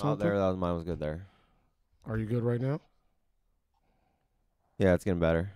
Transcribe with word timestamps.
Oh, 0.00 0.10
something? 0.10 0.26
there, 0.26 0.38
that 0.38 0.48
was, 0.48 0.56
mine 0.56 0.74
was 0.74 0.84
good 0.84 0.98
there. 0.98 1.26
Are 2.06 2.16
you 2.16 2.26
good 2.26 2.42
right 2.42 2.60
now? 2.60 2.80
Yeah, 4.78 4.94
it's 4.94 5.04
getting 5.04 5.20
better. 5.20 5.52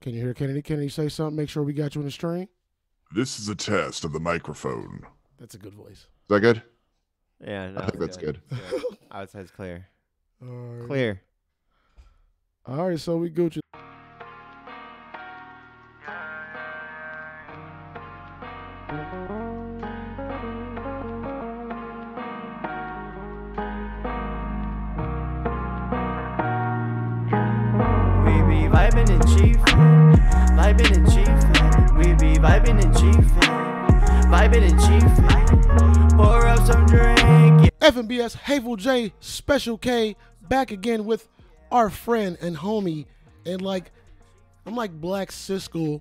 Can 0.00 0.14
you 0.14 0.20
hear 0.22 0.34
Kennedy? 0.34 0.62
Kennedy 0.62 0.88
say 0.88 1.08
something? 1.08 1.36
Make 1.36 1.50
sure 1.50 1.62
we 1.62 1.72
got 1.72 1.94
you 1.94 2.00
in 2.00 2.06
the 2.06 2.10
stream. 2.10 2.48
This 3.14 3.38
is 3.38 3.48
a 3.48 3.54
test 3.54 4.04
of 4.04 4.12
the 4.12 4.20
microphone. 4.20 5.02
That's 5.38 5.54
a 5.54 5.58
good 5.58 5.74
voice. 5.74 5.98
Is 5.98 6.08
that 6.28 6.40
good? 6.40 6.62
Yeah, 7.44 7.70
no, 7.70 7.80
I 7.80 7.86
think 7.86 7.98
that's 7.98 8.16
good. 8.16 8.40
good. 8.48 8.60
I 9.10 9.20
would 9.20 9.30
say 9.30 9.40
it's 9.40 9.50
clear. 9.50 9.86
All 10.42 10.48
right. 10.48 10.86
Clear. 10.86 11.22
All 12.66 12.88
right, 12.88 12.98
so 12.98 13.18
we 13.18 13.30
Gucci. 13.30 13.60
We 13.74 13.80
We 32.66 32.72
be 32.72 32.78
vibing 32.78 32.84
and 32.84 32.94
chiefin', 32.96 34.30
vibing 34.30 34.70
and 34.70 34.80
chiefin'. 34.80 36.16
Pour 36.16 36.46
up 36.46 36.66
some 36.66 36.84
drink. 36.86 37.20
yeah. 37.20 37.90
FNBS 37.90 38.34
Hateful 38.34 38.74
J 38.74 39.12
Special 39.20 39.78
K 39.78 40.16
back 40.48 40.72
again 40.72 41.04
with 41.04 41.28
our 41.70 41.90
friend 41.90 42.36
and 42.40 42.56
homie 42.56 43.06
and 43.44 43.62
like 43.62 43.92
I'm 44.66 44.74
like 44.74 44.90
Black 45.00 45.30
Siskel 45.30 46.00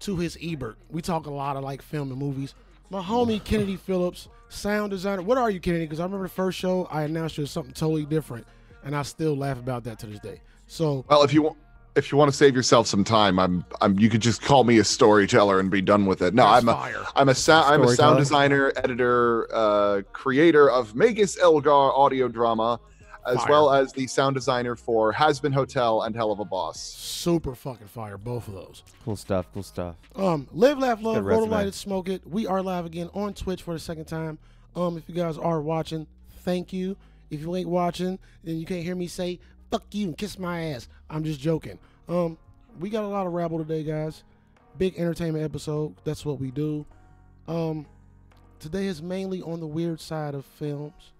to 0.00 0.16
his 0.16 0.38
Ebert. 0.42 0.78
We 0.88 1.02
talk 1.02 1.26
a 1.26 1.30
lot 1.30 1.56
of 1.56 1.64
like 1.64 1.82
film 1.82 2.10
and 2.12 2.18
movies. 2.18 2.54
My 2.88 3.02
homie 3.02 3.44
Kennedy 3.44 3.76
Phillips, 3.76 4.28
sound 4.48 4.90
designer. 4.90 5.20
What 5.20 5.36
are 5.36 5.50
you, 5.50 5.60
Kennedy? 5.60 5.84
Because 5.84 6.00
I 6.00 6.04
remember 6.04 6.24
the 6.24 6.30
first 6.30 6.58
show 6.58 6.86
I 6.90 7.02
announced 7.02 7.36
you 7.36 7.44
as 7.44 7.50
something 7.50 7.74
totally 7.74 8.06
different, 8.06 8.46
and 8.84 8.96
I 8.96 9.02
still 9.02 9.36
laugh 9.36 9.58
about 9.58 9.84
that 9.84 9.98
to 9.98 10.06
this 10.06 10.20
day. 10.20 10.40
So 10.66 11.04
Well, 11.10 11.24
if 11.24 11.34
you 11.34 11.42
want, 11.42 11.58
if 11.98 12.10
you 12.12 12.16
want 12.18 12.30
to 12.30 12.36
save 12.36 12.54
yourself 12.56 12.86
some 12.86 13.04
time, 13.04 13.38
I'm, 13.38 13.64
I'm. 13.80 13.98
You 13.98 14.08
could 14.08 14.22
just 14.22 14.40
call 14.42 14.64
me 14.64 14.78
a 14.78 14.84
storyteller 14.84 15.60
and 15.60 15.70
be 15.70 15.82
done 15.82 16.06
with 16.06 16.22
it. 16.22 16.32
No, 16.34 16.44
That's 16.44 16.62
I'm 16.62 16.68
a, 16.68 16.72
fire. 16.74 17.04
I'm 17.16 17.28
a 17.28 17.34
sound, 17.34 17.74
I'm 17.74 17.82
a 17.82 17.94
sound 17.94 18.18
designer, 18.18 18.72
editor, 18.76 19.48
uh, 19.54 20.02
creator 20.12 20.70
of 20.70 20.94
Magus 20.94 21.38
Elgar 21.38 21.70
audio 21.70 22.28
drama, 22.28 22.80
as 23.26 23.36
Fire. 23.38 23.46
well 23.50 23.72
as 23.72 23.92
the 23.92 24.06
sound 24.06 24.34
designer 24.36 24.74
for 24.76 25.12
Hazbin 25.12 25.52
Hotel 25.52 26.02
and 26.02 26.14
Helluva 26.14 26.48
Boss. 26.48 26.80
super 26.80 27.54
fucking 27.54 27.88
fire, 27.88 28.16
both 28.16 28.48
of 28.48 28.54
those. 28.54 28.82
Cool 29.04 29.16
stuff. 29.16 29.46
Cool 29.52 29.62
stuff. 29.62 29.96
Um, 30.16 30.46
live, 30.52 30.78
laugh, 30.78 31.02
love, 31.02 31.16
Good 31.16 31.24
roll 31.24 31.40
the 31.40 31.46
resume. 31.46 31.50
light, 31.50 31.64
and 31.66 31.74
smoke 31.74 32.08
it. 32.08 32.26
We 32.26 32.46
are 32.46 32.62
live 32.62 32.86
again 32.86 33.10
on 33.12 33.34
Twitch 33.34 33.62
for 33.62 33.74
the 33.74 33.80
second 33.80 34.06
time. 34.06 34.38
Um, 34.76 34.96
if 34.96 35.04
you 35.08 35.14
guys 35.14 35.36
are 35.36 35.60
watching, 35.60 36.06
thank 36.44 36.72
you. 36.72 36.96
If 37.30 37.40
you 37.40 37.54
ain't 37.56 37.68
watching, 37.68 38.18
then 38.44 38.56
you 38.58 38.64
can't 38.64 38.82
hear 38.84 38.94
me 38.94 39.06
say 39.08 39.38
"fuck 39.70 39.84
you" 39.90 40.06
and 40.06 40.16
kiss 40.16 40.38
my 40.38 40.62
ass. 40.66 40.88
I'm 41.10 41.24
just 41.24 41.40
joking. 41.40 41.78
Um, 42.08 42.38
we 42.80 42.90
got 42.90 43.04
a 43.04 43.08
lot 43.08 43.26
of 43.26 43.32
rabble 43.32 43.58
today, 43.58 43.82
guys. 43.82 44.24
Big 44.78 44.96
entertainment 44.98 45.44
episode. 45.44 45.94
That's 46.04 46.24
what 46.24 46.40
we 46.40 46.50
do. 46.50 46.86
Um, 47.48 47.86
today 48.60 48.86
is 48.86 49.02
mainly 49.02 49.42
on 49.42 49.60
the 49.60 49.66
weird 49.66 50.00
side 50.00 50.34
of 50.34 50.44
films, 50.44 51.12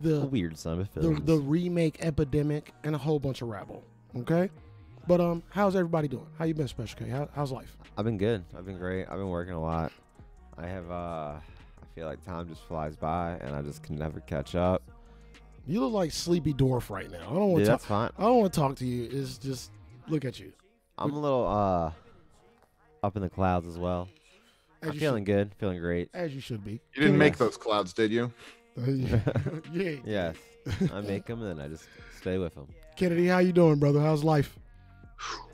the 0.00 0.20
Weird 0.26 0.58
side 0.58 0.74
of 0.74 0.80
a 0.80 0.82
the, 0.94 1.00
films. 1.00 1.20
the 1.24 1.36
remake 1.38 1.98
epidemic, 2.00 2.72
and 2.84 2.94
a 2.94 2.98
whole 2.98 3.18
bunch 3.18 3.42
of 3.42 3.48
rabble. 3.48 3.84
Okay, 4.16 4.50
but 5.06 5.20
um, 5.20 5.42
how's 5.50 5.76
everybody 5.76 6.08
doing? 6.08 6.26
How 6.38 6.44
you 6.46 6.54
been, 6.54 6.68
Special 6.68 6.98
K? 6.98 7.08
How, 7.08 7.28
how's 7.34 7.52
life? 7.52 7.76
I've 7.96 8.04
been 8.04 8.18
good. 8.18 8.44
I've 8.56 8.66
been 8.66 8.78
great. 8.78 9.04
I've 9.04 9.18
been 9.18 9.28
working 9.28 9.54
a 9.54 9.60
lot. 9.60 9.92
I 10.58 10.66
have. 10.66 10.90
uh 10.90 11.34
I 11.38 11.98
feel 11.98 12.06
like 12.06 12.22
time 12.26 12.46
just 12.48 12.62
flies 12.64 12.94
by, 12.96 13.38
and 13.40 13.54
I 13.56 13.62
just 13.62 13.82
can 13.82 13.96
never 13.96 14.20
catch 14.20 14.54
up. 14.54 14.82
You 15.66 15.80
look 15.80 15.92
like 15.94 16.12
Sleepy 16.12 16.52
Dwarf 16.52 16.90
right 16.90 17.10
now. 17.10 17.20
I 17.30 17.32
don't 17.34 17.52
want 17.52 17.60
Yeah, 17.60 17.64
to 17.64 17.70
that's 17.70 17.84
fine. 17.86 18.10
I 18.18 18.22
don't 18.24 18.38
want 18.40 18.52
to 18.52 18.60
talk 18.60 18.76
to 18.76 18.86
you. 18.86 19.08
It's 19.10 19.38
just 19.38 19.70
look 20.08 20.24
at 20.24 20.38
you. 20.38 20.52
I'm 20.98 21.12
a 21.12 21.18
little 21.18 21.46
uh 21.46 21.92
up 23.02 23.16
in 23.16 23.22
the 23.22 23.28
clouds 23.30 23.66
as 23.66 23.78
well. 23.78 24.08
As 24.82 24.88
I'm 24.90 24.94
you 24.94 25.00
feeling 25.00 25.24
good. 25.24 25.52
Feeling 25.58 25.78
great. 25.78 26.10
as 26.14 26.34
you 26.34 26.40
should 26.40 26.64
be. 26.64 26.80
You 26.94 27.02
didn't 27.02 27.18
make 27.18 27.36
those 27.36 27.56
clouds, 27.56 27.92
did 27.92 28.10
you? 28.10 28.32
yeah. 28.76 29.20
Yes, 30.04 30.36
I 30.92 31.00
make 31.00 31.26
them, 31.26 31.42
and 31.42 31.58
then 31.58 31.64
I 31.64 31.68
just 31.68 31.88
stay 32.20 32.38
with 32.38 32.54
them. 32.54 32.68
Kennedy, 32.96 33.26
how 33.26 33.38
you 33.38 33.52
doing, 33.52 33.78
brother? 33.78 34.00
How's 34.00 34.22
life? 34.24 34.58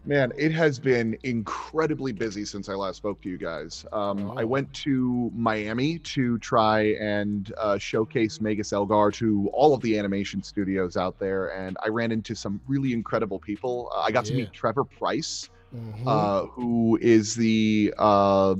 Man, 0.05 0.33
it 0.37 0.50
has 0.53 0.81
been 0.81 1.17
incredibly 1.23 2.11
busy 2.12 2.45
since 2.45 2.69
I 2.69 2.75
last 2.75 2.97
spoke 2.97 3.23
to 3.23 3.28
you 3.28 3.39
guys. 3.39 3.87
Um, 3.93 4.33
I 4.37 4.43
Oh. 4.43 4.47
went 4.47 4.73
to 4.75 5.31
Miami 5.33 6.00
to 6.00 6.39
try 6.39 6.95
and 7.00 7.53
uh, 7.59 7.78
showcase 7.78 8.41
Magus 8.41 8.73
Elgar 8.73 9.12
to 9.12 9.49
all 9.53 9.75
of 9.75 9.81
the 9.83 9.97
animation 9.97 10.43
studios 10.43 10.97
out 10.97 11.19
there, 11.21 11.49
and 11.56 11.77
I 11.84 11.89
ran 11.89 12.11
into 12.11 12.34
some 12.34 12.61
really 12.67 12.93
incredible 12.93 13.39
people. 13.39 13.93
Uh, 13.95 14.00
I 14.00 14.11
got 14.11 14.25
to 14.27 14.34
meet 14.34 14.53
Trevor 14.53 14.84
Pryce, 14.84 15.49
Mhm. 15.73 16.06
uh, 16.09 16.47
who 16.47 16.99
is 17.00 17.37
the 17.37 17.94
uh, 17.99 18.56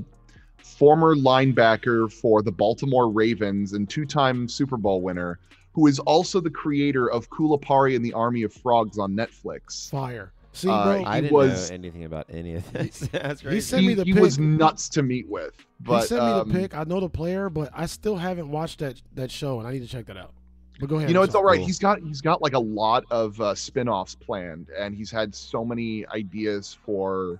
former 0.59 1.13
linebacker 1.13 2.09
for 2.11 2.41
the 2.41 2.51
Baltimore 2.53 3.11
Ravens 3.11 3.73
and 3.73 3.89
two-time 3.89 4.47
Super 4.47 4.77
Bowl 4.77 5.01
winner, 5.01 5.39
who 5.73 5.87
is 5.87 5.99
also 5.99 6.39
the 6.39 6.49
creator 6.49 7.11
of 7.11 7.29
Kulipari 7.29 7.97
and 7.97 8.05
the 8.05 8.13
Army 8.13 8.43
of 8.43 8.53
Frogs 8.53 8.97
on 8.97 9.11
Netflix. 9.13 9.89
Fire. 9.89 10.31
See, 10.53 10.69
uh, 10.69 10.83
bro. 10.83 11.03
I 11.05 11.21
didn't 11.21 11.33
was- 11.33 11.69
know 11.69 11.73
anything 11.73 12.05
about 12.05 12.27
any 12.29 12.53
of 12.55 12.71
this. 12.71 12.99
That's 13.11 13.41
he 13.41 13.59
sent 13.59 13.83
me 13.83 13.89
he, 13.89 13.95
the 13.95 14.03
he 14.05 14.13
was 14.13 14.37
nuts 14.39 14.87
to 14.89 15.03
meet 15.03 15.27
with. 15.27 15.53
But 15.79 16.01
he 16.01 16.07
sent 16.07 16.23
me 16.23 16.31
um, 16.31 16.49
the 16.49 16.59
pic. 16.59 16.75
I 16.77 16.83
know 16.83 16.99
the 16.99 17.09
player, 17.09 17.49
but 17.49 17.71
I 17.73 17.87
still 17.87 18.15
haven't 18.15 18.49
watched 18.49 18.79
that 18.79 19.01
that 19.15 19.31
show, 19.31 19.59
and 19.59 19.67
I 19.67 19.71
need 19.71 19.81
to 19.81 19.87
check 19.87 20.05
that 20.05 20.17
out. 20.17 20.31
But 20.79 20.89
go 20.89 20.97
ahead. 20.97 21.09
you 21.09 21.13
know, 21.13 21.23
it's 21.23 21.35
all 21.35 21.41
sorry. 21.41 21.57
right. 21.57 21.65
He's 21.65 21.79
got 21.79 21.99
he's 21.99 22.21
got 22.21 22.41
like 22.41 22.53
a 22.53 22.59
lot 22.59 23.03
of 23.09 23.39
uh, 23.41 23.55
spin-offs 23.55 24.15
planned, 24.15 24.69
and 24.77 24.95
he's 24.95 25.11
had 25.11 25.33
so 25.33 25.65
many 25.65 26.05
ideas 26.07 26.77
for 26.85 27.39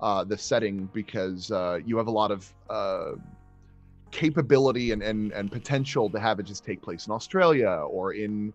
uh, 0.00 0.24
the 0.24 0.36
setting 0.36 0.88
because 0.92 1.50
uh, 1.50 1.78
you 1.84 1.96
have 1.96 2.06
a 2.06 2.10
lot 2.10 2.30
of 2.30 2.52
uh, 2.68 3.12
capability 4.10 4.92
and, 4.92 5.02
and 5.02 5.32
and 5.32 5.50
potential 5.50 6.10
to 6.10 6.20
have 6.20 6.40
it 6.40 6.44
just 6.44 6.64
take 6.64 6.82
place 6.82 7.06
in 7.06 7.12
Australia 7.12 7.68
or 7.68 8.12
in 8.12 8.52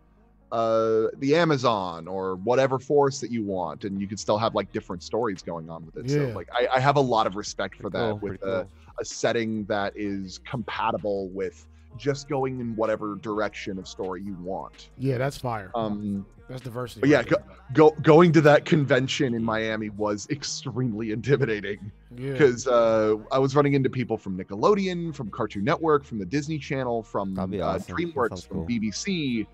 uh, 0.51 1.07
the 1.17 1.35
Amazon 1.35 2.07
or 2.07 2.35
whatever 2.37 2.79
forest 2.79 3.21
that 3.21 3.31
you 3.31 3.43
want, 3.43 3.83
and 3.83 3.99
you 3.99 4.07
could 4.07 4.19
still 4.19 4.37
have 4.37 4.55
like 4.55 4.71
different 4.71 5.03
stories 5.03 5.41
going 5.41 5.69
on 5.69 5.85
with 5.85 5.97
it. 5.97 6.09
Yeah. 6.09 6.29
So 6.29 6.35
like 6.35 6.47
I, 6.53 6.67
I 6.75 6.79
have 6.79 6.95
a 6.97 7.01
lot 7.01 7.27
of 7.27 7.35
respect 7.35 7.75
for 7.75 7.89
Pretty 7.89 7.97
that 7.97 8.09
cool, 8.11 8.19
with 8.19 8.39
pretty 8.41 8.43
uh, 8.53 8.63
cool. 8.63 8.69
a 8.99 9.05
setting 9.05 9.65
that 9.65 9.93
is 9.95 10.39
compatible 10.49 11.29
with 11.29 11.67
just 11.97 12.27
going 12.27 12.59
in 12.59 12.75
whatever 12.75 13.15
direction 13.15 13.77
of 13.79 13.87
story 13.87 14.21
you 14.21 14.35
want. 14.41 14.89
Yeah, 14.97 15.17
that's 15.17 15.37
fire. 15.37 15.71
Um, 15.75 16.25
that's 16.49 16.61
diversity. 16.61 16.99
but 17.01 17.09
yeah, 17.09 17.17
right 17.19 17.27
go, 17.29 17.37
go 17.73 17.89
going 18.01 18.31
to 18.33 18.41
that 18.41 18.65
convention 18.65 19.33
in 19.33 19.41
Miami 19.43 19.89
was 19.91 20.27
extremely 20.29 21.11
intimidating 21.13 21.91
there. 22.11 22.27
yeah. 22.27 22.31
because 22.33 22.67
uh, 22.67 23.15
I 23.31 23.39
was 23.39 23.55
running 23.55 23.73
into 23.73 23.89
people 23.89 24.17
from 24.17 24.37
Nickelodeon, 24.37 25.15
from 25.15 25.29
Cartoon 25.31 25.63
Network, 25.63 26.03
from 26.03 26.19
the 26.19 26.25
Disney 26.25 26.59
Channel, 26.59 27.01
from 27.01 27.33
That'd 27.33 27.59
uh, 27.61 27.65
awesome. 27.65 27.95
DreamWorks, 27.95 28.45
from 28.47 28.57
cool. 28.57 28.67
BBC, 28.67 29.47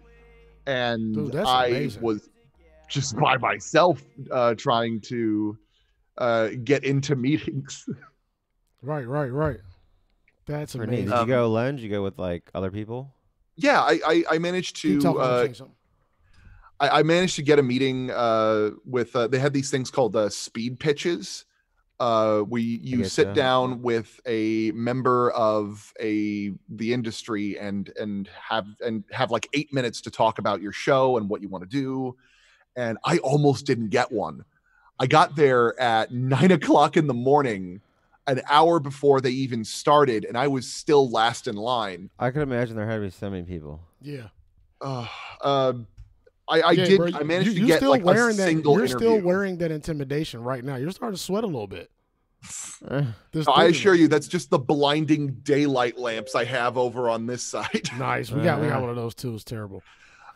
and 0.66 1.14
Dude, 1.14 1.36
I 1.36 1.68
amazing. 1.68 2.02
was 2.02 2.30
just 2.90 3.18
by 3.18 3.38
myself 3.38 4.02
uh, 4.30 4.56
trying 4.56 5.00
to 5.02 5.58
uh, 6.18 6.50
get 6.64 6.84
into 6.84 7.16
meetings. 7.16 7.88
Right, 8.84 9.08
right, 9.08 9.32
right. 9.32 9.58
That's 10.48 10.74
amazing. 10.74 11.10
Did 11.10 11.20
you 11.20 11.26
go 11.28 11.46
alone? 11.46 11.76
Did 11.76 11.84
you 11.84 11.90
go 11.92 12.02
with 12.02 12.18
like 12.18 12.50
other 12.56 12.72
people? 12.72 13.14
yeah, 13.56 13.80
I, 13.80 14.00
I, 14.06 14.24
I 14.32 14.38
managed 14.40 14.78
to 14.78 14.98
Keep. 14.98 15.08
I'm 15.08 15.18
uh. 15.20 15.48
I, 16.80 17.00
I 17.00 17.04
managed 17.04 17.36
to 17.36 17.44
get 17.44 17.60
a 17.60 17.64
meeting 17.64 18.10
uh, 18.10 18.72
with. 18.86 19.16
Uh, 19.16 19.28
they 19.28 19.38
had 19.38 19.54
these 19.54 19.70
things 19.70 19.92
called 19.92 20.16
uh, 20.16 20.30
speed 20.30 20.80
pitches. 20.80 21.46
Uh, 22.02 22.40
where 22.40 22.60
you, 22.60 22.80
you 22.82 23.04
sit 23.04 23.28
getcha. 23.28 23.36
down 23.36 23.82
with 23.84 24.20
a 24.26 24.72
member 24.72 25.30
of 25.34 25.94
a 26.00 26.52
the 26.68 26.94
industry 26.94 27.60
and 27.60 27.94
and 27.96 28.28
have 28.28 28.66
and 28.84 29.04
have 29.12 29.30
like 29.30 29.48
eight 29.54 29.72
minutes 29.72 30.02
to 30.02 30.10
talk 30.10 30.40
about 30.40 30.64
your 30.64 30.72
show 30.72 31.18
and 31.18 31.30
what 31.30 31.44
you 31.44 31.48
want 31.48 31.64
to 31.64 31.70
do. 31.70 32.18
And 32.76 32.98
I 33.04 33.20
almost 33.20 33.68
didn't 33.68 33.90
get 33.90 34.12
one. 34.12 34.44
I 35.00 35.06
got 35.06 35.36
there 35.36 35.80
at 35.80 36.12
nine 36.12 36.50
o'clock 36.58 36.98
in 36.98 37.06
the 37.06 37.14
morning, 37.14 37.82
an 38.26 38.42
hour 38.50 38.80
before 38.80 39.22
they 39.22 39.30
even 39.30 39.64
started, 39.64 40.26
and 40.26 40.36
I 40.36 40.48
was 40.48 40.68
still 40.68 41.08
last 41.08 41.48
in 41.48 41.56
line. 41.56 42.10
I 42.18 42.32
could 42.32 42.42
imagine 42.42 42.78
there 42.78 42.88
had 42.88 42.96
to 42.96 43.02
be 43.02 43.10
so 43.12 43.30
many 43.30 43.44
people. 43.44 43.80
Yeah. 44.02 44.30
Uh, 44.82 45.06
um, 45.44 45.86
I, 46.52 46.60
I 46.62 46.72
Yeah, 46.74 46.86
did. 46.86 46.98
bro, 46.98 47.08
I 47.14 47.24
managed 47.24 47.48
you, 47.48 47.54
to 47.56 47.60
you 47.62 47.68
get 47.68 47.78
still 47.78 47.90
like 47.92 48.02
a 48.02 48.06
wearing 48.06 48.36
single 48.36 48.76
that. 48.76 48.80
You're 48.90 49.00
still 49.00 49.22
wearing 49.22 49.58
that 49.60 49.72
intimidation 49.72 50.44
right 50.44 50.64
now. 50.64 50.76
You're 50.76 50.92
starting 50.92 51.16
to 51.18 51.22
sweat 51.24 51.44
a 51.44 51.48
little 51.48 51.68
bit. 51.68 51.90
Eh, 52.90 53.06
This 53.32 53.48
I 53.48 53.66
assure 53.66 53.94
you, 53.94 54.08
that's 54.08 54.28
just 54.28 54.50
the 54.50 54.58
blinding 54.60 55.36
daylight 55.44 55.98
lamps 55.98 56.34
I 56.36 56.44
have 56.46 56.78
over 56.78 57.10
on 57.10 57.26
this 57.28 57.44
side. 57.44 57.90
Nice. 57.98 58.32
We 58.32 58.42
got 58.42 58.60
we 58.60 58.68
got 58.68 58.74
Uh-huh. 58.74 58.82
one 58.82 58.90
of 58.90 58.96
those 58.96 59.16
too. 59.16 59.34
It's 59.36 59.44
terrible. 59.44 59.82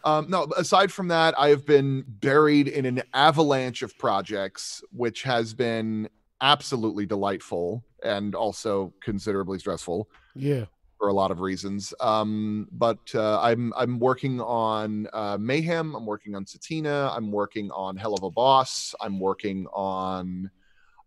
Um, 0.04 0.30
no, 0.30 0.44
aside 0.56 0.92
from 0.92 1.08
that, 1.08 1.34
I 1.38 1.50
have 1.50 1.66
been 1.66 2.04
buried 2.08 2.68
in 2.68 2.86
an 2.86 3.02
avalanche 3.16 3.82
of 3.82 3.98
projects, 3.98 4.84
which 4.92 5.24
has 5.24 5.56
been 5.56 6.08
absolutely 6.42 7.08
delightful 7.08 7.84
and 8.04 8.36
also 8.36 8.94
considerably 9.02 9.58
stressful 9.58 10.08
Yeah. 10.36 10.66
For 11.06 11.10
a 11.10 11.14
lot 11.14 11.30
of 11.30 11.40
reasons. 11.40 11.94
Um, 12.00 12.68
but 12.72 12.98
uh, 13.14 13.40
I'm 13.40 13.72
I'm 13.78 14.00
working 14.00 14.42
on 14.42 15.08
uh, 15.14 15.38
Mayhem. 15.40 15.94
I'm 15.94 16.08
working 16.08 16.34
on 16.34 16.46
Satina. 16.46 17.16
I'm 17.16 17.32
working 17.32 17.70
on 17.70 17.96
Helluva 17.96 18.34
Boss. 18.34 18.96
I'm 19.00 19.20
working 19.20 19.68
on 19.72 20.50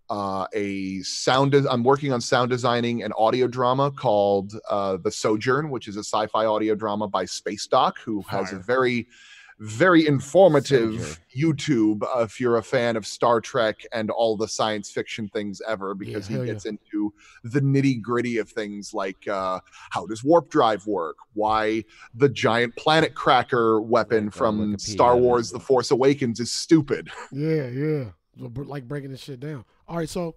uh, 0.09 0.47
a 0.53 1.01
sound. 1.01 1.51
des- 1.51 1.69
I'm 1.69 1.83
working 1.83 2.13
on 2.13 2.21
sound 2.21 2.49
designing 2.49 3.03
an 3.03 3.13
audio 3.19 3.49
drama 3.49 3.91
called 3.91 4.55
uh, 4.71 4.99
The 4.99 5.11
Sojourn, 5.11 5.69
which 5.69 5.89
is 5.89 5.97
a 5.97 6.05
sci-fi 6.05 6.45
audio 6.45 6.77
drama 6.77 7.09
by 7.09 7.25
SpaceDock, 7.25 7.95
who 7.99 8.23
has 8.29 8.53
a 8.53 8.61
very 8.61 9.09
very 9.61 10.07
informative. 10.07 11.21
YouTube 11.37 12.03
uh, 12.03 12.21
if 12.23 12.41
you're 12.41 12.57
a 12.57 12.63
fan 12.63 12.97
of 12.97 13.07
Star 13.07 13.41
Trek 13.41 13.77
and 13.93 14.11
all 14.11 14.37
the 14.37 14.49
science 14.49 14.91
fiction 14.91 15.29
things 15.29 15.61
ever, 15.69 15.95
because 15.95 16.29
Yeah, 16.29 16.39
he 16.39 16.47
yeah. 16.47 16.53
gets 16.53 16.65
into 16.67 17.13
the 17.45 17.61
nitty 17.61 18.01
gritty 18.01 18.39
of 18.39 18.49
things 18.51 18.93
like 18.95 19.27
uh, 19.29 19.61
how 19.91 20.07
does 20.07 20.25
warp 20.25 20.51
drive 20.51 20.87
work, 20.87 21.17
why 21.35 21.85
the 22.15 22.29
giant 22.29 22.75
planet 22.77 23.15
cracker 23.15 23.81
weapon 23.81 24.29
uh, 24.29 24.31
from 24.31 24.75
Wikipedia 24.75 24.81
Star. 24.81 25.17
Wars: 25.17 25.51
The 25.51 25.61
Force 25.61 25.91
Awakens 25.91 26.41
is 26.41 26.51
stupid. 26.53 27.11
Yeah, 27.33 27.69
yeah. 27.69 28.05
Like 28.37 28.87
breaking 28.89 29.11
this 29.11 29.21
shit 29.23 29.41
down. 29.41 29.65
All 29.87 29.97
right, 29.97 30.09
so 30.09 30.35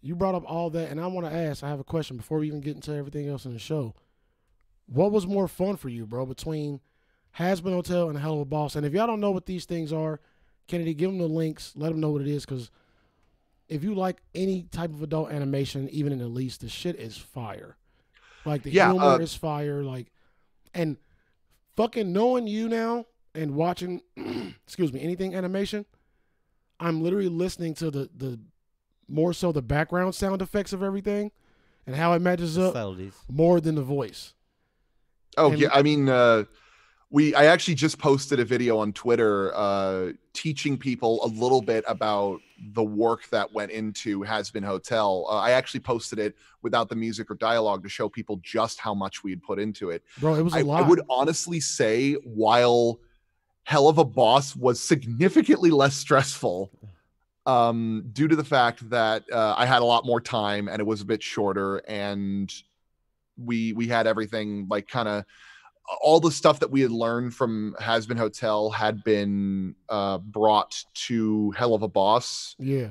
you 0.00 0.14
brought 0.14 0.34
up 0.34 0.44
all 0.46 0.70
that, 0.70 0.90
and 0.90 1.00
I 1.00 1.06
want 1.06 1.26
to 1.26 1.32
ask. 1.34 1.62
I 1.64 1.68
have 1.68 1.80
a 1.80 1.84
question 1.84 2.16
before 2.16 2.38
we 2.38 2.46
even 2.46 2.60
get 2.60 2.76
into 2.76 2.94
everything 2.94 3.28
else 3.28 3.44
in 3.46 3.52
the 3.52 3.58
show. 3.58 3.94
What 4.86 5.12
was 5.12 5.26
more 5.26 5.48
fun 5.48 5.76
for 5.76 5.88
you, 5.88 6.06
bro, 6.06 6.26
between 6.26 6.80
Hazbin 7.38 7.72
Hotel 7.72 8.08
and 8.08 8.18
a 8.18 8.20
Helluva 8.20 8.48
Boss? 8.48 8.76
And 8.76 8.86
if 8.86 8.92
y'all 8.92 9.06
don't 9.06 9.20
know 9.20 9.30
what 9.30 9.46
these 9.46 9.64
things 9.64 9.92
are, 9.92 10.20
Kennedy, 10.68 10.94
give 10.94 11.10
them 11.10 11.18
the 11.18 11.26
links. 11.26 11.72
Let 11.76 11.90
them 11.90 12.00
know 12.00 12.10
what 12.10 12.22
it 12.22 12.28
is, 12.28 12.44
because 12.46 12.70
if 13.68 13.82
you 13.84 13.94
like 13.94 14.22
any 14.34 14.62
type 14.70 14.90
of 14.92 15.02
adult 15.02 15.30
animation, 15.30 15.88
even 15.90 16.12
in 16.12 16.18
the 16.18 16.28
least, 16.28 16.60
the 16.60 16.68
shit 16.68 16.96
is 16.96 17.16
fire. 17.16 17.76
Like 18.44 18.62
the 18.62 18.70
Yeah, 18.70 18.90
humor 18.90 19.04
uh, 19.06 19.18
is 19.18 19.34
fire. 19.34 19.82
Like, 19.82 20.08
and 20.74 20.96
fucking 21.76 22.12
knowing 22.12 22.46
you 22.46 22.68
now 22.68 23.06
and 23.34 23.54
watching, 23.54 24.00
excuse 24.66 24.92
me, 24.92 25.00
anything 25.00 25.34
animation, 25.34 25.86
I'm 26.80 27.02
literally 27.02 27.28
listening 27.28 27.74
to 27.74 27.90
the 27.90 28.10
the 28.16 28.38
more 29.08 29.32
so 29.32 29.52
the 29.52 29.62
background 29.62 30.14
sound 30.14 30.40
effects 30.42 30.72
of 30.72 30.82
everything 30.82 31.30
and 31.86 31.94
how 31.94 32.14
it 32.14 32.20
matches 32.22 32.56
up 32.58 32.72
Subtleties. 32.72 33.14
more 33.30 33.60
than 33.60 33.74
the 33.74 33.82
voice. 33.82 34.32
Oh 35.36 35.50
And- 35.52 35.60
yeah, 35.60 35.68
I 35.72 35.82
mean, 35.82 36.08
uh, 36.08 36.44
we 37.14 37.32
I 37.32 37.44
actually 37.44 37.76
just 37.76 37.96
posted 37.96 38.40
a 38.40 38.44
video 38.44 38.76
on 38.76 38.92
Twitter 38.92 39.54
uh, 39.54 40.10
teaching 40.32 40.76
people 40.76 41.24
a 41.24 41.28
little 41.28 41.62
bit 41.62 41.84
about 41.86 42.40
the 42.72 42.82
work 42.82 43.28
that 43.28 43.52
went 43.52 43.70
into 43.70 44.24
Hazbin 44.24 44.64
Hotel. 44.64 45.24
Uh, 45.30 45.36
I 45.36 45.52
actually 45.52 45.78
posted 45.78 46.18
it 46.18 46.34
without 46.62 46.88
the 46.88 46.96
music 46.96 47.30
or 47.30 47.36
dialogue 47.36 47.84
to 47.84 47.88
show 47.88 48.08
people 48.08 48.40
just 48.42 48.80
how 48.80 48.94
much 48.94 49.22
we 49.22 49.30
had 49.30 49.40
put 49.44 49.60
into 49.60 49.90
it. 49.90 50.02
Bro, 50.18 50.34
it 50.34 50.42
was 50.42 50.54
a 50.54 50.58
I, 50.58 50.60
lot. 50.62 50.82
I 50.82 50.88
would 50.88 51.02
honestly 51.08 51.60
say 51.60 52.14
while 52.24 52.98
Helluva 53.68 54.12
Boss 54.12 54.56
was 54.56 54.82
significantly 54.82 55.70
less 55.70 55.94
stressful 55.94 56.72
um, 57.46 58.10
due 58.12 58.26
to 58.26 58.34
the 58.34 58.42
fact 58.42 58.90
that 58.90 59.22
uh, 59.30 59.54
I 59.56 59.66
had 59.66 59.82
a 59.82 59.84
lot 59.84 60.04
more 60.04 60.20
time 60.20 60.66
and 60.66 60.80
it 60.80 60.84
was 60.84 61.00
a 61.02 61.04
bit 61.04 61.22
shorter 61.22 61.76
and 61.86 62.52
we 63.36 63.72
we 63.72 63.86
had 63.86 64.08
everything 64.08 64.66
like 64.68 64.88
kind 64.88 65.08
of 65.08 65.24
all 66.00 66.18
the 66.20 66.30
stuff 66.30 66.60
that 66.60 66.70
we 66.70 66.80
had 66.80 66.90
learned 66.90 67.34
from 67.34 67.76
Hazbin 67.80 68.16
Hotel 68.16 68.70
had 68.70 69.04
been 69.04 69.74
uh, 69.88 70.18
brought 70.18 70.82
to 71.06 71.52
Helluva 71.56 71.92
Boss 71.92 72.56
yeah. 72.58 72.90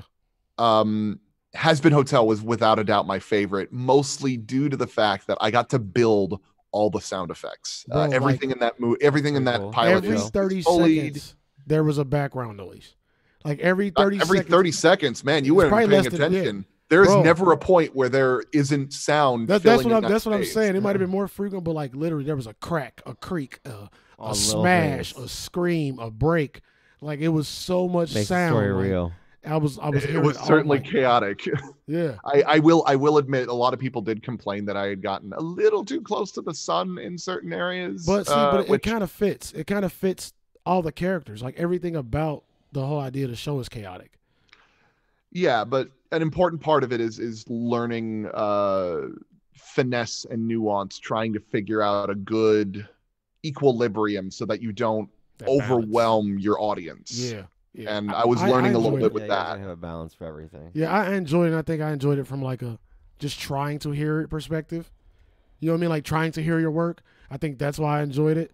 um 0.58 1.18
Hazbin 1.56 1.92
Hotel 1.92 2.26
was 2.26 2.42
without 2.42 2.78
a 2.78 2.84
doubt 2.84 3.06
my 3.06 3.18
favorite 3.18 3.72
mostly 3.72 4.36
due 4.36 4.68
to 4.68 4.76
the 4.76 4.86
fact 4.86 5.26
that 5.28 5.38
i 5.40 5.50
got 5.50 5.70
to 5.70 5.78
build 5.78 6.40
all 6.72 6.90
the 6.90 7.00
sound 7.00 7.30
effects 7.30 7.84
uh, 7.92 8.06
Bro, 8.08 8.16
everything 8.16 8.50
in 8.50 8.58
that 8.60 8.78
movie 8.80 9.02
everything 9.02 9.36
in 9.36 9.44
that 9.44 9.60
cool. 9.60 9.70
pilot 9.70 10.04
Every 10.04 10.16
is 10.16 10.30
30 10.30 10.62
fully- 10.62 10.96
seconds 10.96 11.36
there 11.66 11.82
was 11.82 11.96
a 11.98 12.04
background 12.04 12.58
noise. 12.58 12.94
Like 13.44 13.58
every 13.60 13.90
uh, 13.96 14.02
30 14.02 14.20
every 14.20 14.38
seconds. 14.38 14.54
30 14.54 14.72
seconds 14.72 15.24
man 15.24 15.44
you 15.44 15.54
weren't 15.54 15.72
paying 15.72 15.90
less 15.90 16.08
than- 16.08 16.32
yeah. 16.32 16.52
Attention 16.86 16.90
there's 16.90 17.08
Bro. 17.08 17.22
never 17.22 17.52
a 17.52 17.56
point 17.56 17.94
where 17.94 18.08
there 18.08 18.42
isn't 18.52 18.92
sound 18.92 19.48
That, 19.48 19.62
that's 19.62 19.84
what 19.84 19.92
I'm. 19.94 20.02
that 20.02 20.08
That's 20.10 20.26
what 20.26 20.34
I'm 20.34 20.44
saying. 20.44 20.76
It 20.76 20.82
might 20.82 20.90
have 20.96 21.00
been 21.00 21.10
more 21.10 21.28
frequent, 21.28 21.64
but 21.64 21.72
like 21.72 21.94
literally, 21.94 22.24
there 22.24 22.36
was 22.36 22.46
a 22.46 22.54
crack, 22.54 23.00
a 23.06 23.14
creak, 23.14 23.60
uh, 23.66 23.88
All 24.18 24.32
a 24.32 24.34
smash, 24.34 25.14
a 25.16 25.28
scream, 25.28 25.98
a 25.98 26.10
break. 26.10 26.60
Like 27.00 27.20
it 27.20 27.28
was 27.28 27.48
so 27.48 27.88
much 27.88 28.14
Makes 28.14 28.28
sound. 28.28 28.52
story 28.52 28.72
like, 28.72 28.84
real. 28.84 29.12
I 29.46 29.56
was. 29.58 29.78
I 29.78 29.90
was. 29.90 30.04
it 30.04 30.18
was 30.22 30.38
certainly 30.38 30.78
night. 30.78 30.90
chaotic 30.90 31.46
Yeah. 31.86 32.14
I, 32.24 32.42
I 32.46 32.58
will 32.60 32.82
i 32.86 32.96
will 32.96 33.18
admit 33.18 33.48
a 33.48 33.52
lot 33.52 33.74
of 33.74 33.78
people 33.80 34.00
did 34.00 34.22
complain 34.22 34.64
that 34.64 34.76
i 34.78 34.86
had 34.86 35.02
gotten 35.02 35.34
a 35.34 35.40
little 35.40 35.84
too 35.84 36.00
close 36.00 36.32
to 36.32 36.40
the 36.40 36.54
sun 36.54 36.96
in 36.98 37.18
certain 37.18 37.52
areas 37.52 38.06
But 38.06 38.26
see, 38.26 38.32
uh, 38.32 38.50
but 38.52 38.60
it, 38.60 38.68
which- 38.70 38.82
kind 38.82 39.02
of 39.02 39.10
fits. 39.10 39.52
It 39.52 39.66
kind 39.66 39.84
of 39.84 39.92
fits 39.92 40.32
all 40.64 40.80
the 40.80 40.92
characters. 40.92 41.42
Like 41.42 41.56
everything 41.58 41.94
about 41.94 42.44
the 42.72 42.86
whole 42.86 43.00
idea 43.00 43.24
of 43.26 43.30
the 43.32 43.36
show 43.36 43.58
is 43.60 43.68
chaotic. 43.68 44.12
Yeah 45.34 45.64
but 45.64 45.90
an 46.12 46.22
important 46.22 46.62
part 46.62 46.82
of 46.82 46.92
it 46.92 47.00
is 47.00 47.18
is 47.18 47.44
learning 47.50 48.26
uh 48.32 49.02
finesse 49.52 50.24
and 50.30 50.46
nuance 50.48 50.98
trying 50.98 51.32
to 51.32 51.40
figure 51.40 51.82
out 51.82 52.08
a 52.08 52.14
good 52.14 52.88
equilibrium 53.44 54.30
so 54.30 54.46
that 54.46 54.62
you 54.62 54.72
don't 54.72 55.08
That 55.38 55.46
balance. 55.46 55.62
overwhelm 55.64 56.38
your 56.38 56.60
audience 56.60 57.12
Yeah. 57.12 57.42
Yeah. 57.74 57.98
and 57.98 58.12
i 58.12 58.24
was 58.24 58.40
learning 58.42 58.74
a 58.74 58.78
little 58.78 58.96
bit 58.96 59.06
it. 59.06 59.12
with 59.12 59.24
yeah, 59.24 59.50
you 59.52 59.54
that 59.56 59.60
have 59.60 59.70
a 59.70 59.76
balance 59.76 60.14
for 60.14 60.24
everything. 60.26 60.70
Yeah, 60.74 60.92
I 60.92 61.14
enjoyed 61.14 61.52
it. 61.52 61.56
I 61.56 61.62
think 61.62 61.82
I 61.82 61.90
enjoyed 61.92 62.18
it 62.18 62.26
from 62.26 62.40
like 62.40 62.62
a 62.62 62.78
just 63.18 63.38
trying 63.40 63.80
to 63.80 63.90
hear 63.90 64.20
it 64.20 64.28
perspective. 64.28 64.90
You 65.58 65.66
know 65.68 65.72
what 65.74 65.78
I 65.78 65.80
mean? 65.80 65.90
Like 65.90 66.04
trying 66.04 66.30
to 66.32 66.42
hear 66.42 66.60
your 66.60 66.70
work. 66.70 67.02
I 67.30 67.36
think 67.36 67.58
that's 67.58 67.78
why 67.78 67.98
I 67.98 68.02
enjoyed 68.04 68.36
it. 68.36 68.52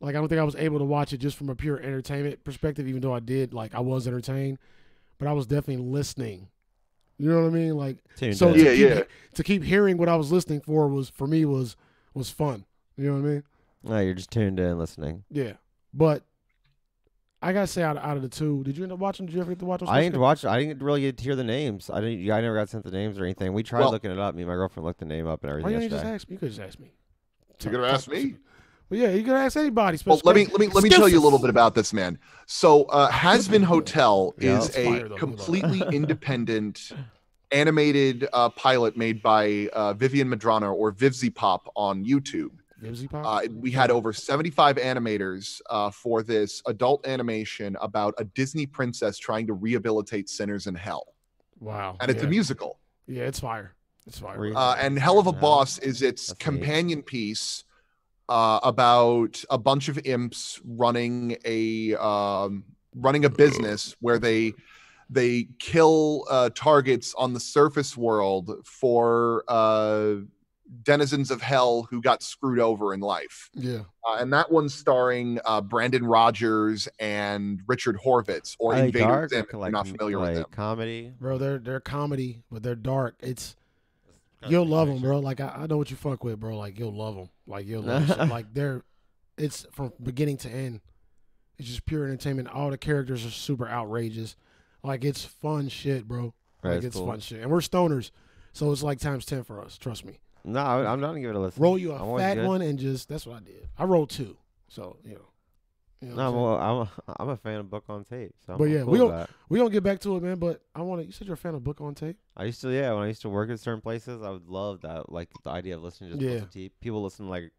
Like 0.00 0.14
I 0.14 0.18
don't 0.18 0.28
think 0.28 0.40
I 0.40 0.44
was 0.44 0.54
able 0.54 0.78
to 0.78 0.84
watch 0.84 1.12
it 1.12 1.18
just 1.18 1.36
from 1.36 1.48
a 1.48 1.56
pure 1.56 1.78
entertainment 1.80 2.44
perspective, 2.44 2.86
even 2.86 3.00
though 3.00 3.12
I 3.14 3.18
did. 3.20 3.52
Like 3.52 3.74
I 3.74 3.80
was 3.80 4.06
entertained, 4.06 4.58
but 5.22 5.28
I 5.30 5.32
was 5.34 5.46
definitely 5.46 5.84
listening. 5.84 6.48
You 7.18 7.28
know 7.30 7.42
what 7.42 7.46
I 7.46 7.50
mean? 7.50 7.76
Like 7.76 7.98
Tuned 8.16 8.36
so 8.36 8.48
in. 8.48 8.54
to 8.54 8.60
Yeah, 8.64 8.74
keep, 8.74 8.98
yeah. 8.98 9.02
to 9.34 9.44
keep 9.44 9.62
hearing 9.62 9.96
what 9.96 10.08
I 10.08 10.16
was 10.16 10.32
listening 10.32 10.60
for 10.60 10.88
was 10.88 11.08
for 11.10 11.26
me 11.28 11.44
was 11.44 11.76
was 12.14 12.28
fun. 12.30 12.64
You 12.96 13.06
know 13.06 13.12
what 13.14 13.18
I 13.28 13.32
mean? 13.32 13.42
No, 13.84 13.98
you're 14.00 14.14
just 14.14 14.30
tuned 14.32 14.58
in, 14.58 14.78
listening. 14.78 15.22
Yeah. 15.30 15.52
But 15.94 16.24
I 17.40 17.52
gotta 17.52 17.66
say, 17.66 17.82
out, 17.82 17.96
of, 17.96 18.04
out 18.04 18.16
of 18.16 18.22
the 18.22 18.28
two, 18.28 18.62
did 18.64 18.76
you 18.76 18.82
end 18.84 18.92
up 18.92 18.98
watching? 18.98 19.26
Did 19.26 19.34
you 19.34 19.40
ever 19.40 19.50
get 19.50 19.58
to 19.60 19.64
watch? 19.64 19.82
I 19.86 20.00
didn't 20.00 20.20
watch. 20.20 20.44
I 20.44 20.58
didn't 20.60 20.82
really 20.82 21.00
get 21.02 21.16
to 21.18 21.24
hear 21.24 21.34
the 21.36 21.44
names. 21.44 21.90
I 21.90 22.00
didn't. 22.00 22.28
I 22.30 22.40
never 22.40 22.56
got 22.56 22.68
sent 22.68 22.84
the 22.84 22.90
names 22.90 23.18
or 23.18 23.24
anything. 23.24 23.52
We 23.52 23.62
tried 23.62 23.80
Well- 23.80 23.92
looking 23.92 24.10
it 24.10 24.18
up. 24.18 24.34
Me 24.34 24.42
and 24.42 24.48
my 24.48 24.54
girlfriend 24.56 24.84
looked 24.86 25.00
the 25.00 25.06
name 25.06 25.26
up 25.28 25.42
and 25.42 25.50
everything. 25.50 25.70
Why 25.70 25.76
everything 25.76 25.90
didn't 25.90 26.02
you 26.02 26.10
just 26.10 26.12
yesterday. 26.12 26.14
ask 26.14 26.28
me? 26.28 26.34
You 26.34 26.38
could 26.38 26.48
just 26.48 26.60
ask 26.60 26.78
me. 26.80 26.90
You 27.60 27.70
could 27.70 27.80
have 27.80 27.94
asked 27.94 28.08
me. 28.08 28.36
Well, 28.88 29.00
yeah, 29.00 29.10
you 29.10 29.22
can 29.24 29.32
ask 29.32 29.56
anybody. 29.56 29.98
well 30.04 30.20
let 30.24 30.36
me 30.36 30.46
let 30.46 30.60
me 30.60 30.68
let 30.68 30.84
me 30.84 30.90
tell 30.90 31.08
you 31.08 31.18
a 31.18 31.24
little 31.24 31.38
bit 31.38 31.50
about 31.50 31.74
this 31.74 31.92
man 31.92 32.18
so 32.46 32.84
uh 32.84 33.10
Hazbin 33.24 33.64
Hotel 33.64 34.34
Yeah. 34.38 34.58
is 34.58 34.68
It's 34.68 34.76
a 34.76 34.84
fire, 34.84 35.08
completely 35.10 35.82
independent 35.92 36.92
animated 37.52 38.26
uh, 38.32 38.48
pilot 38.48 38.96
made 38.96 39.22
by 39.22 39.68
uh, 39.74 39.92
Vivienne 39.92 40.28
Medrano 40.28 40.72
or 40.72 40.90
Vivziepop 40.92 41.60
on 41.76 42.04
YouTube. 42.04 42.50
Vimsy 42.80 43.06
Pop? 43.06 43.24
Uh, 43.24 43.46
we 43.60 43.70
had 43.70 43.90
over 43.90 44.12
75 44.12 44.76
animators 44.76 45.60
uh, 45.70 45.90
for 45.90 46.22
this 46.22 46.62
adult 46.66 47.06
animation 47.06 47.76
about 47.80 48.14
a 48.18 48.24
Disney 48.24 48.66
princess 48.66 49.18
trying 49.18 49.46
to 49.46 49.52
rehabilitate 49.52 50.28
sinners 50.28 50.66
in 50.66 50.74
hell, 50.74 51.14
wow. 51.60 51.96
and 52.00 52.10
it's 52.10 52.22
yeah. 52.22 52.26
a 52.26 52.30
musical. 52.30 52.80
Yeah, 53.06 53.24
it's 53.24 53.38
fire. 53.38 53.74
It's 54.06 54.18
fire. 54.18 54.52
Uh, 54.56 54.74
and 54.80 54.98
Helluva 54.98 55.38
Boss 55.38 55.78
is 55.78 56.02
its 56.02 56.26
That's 56.26 56.40
neat. 56.40 56.44
companion 56.44 57.02
piece 57.02 57.64
uh, 58.32 58.58
about 58.62 59.44
a 59.50 59.58
bunch 59.58 59.88
of 59.90 59.96
imps 60.06 60.60
running 60.64 61.36
a 61.44 61.94
um, 61.96 62.64
running 62.96 63.24
a 63.26 63.30
business 63.30 63.94
where 64.00 64.18
they 64.18 64.52
they 65.10 65.46
kill 65.58 66.24
uh, 66.30 66.48
targets 66.54 67.14
on 67.18 67.34
the 67.34 67.40
surface 67.40 67.96
world 67.96 68.50
for 68.64 69.44
uh, 69.48 70.14
denizens 70.84 71.30
of 71.30 71.42
hell 71.42 71.82
who 71.90 72.00
got 72.00 72.22
screwed 72.22 72.58
over 72.58 72.94
in 72.94 73.00
life. 73.00 73.50
yeah. 73.54 73.80
Uh, 74.08 74.16
and 74.18 74.32
that 74.32 74.50
one's 74.50 74.74
starring 74.74 75.38
uh, 75.44 75.60
Brandon 75.60 76.04
Rogers 76.04 76.88
and 76.98 77.60
Richard 77.68 77.96
Horvitz, 78.04 78.56
or 78.58 78.74
Are 78.74 78.78
Invader 78.78 78.98
dark 79.06 79.30
Zim. 79.30 79.46
you're 79.52 79.60
like, 79.60 79.72
not 79.72 79.86
familiar 79.86 80.18
like 80.18 80.28
with 80.30 80.36
them. 80.38 80.50
comedy? 80.50 81.12
Bro, 81.20 81.38
they're 81.38 81.58
they're 81.58 81.80
comedy, 81.80 82.40
but 82.50 82.62
they're 82.62 82.74
dark. 82.74 83.14
It's 83.20 83.54
you'll 84.48 84.66
love 84.66 84.88
them, 84.88 85.00
bro. 85.00 85.20
Like 85.20 85.40
I, 85.40 85.48
I 85.62 85.66
know 85.66 85.76
what 85.76 85.90
you 85.90 85.96
fuck 85.96 86.24
with, 86.24 86.40
bro. 86.40 86.56
Like 86.56 86.78
you'll 86.78 86.94
love 86.94 87.16
them. 87.16 87.30
Like 87.46 87.66
you'll 87.66 87.82
love 87.82 88.06
shit. 88.06 88.18
like 88.28 88.52
they're 88.52 88.82
it's 89.38 89.66
from 89.72 89.92
beginning 90.02 90.36
to 90.38 90.50
end. 90.50 90.80
It's 91.58 91.68
just 91.68 91.86
pure 91.86 92.04
entertainment. 92.04 92.48
All 92.48 92.70
the 92.70 92.78
characters 92.78 93.24
are 93.24 93.30
super 93.30 93.68
outrageous. 93.68 94.36
Like 94.82 95.04
it's 95.04 95.24
fun 95.24 95.68
shit, 95.68 96.06
bro. 96.06 96.34
Like 96.62 96.78
it's 96.78 96.86
it's 96.86 96.96
cool. 96.96 97.06
fun 97.06 97.20
shit, 97.20 97.40
and 97.40 97.50
we're 97.50 97.58
stoners, 97.58 98.10
so 98.52 98.70
it's 98.72 98.82
like 98.82 98.98
times 98.98 99.26
ten 99.26 99.44
for 99.44 99.60
us. 99.60 99.78
Trust 99.78 100.04
me. 100.04 100.18
No, 100.44 100.60
I'm 100.60 101.00
not 101.00 101.08
gonna 101.08 101.20
give 101.20 101.30
it 101.30 101.36
a 101.36 101.40
listen. 101.40 101.62
Roll 101.62 101.78
you 101.78 101.92
I'm 101.92 102.08
a 102.08 102.18
fat 102.18 102.44
one 102.44 102.62
and 102.62 102.78
just 102.78 103.08
that's 103.08 103.26
what 103.26 103.36
I 103.36 103.40
did. 103.40 103.68
I 103.78 103.84
rolled 103.84 104.10
two, 104.10 104.36
so 104.68 104.96
you 105.04 105.14
know, 105.14 105.28
You 106.02 106.08
know 106.08 106.16
No, 106.16 106.32
well, 106.32 106.56
I'm 106.56 106.76
a, 107.08 107.16
I'm 107.22 107.28
a 107.30 107.36
fan 107.36 107.60
of 107.60 107.70
book 107.70 107.84
on 107.88 108.04
tape. 108.04 108.34
So 108.46 108.52
I'm 108.54 108.58
But 108.58 108.64
yeah, 108.64 108.82
cool 108.82 108.92
we 108.92 108.98
don't- 108.98 109.30
we 109.48 109.58
gonna 109.58 109.70
get 109.70 109.82
back 109.84 110.00
to 110.00 110.16
it, 110.16 110.22
man. 110.22 110.38
But 110.38 110.60
I 110.74 110.82
want 110.82 111.00
to. 111.00 111.06
You 111.06 111.12
said 111.12 111.26
you're 111.26 111.34
a 111.34 111.38
fan 111.38 111.54
of 111.54 111.62
book 111.64 111.80
on 111.80 111.94
tape. 111.94 112.16
I 112.36 112.44
used 112.44 112.60
to, 112.62 112.70
yeah, 112.70 112.92
when 112.92 113.04
I 113.04 113.06
used 113.08 113.22
to 113.22 113.28
work 113.28 113.50
at 113.50 113.60
certain 113.60 113.80
places, 113.80 114.22
I 114.22 114.30
would 114.30 114.48
love 114.48 114.80
that, 114.82 115.10
like 115.12 115.28
the 115.44 115.50
idea 115.50 115.76
of 115.76 115.82
listening 115.82 116.10
to 116.12 116.16
just 116.18 116.28
Yeah. 116.34 116.40
books 116.40 116.54
tape. 116.54 116.72
People 116.80 117.02
listen 117.02 117.26
to, 117.26 117.30
like 117.30 117.52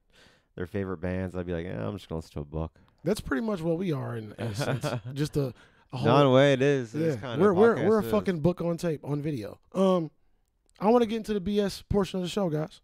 their 0.56 0.68
favorite 0.68 0.98
bands. 0.98 1.36
I'd 1.36 1.46
be 1.46 1.54
like, 1.54 1.66
yeah, 1.66 1.88
I'm 1.88 1.96
just 1.96 2.10
gonna 2.10 2.20
listen 2.20 2.34
to 2.34 2.40
a 2.42 2.46
book. 2.46 2.80
That's 3.04 3.22
pretty 3.22 3.46
much 3.46 3.62
what 3.62 3.78
we 3.78 3.92
are 3.92 4.16
in, 4.18 4.34
in 4.38 4.48
a 4.48 4.56
sense. 4.56 4.86
Just 5.14 5.36
a, 5.38 5.54
a 5.92 5.98
whole. 5.98 6.06
No, 6.06 6.32
way, 6.34 6.54
it 6.54 6.62
is. 6.62 6.94
Yeah, 6.94 7.16
kind 7.18 7.42
we're 7.42 7.54
we're 7.54 7.88
we're 7.88 8.00
a 8.00 8.04
fucking 8.04 8.40
book 8.40 8.62
on 8.62 8.78
tape 8.78 9.02
on 9.04 9.22
video. 9.22 9.60
Um, 9.74 10.10
I 10.80 10.90
want 10.90 11.02
to 11.04 11.06
get 11.08 11.18
into 11.18 11.34
the 11.38 11.42
BS 11.42 11.84
portion 11.90 12.20
of 12.20 12.24
the 12.24 12.30
show, 12.30 12.50
guys. 12.50 12.82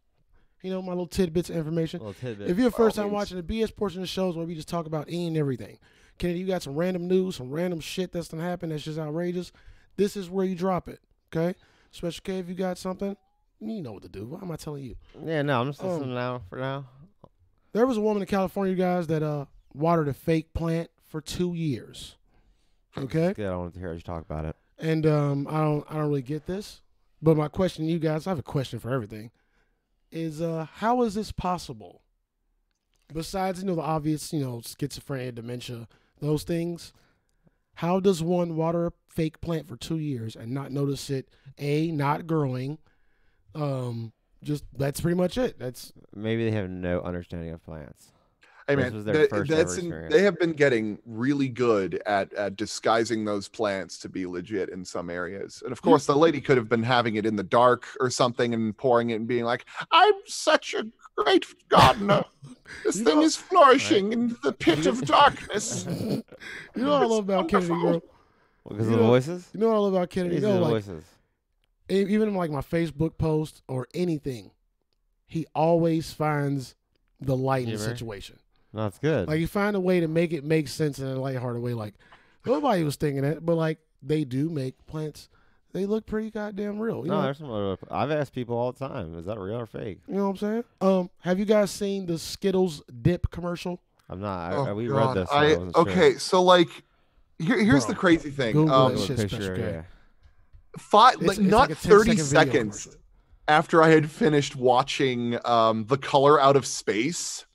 You 0.62 0.72
know 0.72 0.82
my 0.82 0.90
little 0.92 1.08
tidbits 1.08 1.50
of 1.50 1.56
information. 1.56 2.02
tidbit. 2.20 2.50
If 2.50 2.58
you're 2.58 2.68
a 2.68 2.72
first 2.72 2.96
time 2.98 3.12
watching 3.12 3.38
the 3.38 3.44
BS 3.44 3.76
portion 3.76 4.00
of 4.00 4.04
the 4.04 4.08
shows 4.08 4.36
where 4.36 4.46
we 4.46 4.56
just 4.56 4.68
talk 4.68 4.86
about 4.88 5.06
any 5.08 5.28
and 5.28 5.38
everything, 5.38 5.78
Kennedy, 6.18 6.40
you 6.40 6.48
got 6.48 6.62
some 6.64 6.76
random 6.76 7.08
news, 7.08 7.38
some 7.38 7.50
random 7.50 7.80
shit 7.80 8.12
that's 8.12 8.28
gonna 8.28 8.44
happen 8.44 8.70
that's 8.70 8.84
just 8.84 9.00
outrageous. 9.00 9.52
This 9.96 10.18
is 10.18 10.30
where 10.30 10.46
you 10.46 10.56
drop 10.56 10.90
it, 10.90 11.00
okay? 11.34 11.58
Special 11.92 12.22
K, 12.24 12.40
if 12.40 12.50
you 12.50 12.56
got 12.56 12.78
something, 12.78 13.16
you 13.62 13.82
know 13.82 13.94
what 13.94 14.04
to 14.04 14.10
do. 14.10 14.26
Why 14.28 14.40
am 14.42 14.52
I 14.52 14.56
telling 14.58 14.84
you? 14.84 14.96
yeah, 15.26 15.42
no, 15.42 15.62
I'm 15.62 15.68
just 15.70 15.82
Um, 15.84 15.90
listening 15.92 16.14
now 16.16 16.42
for 16.50 16.58
now. 16.58 16.86
There 17.72 17.86
was 17.86 17.98
a 17.98 18.02
woman 18.02 18.22
in 18.22 18.28
California, 18.28 18.76
guys, 18.76 19.08
that 19.08 19.24
uh 19.24 19.46
watered 19.74 20.08
a 20.10 20.14
fake 20.14 20.54
plant 20.54 20.90
for 21.08 21.22
two 21.22 21.54
years. 21.54 22.16
Okay, 22.98 23.34
Good. 23.34 23.48
I 23.50 23.56
wanted 23.56 23.74
to 23.76 23.80
hear 23.80 23.94
you 23.94 24.02
talk 24.02 24.22
about 24.24 24.44
it. 24.46 24.56
and 24.80 25.06
um, 25.06 25.48
I 25.50 25.62
don't, 25.62 25.86
I 25.90 25.94
don't 25.94 26.08
really 26.10 26.22
get 26.24 26.48
this, 26.48 26.82
but 27.22 27.38
my 27.38 27.48
question 27.48 27.86
to 27.86 27.92
you 27.92 28.00
guys, 28.00 28.26
I 28.28 28.32
have 28.32 28.40
a 28.40 28.44
question 28.44 28.80
for 28.80 28.92
everything, 28.92 29.30
is 30.12 30.42
uh, 30.42 30.68
how 30.76 31.02
is 31.04 31.14
this 31.14 31.32
possible? 31.32 32.02
Besides, 33.14 33.62
you 33.62 33.68
know, 33.68 33.76
the 33.76 33.82
obvious, 33.82 34.32
you 34.32 34.40
know, 34.42 34.58
schizophrenia, 34.58 35.34
dementia, 35.34 35.88
those 36.22 36.44
things, 36.44 36.94
how 37.76 38.00
does 38.00 38.22
one 38.22 38.56
water 38.56 38.88
a 38.88 38.92
fake 39.10 39.42
plant 39.42 39.68
for 39.68 39.76
two 39.76 39.98
years 39.98 40.36
and 40.36 40.52
not 40.52 40.72
notice 40.72 41.10
it? 41.10 41.30
A, 41.58 41.92
not 41.92 42.28
growing. 42.28 42.78
Um, 43.56 44.14
just 44.44 44.64
that's 44.78 45.02
pretty 45.02 45.18
much 45.18 45.38
it. 45.38 45.58
That's 45.58 45.92
Maybe 46.16 46.46
they 46.46 46.56
have 46.56 46.70
no 46.70 47.02
understanding 47.02 47.52
of 47.52 47.64
plants. 47.64 48.12
Hey 48.70 48.76
This 48.76 48.84
man, 48.84 48.94
was 48.94 49.06
their 49.06 49.14
th- 49.16 49.30
first 49.32 49.50
that's 49.50 49.78
ever 49.80 50.04
in- 50.06 50.10
they 50.12 50.22
have 50.22 50.38
been 50.38 50.54
getting 50.54 51.00
really 51.06 51.50
good 51.50 52.02
at 52.06 52.32
at 52.34 52.56
disguising 52.56 53.26
those 53.26 53.48
plants 53.48 53.98
to 54.00 54.10
be 54.10 54.26
legit 54.28 54.70
in 54.70 54.86
some 54.86 55.10
areas. 55.10 55.62
And 55.64 55.72
of 55.72 55.82
course, 55.82 56.06
the 56.06 56.16
lady 56.16 56.40
could 56.40 56.56
have 56.58 56.70
been 56.70 56.84
having 56.84 57.16
it 57.16 57.26
in 57.26 57.36
the 57.36 57.44
dark 57.44 57.86
or 58.00 58.10
something 58.12 58.54
and 58.54 58.78
pouring 58.78 59.10
it 59.10 59.16
and 59.16 59.28
being 59.28 59.44
like, 59.44 59.66
"I'm 59.92 60.14
such 60.26 60.76
a 60.76 60.86
great 61.18 61.46
gardener. 61.70 62.24
This 62.84 62.98
You 62.98 63.06
thing 63.06 63.16
know- 63.20 63.24
is 63.26 63.36
flourishing 63.36 64.14
in 64.14 64.38
the 64.44 64.52
pit 64.54 64.86
of 64.86 65.02
darkness." 65.04 65.86
you 66.00 66.24
know 66.76 66.92
what 66.92 67.02
I 67.02 67.06
love 67.06 67.24
about 67.28 67.50
Kennedy, 67.50 67.70
bro. 67.70 68.04
Because 68.68 68.88
You 68.88 68.94
of 68.94 69.00
the 69.00 69.06
voices. 69.08 69.50
You 69.54 69.60
know 69.62 69.70
what 69.70 69.76
I 69.76 69.80
love 69.80 69.94
about 69.96 70.10
Kennedy? 70.12 70.36
These 70.36 70.44
You 70.44 70.50
know, 70.50 70.56
the 70.56 70.62
like 70.62 70.72
voices. 70.86 71.04
even 71.90 72.28
in 72.28 72.36
like 72.36 72.52
my 72.52 72.62
Facebook 72.62 73.18
post 73.18 73.64
or 73.68 73.88
anything, 73.96 74.52
he 75.26 75.48
always 75.56 76.14
finds 76.14 76.76
the 77.20 77.36
light 77.36 77.66
in 77.68 77.72
the 77.74 77.80
situation. 77.80 78.38
No, 78.74 78.86
it's 78.86 79.00
good. 79.00 79.28
Like 79.28 79.40
you 79.40 79.48
find 79.48 79.76
a 79.76 79.80
way 79.80 80.00
to 80.00 80.08
make 80.08 80.32
it 80.34 80.44
make 80.44 80.68
sense 80.68 81.00
in 81.00 81.08
a 81.08 81.16
lighthearted 81.20 81.62
way. 81.62 81.74
Like 81.74 81.96
nobody 82.46 82.84
was 82.84 82.96
thinking 82.96 83.24
that, 83.24 83.46
but 83.46 83.56
like 83.56 83.80
they 84.04 84.24
do 84.24 84.50
make 84.50 84.86
plants. 84.86 85.30
They 85.72 85.86
look 85.86 86.06
pretty 86.08 86.32
goddamn 86.32 86.80
real. 86.80 87.04
You 87.04 87.10
no, 87.12 87.18
know, 87.18 87.22
there's 87.24 87.38
some 87.38 87.52
other. 87.52 87.78
I've 87.92 88.10
asked 88.12 88.34
people 88.34 88.58
all 88.58 88.72
the 88.72 88.80
time, 88.88 89.16
is 89.18 89.26
that 89.28 89.38
real 89.40 89.56
or 89.60 89.66
fake? 89.68 90.00
you 90.08 90.16
know 90.16 90.24
what 90.26 90.30
I'm 90.32 90.38
saying? 90.38 90.64
Um, 90.82 91.10
have 91.20 91.38
you 91.38 91.46
guys 91.46 91.70
seen 91.72 92.06
the 92.08 92.18
Skittles 92.18 92.82
dip 93.02 93.30
commercial? 93.32 93.80
I'm 94.10 94.20
not. 94.20 94.52
I, 94.52 94.56
Oh, 94.56 94.66
I- 94.66 94.74
we 94.74 94.88
God. 94.88 95.16
read 95.16 95.24
this. 95.24 95.30
so 95.30 95.36
I, 95.36 95.44
I 95.46 95.48
wasn't 95.50 95.76
sure. 95.76 95.82
okay, 95.90 96.14
so 96.16 96.42
like, 96.42 96.70
here, 97.38 97.64
here's 97.64 97.86
Bro, 97.86 97.94
the 97.94 98.00
crazy 98.00 98.32
thing. 98.32 98.54
Google 98.54 98.74
Um, 98.76 98.96
that 98.96 99.02
shit, 99.06 99.20
Special 99.20 99.38
picture, 99.38 99.58
yeah. 99.60 99.82
five, 100.80 101.16
It's- 101.16 101.28
like 101.28 101.38
it's 101.38 101.48
not 101.48 101.70
like 101.70 101.78
a 101.78 101.82
10 101.82 101.90
30 101.92 102.10
second 102.18 102.26
seconds 102.26 102.84
commercial. 102.86 103.02
after 103.48 103.84
I 103.84 103.90
had 103.90 104.10
finished 104.10 104.56
watching 104.56 105.38
um, 105.46 105.86
The 105.86 105.98
Color 105.98 106.40
Out 106.42 106.56
of 106.56 106.66
Space. 106.66 107.46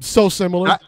So 0.00 0.28
similar. 0.28 0.68
That- 0.68 0.82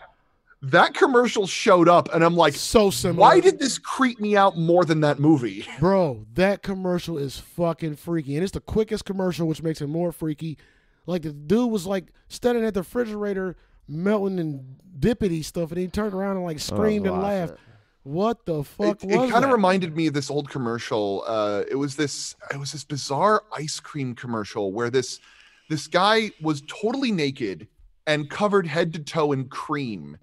That 0.62 0.94
commercial 0.94 1.46
showed 1.46 1.90
up, 1.90 2.08
and 2.14 2.24
I'm 2.24 2.36
like, 2.36 2.54
so 2.54 2.88
similar. 2.90 3.20
why 3.20 3.38
did 3.40 3.58
this 3.58 3.76
creep 3.76 4.18
me 4.18 4.34
out 4.34 4.56
more 4.56 4.86
than 4.86 5.00
that 5.02 5.18
movie? 5.18 5.66
Bro, 5.78 6.24
that 6.32 6.62
commercial 6.62 7.18
is 7.18 7.38
fucking 7.38 7.96
freaky. 7.96 8.36
And 8.36 8.42
it's 8.42 8.52
the 8.54 8.60
quickest 8.60 9.04
commercial, 9.04 9.46
which 9.46 9.62
makes 9.62 9.82
it 9.82 9.88
more 9.88 10.10
freaky. 10.10 10.56
Like 11.04 11.20
the 11.20 11.32
dude 11.34 11.70
was 11.70 11.86
like 11.86 12.06
standing 12.28 12.64
at 12.64 12.72
the 12.72 12.80
refrigerator 12.80 13.56
melting 13.86 14.38
and 14.38 14.76
dippity 14.98 15.44
stuff, 15.44 15.70
and 15.70 15.78
he 15.80 15.86
turned 15.86 16.14
around 16.14 16.36
and 16.36 16.46
like 16.46 16.56
Oh, 16.56 16.60
screamed 16.60 17.06
and 17.06 17.20
laughed. 17.20 17.52
it. 17.52 17.58
What 18.04 18.46
the 18.46 18.64
fuck 18.64 19.04
it, 19.04 19.18
was 19.18 19.30
kind 19.30 19.44
of 19.44 19.50
reminded 19.50 19.94
me 19.94 20.06
of 20.06 20.14
this 20.14 20.30
old 20.30 20.48
commercial 20.48 21.24
uh 21.26 21.64
it 21.70 21.74
was 21.74 21.94
this 21.96 22.36
it 22.52 22.58
was 22.58 22.72
this 22.72 22.84
bizarre 22.84 23.42
ice 23.52 23.80
cream 23.80 24.14
commercial 24.14 24.72
where 24.72 24.88
this 24.88 25.20
this 25.68 25.86
guy 25.86 26.30
was 26.40 26.62
totally 26.68 27.12
naked 27.12 27.66
and 28.06 28.28
covered 28.28 28.66
head 28.66 28.92
to 28.92 28.98
toe 28.98 29.32
in 29.32 29.48
cream 29.48 30.18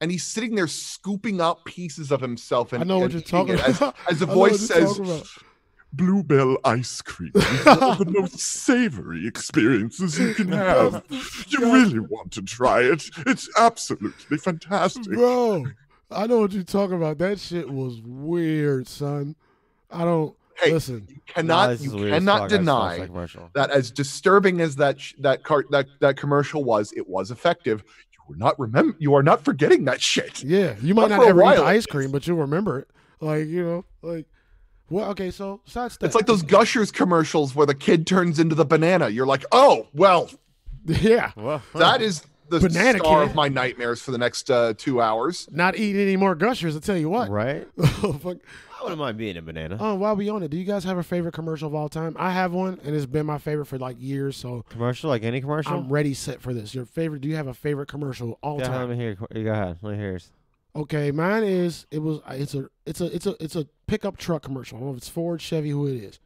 and 0.00 0.10
he's 0.10 0.24
sitting 0.24 0.54
there 0.54 0.66
scooping 0.66 1.40
out 1.40 1.64
pieces 1.64 2.10
of 2.10 2.20
himself 2.20 2.72
and 2.72 2.82
I 2.82 2.86
know 2.86 2.98
what 2.98 3.12
you're 3.12 3.20
talking 3.20 3.54
it 3.54 3.68
as, 3.68 3.76
about. 3.76 3.96
as 4.10 4.18
the 4.20 4.26
I 4.26 4.28
know 4.30 4.38
what 4.38 4.50
voice 4.50 4.66
says. 4.66 5.34
Bluebell 5.92 6.56
ice 6.64 7.02
cream 7.02 7.32
is 7.34 7.66
one 7.66 7.82
of 7.82 7.98
the 7.98 8.04
most 8.06 8.38
savory 8.38 9.26
experiences 9.26 10.18
you 10.18 10.34
can 10.34 10.48
have. 10.52 11.02
Oh, 11.10 11.22
you 11.48 11.72
really 11.72 11.98
want 11.98 12.30
to 12.32 12.42
try 12.42 12.82
it. 12.82 13.10
It's 13.26 13.48
absolutely 13.58 14.38
fantastic. 14.38 15.04
Bro, 15.04 15.66
I 16.10 16.28
know 16.28 16.38
what 16.38 16.52
you're 16.52 16.62
talking 16.62 16.96
about. 16.96 17.18
That 17.18 17.40
shit 17.40 17.68
was 17.68 18.00
weird, 18.02 18.86
son. 18.86 19.34
I 19.90 20.04
don't 20.04 20.36
Hey, 20.62 20.72
listen. 20.72 21.06
you 21.08 21.20
cannot 21.26 21.68
this 21.70 21.80
is 21.86 21.92
you 21.94 22.10
cannot 22.10 22.50
fuck. 22.50 22.52
I 22.52 22.56
just 22.56 22.64
watched 23.12 23.34
deny 23.34 23.44
that 23.54 23.54
that 23.54 23.70
as 23.70 23.90
disturbing 23.90 24.60
as 24.60 24.76
that 24.76 25.00
sh- 25.00 25.14
that 25.20 25.42
cart 25.44 25.66
that 25.70 25.86
that 26.00 26.16
commercial 26.16 26.62
was 26.64 26.92
it 26.96 27.08
was 27.08 27.30
effective 27.30 27.82
you 28.12 28.18
were 28.28 28.36
not 28.36 28.58
remember 28.58 28.96
you 28.98 29.14
are 29.14 29.22
not 29.22 29.44
forgetting 29.44 29.84
that 29.86 30.00
shit 30.00 30.42
Yeah, 30.42 30.74
you 30.82 30.94
might 30.94 31.08
Not 31.10 31.20
not 31.20 31.28
ever 31.28 31.42
eat 31.44 31.56
the 31.56 31.64
ice 31.64 31.86
cream, 31.86 32.10
but 32.12 32.26
you'll 32.26 32.38
remember 32.38 32.78
it. 32.80 32.88
Like 33.20 33.46
you 33.46 33.64
know, 33.64 33.84
like 34.02 34.26
well, 34.88 35.10
okay. 35.10 35.30
So 35.30 35.60
sidestep. 35.66 36.06
It's 36.06 36.14
like 36.16 36.26
those 36.26 36.42
Gushers 36.42 36.90
commercials 36.90 37.54
where 37.54 37.66
the 37.66 37.74
kid 37.76 38.06
turns 38.06 38.38
into 38.40 38.56
the 38.56 38.64
banana. 38.64 39.08
You're 39.08 39.26
like, 39.26 39.44
oh, 39.52 39.86
well, 39.94 40.28
yeah, 40.86 41.30
Whoa. 41.36 41.62
that 41.74 42.02
is 42.02 42.24
the 42.48 42.58
Banana 42.58 42.98
star 42.98 43.22
Kid. 43.22 43.30
of 43.30 43.34
my 43.36 43.48
nightmares 43.48 44.02
for 44.02 44.10
the 44.10 44.18
next 44.18 44.50
uh, 44.50 44.74
two 44.76 45.00
hours. 45.00 45.48
not 45.52 45.76
eating 45.76 46.02
any 46.02 46.16
more 46.16 46.34
gushers. 46.34 46.76
I 46.76 46.80
tell 46.80 46.96
you 46.96 47.08
what. 47.08 47.30
right. 47.30 47.68
Oh, 48.02 48.14
fuck. 48.14 48.38
I 48.80 48.82
wouldn't 48.82 48.98
mind 48.98 49.18
being 49.18 49.36
a 49.36 49.42
banana. 49.42 49.76
Oh, 49.78 49.94
while 49.94 50.16
we 50.16 50.30
on 50.30 50.42
it, 50.42 50.48
do 50.48 50.56
you 50.56 50.64
guys 50.64 50.84
have 50.84 50.96
a 50.96 51.02
favorite 51.02 51.34
commercial 51.34 51.68
of 51.68 51.74
all 51.74 51.90
time? 51.90 52.16
I 52.18 52.30
have 52.30 52.52
one, 52.52 52.80
and 52.82 52.96
it's 52.96 53.04
been 53.04 53.26
my 53.26 53.36
favorite 53.36 53.66
for 53.66 53.78
like 53.78 53.96
years. 54.00 54.38
So 54.38 54.64
commercial, 54.70 55.10
like 55.10 55.22
any 55.22 55.42
commercial. 55.42 55.74
I'm 55.74 55.92
ready 55.92 56.14
set 56.14 56.40
for 56.40 56.54
this. 56.54 56.74
Your 56.74 56.86
favorite? 56.86 57.20
Do 57.20 57.28
you 57.28 57.36
have 57.36 57.46
a 57.46 57.52
favorite 57.52 57.88
commercial 57.88 58.38
all 58.42 58.58
yeah, 58.58 58.68
let 58.68 58.78
time? 58.78 58.90
me 58.90 58.96
hear. 58.96 59.18
You 59.34 59.44
go 59.44 59.52
ahead. 59.52 59.78
Let 59.82 59.92
me 59.92 59.98
hear. 59.98 60.10
yours. 60.12 60.30
Okay, 60.74 61.10
mine 61.10 61.42
is 61.42 61.86
it 61.90 61.98
was 61.98 62.20
it's 62.30 62.54
a 62.54 62.70
it's 62.86 63.00
a 63.00 63.14
it's 63.14 63.26
a 63.26 63.36
it's 63.42 63.56
a 63.56 63.66
pickup 63.86 64.16
truck 64.16 64.42
commercial. 64.42 64.78
I 64.78 64.80
don't 64.80 64.88
know 64.88 64.92
if 64.94 64.98
it's 64.98 65.08
Ford, 65.08 65.42
Chevy, 65.42 65.70
who 65.70 65.86
it 65.86 65.96
is, 65.96 66.20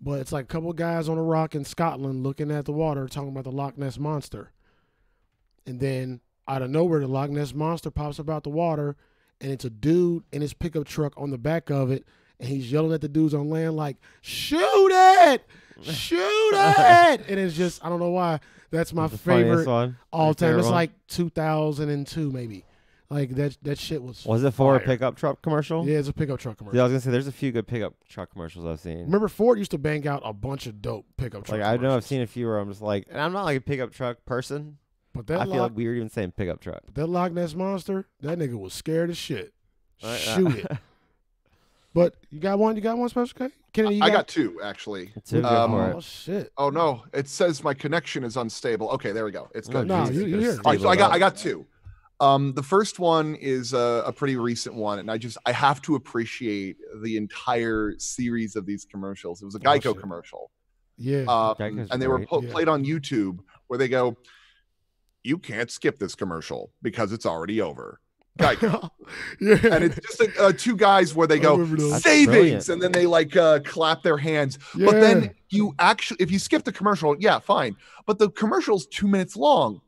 but 0.00 0.20
it's 0.20 0.32
like 0.32 0.44
a 0.44 0.48
couple 0.48 0.72
guys 0.74 1.08
on 1.08 1.18
a 1.18 1.22
rock 1.22 1.54
in 1.54 1.64
Scotland 1.64 2.22
looking 2.22 2.50
at 2.52 2.66
the 2.66 2.72
water, 2.72 3.08
talking 3.08 3.30
about 3.30 3.44
the 3.44 3.52
Loch 3.52 3.76
Ness 3.76 3.98
monster, 3.98 4.52
and 5.66 5.80
then 5.80 6.20
out 6.46 6.62
of 6.62 6.70
nowhere, 6.70 7.00
the 7.00 7.08
Loch 7.08 7.30
Ness 7.30 7.54
monster 7.54 7.90
pops 7.90 8.20
up 8.20 8.28
out 8.28 8.44
the 8.44 8.50
water, 8.50 8.96
and 9.40 9.50
it's 9.50 9.64
a 9.64 9.70
dude 9.70 10.24
in 10.32 10.40
his 10.40 10.54
pickup 10.54 10.86
truck 10.86 11.12
on 11.16 11.30
the 11.30 11.38
back 11.38 11.70
of 11.70 11.90
it, 11.90 12.06
and 12.40 12.48
he's 12.48 12.70
yelling 12.70 12.92
at 12.92 13.00
the 13.00 13.08
dudes 13.08 13.34
on 13.34 13.48
land 13.50 13.76
like, 13.76 13.96
"Shoot 14.20 14.60
it! 14.92 15.44
Shoot 15.82 16.18
it!" 16.54 17.20
and 17.28 17.38
it's 17.40 17.54
just 17.54 17.84
I 17.84 17.88
don't 17.88 18.00
know 18.00 18.10
why 18.10 18.40
that's 18.70 18.92
my 18.92 19.08
funniest 19.08 19.24
favorite 19.24 19.66
one. 19.66 19.96
all 20.12 20.34
time. 20.34 20.58
It's 20.58 20.64
one? 20.64 20.74
like 20.74 20.90
2002 21.08 22.30
maybe. 22.30 22.64
Like 23.10 23.30
that 23.36 23.56
that 23.62 23.78
shit 23.78 24.02
was. 24.02 24.24
Was 24.24 24.42
it 24.44 24.52
for 24.52 24.76
a 24.76 24.80
pickup 24.80 25.16
truck 25.16 25.42
commercial? 25.42 25.86
Yeah, 25.86 25.98
it's 25.98 26.08
a 26.08 26.12
pickup 26.12 26.40
truck 26.40 26.56
commercial. 26.56 26.76
Yeah, 26.76 26.82
I 26.82 26.84
was 26.86 26.92
gonna 26.92 27.00
say 27.02 27.10
there's 27.10 27.26
a 27.28 27.32
few 27.32 27.52
good 27.52 27.66
pickup 27.66 27.94
truck 28.08 28.32
commercials 28.32 28.64
I've 28.64 28.80
seen. 28.80 29.00
Remember 29.00 29.28
Ford 29.28 29.58
used 29.58 29.70
to 29.72 29.78
bang 29.78 30.08
out 30.08 30.22
a 30.24 30.32
bunch 30.32 30.66
of 30.66 30.80
dope 30.80 31.06
pickup 31.16 31.44
truck. 31.44 31.60
like 31.60 31.68
I 31.68 31.76
know 31.76 31.94
I've 31.94 32.04
seen 32.04 32.22
a 32.22 32.26
few 32.26 32.46
where 32.46 32.58
I'm 32.58 32.68
just 32.68 32.82
like, 32.82 33.06
and 33.10 33.20
I'm 33.20 33.32
not 33.32 33.44
like 33.44 33.58
a 33.58 33.60
pickup 33.60 33.92
truck 33.92 34.24
person. 34.24 34.78
But 35.14 35.26
that 35.28 35.40
I 35.40 35.44
feel 35.44 35.52
Loch, 35.54 35.60
like 35.70 35.76
weird 35.76 35.96
even 35.96 36.10
saying 36.10 36.32
pickup 36.32 36.60
truck. 36.60 36.82
that 36.94 37.06
Loch 37.06 37.32
Ness 37.32 37.54
monster, 37.54 38.06
that 38.20 38.38
nigga 38.38 38.58
was 38.58 38.72
scared 38.74 39.10
as 39.10 39.16
shit. 39.16 39.52
Right, 40.02 40.18
Shoot 40.18 40.56
it. 40.56 40.66
But 41.94 42.16
you 42.30 42.40
got 42.40 42.58
one. 42.58 42.74
You 42.74 42.82
got 42.82 42.98
one 42.98 43.08
special 43.08 43.38
K. 43.48 43.54
Kennedy, 43.72 43.96
you 43.96 44.02
I 44.02 44.10
got 44.10 44.26
two 44.26 44.60
actually. 44.62 45.12
Two, 45.24 45.44
Um, 45.44 45.72
Oh 45.74 46.00
shit. 46.00 46.50
Oh 46.58 46.68
no, 46.70 47.04
it 47.12 47.28
says 47.28 47.62
my 47.62 47.72
connection 47.74 48.24
is 48.24 48.36
unstable. 48.36 48.88
Okay, 48.90 49.12
there 49.12 49.24
we 49.24 49.30
go. 49.30 49.48
It's 49.54 49.68
good. 49.68 49.86
No, 49.86 50.08
you- 50.08 50.26
you 50.26 50.40
gotta. 50.40 50.58
All 50.64 50.72
right, 50.72 50.80
so 50.80 50.88
I 50.88 50.96
got 50.96 51.12
I 51.12 51.18
got 51.18 51.36
two. 51.36 51.64
Um, 52.20 52.52
the 52.54 52.62
first 52.62 52.98
one 53.00 53.34
is 53.36 53.72
a, 53.72 54.02
a 54.06 54.12
pretty 54.12 54.36
recent 54.36 54.74
one, 54.74 54.98
and 54.98 55.10
I 55.10 55.18
just 55.18 55.36
I 55.46 55.52
have 55.52 55.80
to 55.82 55.94
appreciate 55.94 56.76
the 57.02 57.16
entire 57.16 57.94
series 57.98 58.56
of 58.56 58.66
these 58.66 58.84
commercials. 58.84 59.42
It 59.42 59.44
was 59.44 59.54
a 59.54 59.58
Oh, 59.58 59.60
Geico 59.62 59.82
shit. 59.94 59.98
commercial. 60.00 60.50
Yeah. 60.96 61.24
um, 61.28 61.56
and 61.60 62.00
they 62.00 62.06
were 62.06 62.18
great. 62.18 62.28
put, 62.28 62.44
Yeah. 62.44 62.50
played 62.52 62.68
on 62.68 62.84
YouTube 62.84 63.38
where 63.66 63.78
they 63.78 63.88
go, 63.88 64.16
"You 65.24 65.38
can't 65.38 65.70
skip 65.70 65.98
this 65.98 66.14
commercial 66.14 66.70
because 66.82 67.12
it's 67.12 67.26
already 67.26 67.60
over." 67.60 68.00
Geico. 68.38 68.90
yeah. 69.40 69.58
and 69.62 69.84
it's 69.84 69.94
just 70.00 70.38
uh, 70.40 70.52
two 70.52 70.76
guys 70.76 71.14
where 71.14 71.28
they 71.28 71.38
go 71.38 71.52
remember 71.52 71.76
those. 71.76 71.90
That's 71.92 72.02
savings 72.02 72.68
and 72.68 72.82
then 72.82 72.90
they 72.90 73.06
like 73.06 73.36
uh, 73.36 73.60
clap 73.60 74.02
their 74.02 74.16
hands 74.16 74.58
yeah. 74.74 74.86
but 74.86 75.00
then 75.00 75.30
you 75.50 75.72
actually 75.78 76.16
if 76.18 76.32
you 76.32 76.40
skip 76.40 76.64
the 76.64 76.72
commercial 76.72 77.14
yeah 77.20 77.38
fine 77.38 77.76
but 78.06 78.18
the 78.18 78.30
commercial's 78.30 78.88
two 78.88 79.06
minutes 79.06 79.36
long 79.36 79.80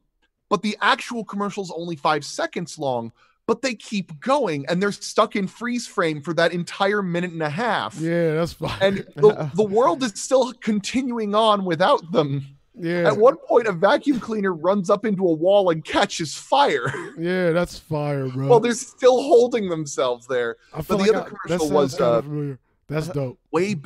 but 0.48 0.62
the 0.62 0.76
actual 0.80 1.24
commercial's 1.24 1.72
only 1.72 1.96
five 1.96 2.24
seconds 2.24 2.78
long 2.78 3.10
but 3.48 3.62
they 3.62 3.74
keep 3.74 4.20
going 4.20 4.64
and 4.68 4.80
they're 4.80 4.92
stuck 4.92 5.34
in 5.34 5.48
freeze 5.48 5.88
frame 5.88 6.22
for 6.22 6.32
that 6.32 6.52
entire 6.52 7.02
minute 7.02 7.32
and 7.32 7.42
a 7.42 7.50
half 7.50 7.98
yeah, 7.98 8.34
that's 8.34 8.52
fine. 8.52 8.78
and 8.80 8.96
the, 9.16 9.50
the 9.54 9.64
world 9.64 10.04
is 10.04 10.12
still 10.14 10.52
continuing 10.52 11.34
on 11.34 11.64
without 11.64 12.12
them 12.12 12.55
yeah, 12.78 13.06
at 13.08 13.16
one 13.16 13.36
point 13.36 13.66
a 13.66 13.72
vacuum 13.72 14.20
cleaner 14.20 14.52
runs 14.54 14.90
up 14.90 15.04
into 15.04 15.26
a 15.26 15.32
wall 15.32 15.70
and 15.70 15.84
catches 15.84 16.34
fire. 16.34 16.92
Yeah, 17.18 17.50
that's 17.52 17.78
fire, 17.78 18.28
bro. 18.28 18.46
well, 18.48 18.60
they're 18.60 18.74
still 18.74 19.22
holding 19.22 19.68
themselves 19.68 20.26
there. 20.26 20.56
I 20.74 20.82
feel 20.82 20.98
the 20.98 21.04
like 21.04 21.14
other 21.14 21.26
I- 21.26 21.28
commercial 21.28 21.58
sounds 21.68 21.72
was, 21.72 22.00
uh, 22.00 22.22
familiar. 22.22 22.58
That's 22.88 23.08
dope. 23.08 23.38
way 23.50 23.76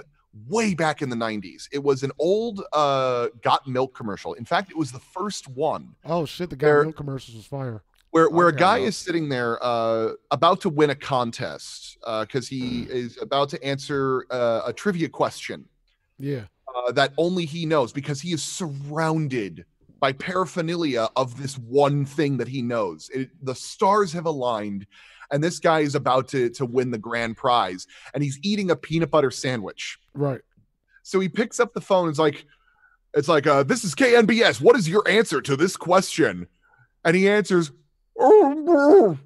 way 0.49 0.75
back 0.75 1.03
in 1.03 1.09
the 1.11 1.17
90s 1.17 1.69
it 1.73 1.83
was 1.83 2.03
an 2.05 2.13
old 2.19 2.63
uh 2.73 3.27
got 3.43 3.67
milk 3.67 3.95
commercial. 3.95 4.35
In 4.35 4.45
fact 4.45 4.71
it 4.71 4.77
was 4.77 4.93
the 4.93 5.01
first 5.01 5.49
one 5.49 5.95
Oh 6.05 6.25
shit, 6.25 6.51
the 6.51 6.57
guy 6.57 6.67
They're- 6.69 6.85
milk 6.85 6.97
commercials 6.97 7.37
was 7.37 7.47
fire. 7.47 7.83
where 8.11 8.29
where 8.31 8.47
a 8.49 8.55
guy 8.55 8.79
is 8.79 8.97
sitting 8.97 9.29
there 9.29 9.59
uh 9.63 10.13
about 10.31 10.61
to 10.61 10.69
win 10.69 10.91
a 10.91 10.95
contest 10.95 11.99
uh 12.05 12.23
because 12.25 12.47
he 12.47 12.83
is 12.85 13.19
about 13.21 13.49
to 13.51 13.65
answer 13.65 14.25
uh, 14.31 14.63
a 14.67 14.73
trivia 14.73 15.09
question. 15.09 15.65
Yeah, 16.19 16.43
uh, 16.77 16.93
that 16.93 17.13
only 17.19 17.45
he 17.45 17.67
knows 17.67 17.93
because 17.93 18.21
he 18.21 18.33
is 18.33 18.43
surrounded 18.43 19.65
by 19.99 20.13
paraphernalia 20.13 21.09
of 21.17 21.41
this 21.41 21.59
one 21.59 22.05
thing 22.07 22.37
that 22.39 22.49
he 22.49 22.63
knows 22.63 23.11
it, 23.13 23.31
the 23.43 23.55
stars 23.55 24.13
have 24.13 24.27
aligned 24.27 24.87
and 25.31 25.45
this 25.45 25.59
guy 25.59 25.81
is 25.81 25.95
about 25.95 26.27
to 26.29 26.49
to 26.51 26.65
win 26.65 26.91
the 26.91 26.99
grand 26.99 27.37
prize 27.37 27.87
and 28.15 28.23
he's 28.23 28.39
eating 28.43 28.71
a 28.71 28.77
peanut 28.77 29.11
butter 29.11 29.31
sandwich 29.31 29.99
right. 30.15 30.41
So 31.03 31.21
he 31.21 31.29
picks 31.29 31.61
up 31.61 31.75
the 31.75 31.81
phone 31.81 32.05
and 32.05 32.13
is 32.13 32.19
like, 32.19 32.45
it's 33.15 33.29
like, 33.29 33.47
uh, 33.47 33.63
this 33.65 33.85
is 33.85 33.95
KNBS. 33.95 34.61
What 34.61 34.77
is 34.77 34.89
your 34.89 35.07
answer 35.09 35.41
to 35.41 35.57
this 35.57 35.77
question? 35.77 36.47
And 37.05 37.17
he 37.17 37.29
answers, 37.29 37.73
I'm 38.21 39.19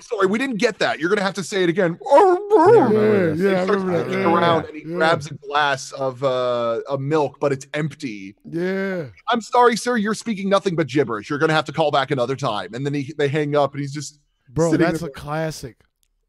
sorry, 0.00 0.26
we 0.26 0.38
didn't 0.38 0.56
get 0.56 0.78
that. 0.78 0.98
You're 0.98 1.08
gonna 1.08 1.22
have 1.22 1.34
to 1.34 1.44
say 1.44 1.62
it 1.62 1.68
again. 1.68 1.98
Oh, 2.04 2.72
Yeah, 2.74 2.74
yeah, 2.74 2.88
remember 2.88 3.34
this. 3.36 3.40
yeah, 3.40 3.56
I 3.56 3.60
He 3.60 3.64
starts 3.66 3.84
looking 3.84 4.24
around 4.24 4.64
and 4.66 4.76
he 4.76 4.82
yeah. 4.88 4.94
grabs 4.96 5.30
a 5.30 5.34
glass 5.34 5.92
of 5.92 6.22
uh, 6.24 6.80
of 6.88 7.00
milk, 7.00 7.38
but 7.40 7.52
it's 7.52 7.66
empty. 7.74 8.34
Yeah, 8.44 9.06
I'm 9.28 9.40
sorry, 9.40 9.76
sir. 9.76 9.96
You're 9.96 10.14
speaking 10.14 10.48
nothing 10.48 10.76
but 10.76 10.86
gibberish. 10.86 11.30
You're 11.30 11.38
gonna 11.38 11.52
have 11.52 11.64
to 11.66 11.72
call 11.72 11.90
back 11.90 12.10
another 12.10 12.36
time. 12.36 12.74
And 12.74 12.84
then 12.86 12.94
he 12.94 13.12
they 13.16 13.28
hang 13.28 13.56
up, 13.56 13.72
and 13.74 13.80
he's 13.80 13.92
just 13.92 14.20
bro, 14.48 14.70
Sitting 14.70 14.86
that's 14.86 15.00
there- 15.00 15.08
a 15.08 15.12
classic. 15.12 15.76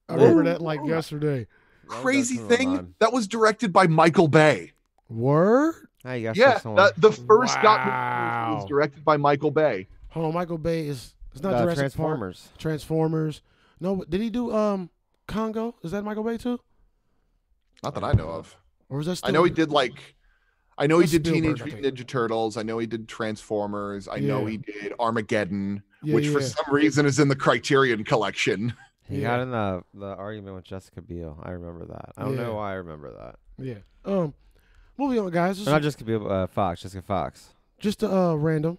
I 0.08 0.15
remember 0.15 0.44
that 0.46 0.62
like 0.62 0.79
yesterday. 0.86 1.48
crazy 1.88 2.38
That's 2.38 2.56
thing 2.58 2.75
fun. 2.75 2.96
that 3.00 3.13
was 3.13 3.27
directed 3.27 3.72
by 3.72 3.86
Michael 3.88 4.27
Bay. 4.27 4.74
Word. 5.08 5.75
Hey, 6.03 6.20
you 6.20 6.24
got 6.29 6.36
Yeah, 6.38 6.60
someone. 6.60 6.89
the, 6.98 7.10
the 7.10 7.12
first 7.12 7.62
got 7.62 8.56
was 8.56 8.65
directed 8.68 9.03
by 9.06 9.18
Michael 9.18 9.51
Bay. 9.51 9.88
Hold 10.10 10.25
on, 10.28 10.34
Michael 10.34 10.58
Bay 10.58 10.88
is 10.88 11.13
it's 11.32 11.42
not 11.44 11.54
Uh, 11.54 11.62
Jurassic 11.63 11.75
Park. 11.75 11.80
Transformers. 11.94 12.50
Transformers. 12.58 13.42
No, 13.80 14.04
did 14.08 14.22
he 14.22 14.30
do 14.30 14.54
um 14.54 14.89
Congo? 15.28 15.75
Is 15.84 15.92
that 15.92 16.04
Michael 16.04 16.24
Bay 16.24 16.38
too? 16.38 16.60
Not 17.84 17.94
that 17.96 18.04
I 18.04 18.13
know 18.13 18.30
of. 18.30 18.56
Or 18.89 18.98
was 18.98 19.06
that? 19.08 19.18
Still 19.18 19.30
I 19.30 19.32
know 19.32 19.44
he 19.44 19.51
did 19.51 19.72
like 19.72 20.16
I 20.78 20.88
know 20.88 21.00
he 21.00 21.08
did 21.08 21.25
Spielberg, 21.28 21.58
Teenage 21.58 21.63
Mutant. 21.74 21.96
Ninja 21.98 22.08
Turtles. 22.08 22.58
I 22.58 22.63
know 22.63 22.78
he 22.80 22.88
did 22.88 23.08
Transformers. 23.08 24.08
I 24.08 24.20
know 24.20 24.46
he 24.46 24.58
did 24.58 24.94
Armageddon, 25.00 25.84
Yeah, 26.01 26.16
which 26.16 26.30
for 26.30 26.42
some 26.42 26.66
reason 26.74 27.06
is 27.06 27.20
in 27.20 27.28
the 27.28 27.36
Criterion 27.36 28.04
collection. 28.04 28.74
He 29.10 29.22
Yeah. 29.22 29.30
got 29.30 29.39
in 29.39 29.50
the 29.50 29.84
the 29.96 30.16
argument 30.16 30.56
with 30.56 30.66
Jessica 30.66 31.01
Biel. 31.01 31.39
I 31.42 31.50
remember 31.50 31.86
that. 31.88 32.12
I 32.16 32.22
don't 32.25 32.36
Yeah. 32.36 32.44
know 32.44 32.56
why 32.56 32.72
I 32.72 32.75
remember 32.75 33.12
that. 33.12 33.39
Yeah. 33.58 33.80
Um, 34.06 34.36
moving 35.00 35.18
on, 35.20 35.32
guys. 35.32 35.58
This 35.58 35.66
Not 35.66 35.82
is 35.82 35.86
Jessica 35.88 36.04
Biel, 36.04 36.32
uh, 36.32 36.46
Fox. 36.46 36.82
Jessica 36.84 37.01
Fox. 37.01 37.56
just 37.80 38.04
uh 38.04 38.36
random. 38.38 38.78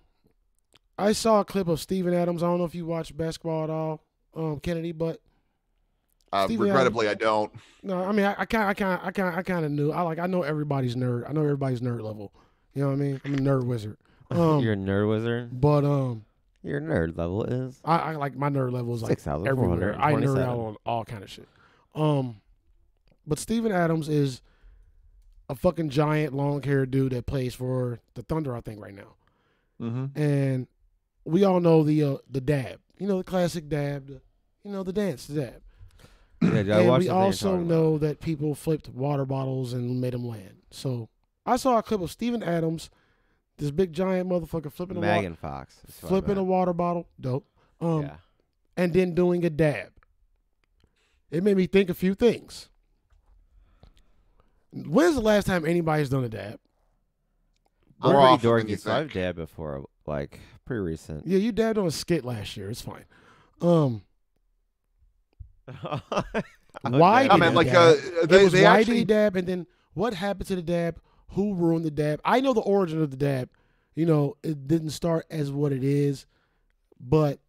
I 1.01 1.13
saw 1.13 1.41
a 1.41 1.45
clip 1.45 1.69
of 1.69 1.81
Steven 1.81 2.13
Adams. 2.15 2.43
I 2.43 2.47
don't 2.47 2.59
know 2.59 2.65
if 2.65 2.75
you 2.75 2.87
watch 2.87 3.17
basketball 3.17 3.65
at 3.65 3.71
all, 3.71 4.03
um, 4.35 4.61
Kennedy, 4.61 4.93
but 4.93 5.21
Uh, 6.33 6.45
Stevie 6.47 6.63
regrettably, 6.65 7.09
I 7.09 7.15
don't. 7.15 7.53
no, 7.83 8.03
I 8.05 8.13
mean, 8.13 8.25
I 8.27 8.45
kind, 8.45 8.65
I 8.65 8.75
kind, 8.75 9.01
I 9.03 9.11
kind, 9.11 9.35
I 9.37 9.43
kind 9.43 9.65
of 9.65 9.73
knew. 9.73 9.91
I 9.91 10.03
like, 10.03 10.19
I 10.19 10.27
know 10.27 10.43
everybody's 10.43 10.95
nerd. 10.95 11.29
I 11.29 11.33
know 11.33 11.43
everybody's 11.43 11.81
nerd 11.81 12.03
level. 12.03 12.33
You 12.75 12.83
know 12.83 12.89
what 12.89 12.95
I 12.95 12.97
mean? 12.99 13.21
I'm 13.25 13.35
a 13.35 13.39
nerd 13.39 13.65
wizard. 13.65 13.97
Um, 14.31 14.61
You're 14.63 14.75
a 14.75 14.77
nerd 14.77 15.09
wizard. 15.09 15.61
but 15.61 15.85
um, 15.85 16.25
Your 16.63 16.81
nerd 16.81 17.17
level 17.19 17.43
is 17.45 17.81
I, 17.85 17.99
I 17.99 18.15
like 18.15 18.37
my 18.37 18.49
nerd 18.49 18.71
level 18.73 18.95
is 18.95 19.03
like 19.03 19.11
six 19.11 19.25
thousand 19.25 19.47
four 19.57 19.65
everywhere. 19.65 19.97
I 19.99 20.13
nerd 20.15 20.41
out 20.41 20.57
on 20.59 20.77
all 20.87 21.05
kind 21.05 21.25
of 21.25 21.31
shit. 21.31 21.49
Um, 21.97 22.37
but 23.27 23.39
Steven 23.41 23.73
Adams 23.73 24.09
is 24.09 24.41
a 25.49 25.57
fucking 25.57 25.91
giant 25.91 26.33
long 26.33 26.63
haired 26.63 26.93
dude 26.93 27.11
that 27.11 27.27
plays 27.27 27.57
for 27.57 27.99
the 28.15 28.23
Thunder, 28.23 28.55
I 28.55 28.61
think, 28.61 28.81
right 28.81 28.95
now. 28.95 29.15
Mm-hmm. 29.81 30.21
And 30.21 30.67
we 31.25 31.45
all 31.45 31.61
know 31.61 31.83
the 31.83 32.03
uh, 32.03 32.17
the 32.31 32.41
dab. 32.41 32.81
You 32.99 33.07
know 33.07 33.19
the 33.19 33.25
classic 33.25 33.69
dab. 33.69 34.07
The, 34.07 34.21
you 34.65 34.71
know 34.73 34.83
the 34.83 34.93
dance, 34.93 35.27
the 35.27 35.41
dab. 35.41 35.63
Yeah, 36.43 36.51
dude, 36.63 36.71
I 36.71 36.79
and 36.81 36.89
watched 36.89 37.01
we 37.01 37.05
the 37.07 37.11
thing 37.11 37.17
you're 37.17 37.25
also 37.25 37.51
talking 37.51 37.67
about. 37.67 37.75
know 37.75 37.99
that 37.99 38.21
people 38.21 38.55
flipped 38.55 38.89
water 38.89 39.25
bottles 39.27 39.73
and 39.73 40.01
made 40.01 40.13
them 40.15 40.27
land. 40.27 40.63
So 40.71 41.09
I 41.45 41.57
saw 41.57 41.79
a 41.79 41.83
clip 41.83 42.01
of 42.01 42.11
Steven 42.11 42.43
Adams, 42.43 42.91
this 43.59 43.71
big 43.71 43.93
giant 43.93 44.29
motherfucker 44.29 44.73
flipping 44.73 44.97
a 44.97 45.01
water, 45.01 45.13
Megan 45.13 45.37
Fox. 45.37 45.77
is 45.87 46.03
what 46.03 46.07
I 46.07 46.11
flipping 46.11 46.39
a 46.39 46.45
water 46.45 46.73
bottle, 46.73 47.09
dope. 47.21 47.47
Um, 47.81 48.03
yeah. 48.03 48.17
and 48.77 48.93
then 48.93 49.15
doing 49.15 49.45
a 49.45 49.51
dab. 49.51 49.89
It 51.31 51.43
made 51.43 51.57
me 51.57 51.67
think 51.67 51.89
a 51.91 51.95
few 51.95 52.15
things. 52.15 52.69
When's 54.73 55.15
the 55.15 55.21
last 55.21 55.47
time 55.47 55.65
anybody's 55.65 56.09
done 56.11 56.25
a 56.25 56.29
dab? 56.29 56.59
I'm 58.03 58.13
More 58.13 58.37
pretty 58.37 58.49
often 58.49 58.69
dorky, 58.69 58.79
so 58.81 58.93
I've 58.93 59.13
dabbed 59.13 59.37
before, 59.39 59.85
like 60.07 60.41
pretty 60.65 60.81
recent. 60.81 61.27
Yeah, 61.27 61.39
you 61.39 61.53
dabbed 61.53 61.79
on 61.79 61.87
a 61.87 61.91
skit 61.91 62.25
last 62.25 62.57
year. 62.57 62.71
It's 62.71 62.81
fine. 62.81 63.05
Um, 63.61 64.03
Why 66.83 67.25
I 67.25 67.29
did 67.29 67.41
mean, 67.41 67.51
he 67.51 67.57
like 67.57 67.67
dab? 67.69 67.77
uh, 67.77 67.95
it 68.23 68.29
they, 68.29 68.45
was 68.45 68.53
they 68.53 68.63
why 68.65 68.79
actually 68.79 68.95
did 68.95 68.99
he 69.01 69.05
dab, 69.05 69.37
and 69.37 69.47
then 69.47 69.67
what 69.95 70.15
happened 70.15 70.47
to 70.49 70.57
the 70.57 70.63
dab? 70.63 71.01
Who 71.31 71.55
ruined 71.55 71.85
the 71.85 71.91
dab? 71.91 72.21
I 72.25 72.41
know 72.41 72.53
the 72.53 72.61
origin 72.61 73.03
of 73.03 73.11
the 73.11 73.17
dab. 73.17 73.51
You 73.95 74.07
know, 74.07 74.37
it 74.43 74.67
didn't 74.67 74.91
start 74.91 75.27
as 75.31 75.51
what 75.51 75.73
it 75.73 75.85
is, 75.85 76.27
but 76.99 77.41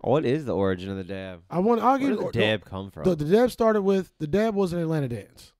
what 0.00 0.24
is 0.24 0.44
the 0.44 0.54
origin 0.54 0.90
of 0.90 0.96
the 0.96 1.04
dab? 1.04 1.42
I 1.50 1.58
want. 1.60 1.80
I'll 1.82 1.92
Where 1.92 1.98
give 1.98 2.08
did 2.10 2.18
you 2.20 2.32
the 2.32 2.38
dab 2.38 2.64
come 2.64 2.90
from? 2.90 3.04
The, 3.04 3.14
the 3.14 3.24
dab 3.26 3.50
started 3.50 3.82
with 3.82 4.12
the 4.18 4.26
dab 4.26 4.54
was 4.54 4.72
an 4.72 4.80
Atlanta 4.80 5.08
dance. 5.08 5.52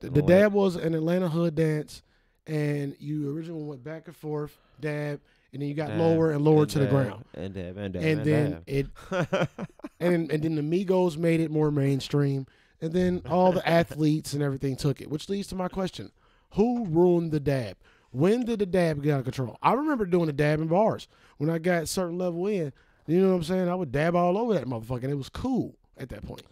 The, 0.00 0.10
the 0.10 0.22
dab 0.22 0.52
was 0.52 0.74
an 0.76 0.94
Atlanta 0.94 1.28
hood 1.28 1.54
dance, 1.54 2.02
and 2.46 2.96
you 2.98 3.34
originally 3.34 3.64
went 3.64 3.84
back 3.84 4.06
and 4.08 4.16
forth 4.16 4.56
dab, 4.80 5.20
and 5.52 5.60
then 5.60 5.68
you 5.68 5.74
got 5.74 5.88
Dab, 5.88 5.98
lower 5.98 6.30
and 6.30 6.44
lower 6.44 6.62
and 6.62 6.70
to 6.70 6.78
the 6.78 6.86
ground, 6.86 7.24
and 7.34 7.52
dab 7.52 7.76
and 7.76 7.92
dab 7.92 8.02
and 8.02 8.18
and 8.18 8.24
then 8.26 8.50
dab. 8.50 8.62
it 8.66 8.86
and 10.00 10.30
and 10.30 10.42
then 10.42 10.54
the 10.54 10.62
Migos 10.62 11.16
made 11.16 11.40
it 11.40 11.50
more 11.50 11.70
mainstream, 11.70 12.46
and 12.80 12.92
then 12.92 13.22
all 13.28 13.52
the 13.52 13.66
athletes 13.68 14.32
and 14.32 14.42
everything 14.42 14.76
took 14.76 15.00
it, 15.00 15.10
which 15.10 15.28
leads 15.28 15.48
to 15.48 15.54
my 15.54 15.68
question: 15.68 16.10
Who 16.54 16.86
ruined 16.86 17.32
the 17.32 17.40
dab? 17.40 17.76
When 18.10 18.44
did 18.44 18.58
the 18.58 18.66
dab 18.66 19.02
get 19.02 19.14
out 19.14 19.18
of 19.20 19.24
control? 19.24 19.58
I 19.62 19.72
remember 19.72 20.04
doing 20.04 20.26
the 20.26 20.32
dab 20.32 20.60
in 20.60 20.68
bars 20.68 21.08
when 21.38 21.48
I 21.48 21.58
got 21.58 21.84
a 21.84 21.86
certain 21.86 22.18
level 22.18 22.46
in. 22.46 22.72
You 23.06 23.20
know 23.20 23.30
what 23.30 23.36
I'm 23.36 23.42
saying? 23.42 23.68
I 23.68 23.74
would 23.74 23.90
dab 23.90 24.14
all 24.14 24.38
over 24.38 24.54
that 24.54 24.66
motherfucker, 24.66 25.04
and 25.04 25.12
it 25.12 25.16
was 25.16 25.28
cool 25.28 25.76
at 25.98 26.08
that 26.10 26.24
point. 26.24 26.42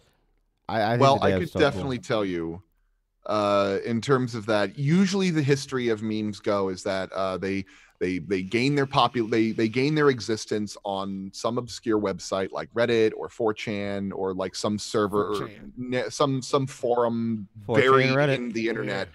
I, 0.67 0.81
I 0.81 0.97
well, 0.97 1.19
I 1.21 1.31
dab's 1.31 1.39
could 1.39 1.49
so 1.51 1.59
cool. 1.59 1.69
definitely 1.69 1.99
tell 1.99 2.25
you, 2.25 2.61
uh, 3.25 3.77
in 3.85 4.01
terms 4.01 4.35
of 4.35 4.45
that. 4.47 4.77
Usually, 4.77 5.29
the 5.29 5.41
history 5.41 5.89
of 5.89 6.01
memes 6.01 6.39
go 6.39 6.69
is 6.69 6.83
that 6.83 7.11
uh, 7.13 7.37
they 7.37 7.65
they 8.01 8.17
they 8.17 8.41
gain 8.41 8.73
their 8.75 8.87
popul 8.87 9.29
they 9.29 9.51
they 9.51 9.69
gain 9.69 9.93
their 9.95 10.09
existence 10.09 10.75
on 10.83 11.29
some 11.33 11.57
obscure 11.59 11.99
website 11.99 12.51
like 12.51 12.67
Reddit 12.73 13.11
or 13.15 13.29
4chan 13.29 14.11
or 14.13 14.33
like 14.33 14.55
some 14.55 14.77
server 14.79 15.35
or 15.43 15.49
ne- 15.77 16.09
some 16.09 16.41
some 16.41 16.65
forum 16.67 17.47
4chan 17.67 17.75
buried 17.75 18.09
Reddit. 18.09 18.35
in 18.35 18.51
the 18.51 18.67
internet. 18.67 19.07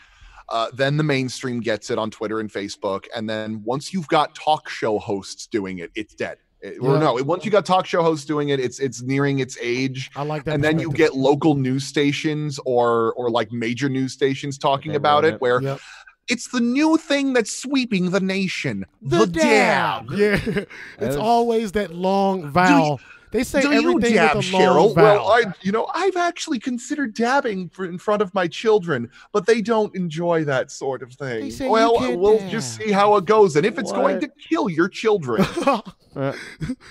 Uh, 0.48 0.68
then 0.72 0.96
the 0.96 1.02
mainstream 1.02 1.58
gets 1.58 1.90
it 1.90 1.98
on 1.98 2.08
Twitter 2.08 2.38
and 2.38 2.48
Facebook, 2.52 3.06
and 3.16 3.28
then 3.28 3.60
once 3.64 3.92
you've 3.92 4.06
got 4.06 4.32
talk 4.36 4.68
show 4.68 4.96
hosts 5.00 5.48
doing 5.48 5.78
it, 5.78 5.90
it's 5.96 6.14
dead. 6.14 6.38
It- 6.60 6.78
Or 6.80 6.98
no, 7.00 7.14
once 7.24 7.44
you 7.44 7.50
got 7.50 7.66
talk 7.66 7.84
show 7.84 8.00
hosts 8.04 8.24
doing 8.24 8.50
it, 8.50 8.60
it's 8.60 8.78
it's 8.78 9.02
nearing 9.02 9.40
its 9.40 9.58
age 9.60 10.12
I 10.14 10.22
like 10.22 10.44
that. 10.44 10.54
and 10.54 10.62
then 10.62 10.78
you 10.78 10.92
get 10.92 11.16
local 11.16 11.56
news 11.56 11.84
stations 11.84 12.60
or 12.64 13.12
or 13.14 13.28
like 13.30 13.50
major 13.50 13.88
news 13.88 14.12
stations 14.12 14.56
talking 14.56 14.94
about 14.94 15.24
it 15.24 15.34
it. 15.34 15.40
where 15.40 15.60
Yep. 15.60 15.80
It's 16.28 16.48
the 16.48 16.60
new 16.60 16.96
thing 16.96 17.32
that's 17.32 17.52
sweeping 17.52 18.10
the 18.10 18.20
nation. 18.20 18.84
The, 19.02 19.26
dab. 19.26 20.10
Yeah, 20.12 20.40
it's 20.44 20.66
was- 20.98 21.16
always 21.16 21.72
that 21.72 21.94
long 21.94 22.50
vowel. 22.50 23.00
they 23.32 23.44
say 23.44 23.60
do 23.60 23.70
you 23.72 23.90
everything 23.90 24.14
dab 24.14 24.36
with 24.36 24.48
a 24.48 24.52
long 24.52 24.62
cheryl? 24.62 24.94
Vowel. 24.94 25.26
well 25.26 25.30
i 25.32 25.42
you 25.62 25.72
know 25.72 25.88
i've 25.94 26.16
actually 26.16 26.58
considered 26.60 27.12
dabbing 27.12 27.68
for, 27.68 27.84
in 27.84 27.98
front 27.98 28.22
of 28.22 28.32
my 28.34 28.46
children 28.46 29.10
but 29.32 29.46
they 29.46 29.60
don't 29.60 29.94
enjoy 29.96 30.44
that 30.44 30.70
sort 30.70 31.02
of 31.02 31.12
thing. 31.12 31.52
Well 31.68 31.96
we'll 32.18 32.48
just 32.48 32.76
see 32.76 32.92
how 32.92 33.16
it 33.16 33.24
goes 33.24 33.56
and 33.56 33.66
if 33.66 33.78
it's 33.78 33.92
going 33.92 34.20
to 34.20 34.28
kill 34.28 34.68
your 34.68 34.88
children. 34.88 35.44
Uh, 36.16 36.32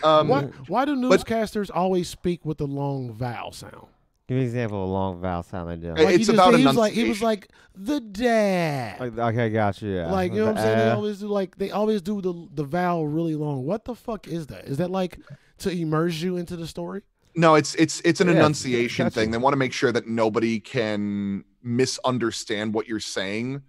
Um, 0.04 0.28
Why, 0.28 0.41
why 0.67 0.86
do 0.86 1.10
but- 1.10 1.19
newscasters 1.26 1.71
always 1.74 2.08
speak 2.08 2.45
with 2.45 2.60
the 2.60 2.67
long 2.67 3.12
vowel 3.12 3.52
sound? 3.52 3.88
Give 4.28 4.36
me 4.36 4.42
an 4.42 4.48
example 4.48 4.84
of 4.84 4.90
a 4.90 4.92
long 4.92 5.22
vowel 5.22 5.44
sound 5.44 5.70
I 5.70 5.76
do. 5.76 5.90
Like 5.94 6.08
he 6.10 6.14
It's 6.16 6.18
just- 6.28 6.30
about 6.32 6.54
he 6.58 6.66
was 6.66 6.76
like 6.76 6.94
he 6.94 7.08
was 7.10 7.22
like 7.22 7.50
the 7.76 8.00
dad. 8.00 9.00
Like, 9.00 9.18
okay, 9.18 9.50
got 9.50 9.82
you. 9.82 9.90
Yeah. 9.96 10.12
Like 10.12 10.32
you 10.34 10.40
know 10.40 10.46
what 10.48 10.58
I'm 10.58 10.64
saying? 10.64 10.78
They 10.78 10.90
uh, 10.90 10.96
always 10.96 11.20
do 11.20 11.28
like 11.28 11.58
they 11.58 11.72
always 11.72 12.02
do 12.02 12.22
the 12.22 12.48
the 12.54 12.64
vowel 12.64 13.08
really 13.08 13.36
long. 13.36 13.66
What 13.66 13.86
the 13.86 13.96
fuck 13.96 14.28
is 14.28 14.48
that? 14.48 14.66
Is 14.66 14.78
that 14.78 14.90
like 14.92 15.20
to 15.60 15.70
immerse 15.70 16.22
you 16.22 16.38
into 16.38 16.56
the 16.56 16.68
story? 16.68 17.02
No, 17.36 17.56
it's 17.56 17.76
it's 17.76 18.02
it's 18.02 18.22
an 18.22 18.28
Yeah, 18.28 18.34
it's 18.34 18.40
enunciation 18.40 19.06
catchy. 19.08 19.14
thing. 19.16 19.32
They 19.32 19.38
want 19.38 19.54
to 19.54 19.58
make 19.58 19.74
sure 19.74 19.92
that 19.92 20.08
nobody 20.08 20.60
can 20.60 21.44
misunderstand 21.62 22.74
what 22.74 22.88
you're 22.88 23.00
saying. 23.00 23.62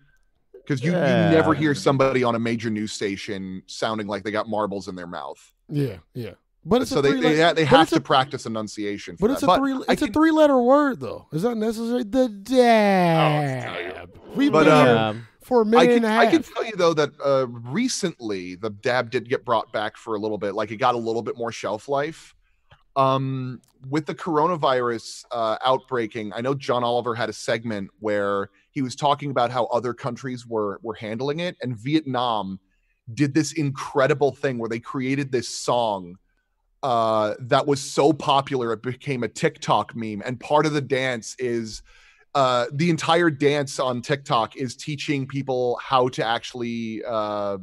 Because 0.52 0.82
you, 0.82 0.90
you 0.90 0.96
never 0.98 1.54
hear 1.54 1.76
somebody 1.76 2.24
on 2.24 2.34
a 2.34 2.40
major 2.40 2.70
news 2.70 2.90
station 2.92 3.62
sounding 3.66 4.08
like 4.08 4.24
they 4.24 4.32
got 4.32 4.48
marbles 4.48 4.88
in 4.88 4.96
their 4.96 5.06
mouth. 5.06 5.38
Yeah, 5.68 5.98
yeah. 6.12 6.32
But 6.68 6.82
it's 6.82 6.90
so 6.90 6.98
a 6.98 7.02
they 7.02 7.20
they, 7.20 7.40
ha- 7.40 7.52
they 7.52 7.64
have 7.64 7.88
to 7.90 7.96
a- 7.96 8.00
practice 8.00 8.44
enunciation. 8.44 9.16
For 9.16 9.22
But 9.22 9.26
that. 9.28 9.32
it's 9.34 9.42
a 9.44 9.46
But 9.46 9.58
three 9.58 9.72
I 9.88 9.92
it's 9.92 10.02
a 10.02 10.08
three 10.08 10.32
letter 10.32 10.60
word 10.60 10.98
though. 11.00 11.28
Is 11.32 11.42
that 11.42 11.54
necessary? 11.56 12.02
The 12.02 12.28
dab. 12.28 14.10
We've 14.34 14.52
But, 14.52 14.64
been 14.64 14.96
um, 14.98 15.26
for 15.42 15.62
a 15.62 15.64
I 15.66 15.68
minute 15.68 15.84
can, 15.86 15.94
and 15.96 16.06
a 16.06 16.08
I 16.08 16.24
half. 16.24 16.32
can 16.32 16.42
tell 16.42 16.64
you 16.64 16.72
though 16.76 16.92
that 16.94 17.10
uh, 17.24 17.46
recently 17.48 18.56
the 18.56 18.70
dab 18.70 19.10
did 19.10 19.28
get 19.28 19.44
brought 19.44 19.72
back 19.72 19.96
for 19.96 20.14
a 20.16 20.18
little 20.18 20.38
bit. 20.38 20.54
Like 20.54 20.70
it 20.72 20.76
got 20.76 20.94
a 20.94 20.98
little 20.98 21.22
bit 21.22 21.36
more 21.36 21.52
shelf 21.52 21.88
life. 21.88 22.34
Um, 22.96 23.60
with 23.90 24.06
the 24.06 24.14
coronavirus 24.14 25.24
uh, 25.30 25.58
outbreaking, 25.64 26.32
I 26.34 26.40
know 26.40 26.54
John 26.54 26.82
Oliver 26.82 27.14
had 27.14 27.28
a 27.28 27.32
segment 27.32 27.90
where 28.00 28.48
he 28.70 28.80
was 28.82 28.96
talking 28.96 29.30
about 29.30 29.50
how 29.50 29.66
other 29.66 29.92
countries 29.94 30.46
were 30.46 30.80
were 30.82 30.94
handling 30.94 31.40
it, 31.40 31.56
and 31.62 31.76
Vietnam 31.76 32.58
did 33.14 33.34
this 33.34 33.52
incredible 33.52 34.32
thing 34.32 34.58
where 34.58 34.68
they 34.68 34.80
created 34.80 35.30
this 35.30 35.48
song 35.48 36.16
uh, 36.86 37.34
that 37.40 37.66
was 37.66 37.80
so 37.80 38.12
popular 38.12 38.72
it 38.72 38.80
became 38.80 39.24
a 39.24 39.28
TikTok 39.28 39.96
meme, 39.96 40.22
and 40.24 40.38
part 40.38 40.66
of 40.66 40.72
the 40.72 40.80
dance 40.80 41.34
is 41.40 41.82
uh, 42.36 42.66
the 42.72 42.90
entire 42.90 43.28
dance 43.28 43.80
on 43.80 44.00
TikTok 44.00 44.54
is 44.54 44.76
teaching 44.76 45.26
people 45.26 45.80
how 45.82 46.06
to 46.10 46.24
actually 46.24 47.02
uh, 47.04 47.58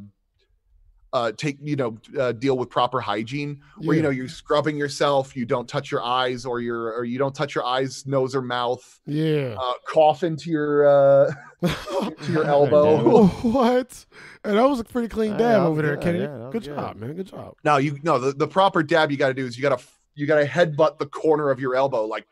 uh, 1.14 1.30
take, 1.30 1.56
you 1.62 1.76
know, 1.76 1.96
uh, 2.18 2.32
deal 2.32 2.58
with 2.58 2.68
proper 2.68 3.00
hygiene. 3.00 3.60
Where 3.78 3.96
you 3.96 4.02
know 4.02 4.10
you're 4.10 4.28
scrubbing 4.28 4.76
yourself, 4.76 5.36
you 5.36 5.46
don't 5.46 5.68
touch 5.68 5.92
your 5.92 6.02
eyes, 6.02 6.44
or 6.44 6.60
your 6.60 6.92
or 6.92 7.04
you 7.04 7.18
don't 7.18 7.34
touch 7.34 7.54
your 7.54 7.64
eyes, 7.64 8.04
nose, 8.04 8.34
or 8.34 8.42
mouth. 8.42 9.00
Yeah. 9.06 9.54
Uh, 9.56 9.74
cough 9.86 10.24
into 10.24 10.50
your 10.50 10.86
uh, 10.88 11.32
to 11.62 12.32
your 12.32 12.44
elbow. 12.44 13.28
what? 13.28 14.04
And 14.42 14.58
that 14.58 14.68
was 14.68 14.80
a 14.80 14.84
pretty 14.84 15.06
clean 15.06 15.32
dab 15.32 15.40
that 15.40 15.60
over 15.60 15.82
there, 15.82 15.94
good. 15.94 16.02
Kennedy. 16.02 16.24
Yeah, 16.24 16.48
good 16.50 16.64
good. 16.64 16.64
job, 16.64 16.96
man. 16.96 17.14
Good 17.14 17.28
job. 17.28 17.54
No, 17.62 17.76
you 17.76 17.96
no 18.02 18.18
the, 18.18 18.32
the 18.32 18.48
proper 18.48 18.82
dab 18.82 19.12
you 19.12 19.16
got 19.16 19.28
to 19.28 19.34
do 19.34 19.46
is 19.46 19.56
you 19.56 19.62
got 19.62 19.78
to 19.78 19.84
you 20.16 20.26
got 20.26 20.40
to 20.40 20.46
headbutt 20.46 20.98
the 20.98 21.06
corner 21.06 21.50
of 21.50 21.60
your 21.60 21.76
elbow 21.76 22.04
like. 22.04 22.26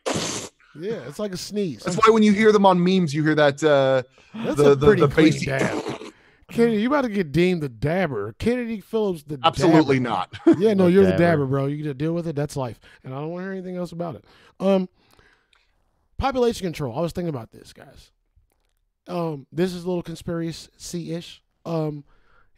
Yeah, 0.75 1.07
it's 1.07 1.19
like 1.19 1.35
a 1.35 1.37
sneeze. 1.37 1.83
That's 1.83 1.97
why 1.97 2.11
when 2.11 2.23
you 2.23 2.33
hear 2.33 2.51
them 2.51 2.65
on 2.65 2.83
memes, 2.83 3.15
you 3.15 3.23
hear 3.23 3.35
that 3.35 3.63
uh, 3.63 4.03
That's 4.35 4.57
the 4.57 4.73
a 4.73 4.75
the, 4.75 4.87
pretty 4.87 5.03
the 5.03 5.09
clean 5.09 5.45
dab. 5.45 5.92
Kennedy, 6.53 6.83
you 6.83 6.89
about 6.89 7.03
to 7.03 7.09
get 7.09 7.33
deemed 7.33 7.63
the 7.63 7.69
dabber. 7.69 8.35
Kennedy 8.39 8.81
Phillips, 8.81 9.23
the 9.25 9.39
Absolutely 9.43 9.99
dabber. 9.99 10.27
not. 10.47 10.59
Yeah, 10.59 10.75
no, 10.75 10.85
The 10.87 10.93
you're 10.93 11.05
the 11.05 11.11
dabber. 11.13 11.23
dabber, 11.23 11.47
bro. 11.47 11.67
You 11.67 11.77
get 11.79 11.85
to 11.85 11.95
deal 11.95 12.13
with 12.13 12.27
it. 12.29 12.37
That's 12.37 12.57
life, 12.57 12.79
and 13.05 13.15
I 13.15 13.19
don't 13.21 13.31
want 13.31 13.41
to 13.43 13.45
hear 13.45 13.53
anything 13.53 13.77
else 13.77 13.93
about 13.93 14.15
it. 14.17 14.25
Um, 14.61 14.89
population 16.19 16.65
control. 16.65 16.97
I 16.97 17.01
was 17.01 17.13
thinking 17.13 17.29
about 17.31 17.53
this, 17.53 17.73
guys. 17.73 18.11
Um, 19.09 19.47
this 19.53 19.73
is 19.75 19.85
a 19.85 19.89
little 19.89 20.03
conspiracy 20.03 21.13
ish. 21.13 21.43
Um, 21.65 22.05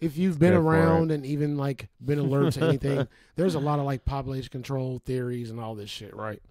if 0.01 0.19
you've 0.19 0.39
been 0.39 0.53
Go 0.53 0.61
around 0.61 1.11
and 1.11 1.25
even 1.25 1.57
like 1.57 1.89
been 2.05 2.19
alert 2.19 2.53
to 2.55 2.65
anything, 2.67 3.09
there's 3.37 3.55
a 3.55 3.61
lot 3.61 3.79
of 3.79 3.87
like 3.87 4.05
population 4.05 4.51
control 4.51 5.01
theories 5.05 5.51
and 5.51 5.59
all 5.59 5.75
this 5.75 5.89
shit, 5.89 6.15
right? 6.15 6.43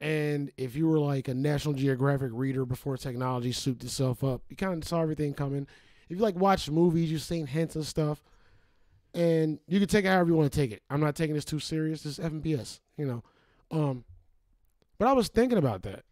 And 0.00 0.50
if 0.56 0.74
you 0.76 0.88
were 0.88 0.98
like 0.98 1.28
a 1.28 1.34
National 1.34 1.74
Geographic 1.74 2.30
reader 2.32 2.64
before 2.64 2.96
technology 2.96 3.52
souped 3.52 3.84
itself 3.84 4.24
up, 4.24 4.40
you 4.48 4.56
kind 4.56 4.82
of 4.82 4.88
saw 4.88 5.02
everything 5.02 5.34
coming. 5.34 5.66
If 6.10 6.16
you 6.16 6.22
like 6.22 6.34
watch 6.34 6.68
movies, 6.68 7.10
you've 7.10 7.22
seen 7.22 7.46
hints 7.46 7.76
and 7.76 7.86
stuff 7.86 8.22
and 9.14 9.58
you 9.66 9.78
can 9.78 9.88
take 9.88 10.04
it 10.04 10.08
however 10.08 10.30
you 10.30 10.36
want 10.36 10.52
to 10.52 10.58
take 10.58 10.72
it. 10.72 10.82
I'm 10.88 11.00
not 11.00 11.14
taking 11.16 11.34
this 11.34 11.44
too 11.44 11.58
serious. 11.58 12.02
This 12.02 12.18
is 12.18 12.24
FNBS, 12.24 12.80
you 12.96 13.06
know. 13.06 13.22
Um, 13.70 14.04
but 14.98 15.08
I 15.08 15.12
was 15.12 15.28
thinking 15.28 15.58
about 15.58 15.82
that, 15.82 16.04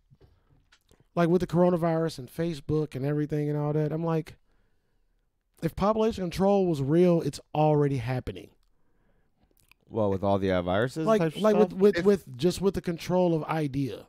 like 1.15 1.29
with 1.29 1.41
the 1.41 1.47
coronavirus 1.47 2.19
and 2.19 2.29
Facebook 2.33 2.95
and 2.95 3.05
everything 3.05 3.49
and 3.49 3.59
all 3.59 3.73
that. 3.73 3.93
I'm 3.93 4.05
like, 4.05 4.37
if 5.63 5.77
population 5.77 6.25
control 6.25 6.67
was 6.67 6.83
real, 6.83 7.21
it's 7.23 7.41
already 7.55 7.99
happening. 7.99 8.51
well, 9.89 10.11
with 10.11 10.23
all 10.23 10.39
the 10.39 10.53
uh, 10.53 10.63
viruses, 10.63 11.07
Like, 11.07 11.21
type 11.21 11.37
like 11.41 11.57
stuff? 11.57 11.73
with 11.73 11.81
with, 11.81 11.99
If- 11.99 12.05
with 12.05 12.37
just 12.37 12.61
with 12.61 12.75
the 12.75 12.81
control 12.81 13.35
of 13.35 13.45
idea, 13.45 14.07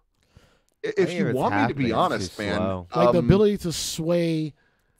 if 0.82 0.95
think 0.95 1.19
you 1.19 1.34
want 1.34 1.56
me 1.56 1.67
to 1.67 1.73
be 1.73 1.91
honest, 1.91 2.38
man, 2.39 2.56
slow. 2.56 2.88
like 2.95 3.12
the 3.12 3.19
um, 3.19 3.25
ability 3.25 3.58
to 3.60 3.71
sway. 3.71 4.54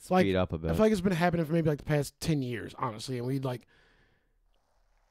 Like- 0.10 0.26
speed 0.26 0.36
up 0.36 0.54
a 0.54 0.58
bit. 0.58 0.72
I 0.72 0.74
feel 0.74 0.84
like 0.84 0.92
it's 0.92 1.02
been 1.02 1.12
happening 1.14 1.46
for 1.46 1.54
maybe 1.54 1.70
like 1.70 1.80
the 1.80 1.84
past 1.84 2.20
ten 2.20 2.42
years, 2.42 2.74
honestly, 2.78 3.18
and 3.18 3.28
we 3.28 3.40
like 3.40 3.68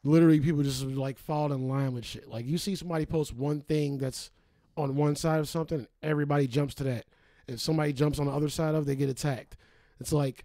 literally 0.05 0.41
people 0.41 0.63
just 0.63 0.85
like 0.85 1.19
fall 1.19 1.53
in 1.53 1.69
line 1.69 1.93
with 1.93 2.05
shit. 2.05 2.29
Like 2.29 2.47
you 2.47 2.59
see 2.59 2.75
somebody 2.75 3.07
post 3.07 3.35
one 3.35 3.61
thing 3.61 3.99
that's 3.99 4.31
on 4.77 4.97
one 4.97 5.17
side 5.17 5.41
of 5.41 5.49
something, 5.49 5.81
and 5.81 5.89
everybody 6.03 6.47
jumps 6.47 6.75
to 6.77 6.85
that. 6.85 7.05
If 7.47 7.61
somebody 7.61 7.93
jumps 7.93 8.19
on 8.19 8.27
the 8.27 8.33
other 8.33 8.49
side 8.49 8.75
of, 8.75 8.87
they 8.87 8.95
get 8.97 9.09
attacked. 9.09 9.57
It's 10.01 10.13
like 10.13 10.45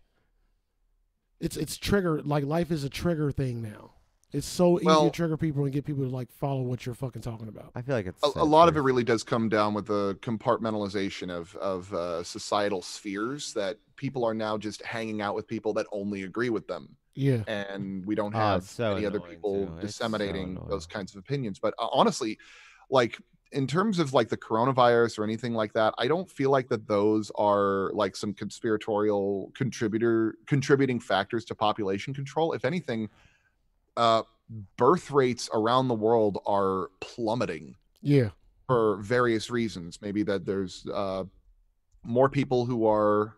it's 1.40 1.58
it's 1.58 1.78
trigger 1.78 2.22
like 2.22 2.44
life 2.46 2.72
is 2.72 2.84
a 2.84 2.90
trigger 2.90 3.32
thing 3.32 3.62
now. 3.62 3.93
It's 4.34 4.48
so 4.48 4.78
easy 4.80 4.88
Well- 4.88 5.06
to 5.06 5.12
trigger 5.12 5.38
people 5.38 5.64
and 5.64 5.72
get 5.72 5.86
people 5.86 6.04
to 6.04 6.10
like 6.10 6.32
follow 6.32 6.62
what 6.64 6.86
you're 6.86 6.96
fucking 6.96 7.22
talking 7.22 7.48
about. 7.48 7.72
I 7.76 7.82
feel 7.84 7.96
like 7.96 8.08
it's 8.08 8.24
a, 8.24 8.40
a 8.40 8.44
lot 8.44 8.68
of 8.68 8.76
it 8.76 8.82
really 8.82 9.04
does 9.04 9.24
come 9.24 9.48
down 9.48 9.74
with 9.76 9.86
the 9.86 10.16
compartmentalization 10.22 11.30
of 11.30 11.56
of 11.58 11.94
uh, 11.94 12.24
societal 12.24 12.82
spheres 12.82 13.54
that 13.54 13.78
people 13.96 14.26
are 14.26 14.34
now 14.34 14.58
just 14.58 14.84
hanging 14.84 15.22
out 15.22 15.36
with 15.36 15.48
people 15.48 15.72
that 15.74 15.86
only 15.92 16.24
agree 16.24 16.50
with 16.50 16.68
them 16.68 16.90
Yeah. 17.14 17.44
and 17.48 18.04
we 18.06 18.16
don't 18.16 18.34
Oh, 18.34 18.40
have 18.40 18.64
it's 18.64 18.72
so 18.72 18.96
any 18.96 19.06
other 19.06 19.20
people 19.20 19.68
too. 19.68 19.74
It's 19.82 19.96
so 19.96 20.06
disseminating 20.06 20.60
those 20.68 20.88
kinds 20.88 21.14
of 21.14 21.20
opinions 21.20 21.60
but 21.60 21.76
uh, 21.78 21.88
honestly 21.94 22.40
like 22.90 23.18
in 23.52 23.68
terms 23.68 24.00
of 24.00 24.14
like 24.14 24.30
the 24.30 24.36
coronavirus 24.38 25.20
or 25.20 25.24
anything 25.24 25.54
like 25.54 25.72
that 25.74 25.94
i 26.00 26.08
don't 26.08 26.30
feel 26.30 26.50
like 26.50 26.68
that 26.70 26.88
those 26.88 27.32
are 27.36 27.92
like 27.94 28.16
some 28.16 28.34
conspiratorial 28.34 29.52
contributor 29.54 30.36
contributing 30.48 31.00
factors 31.00 31.46
to 31.46 31.54
population 31.56 32.14
control 32.16 32.54
if 32.54 32.66
anything 32.66 33.08
uh 33.98 34.24
birth 34.78 35.10
rates 35.12 35.50
around 35.54 35.88
the 35.88 35.94
world 35.96 36.38
are 36.46 36.90
plummeting 37.00 37.76
Yeah. 38.02 38.30
for 38.68 38.98
various 38.98 39.50
reasons. 39.50 40.00
Maybe 40.02 40.22
that 40.24 40.46
there's 40.46 40.86
uh, 40.94 41.24
more 42.04 42.30
people 42.30 42.66
who 42.66 42.86
are 42.86 43.36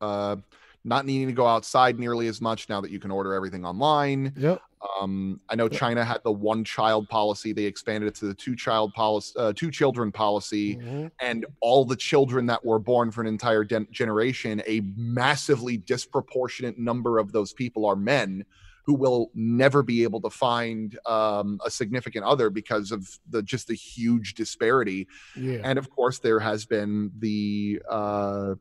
uh, 0.00 0.36
not 0.84 1.06
needing 1.06 1.28
to 1.28 1.32
go 1.32 1.46
outside 1.46 1.98
nearly 1.98 2.26
as 2.26 2.40
much 2.42 2.68
now 2.68 2.80
that 2.82 2.90
you 2.90 2.98
can 2.98 3.10
order 3.10 3.32
everything 3.32 3.64
online. 3.64 4.34
Yep. 4.36 4.60
Um, 5.00 5.40
I 5.48 5.54
know 5.54 5.68
China 5.68 6.04
had 6.04 6.22
the 6.22 6.32
one 6.32 6.64
child 6.64 7.08
policy; 7.08 7.52
they 7.52 7.64
expanded 7.64 8.08
it 8.08 8.14
to 8.16 8.26
the 8.26 8.34
two 8.34 8.54
child 8.54 8.92
policy, 8.94 9.32
uh, 9.38 9.52
two 9.54 9.70
children 9.70 10.12
policy, 10.12 10.76
Mhm. 10.76 11.10
and 11.20 11.46
all 11.60 11.84
the 11.84 11.96
children 11.96 12.44
that 12.46 12.62
were 12.64 12.78
born 12.78 13.10
for 13.10 13.22
an 13.22 13.26
entire 13.26 13.64
den- 13.64 13.88
generation, 13.90 14.60
a 14.66 14.80
massively 14.96 15.78
disproportionate 15.78 16.78
number 16.78 17.18
of 17.18 17.32
those 17.32 17.52
people 17.54 17.86
are 17.86 17.96
men 17.96 18.44
who 18.88 18.94
will 18.94 19.30
never 19.34 19.82
be 19.82 20.02
able 20.02 20.18
to 20.18 20.30
find 20.30 20.98
um, 21.04 21.60
a 21.62 21.70
significant 21.70 22.24
other 22.24 22.48
because 22.48 22.90
of 22.90 23.06
the 23.28 23.42
just 23.42 23.68
the 23.68 23.74
huge 23.74 24.32
disparity. 24.32 25.06
Yeah. 25.36 25.58
And 25.62 25.78
of 25.78 25.90
course, 25.90 26.20
there 26.20 26.40
has 26.40 26.64
been 26.64 27.12
the 27.18 27.82
uh, 27.86 28.54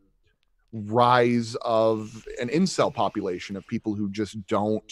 rise 0.73 1.55
of 1.61 2.27
an 2.41 2.49
incel 2.49 2.93
population 2.93 3.55
of 3.55 3.65
people 3.67 3.95
who 3.95 4.09
just 4.09 4.45
don't 4.47 4.91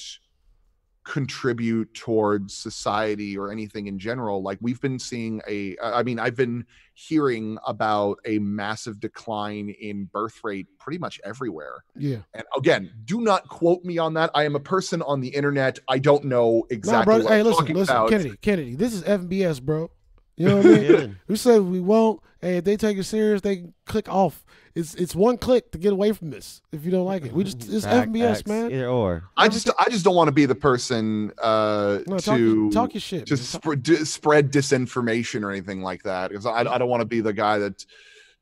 contribute 1.06 1.94
towards 1.94 2.54
society 2.54 3.38
or 3.38 3.52
anything 3.52 3.86
in 3.88 3.98
general 4.00 4.42
like 4.42 4.58
we've 4.60 4.82
been 4.82 4.98
seeing 4.98 5.40
a 5.48 5.76
i 5.84 6.02
mean 6.02 6.18
i've 6.20 6.36
been 6.36 6.66
hearing 6.96 7.58
about 7.68 8.18
a 8.26 8.40
massive 8.40 9.00
decline 9.00 9.70
in 9.80 10.06
birth 10.06 10.40
rate 10.44 10.66
pretty 10.80 10.98
much 10.98 11.22
everywhere 11.24 11.84
Yeah. 11.96 12.18
and 12.34 12.44
again 12.58 12.92
do 13.06 13.22
not 13.22 13.48
quote 13.48 13.84
me 13.86 14.00
on 14.00 14.16
that 14.16 14.32
i 14.34 14.46
am 14.46 14.56
a 14.56 14.60
person 14.60 15.04
on 15.04 15.22
the 15.22 15.30
internet 15.30 15.78
i 15.88 16.00
don't 16.00 16.26
know 16.26 16.66
exactly 16.72 17.06
bro. 17.18 17.24
what 17.24 17.32
Hey, 17.32 17.44
listen, 17.44 17.66
listen, 17.68 17.96
about. 17.96 18.10
Kennedy, 18.10 18.38
Kennedy. 18.42 18.76
This 18.76 18.94
is 18.94 19.04
FBS, 19.04 19.62
bro. 19.62 19.92
You 20.38 20.48
know 20.48 20.58
what 20.58 20.66
I 20.66 20.70
mean? 20.70 20.84
Yeah. 20.92 21.08
we 21.28 21.36
said 21.38 21.62
we 21.62 21.80
won't. 21.80 22.22
Hey, 22.42 22.58
if 22.58 22.64
they 22.66 22.76
take 22.78 22.98
it 22.98 23.04
serious, 23.06 23.42
they 23.42 23.56
can 23.58 23.74
click 23.86 24.08
off. 24.10 24.46
It's 24.76 24.94
it's 24.96 25.16
one 25.16 25.38
click 25.38 25.72
to 25.72 25.78
get 25.78 25.94
away 25.94 26.12
from 26.12 26.30
this. 26.30 26.62
If 26.74 26.84
you 26.84 26.92
don't 26.92 27.06
like 27.06 27.26
it, 27.26 27.32
we 27.32 27.46
just 27.46 27.68
it's 27.72 27.86
Back 27.86 28.10
FBS, 28.10 28.40
X, 28.40 28.46
man. 28.48 28.72
Either 28.72 28.88
or. 28.88 29.24
I 29.38 29.48
just 29.48 29.70
I 29.80 29.90
just 29.90 30.04
don't 30.04 30.16
want 30.16 30.28
to 30.28 30.34
be 30.34 30.46
the 30.46 30.54
person 30.56 31.32
uh 31.42 32.00
No, 32.08 32.18
to 32.20 32.38
your, 32.38 32.72
talk 32.72 32.94
your 32.94 33.02
shit. 33.02 33.26
to 33.28 33.38
sp- 33.40 33.80
d- 33.82 34.04
spread 34.04 34.52
disinformation 34.52 35.44
or 35.44 35.52
anything 35.52 35.82
like 35.82 36.04
that 36.04 36.30
because 36.32 36.46
I, 36.46 36.60
I 36.60 36.78
don't 36.78 36.90
want 36.90 37.00
to 37.02 37.06
be 37.08 37.22
the 37.22 37.32
guy 37.34 37.58
that 37.60 37.86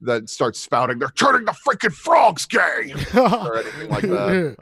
that 0.01 0.27
starts 0.29 0.59
spouting 0.59 0.97
they're 0.99 1.09
turning 1.09 1.45
the 1.45 1.51
freaking 1.65 1.93
frogs 1.93 2.45
gay 2.47 2.59
or 3.15 3.57
anything 3.57 3.89
like 3.89 4.01
that. 4.01 4.57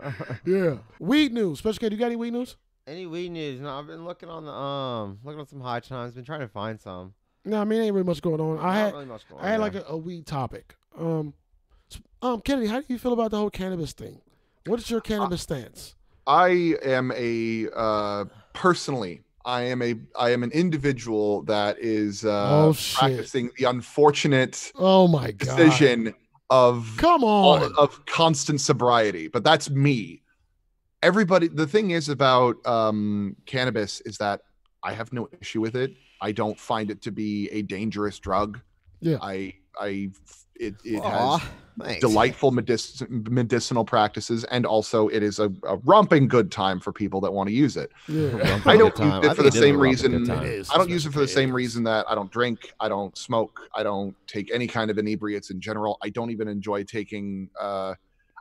yeah, 0.46 0.58
yeah. 0.63 0.78
Weed 1.00 1.32
news. 1.34 1.60
Special 1.60 1.80
K, 1.80 1.89
do 1.89 1.96
you 1.96 2.00
got 2.00 2.08
any 2.08 2.17
weed 2.17 2.34
news? 2.34 2.58
Any 2.86 3.08
weed 3.08 3.30
news? 3.30 3.62
No, 3.62 3.80
I've 3.80 3.88
been 3.88 4.04
looking 4.06 4.28
on 4.30 4.44
the 4.46 4.52
um, 4.52 5.20
looking 5.24 5.39
on 5.39 5.48
some 5.48 5.62
high 5.62 5.80
times. 5.80 6.13
Been 6.13 6.26
trying 6.26 6.41
to 6.41 6.48
find 6.50 6.80
some. 6.80 7.13
No, 7.43 7.60
I 7.62 7.63
mean, 7.63 7.82
ain't 7.82 7.93
really 7.93 8.06
much 8.06 8.21
going 8.21 8.39
on. 8.39 8.60
I 8.60 8.75
had 8.75 8.93
really 8.93 9.06
going 9.06 9.19
I 9.39 9.47
had 9.47 9.56
on 9.56 9.62
like 9.62 9.75
a, 9.75 9.84
a 9.88 9.97
weed 9.97 10.25
topic. 10.25 10.75
Um, 10.97 11.34
um, 12.21 12.41
Kennedy, 12.41 12.67
how 12.67 12.80
do 12.80 12.86
you 12.88 12.99
feel 12.99 13.13
about 13.13 13.32
the 13.32 13.38
whole 13.38 13.49
cannabis 13.49 13.93
thing? 13.93 14.21
What 14.67 14.80
is 14.80 14.89
your 14.91 15.01
cannabis 15.01 15.41
stance? 15.41 15.95
I 16.27 16.75
am 16.84 17.12
a 17.15 17.67
uh, 17.75 18.25
personally. 18.54 19.21
I 19.43 19.63
am 19.63 19.82
a 19.82 19.95
I 20.17 20.30
am 20.30 20.43
an 20.43 20.51
individual 20.51 21.41
that 21.43 21.80
is 21.80 22.23
uh, 22.23 22.67
Oh, 22.67 22.75
practicing 22.93 23.49
the 23.58 23.63
unfortunate 23.65 24.71
Oh 24.75 25.08
my 25.08 25.32
god! 25.32 25.58
decision 25.58 26.13
of 26.51 26.93
Come 26.97 27.23
on. 27.23 27.73
of 27.75 28.06
constant 28.06 28.62
sobriety. 28.62 29.27
But 29.30 29.43
that's 29.43 29.69
me. 29.71 30.21
Everybody. 31.01 31.47
The 31.47 31.65
thing 31.65 31.89
is 31.89 32.08
about 32.08 32.63
um, 32.67 33.36
cannabis 33.47 33.99
is 34.01 34.19
that 34.19 34.41
I 34.84 34.93
have 34.93 35.12
no 35.12 35.27
issue 35.41 35.60
with 35.60 35.75
it. 35.75 35.95
I 36.22 36.32
don't 36.32 36.60
find 36.60 36.92
it 36.92 37.02
to 37.04 37.12
be 37.12 37.50
a 37.50 37.62
dangerous 37.64 38.20
drug. 38.20 38.60
Yeah. 39.00 39.18
I 39.22 39.56
I 39.80 40.12
it 40.56 40.76
it 40.86 41.00
Aw, 41.02 41.38
has 41.40 41.50
thanks. 41.80 42.02
delightful 42.02 42.52
medic- 42.52 43.10
medicinal 43.10 43.84
practices 43.84 44.44
and 44.46 44.66
also 44.66 45.08
it 45.08 45.24
is 45.24 45.40
a, 45.40 45.52
a 45.64 45.78
romping 45.78 46.28
good 46.28 46.52
time 46.52 46.80
for 46.80 46.92
people 46.92 47.20
that 47.22 47.32
want 47.34 47.48
to 47.50 47.56
use 47.56 47.78
it 47.78 47.90
yeah. 48.08 48.62
I 48.66 48.78
don't 48.78 48.96
use 49.00 49.26
it 49.26 49.36
for 49.36 49.42
the 49.42 49.48
it 49.48 49.56
is 49.56 49.56
a 49.56 49.60
same 49.60 49.80
reason- 49.80 50.26
time. 50.26 50.44
It 50.46 50.50
is. 50.52 50.70
i 50.70 50.78
don't 50.78 50.90
use 50.90 51.06
it 51.08 51.14
for 51.14 51.20
the 51.20 51.28
same 51.28 51.52
reason 51.52 51.84
that 51.86 52.06
i 52.08 52.14
don't 52.14 52.30
drink 52.32 52.74
i 52.82 52.88
don't 52.90 53.18
smoke 53.18 53.62
i 53.74 53.82
don't 53.82 54.14
take 54.28 54.54
any 54.54 54.68
kind 54.68 54.92
of 54.92 54.98
inebriates 55.00 55.50
in 55.50 55.60
general 55.62 55.98
i 56.04 56.10
don't 56.10 56.30
even 56.30 56.48
enjoy 56.48 56.84
taking 56.84 57.50
uh 57.60 57.96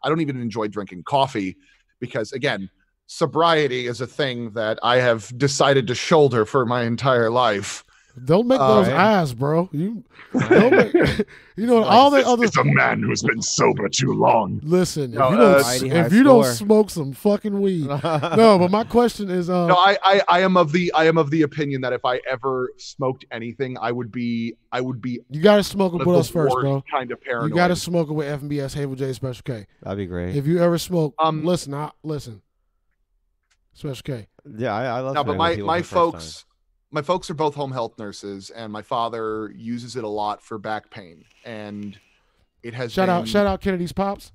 i 0.04 0.08
don't 0.08 0.20
even 0.20 0.38
enjoy 0.38 0.66
drinking 0.68 1.02
coffee 1.04 1.56
because 2.00 2.32
again 2.32 2.68
sobriety 3.14 3.86
is 3.88 4.00
a 4.00 4.06
thing 4.06 4.50
that 4.52 4.78
i 4.84 4.96
have 4.96 5.36
decided 5.36 5.84
to 5.88 5.94
shoulder 5.96 6.46
for 6.46 6.64
my 6.64 6.84
entire 6.84 7.28
life 7.28 7.84
Don't 8.24 8.46
make 8.46 8.60
Uh, 8.60 8.74
those 8.74 8.88
right. 8.88 8.96
eyes, 9.20 9.32
bro. 9.34 9.68
You 9.72 10.02
don't 10.48 10.70
make, 10.72 10.92
you 11.56 11.66
know 11.66 11.82
all 11.84 12.10
the 12.10 12.26
other. 12.26 12.44
is 12.44 12.56
a 12.56 12.64
man 12.64 13.00
who's 13.02 13.22
been 13.22 13.40
sober 13.40 13.88
too 13.88 14.12
long. 14.12 14.60
Listen, 14.64 15.12
No, 15.12 15.28
if 15.28 15.32
you 15.32 15.38
uh, 15.38 15.52
don't, 15.54 15.62
Mighty 15.62 15.90
if 15.90 16.12
you 16.12 16.22
don't 16.24 16.44
smoke 16.44 16.90
some 16.90 17.12
fucking 17.12 17.60
weed, 17.60 17.86
no. 18.42 18.58
But 18.58 18.70
my 18.70 18.84
question 18.84 19.30
is, 19.30 19.48
uh, 19.48 19.66
no 19.68 19.74
I, 19.76 19.96
I 20.04 20.22
i 20.36 20.38
am 20.40 20.56
of 20.56 20.72
the 20.72 20.92
i 20.92 21.04
am 21.06 21.18
of 21.18 21.30
the 21.30 21.42
opinion 21.42 21.80
that 21.82 21.92
if 21.92 22.04
i 22.04 22.20
ever 22.34 22.70
smoked 22.76 23.24
anything 23.30 23.76
i 23.80 23.90
would 23.92 24.10
be 24.12 24.54
i 24.72 24.80
would 24.80 25.00
be 25.00 25.12
you 25.30 25.40
gotta 25.40 25.62
smoke 25.64 25.92
it 25.94 25.98
one 26.04 26.06
with 26.08 26.16
us 26.22 26.28
first, 26.28 26.54
bro. 26.60 26.82
kind 26.90 27.10
of 27.12 27.20
paranoid 27.22 27.50
You 27.50 27.54
gotta 27.62 27.76
smoke 27.76 28.08
it 28.10 28.12
with 28.12 28.26
FNBS 28.42 28.74
Havel 28.74 28.96
J 28.96 29.12
Special 29.12 29.42
K. 29.50 29.66
That'd 29.82 29.98
be 29.98 30.06
great. 30.06 30.34
If 30.36 30.46
you 30.46 30.58
ever 30.66 30.78
smoke, 30.78 31.14
Um, 31.18 31.44
listen, 31.44 31.72
I, 31.74 31.90
listen, 32.02 32.42
Special 33.72 34.02
K. 34.02 34.28
yeah, 34.58 34.74
I, 34.74 34.84
I 34.84 35.00
love. 35.00 35.14
no, 35.14 35.24
but 35.24 35.36
my 35.36 35.56
my 35.56 35.82
for 35.82 35.94
time. 35.94 36.12
folks, 36.12 36.44
my 36.90 37.02
folks 37.02 37.30
are 37.30 37.34
both 37.34 37.54
home 37.54 37.72
health 37.72 37.98
nurses, 37.98 38.50
and 38.50 38.72
my 38.72 38.82
father 38.82 39.52
uses 39.56 39.96
it 39.96 40.04
a 40.04 40.08
lot 40.08 40.42
for 40.42 40.58
back 40.58 40.90
pain, 40.90 41.24
and 41.44 41.98
it 42.62 42.74
has 42.74 42.92
Shout 42.92 43.06
been, 43.06 43.14
out, 43.16 43.28
shout 43.28 43.46
out 43.46 43.60
Kennedy's 43.60 43.92
pops. 43.92 44.32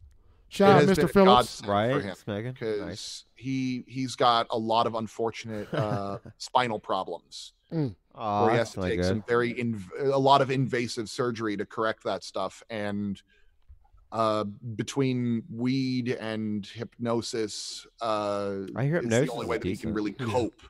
Shout 0.47 0.83
out, 0.83 0.87
Mr. 0.87 1.03
a 1.03 1.07
Phillips. 1.07 1.61
right, 1.67 2.15
because 2.25 2.79
Nice. 2.81 3.25
he 3.35 3.83
he's 3.87 4.15
got 4.15 4.47
a 4.51 4.57
lot 4.57 4.87
of 4.87 4.95
unfortunate 4.95 5.71
uh, 5.73 6.19
spinal 6.37 6.79
problems 6.79 7.53
Aw, 7.73 8.41
where 8.43 8.51
he 8.51 8.57
that's 8.57 8.73
has 8.75 8.83
to 8.83 8.89
take 8.89 8.99
good. 9.01 9.05
some 9.07 9.23
very 9.27 9.53
inv- 9.55 9.89
a 9.99 10.17
lot 10.17 10.41
of 10.41 10.49
invasive 10.51 11.09
surgery 11.09 11.57
to 11.57 11.65
correct 11.65 12.03
that 12.05 12.23
stuff 12.23 12.63
and 12.69 13.21
uh 14.11 14.43
between 14.75 15.43
weed 15.51 16.09
and 16.09 16.65
hypnosis 16.65 17.85
uh 18.01 18.57
I 18.75 18.83
hear 18.85 18.97
is 18.97 19.03
hypnosis 19.03 19.27
the 19.27 19.31
only 19.33 19.47
way 19.47 19.57
that 19.57 19.67
he 19.67 19.75
can 19.75 19.93
really 19.93 20.11
cope 20.11 20.61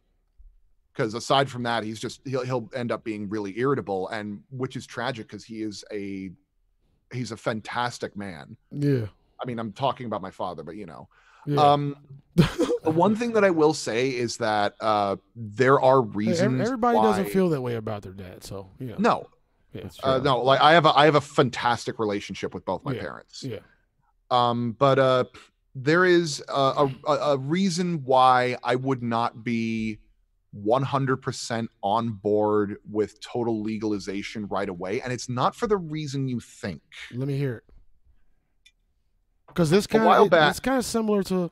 because 0.93 1.13
aside 1.13 1.49
from 1.49 1.63
that 1.63 1.83
he's 1.83 1.99
just 1.99 2.21
he'll, 2.25 2.43
he'll 2.45 2.69
end 2.73 2.91
up 2.91 3.03
being 3.03 3.27
really 3.29 3.57
irritable 3.59 4.07
and 4.09 4.41
which 4.51 4.75
is 4.75 4.85
tragic 4.85 5.27
because 5.27 5.43
he 5.43 5.61
is 5.61 5.83
a 5.91 6.31
he's 7.11 7.31
a 7.31 7.37
fantastic 7.37 8.15
man 8.15 8.55
Yeah. 8.71 9.07
i 9.41 9.45
mean 9.45 9.59
i'm 9.59 9.73
talking 9.73 10.05
about 10.05 10.21
my 10.21 10.31
father 10.31 10.63
but 10.63 10.75
you 10.77 10.85
know 10.85 11.07
Yeah. 11.45 11.61
um 11.73 11.95
the 12.35 12.91
one 12.91 13.15
thing 13.15 13.33
that 13.33 13.43
i 13.43 13.49
will 13.49 13.73
say 13.73 14.09
is 14.09 14.37
that 14.37 14.75
uh 14.79 15.17
there 15.35 15.79
are 15.81 16.01
Hey, 16.01 16.07
ev- 16.09 16.15
reasons 16.15 16.61
everybody 16.61 16.97
doesn't 16.99 17.29
feel 17.29 17.49
that 17.49 17.61
way 17.61 17.75
about 17.75 18.01
their 18.03 18.13
dad, 18.13 18.43
so 18.43 18.69
yeah. 18.79 18.95
no 18.97 19.27
Yeah. 19.75 19.89
Uh, 20.03 20.19
no 20.23 20.41
like 20.41 20.61
i 20.61 20.71
have 20.73 20.85
a 20.85 20.97
i 20.97 21.05
have 21.05 21.15
a 21.15 21.21
fantastic 21.21 21.99
relationship 21.99 22.53
with 22.53 22.63
both 22.65 22.83
my 22.85 22.93
Yeah, 22.93 23.01
parents 23.01 23.43
Yeah. 23.43 23.59
um 24.31 24.71
but 24.79 24.97
uh 24.99 25.25
there 25.75 26.05
is 26.05 26.41
a, 26.47 26.89
a, 27.07 27.11
a 27.11 27.37
reason 27.37 28.03
why 28.05 28.57
i 28.63 28.75
would 28.75 29.03
not 29.03 29.43
be 29.43 29.99
100% 30.65 31.67
on 31.83 32.11
board 32.13 32.77
with 32.89 33.19
total 33.19 33.61
legalization 33.61 34.47
right 34.47 34.69
away 34.69 35.01
and 35.01 35.11
it's 35.11 35.27
not 35.27 35.53
for 35.53 35.67
the 35.67 35.75
reason 35.75 36.29
you 36.29 36.39
think 36.39 36.81
Let 37.13 37.27
me 37.27 37.37
hear 37.37 37.57
it. 37.57 37.63
Because 39.47 39.69
this 39.69 39.85
kind 39.87 40.05
while 40.05 40.23
of 40.23 40.29
back- 40.29 40.51
it's 40.51 40.59
kind 40.59 40.77
of 40.77 40.85
similar 40.85 41.23
to. 41.23 41.51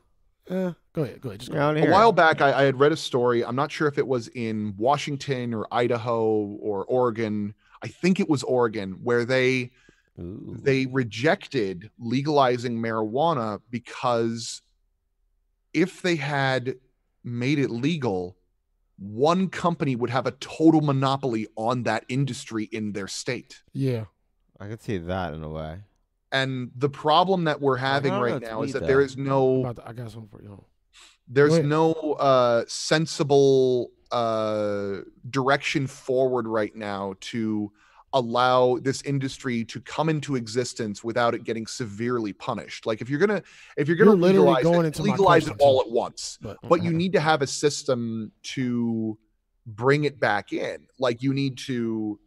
Uh, 0.49 0.73
go 0.93 1.03
ahead. 1.03 1.21
Go 1.21 1.29
ahead. 1.29 1.39
Just 1.39 1.51
go. 1.51 1.57
Yeah, 1.57 1.71
a 1.71 1.75
hear 1.79 1.89
it. 1.89 1.91
while 1.91 2.11
back 2.11 2.41
I, 2.41 2.51
I 2.53 2.63
had 2.63 2.77
read 2.79 2.91
a 2.91 2.97
story 2.97 3.43
i'm 3.45 3.55
not 3.55 3.71
sure 3.71 3.87
if 3.87 3.97
it 3.97 4.05
was 4.07 4.27
in 4.29 4.73
washington 4.77 5.53
or 5.53 5.67
idaho 5.71 6.25
or 6.61 6.83
oregon 6.85 7.53
i 7.83 7.87
think 7.87 8.19
it 8.19 8.29
was 8.29 8.43
oregon 8.43 8.99
where 9.03 9.25
they 9.25 9.71
Ooh. 10.19 10.57
they 10.61 10.85
rejected 10.85 11.89
legalizing 11.99 12.77
marijuana 12.77 13.59
because 13.69 14.61
if 15.73 16.01
they 16.01 16.15
had 16.15 16.75
made 17.23 17.59
it 17.59 17.69
legal, 17.71 18.37
one 18.97 19.49
company 19.49 19.95
would 19.95 20.09
have 20.09 20.27
a 20.27 20.31
total 20.31 20.81
monopoly 20.81 21.47
on 21.55 21.83
that 21.83 22.05
industry 22.09 22.65
in 22.65 22.93
their 22.93 23.07
state. 23.07 23.63
Yeah. 23.73 24.05
I 24.59 24.67
could 24.67 24.81
see 24.81 24.99
that 24.99 25.33
in 25.33 25.43
a 25.43 25.49
way. 25.49 25.79
And 26.31 26.71
the 26.75 26.89
problem 26.89 27.45
that 27.45 27.61
we're 27.61 27.77
having 27.77 28.13
right 28.13 28.41
now 28.41 28.63
is 28.63 28.73
that 28.73 28.85
there 28.85 28.97
though. 28.97 29.03
is 29.03 29.17
no 29.17 29.73
I 29.85 29.93
got 29.93 30.11
something 30.11 30.29
for 30.29 30.41
you. 30.41 30.63
there's 31.27 31.59
no 31.59 31.93
uh 31.93 32.65
sensible 32.67 33.91
uh 34.13 35.01
direction 35.29 35.87
forward 35.87 36.47
right 36.47 36.75
now 36.75 37.15
to 37.19 37.71
allow 38.13 38.77
this 38.77 39.01
industry 39.01 39.65
to 39.65 39.81
come 39.81 40.07
into 40.07 40.35
existence 40.35 41.03
without 41.03 41.33
it 41.33 41.43
getting 41.43 41.65
severely 41.65 42.31
punished. 42.31 42.85
Like 42.85 43.01
if 43.01 43.09
you're 43.09 43.19
gonna 43.19 43.41
if 43.75 43.87
you're 43.87 43.97
gonna 43.97 44.11
You're 44.11 44.19
literally 44.19 44.47
legalize 44.47 44.63
going 44.63 44.85
it, 44.85 44.87
into 44.87 45.01
legalize 45.01 45.47
it 45.47 45.55
all 45.59 45.81
at 45.81 45.89
once. 45.89 46.37
But, 46.41 46.57
but 46.61 46.83
you 46.83 46.93
need 46.93 47.13
to 47.13 47.19
have 47.19 47.41
a 47.41 47.47
system 47.47 48.31
to 48.43 49.17
bring 49.65 50.03
it 50.03 50.19
back 50.19 50.53
in. 50.53 50.87
Like 50.99 51.21
you 51.23 51.33
need 51.33 51.57
to 51.59 52.19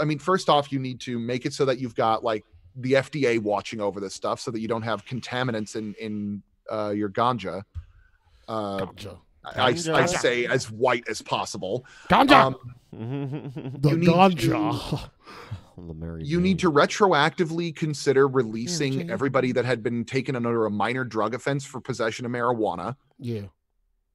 i 0.00 0.04
mean 0.04 0.18
first 0.18 0.48
off 0.48 0.72
you 0.72 0.78
need 0.78 0.98
to 0.98 1.18
make 1.18 1.44
it 1.44 1.52
so 1.52 1.66
that 1.66 1.78
you've 1.78 1.94
got 1.94 2.24
like 2.24 2.42
the 2.76 2.92
fda 2.92 3.38
watching 3.38 3.82
over 3.82 4.00
this 4.00 4.14
stuff 4.14 4.40
so 4.40 4.50
that 4.50 4.60
you 4.60 4.66
don't 4.66 4.80
have 4.80 5.04
contaminants 5.04 5.76
in 5.76 5.94
in 6.00 6.42
uh, 6.70 6.90
your 6.90 7.10
ganja. 7.10 7.62
Uh, 8.48 8.78
ganja. 8.78 9.18
I, 9.44 9.68
I 9.92 10.06
say 10.06 10.46
as 10.46 10.70
white 10.70 11.08
as 11.08 11.20
possible 11.22 11.84
Ganja. 12.08 12.32
um, 12.32 12.56
the 12.92 13.90
you 13.90 13.96
need 13.96 14.08
ganja. 14.08 15.10
The 15.76 15.92
Mary 15.92 16.22
you 16.24 16.40
need 16.40 16.60
to 16.60 16.70
retroactively 16.70 17.74
consider 17.74 18.28
releasing 18.28 18.92
Jane. 18.92 19.10
everybody 19.10 19.50
that 19.52 19.64
had 19.64 19.82
been 19.82 20.04
taken 20.04 20.36
under 20.36 20.66
a 20.66 20.70
minor 20.70 21.02
drug 21.04 21.34
offense 21.34 21.64
for 21.64 21.80
possession 21.80 22.24
of 22.24 22.30
marijuana 22.30 22.94
yeah. 23.18 23.42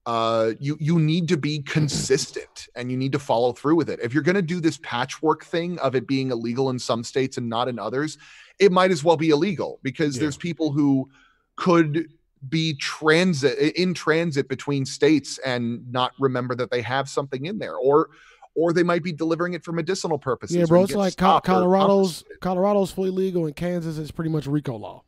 uh 0.06 0.52
you 0.62 0.78
you 0.80 1.00
need 1.00 1.28
to 1.28 1.36
be 1.36 1.60
consistent 1.64 2.70
and 2.76 2.90
you 2.90 2.96
need 2.96 3.12
to 3.12 3.20
follow 3.20 3.52
through 3.52 3.76
with 3.76 3.90
it 3.90 4.00
if 4.02 4.14
you're 4.14 4.24
going 4.24 4.36
to 4.36 4.42
do 4.42 4.62
this 4.62 4.80
patchwork 4.84 5.44
thing 5.44 5.78
of 5.80 5.96
it 5.96 6.08
being 6.08 6.32
illegal 6.32 6.70
in 6.70 6.80
some 6.80 7.04
states 7.04 7.38
and 7.38 7.50
not 7.50 7.68
in 7.68 7.78
others 7.78 8.18
it 8.58 8.72
might 8.72 8.90
as 8.90 9.04
well 9.04 9.18
be 9.18 9.30
illegal 9.32 9.80
because 9.84 10.16
Yeah. 10.16 10.22
there's 10.22 10.38
people 10.38 10.72
who 10.72 11.10
could 11.58 12.08
be 12.48 12.74
transit 12.76 13.58
in 13.76 13.94
transit 13.94 14.48
between 14.48 14.86
states 14.86 15.38
and 15.40 15.92
not 15.92 16.14
remember 16.20 16.56
that 16.56 16.72
they 16.72 16.82
have 16.82 17.10
something 17.10 17.46
in 17.46 17.60
there 17.60 17.76
or 17.76 18.10
or 18.56 18.74
they 18.74 18.84
might 18.84 19.04
be 19.04 19.12
delivering 19.12 19.54
it 19.54 19.64
for 19.64 19.72
medicinal 19.72 20.18
purposes 20.18 20.56
Yeah, 20.58 20.66
bro. 20.66 20.84
It's 20.84 20.94
like 20.94 21.16
Co- 21.18 21.40
Colorado's. 21.42 22.24
Colorado's 22.42 22.92
fully 22.92 23.10
legal 23.10 23.46
in 23.46 23.54
Kansas 23.54 23.98
it's 23.98 24.12
pretty 24.12 24.30
much 24.32 24.48
RICO 24.48 24.76
law. 24.78 25.04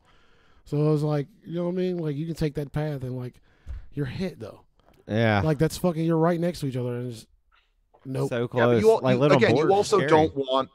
So 0.64 0.76
it 0.76 0.90
was 0.90 1.02
like, 1.02 1.26
you 1.44 1.56
know 1.56 1.64
what 1.64 1.72
I 1.72 1.74
mean? 1.74 1.98
Like 1.98 2.16
you 2.16 2.26
can 2.26 2.34
take 2.34 2.54
that 2.54 2.72
path 2.72 3.02
and 3.02 3.16
like 3.16 3.34
you're 3.94 4.06
hit 4.06 4.38
though. 4.38 4.60
Yeah. 5.08 5.42
Like 5.42 5.58
that's 5.58 5.76
fucking 5.76 6.04
you're 6.04 6.18
right 6.18 6.38
next 6.38 6.60
to 6.60 6.66
each 6.66 6.76
other 6.76 6.96
and 6.96 7.12
it's 7.12 7.26
nope. 8.04 8.28
So 8.28 8.46
close. 8.48 8.76
but 8.76 8.80
you, 8.80 8.90
al- 8.90 9.00
like 9.00 9.14
you- 9.14 9.20
little 9.20 9.38
again, 9.38 9.56
you 9.56 9.72
also 9.72 9.98
scary. 9.98 10.10
don't 10.10 10.36
want 10.36 10.68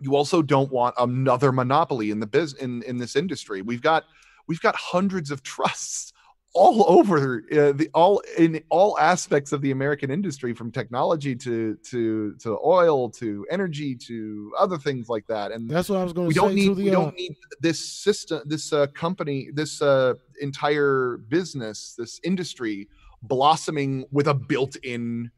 you 0.00 0.16
also 0.16 0.42
don't 0.42 0.70
want 0.70 0.94
another 0.98 1.52
monopoly 1.52 2.10
in 2.10 2.20
the 2.20 2.26
biz 2.26 2.54
in 2.54 2.82
in 2.84 2.98
this 2.98 3.16
industry. 3.16 3.62
We've 3.62 3.82
got 3.82 4.04
we've 4.48 4.60
got 4.60 4.74
hundreds 4.76 5.30
of 5.30 5.42
trusts 5.42 6.12
all 6.56 6.84
over 6.88 7.42
uh, 7.52 7.72
the 7.72 7.90
all 7.94 8.22
in 8.38 8.62
all 8.70 8.96
aspects 9.00 9.50
of 9.50 9.60
the 9.60 9.72
American 9.72 10.08
industry, 10.10 10.54
from 10.54 10.70
technology 10.70 11.34
to 11.34 11.76
to 11.90 12.34
to 12.36 12.58
oil 12.64 13.10
to 13.10 13.44
energy 13.50 13.96
to 13.96 14.52
other 14.56 14.78
things 14.78 15.08
like 15.08 15.26
that. 15.26 15.50
And 15.50 15.68
That's 15.68 15.88
what 15.88 15.98
I 15.98 16.04
was 16.04 16.12
going 16.12 16.28
to 16.28 16.34
don't 16.34 16.50
say 16.50 16.54
need 16.54 16.68
to 16.68 16.74
the 16.76 16.84
we 16.84 16.90
don't 16.90 17.16
need 17.16 17.34
this 17.60 17.80
system 17.84 18.42
this 18.46 18.72
uh, 18.72 18.86
company 18.88 19.48
this 19.52 19.82
uh, 19.82 20.14
entire 20.40 21.18
business 21.28 21.94
this 21.98 22.20
industry 22.22 22.88
blossoming 23.22 24.04
with 24.12 24.28
a 24.28 24.34
built-in 24.34 25.30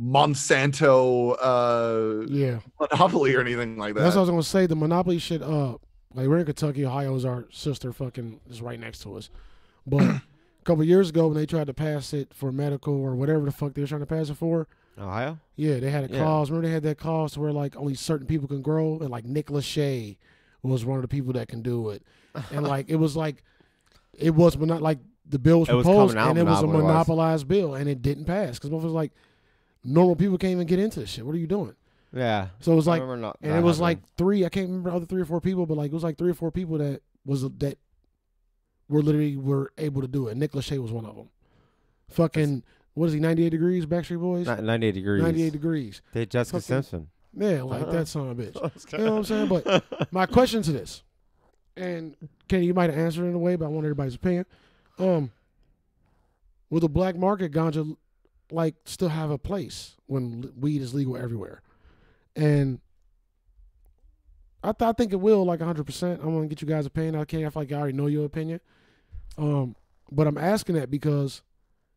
Monsanto 0.00 1.36
uh, 1.40 2.26
Yeah. 2.28 2.60
monopoly 2.80 3.34
or 3.34 3.40
anything 3.40 3.76
like 3.76 3.94
that. 3.94 4.00
That's 4.02 4.16
what 4.16 4.20
I 4.20 4.24
was 4.24 4.30
gonna 4.30 4.42
say. 4.42 4.66
The 4.66 4.76
monopoly 4.76 5.18
should 5.18 5.42
Uh, 5.42 5.76
like 6.14 6.26
we're 6.28 6.38
in 6.38 6.46
Kentucky. 6.46 6.84
Ohio 6.86 7.14
is 7.14 7.24
our 7.24 7.44
sister. 7.50 7.92
Fucking 7.92 8.40
is 8.50 8.60
right 8.62 8.78
next 8.78 9.00
to 9.02 9.16
us. 9.16 9.30
But 9.86 10.02
a 10.02 10.22
couple 10.64 10.84
years 10.84 11.10
ago, 11.10 11.26
when 11.28 11.36
they 11.36 11.46
tried 11.46 11.66
to 11.68 11.74
pass 11.74 12.12
it 12.12 12.32
for 12.34 12.52
medical 12.52 12.94
or 12.94 13.14
whatever 13.14 13.44
the 13.44 13.52
fuck 13.52 13.74
they 13.74 13.80
were 13.82 13.86
trying 13.88 14.00
to 14.00 14.06
pass 14.06 14.30
it 14.30 14.34
for, 14.36 14.68
Ohio? 14.98 15.38
yeah, 15.56 15.78
they 15.80 15.90
had 15.90 16.04
a 16.10 16.12
Yeah. 16.12 16.18
clause. 16.20 16.50
Remember 16.50 16.68
they 16.68 16.74
had 16.74 16.82
that 16.84 16.98
clause 16.98 17.36
where 17.38 17.52
like 17.52 17.76
only 17.76 17.94
certain 17.94 18.26
people 18.26 18.48
can 18.48 18.62
grow, 18.62 18.98
and 19.00 19.10
like 19.10 19.24
Nick 19.24 19.46
Lachey 19.46 20.16
was 20.62 20.84
one 20.84 20.96
of 20.98 21.02
the 21.02 21.08
people 21.08 21.32
that 21.34 21.48
can 21.48 21.62
do 21.62 21.90
it, 21.90 22.02
and 22.50 22.66
like 22.66 22.88
it 22.88 22.96
was 22.96 23.16
like 23.16 23.42
it 24.18 24.34
was 24.34 24.56
but 24.56 24.68
not 24.68 24.82
like 24.82 24.98
the 25.28 25.38
bill 25.38 25.60
was 25.60 25.68
It 25.68 25.74
was 25.74 25.84
proposed, 25.86 26.14
coming 26.14 26.30
and 26.30 26.38
it 26.38 26.50
was 26.50 26.62
a 26.62 26.66
monopolized 26.66 27.48
bill, 27.48 27.74
and 27.74 27.88
it 27.88 28.02
didn't 28.02 28.26
pass 28.26 28.58
because 28.58 28.70
it 28.70 28.74
was 28.74 28.84
like 28.92 29.12
normal 29.84 30.14
people 30.14 30.36
can't 30.38 30.52
even 30.52 30.66
get 30.66 30.78
into 30.78 31.00
this 31.00 31.10
shit. 31.10 31.24
What 31.26 31.34
are 31.34 31.38
you 31.38 31.46
doing? 31.46 31.74
Yeah. 32.12 32.48
So 32.60 32.72
it 32.72 32.76
was 32.76 32.86
I 32.88 32.92
like 32.92 33.00
remember 33.02 33.20
not, 33.22 33.38
and 33.42 33.52
that 33.52 33.58
it 33.58 33.62
was 33.62 33.78
happening. 33.78 33.98
like 34.02 34.16
three. 34.18 34.44
I 34.44 34.48
can't 34.48 34.68
remember 34.68 34.90
other 34.90 35.06
three 35.06 35.22
or 35.22 35.24
four 35.24 35.40
people, 35.40 35.64
but 35.66 35.76
like 35.76 35.90
it 35.90 35.94
was 35.94 36.02
like 36.04 36.18
three 36.18 36.30
or 36.30 36.34
four 36.34 36.50
people 36.50 36.78
that 36.78 37.00
was 37.24 37.42
that 37.42 37.78
were 38.88 39.02
literally 39.02 39.36
were 39.36 39.72
able 39.78 40.02
to 40.02 40.08
do 40.08 40.28
it. 40.28 40.36
Nick 40.36 40.52
Lachey 40.52 40.78
was 40.78 40.92
one 40.92 41.06
of 41.06 41.16
them. 41.16 41.30
Fucking 42.10 42.62
what 42.94 43.06
is 43.06 43.12
he? 43.14 43.20
Ninety 43.20 43.46
eight 43.46 43.50
degrees. 43.50 43.86
Backstreet 43.86 44.20
Boys. 44.20 44.46
Ni- 44.46 44.62
98 44.62 44.92
degrees. 44.92 45.22
Ninety 45.22 45.42
eight 45.44 45.52
degrees. 45.52 46.02
They 46.12 46.26
Jessica 46.26 46.60
Fucking- 46.60 46.82
Simpson. 46.82 47.08
Yeah, 47.34 47.62
like 47.62 47.82
Uh-huh. 47.84 47.92
that 47.92 48.08
son 48.08 48.28
of 48.28 48.38
a 48.38 48.42
bitch. 48.42 48.92
You 48.92 48.98
know 49.04 49.12
what 49.12 49.18
I'm 49.18 49.24
saying? 49.24 49.48
But 49.48 50.12
my 50.12 50.26
question 50.26 50.60
to 50.64 50.72
this, 50.72 51.02
and 51.78 52.14
Kenny, 52.48 52.66
you 52.66 52.74
might 52.74 52.90
have 52.90 52.98
answered 52.98 53.24
in 53.24 53.32
a 53.34 53.38
way, 53.38 53.56
but 53.56 53.64
I 53.64 53.68
want 53.68 53.86
everybody's 53.86 54.16
opinion. 54.16 54.44
Um, 54.98 55.30
will 56.68 56.80
the 56.80 56.90
black 56.90 57.16
market 57.16 57.50
ganja 57.52 57.96
like 58.50 58.74
still 58.84 59.08
have 59.08 59.30
a 59.30 59.38
place 59.38 59.96
when 60.06 60.52
weed 60.60 60.82
is 60.82 60.92
legal 60.92 61.16
everywhere? 61.16 61.62
And 62.36 62.80
I, 64.64 64.72
th- 64.72 64.88
I 64.88 64.92
think 64.92 65.12
it 65.12 65.20
will, 65.20 65.44
like 65.44 65.60
100. 65.60 65.84
percent 65.84 66.20
I'm 66.22 66.34
gonna 66.34 66.46
get 66.46 66.62
you 66.62 66.68
guys' 66.68 66.86
opinion. 66.86 67.16
I 67.16 67.24
can't. 67.24 67.44
I 67.44 67.50
feel 67.50 67.62
like 67.62 67.72
I 67.72 67.76
already 67.76 67.96
know 67.96 68.06
your 68.06 68.24
opinion. 68.24 68.60
Um, 69.36 69.74
but 70.10 70.26
I'm 70.26 70.38
asking 70.38 70.76
that 70.76 70.90
because 70.90 71.42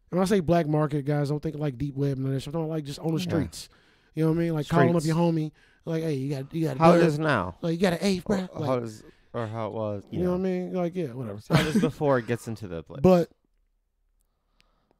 when 0.10 0.22
I 0.22 0.26
say 0.26 0.40
black 0.40 0.68
market, 0.68 1.04
guys, 1.06 1.30
don't 1.30 1.42
think 1.42 1.56
like 1.58 1.78
deep 1.78 1.96
web 1.96 2.18
and 2.18 2.42
shit. 2.42 2.48
I'm 2.48 2.54
talking 2.54 2.70
like 2.70 2.84
just 2.86 3.00
on 3.00 3.14
the 3.14 3.20
Yeah. 3.22 3.28
streets. 3.30 3.70
You 4.14 4.24
know 4.24 4.32
what 4.32 4.38
I 4.38 4.40
mean? 4.42 4.54
Like 4.54 4.68
calling 4.70 4.96
up 4.96 5.04
your 5.04 5.16
homie, 5.18 5.52
like, 5.84 6.02
hey, 6.04 6.14
you 6.14 6.30
got 6.36 6.54
you 6.54 6.66
got 6.68 6.78
How 6.78 6.94
it 6.94 7.04
is 7.04 7.20
now? 7.20 7.56
like 7.62 7.74
you 7.74 7.78
got 7.80 7.94
an 7.94 8.00
eighth, 8.02 8.24
bro. 8.26 8.48
Or 8.54 8.60
Like, 8.60 8.70
how 8.70 8.78
is, 8.78 9.04
or 9.34 9.48
how 9.48 9.68
it 9.68 9.74
was. 9.74 10.04
you 10.10 10.24
know 10.24 10.32
what 10.32 10.38
I 10.40 10.44
mean? 10.44 10.74
Like, 10.74 10.96
yeah, 10.96 11.08
whatever. 11.08 11.40
How 11.50 11.60
it 11.60 11.68
is 11.76 11.82
before 11.82 12.18
it 12.18 12.26
gets 12.28 12.48
into 12.48 12.68
the 12.70 12.82
place. 12.84 13.02
But 13.02 13.30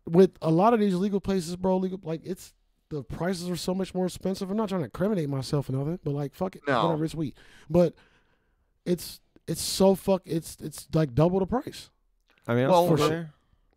with 0.06 0.32
a 0.42 0.52
lot 0.52 0.74
of 0.74 0.80
these 0.80 0.94
legal 0.96 1.20
places, 1.22 1.56
bro, 1.56 1.78
legal 1.78 2.00
like 2.04 2.22
it's 2.26 2.54
the 2.96 3.04
prices 3.04 3.50
are 3.50 3.56
so 3.56 3.74
much 3.74 3.94
more 3.94 4.06
expensive. 4.06 4.50
I'm 4.50 4.58
not 4.58 4.70
trying 4.70 4.82
to 4.82 4.86
incriminate 4.86 5.30
myself 5.30 5.70
and 5.70 5.78
other, 5.78 6.00
but 6.04 6.12
like 6.14 6.34
fuck 6.34 6.56
it, 6.56 6.62
No. 6.68 6.86
whatever, 6.86 7.06
it's 7.06 7.16
weed. 7.16 7.36
But 7.70 7.94
it's 8.86 9.20
it's 9.48 9.62
so 9.62 9.96
fuck 9.96 10.22
it's 10.26 10.58
it's 10.62 10.88
like 10.94 11.14
double 11.14 11.40
the 11.40 11.46
price. 11.46 11.90
I 12.48 12.56
mean, 12.56 12.68
Well, 12.70 12.88
well, 12.88 12.98
for 12.98 13.04
sure. 13.08 13.34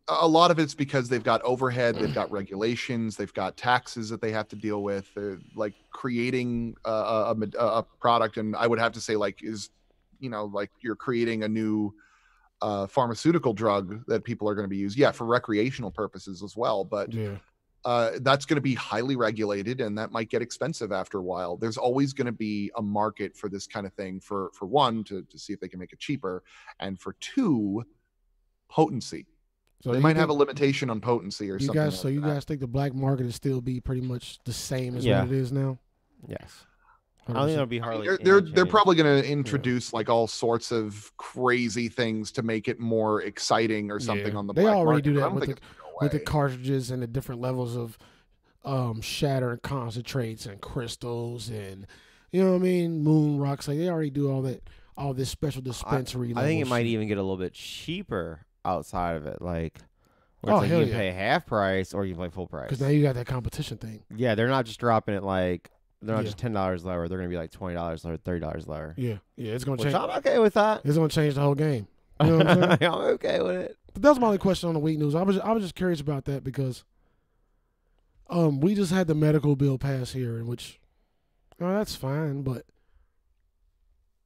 a 0.09 0.29
lot 0.29 0.51
of 0.51 0.59
it's 0.59 0.75
because 0.75 1.09
they've 1.09 1.23
got 1.25 1.41
overhead, 1.43 1.97
they've 1.97 2.15
got 2.15 2.31
regulations, 2.31 3.17
they've 3.17 3.33
got 3.35 3.57
taxes 3.57 4.09
that 4.11 4.21
they 4.21 4.31
have 4.33 4.49
to 4.49 4.57
deal 4.57 4.83
with. 4.83 5.13
They're 5.15 5.39
like 5.57 5.75
creating 5.91 6.77
a, 6.85 6.91
a, 6.91 7.35
a- 7.35 7.79
a 7.79 7.83
product, 8.01 8.37
and 8.37 8.55
I 8.57 8.67
would 8.67 8.79
have 8.79 8.93
to 8.93 9.01
say, 9.01 9.17
like, 9.17 9.43
is 9.43 9.71
you 10.21 10.29
know, 10.31 10.47
like 10.47 10.71
you're 10.81 10.97
creating 10.97 11.45
a 11.45 11.49
new 11.49 11.95
uh, 12.61 12.87
pharmaceutical 12.89 13.53
drug 13.53 14.05
that 14.09 14.25
people 14.25 14.49
are 14.49 14.55
going 14.55 14.65
to 14.65 14.69
be 14.69 14.77
used, 14.77 14.99
yeah, 14.99 15.13
for 15.13 15.25
recreational 15.25 15.91
purposes 15.93 16.43
as 16.43 16.57
well. 16.57 16.85
But 16.85 17.13
Yeah. 17.13 17.37
Uh, 17.89 18.11
that's 18.21 18.45
going 18.45 18.57
to 18.57 18.61
be 18.73 18.75
highly 18.75 19.17
regulated, 19.17 19.81
and 19.81 19.97
that 19.97 20.13
might 20.13 20.29
get 20.29 20.43
expensive 20.43 20.91
after 20.93 21.17
a 21.19 21.23
while. 21.23 21.57
There's 21.57 21.79
always 21.79 22.13
going 22.13 22.27
to 22.27 22.39
be 22.49 22.71
a 22.77 22.83
market 22.83 23.35
for 23.37 23.49
this 23.49 23.67
kind 23.67 23.87
of 23.87 23.93
thing. 23.95 24.21
For 24.21 24.51
for 24.53 24.67
one, 24.67 25.05
to 25.05 25.23
to 25.23 25.39
see 25.39 25.53
if 25.55 25.61
they 25.61 25.69
can 25.69 25.81
make 25.81 25.93
it 25.93 25.99
cheaper, 25.99 26.43
and 26.81 27.01
for 27.01 27.15
two, 27.21 27.85
potency 28.69 29.27
So 29.83 29.91
they 29.93 29.97
you 29.99 30.03
might 30.03 30.17
have 30.17 30.29
a 30.29 30.33
limitation 30.35 30.91
on 30.91 31.01
potency 31.01 31.51
or 31.51 31.55
you 31.55 31.67
something. 31.67 31.83
guys. 31.85 31.93
like 31.95 32.03
so 32.03 32.09
you 32.09 32.21
that. 32.21 32.29
guys 32.35 32.45
think 32.45 32.61
the 32.61 32.67
black 32.67 32.95
market 32.95 33.27
is 33.27 33.35
still 33.35 33.61
be 33.61 33.81
pretty 33.81 34.03
much 34.03 34.39
the 34.45 34.53
same 34.53 34.97
as 34.97 35.05
Yeah. 35.05 35.23
what 35.23 35.33
it 35.33 35.39
is 35.39 35.53
now? 35.53 35.79
Yes. 36.29 36.65
I 37.27 37.33
don't 37.35 37.43
think 37.47 37.55
it'll 37.57 37.67
be 37.67 37.81
I 37.83 37.85
mean, 37.99 38.05
hardly. 38.05 38.07
they're 38.07 38.41
they're, 38.41 38.41
they're 38.55 38.67
probably 38.67 38.97
going 38.97 39.23
to 39.23 39.29
introduce 39.29 39.93
like 39.93 40.09
all 40.09 40.27
sorts 40.27 40.73
of 40.73 41.13
crazy 41.19 41.89
things 41.89 42.33
to 42.33 42.43
make 42.43 42.69
it 42.69 42.81
more 42.81 43.21
exciting 43.23 43.91
or 43.91 44.01
something 44.01 44.33
Yeah. 44.33 44.39
on 44.39 44.47
the. 44.47 44.55
They 44.55 44.63
black 44.63 44.75
already 44.77 44.91
market, 44.91 45.05
do 45.11 45.15
but 45.15 45.19
I 45.19 45.21
that 45.21 45.27
don't 45.29 45.35
with 45.35 45.45
think 45.45 45.61
the- 45.61 45.67
it's 45.67 45.77
gonna 45.79 45.88
go 45.88 45.88
with 46.01 46.13
the 46.13 46.21
cartridges 46.21 46.91
and 46.91 47.03
the 47.03 47.07
different 47.07 47.41
levels 47.41 47.77
of 47.77 47.99
um 48.65 49.01
shatter 49.01 49.51
and 49.53 49.63
concentrates 49.63 50.45
and 50.47 50.61
crystals 50.61 51.49
and 51.49 51.87
you 52.33 52.43
know 52.43 52.51
what 52.53 52.57
I 52.57 52.63
mean 52.63 53.03
moon 53.03 53.39
rocks 53.39 53.69
like 53.69 53.79
they 53.79 53.89
already 53.89 54.11
do 54.11 54.31
all 54.31 54.43
that 54.43 54.63
all 54.97 55.15
this 55.15 55.31
special 55.31 55.63
dispensary 55.63 56.33
I 56.35 56.43
think 56.43 56.57
it 56.61 56.65
level 56.65 56.71
might 56.71 56.87
even 56.87 57.07
get 57.09 57.19
a 57.19 57.23
little 57.23 57.37
bit 57.37 57.53
cheaper 57.55 58.45
outside 58.65 59.17
of 59.17 59.27
it. 59.27 59.41
Like, 59.41 59.79
Oh, 60.45 60.59
like 60.59 60.71
you 60.71 60.79
yeah. 60.81 60.97
pay 60.97 61.11
half 61.11 61.47
price 61.47 61.93
or 61.95 62.05
you 62.05 62.15
can 62.15 62.25
pay 62.25 62.31
full 62.31 62.47
price. 62.47 62.67
because 62.67 62.81
now 62.81 62.89
you 62.89 63.03
got 63.03 63.15
that 63.17 63.27
competition 63.27 63.77
thing 63.79 64.03
yeah, 64.15 64.35
they're 64.35 64.49
not 64.49 64.67
just 64.67 64.79
dropping 64.81 65.15
it 65.15 65.23
like 65.25 65.71
they're 66.03 66.15
not 66.15 66.23
Yeah. 66.23 66.27
just 66.27 66.39
ten 66.39 66.53
dollars 66.53 66.85
lower. 66.85 67.09
They're 67.09 67.19
gonna 67.19 67.29
be 67.31 67.37
like 67.37 67.51
twenty 67.51 67.75
dollars 67.75 68.05
lower, 68.05 68.17
thirty 68.19 68.41
dollars 68.41 68.67
lower. 68.69 68.95
yeah 68.97 69.17
yeah 69.37 69.53
it's 69.53 69.65
gonna 69.65 69.77
Which 69.77 69.85
change 69.85 69.95
I'm 69.95 70.11
okay 70.19 70.39
with 70.39 70.55
that. 70.55 70.83
it's 70.85 70.97
gonna 70.97 71.09
change 71.09 71.35
the 71.35 71.41
whole 71.41 71.55
game 71.57 71.87
you 72.23 72.27
know 72.29 72.37
what 72.39 72.49
I'm 72.83 72.93
I'm 72.93 73.01
okay 73.15 73.41
with 73.41 73.57
it. 73.57 73.77
But 73.99 74.03
that 74.03 74.11
was 74.11 74.21
my 74.21 74.27
only 74.27 74.39
question 74.39 74.69
on 74.69 74.75
the 74.75 74.81
week 74.81 74.97
news. 74.97 75.17
I 75.17 75.23
was 75.25 75.41
I 75.41 75.51
was 75.51 75.65
just 75.65 75.75
curious 75.75 76.01
about 76.01 76.25
that 76.27 76.45
because 76.45 76.85
um 78.31 78.61
we 78.61 78.77
just 78.77 78.93
had 78.93 79.09
the 79.09 79.15
medical 79.17 79.57
bill 79.57 79.77
pass 79.77 80.13
here, 80.13 80.39
in 80.39 80.47
which 80.47 80.79
oh, 81.61 81.73
that's 81.73 81.97
fine, 81.97 82.43
but 82.43 82.65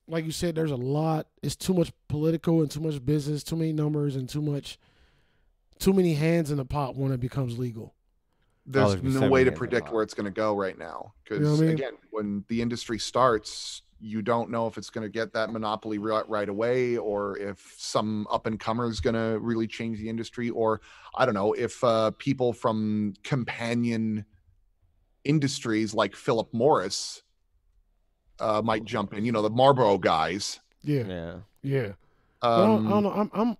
like 0.06 0.26
you 0.26 0.30
said, 0.30 0.56
there's 0.56 0.72
a 0.72 0.76
lot. 0.76 1.28
It's 1.42 1.56
too 1.56 1.72
much 1.72 1.90
political 2.08 2.60
and 2.60 2.70
too 2.70 2.80
much 2.80 3.02
business, 3.02 3.42
too 3.42 3.56
many 3.56 3.72
numbers, 3.72 4.14
and 4.14 4.28
too 4.28 4.42
much 4.42 4.78
too 5.78 5.94
many 5.94 6.12
hands 6.12 6.50
in 6.50 6.58
the 6.58 6.66
pot 6.66 6.94
when 6.94 7.10
it 7.10 7.20
becomes 7.20 7.58
legal. 7.58 7.94
There's 8.66 8.96
there's 8.96 9.14
no 9.14 9.30
way 9.30 9.42
to 9.42 9.52
predict 9.52 9.90
where 9.90 10.02
it's 10.02 10.12
going 10.12 10.26
to 10.26 10.30
go 10.30 10.54
right 10.54 10.78
now 10.78 11.14
because 11.24 11.38
You 11.38 11.46
know 11.46 11.54
I 11.54 11.60
mean? 11.60 11.70
again, 11.70 11.94
when 12.10 12.44
the 12.48 12.60
industry 12.60 12.98
starts, 12.98 13.80
you 14.04 14.20
don't 14.20 14.50
know 14.50 14.66
if 14.66 14.76
it's 14.76 14.90
going 14.90 15.04
to 15.04 15.08
get 15.08 15.32
that 15.32 15.52
monopoly 15.52 15.96
right, 15.98 16.28
right 16.28 16.48
away 16.48 16.96
or 16.96 17.38
if 17.38 17.72
some 17.78 18.26
up 18.30 18.46
and 18.46 18.58
comer 18.58 18.88
is 18.90 18.98
going 18.98 19.14
to 19.14 19.38
really 19.38 19.68
change 19.68 19.98
the 19.98 20.08
industry 20.08 20.50
or 20.50 20.80
I 21.14 21.24
don't 21.24 21.34
know 21.34 21.52
if 21.52 21.82
uh, 21.84 22.10
people 22.18 22.52
from 22.52 23.14
companion 23.22 24.24
industries 25.24 25.94
like 25.94 26.16
Philip 26.16 26.52
Morris 26.52 27.22
uh, 28.40 28.60
might 28.64 28.84
jump 28.84 29.14
in. 29.14 29.24
You 29.24 29.30
know, 29.30 29.42
the 29.42 29.50
Marlboro 29.50 29.98
guys. 29.98 30.58
Yeah, 30.82 31.04
Yeah. 31.06 31.34
yeah. 31.62 31.92
I, 32.42 32.56
don't, 32.56 32.86
I 32.86 32.90
don't 32.90 32.96
Um, 32.96 33.02
know. 33.04 33.12
I'm 33.12 33.30
I'm 33.32 33.56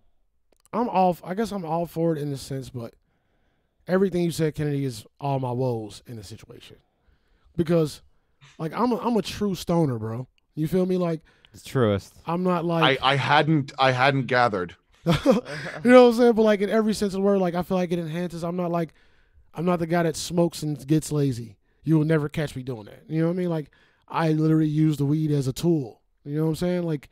I'm 0.73 0.89
all. 0.89 1.17
I 1.23 1.35
guess 1.35 1.53
I'm 1.53 1.65
all 1.65 1.87
for 1.87 2.17
it 2.17 2.21
in 2.21 2.33
a 2.33 2.37
sense, 2.37 2.69
but 2.71 2.95
everything 3.87 4.25
you 4.25 4.33
said, 4.33 4.57
Kennedy, 4.57 4.85
is 4.85 5.07
all 5.21 5.39
my 5.39 5.53
woes 5.53 6.03
in 6.07 6.17
the 6.17 6.25
situation. 6.25 6.79
Because, 7.57 8.03
like, 8.59 8.73
I'm 8.73 8.93
a, 8.93 8.97
I'm 8.97 9.17
a 9.17 9.23
true 9.23 9.55
stoner, 9.55 9.99
bro. 9.99 10.27
You 10.55 10.69
feel 10.69 10.87
me? 10.87 10.97
Like, 10.97 11.21
It's 11.55 11.65
truest. 11.65 12.15
I'm 12.27 12.43
not 12.43 12.65
like 12.65 12.99
I 13.03 13.13
I 13.13 13.17
hadn't 13.17 13.73
I 13.79 13.93
hadn't 13.93 14.27
gathered. 14.27 14.77
you 15.07 15.13
know 15.25 16.05
what 16.05 16.11
I'm 16.11 16.15
saying. 16.15 16.33
But 16.35 16.43
like 16.43 16.61
in 16.61 16.71
every 16.71 16.95
sense 16.95 17.15
of 17.15 17.19
the 17.19 17.23
word, 17.23 17.39
like 17.39 17.55
I 17.55 17.63
feel 17.63 17.77
like 17.77 17.93
it 17.93 17.99
enhances. 17.99 18.45
I'm 18.45 18.57
not 18.57 18.71
like 18.71 18.95
I'm 19.55 19.65
not 19.65 19.79
the 19.79 19.87
guy 19.87 20.03
that 20.05 20.17
smokes 20.17 20.63
and 20.63 20.87
gets 20.87 21.11
lazy. 21.11 21.57
You 21.85 21.99
will 21.99 22.05
never 22.05 22.29
catch 22.29 22.55
me 22.55 22.63
doing 22.63 22.85
that. 22.85 23.03
You 23.09 23.21
know 23.23 23.27
what 23.27 23.35
I 23.35 23.37
mean? 23.37 23.51
Like 23.51 23.71
I 24.09 24.33
literally 24.33 24.69
use 24.69 24.97
the 24.97 25.05
weed 25.05 25.31
as 25.31 25.49
a 25.49 25.53
tool. 25.53 26.01
You 26.25 26.37
know 26.37 26.45
what 26.45 26.51
I'm 26.51 26.57
saying? 26.57 26.83
Like 26.85 27.11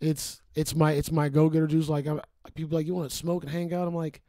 it's 0.00 0.42
it's 0.54 0.74
my 0.74 0.92
it's 0.92 1.10
my 1.10 1.28
go 1.28 1.48
getter 1.48 1.66
juice. 1.66 1.88
Like 1.88 2.06
I'm, 2.06 2.16
like 2.16 2.54
people 2.54 2.76
like 2.76 2.86
you 2.86 2.94
want 2.94 3.10
to 3.10 3.16
smoke 3.16 3.42
and 3.42 3.52
hang 3.52 3.72
out. 3.72 3.88
I'm 3.88 3.94
like 3.94 4.20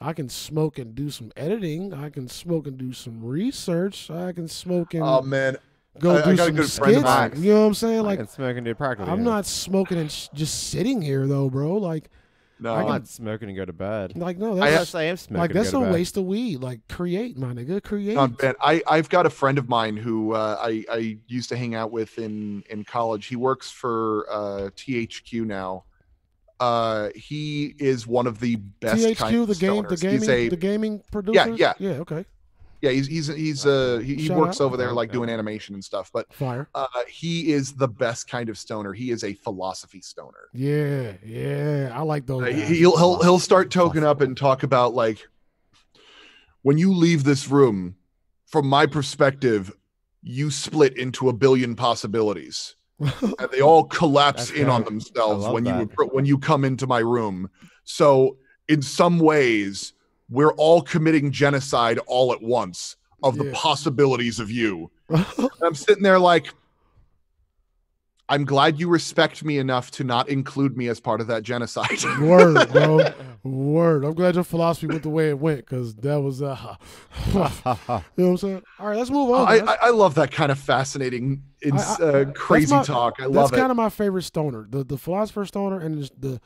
I 0.00 0.12
can 0.12 0.28
smoke 0.28 0.78
and 0.78 0.94
do 0.94 1.08
some 1.10 1.32
editing. 1.36 1.94
I 1.94 2.10
can 2.10 2.28
smoke 2.28 2.66
and 2.66 2.76
do 2.76 2.92
some 2.92 3.24
research. 3.24 4.10
I 4.10 4.32
can 4.32 4.48
smoke 4.48 4.92
and 4.92 5.02
Oh 5.02 5.22
man, 5.22 5.56
go 6.00 6.16
I- 6.16 6.20
I 6.20 6.24
do 6.30 6.36
got 6.36 6.42
a 6.42 6.46
some 6.46 6.56
good 6.56 6.72
friend 6.72 6.96
of 6.96 7.02
skits. 7.02 7.34
mine. 7.36 7.42
You 7.42 7.52
know 7.54 7.60
what 7.60 7.66
I'm 7.66 7.74
saying? 7.74 8.02
Like 8.02 8.18
can 8.18 8.28
smoke 8.28 8.56
and 8.56 8.64
do 8.64 8.74
practically. 8.74 9.12
I'm 9.12 9.18
yeah. 9.18 9.24
not 9.24 9.46
smoking 9.46 9.98
and 9.98 10.10
sh- 10.10 10.28
just 10.34 10.68
sitting 10.70 11.02
here 11.02 11.26
though, 11.26 11.48
bro. 11.50 11.74
Like 11.76 12.10
no. 12.60 12.72
I'm 12.74 12.80
can- 12.82 12.88
not 12.88 13.08
smoking 13.08 13.48
and 13.48 13.56
go 13.56 13.64
to 13.64 13.72
bed. 13.72 14.16
like 14.16 14.38
no, 14.38 14.52
I 14.60 14.70
that's 14.70 14.92
Yes, 14.92 14.94
I 14.94 15.02
am 15.04 15.16
smoking. 15.16 15.40
like 15.40 15.50
and 15.50 15.60
that's 15.60 15.72
go 15.72 15.82
a 15.82 15.84
bed. 15.84 15.92
waste 15.94 16.16
of 16.16 16.24
weed. 16.24 16.60
Like 16.60 16.80
create, 16.88 17.36
my 17.36 17.52
nigga, 17.52 17.82
create. 17.82 18.14
Not 18.14 18.38
bad. 18.38 18.56
I 18.60 18.82
I've 18.88 19.08
got 19.08 19.26
a 19.26 19.30
friend 19.30 19.58
of 19.58 19.68
mine 19.68 19.96
who 19.96 20.32
uh, 20.34 20.56
I 20.60 20.84
I 20.90 21.18
used 21.26 21.48
to 21.50 21.56
hang 21.56 21.74
out 21.74 21.90
with 21.90 22.18
in 22.18 22.62
in 22.70 22.84
college. 22.84 23.26
He 23.26 23.36
works 23.36 23.70
for 23.70 24.26
uh, 24.30 24.70
THQ 24.76 25.44
now. 25.44 25.84
Uh, 26.60 27.10
he 27.16 27.74
is 27.78 28.06
one 28.06 28.26
of 28.28 28.38
the 28.38 28.54
best. 28.56 29.02
THQ, 29.04 29.42
of 29.42 29.48
the 29.48 29.54
game, 29.56 29.84
the 29.88 29.96
gaming, 29.96 30.30
a, 30.30 30.48
the 30.48 30.56
gaming 30.56 31.02
producer. 31.10 31.48
Yeah, 31.50 31.74
yeah. 31.78 31.90
yeah. 31.90 31.98
Okay, 31.98 32.24
yeah, 32.84 32.90
he's 32.90 33.06
he's 33.06 33.28
he's 33.28 33.64
uh 33.64 33.98
he, 34.04 34.14
he 34.16 34.30
works 34.30 34.60
out. 34.60 34.64
over 34.64 34.76
there 34.76 34.92
like 34.92 35.10
doing 35.10 35.30
animation 35.30 35.74
and 35.74 35.82
stuff. 35.82 36.10
But 36.12 36.30
fire. 36.34 36.68
uh, 36.74 36.86
he 37.08 37.50
is 37.50 37.72
the 37.72 37.88
best 37.88 38.28
kind 38.28 38.50
of 38.50 38.58
stoner. 38.58 38.92
He 38.92 39.10
is 39.10 39.24
a 39.24 39.32
philosophy 39.32 40.02
stoner. 40.02 40.50
Yeah, 40.52 41.14
yeah. 41.24 41.90
I 41.94 42.02
like 42.02 42.26
those. 42.26 42.42
Uh, 42.42 42.46
he- 42.46 42.76
he'll 42.76 42.96
he'll 42.98 43.22
he'll 43.22 43.38
start 43.38 43.70
toking 43.70 44.02
up 44.04 44.20
and 44.20 44.36
talk 44.36 44.62
about 44.62 44.92
like 44.92 45.26
when 46.60 46.76
you 46.76 46.92
leave 46.92 47.24
this 47.24 47.48
room, 47.48 47.96
from 48.46 48.66
my 48.66 48.84
perspective, 48.84 49.72
you 50.22 50.50
split 50.50 50.98
into 50.98 51.30
a 51.30 51.32
billion 51.32 51.74
possibilities. 51.74 52.76
and 53.00 53.50
they 53.50 53.60
all 53.60 53.84
collapse 53.84 54.48
That's 54.48 54.60
in 54.60 54.68
on 54.68 54.84
themselves 54.84 55.44
I 55.44 55.48
love 55.48 55.54
when 55.54 55.64
you 55.64 55.90
when 56.12 56.26
you 56.26 56.38
come 56.38 56.64
into 56.64 56.86
my 56.86 57.00
room. 57.00 57.50
So 57.84 58.36
in 58.68 58.82
some 58.82 59.18
ways, 59.18 59.94
we're 60.34 60.52
all 60.54 60.82
committing 60.82 61.30
genocide 61.30 61.98
all 62.06 62.32
at 62.32 62.42
once 62.42 62.96
of 63.22 63.36
the 63.38 63.44
Yeah. 63.46 63.52
possibilities 63.54 64.38
of 64.40 64.50
you. 64.50 64.90
I'm 65.62 65.74
sitting 65.74 66.02
there 66.02 66.18
like, 66.18 66.48
I'm 68.26 68.46
glad 68.46 68.80
you 68.80 68.88
respect 68.88 69.44
me 69.44 69.58
enough 69.58 69.90
to 69.92 70.04
not 70.04 70.30
include 70.30 70.78
me 70.78 70.88
as 70.88 70.98
part 70.98 71.20
of 71.20 71.26
that 71.26 71.42
genocide. 71.42 72.02
Word, 72.20 72.70
bro. 72.72 73.00
Word. 73.44 74.02
I'm 74.04 74.14
glad 74.14 74.34
your 74.34 74.44
philosophy 74.44 74.86
went 74.86 75.02
the 75.02 75.10
way 75.10 75.28
it 75.28 75.38
went 75.38 75.58
because 75.60 75.94
that 75.96 76.18
was, 76.20 76.40
uh, 76.40 76.76
you 77.26 77.34
know 77.34 77.50
what 77.74 78.02
I'm 78.18 78.36
saying? 78.38 78.62
All 78.78 78.86
right, 78.88 78.96
let's 78.96 79.10
move 79.10 79.30
on. 79.30 79.46
I. 79.46 79.58
I, 79.58 79.74
I 79.82 79.90
love 79.90 80.14
that 80.14 80.30
kind 80.32 80.50
of 80.50 80.58
fascinating, 80.58 81.42
ins- 81.62 81.82
I- 82.00 82.02
I- 82.02 82.08
uh, 82.22 82.24
crazy 82.32 82.74
my- 82.74 82.82
talk. 82.82 83.16
I 83.18 83.24
That's 83.24 83.34
love 83.34 83.52
it. 83.52 83.56
kind 83.56 83.70
of 83.70 83.76
my 83.76 83.90
favorite 83.90 84.22
stoner. 84.22 84.66
The 84.70 84.82
the 84.84 84.96
philosopher 84.96 85.44
stoner 85.44 85.78
and 85.78 86.10
the 86.18 86.40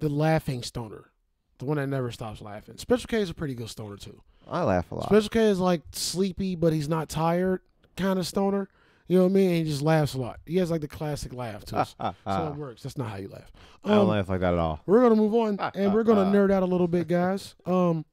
the 0.00 0.08
laughing 0.10 0.62
stoner. 0.62 1.10
The 1.58 1.64
one 1.66 1.76
that 1.76 1.86
never 1.88 2.10
stops 2.10 2.40
laughing. 2.40 2.78
Special 2.78 3.06
K 3.06 3.20
is 3.20 3.30
a 3.30 3.34
pretty 3.34 3.54
good 3.54 3.68
stoner 3.70 3.96
too. 3.96 4.20
I 4.50 4.62
laugh 4.64 4.90
a 4.90 4.96
lot. 4.96 5.04
Special 5.06 5.28
K 5.28 5.44
is 5.46 5.60
like 5.60 5.82
sleepy, 5.92 6.56
but 6.56 6.72
he's 6.72 6.88
not 6.88 7.08
tired 7.08 7.60
kind 7.96 8.18
of 8.18 8.26
stoner. 8.26 8.68
You 9.06 9.18
know 9.18 9.24
what 9.24 9.30
I 9.30 9.34
mean? 9.34 9.48
And 9.50 9.56
he 9.58 9.64
just 9.64 9.82
laughs 9.82 10.14
a 10.14 10.18
lot. 10.18 10.40
He 10.46 10.56
has 10.56 10.70
like 10.70 10.80
the 10.80 10.88
classic 10.88 11.32
laugh 11.34 11.64
too. 11.64 11.76
so 12.00 12.14
it 12.48 12.56
works. 12.56 12.82
That's 12.82 12.96
not 12.98 13.08
how 13.10 13.16
you 13.16 13.28
laugh. 13.28 13.52
I 13.84 13.90
don't 13.90 13.98
Um, 14.00 14.08
laugh 14.08 14.28
like 14.28 14.40
that 14.40 14.52
at 14.54 14.58
all. 14.58 14.80
we're 14.86 15.00
gonna 15.02 15.14
move 15.16 15.34
on, 15.34 15.58
and 15.74 15.92
we're 15.94 16.02
gonna 16.04 16.24
nerd 16.36 16.50
out 16.50 16.62
a 16.62 16.66
little 16.66 16.88
bit, 16.88 17.06
guys. 17.06 17.54
Um, 17.66 18.04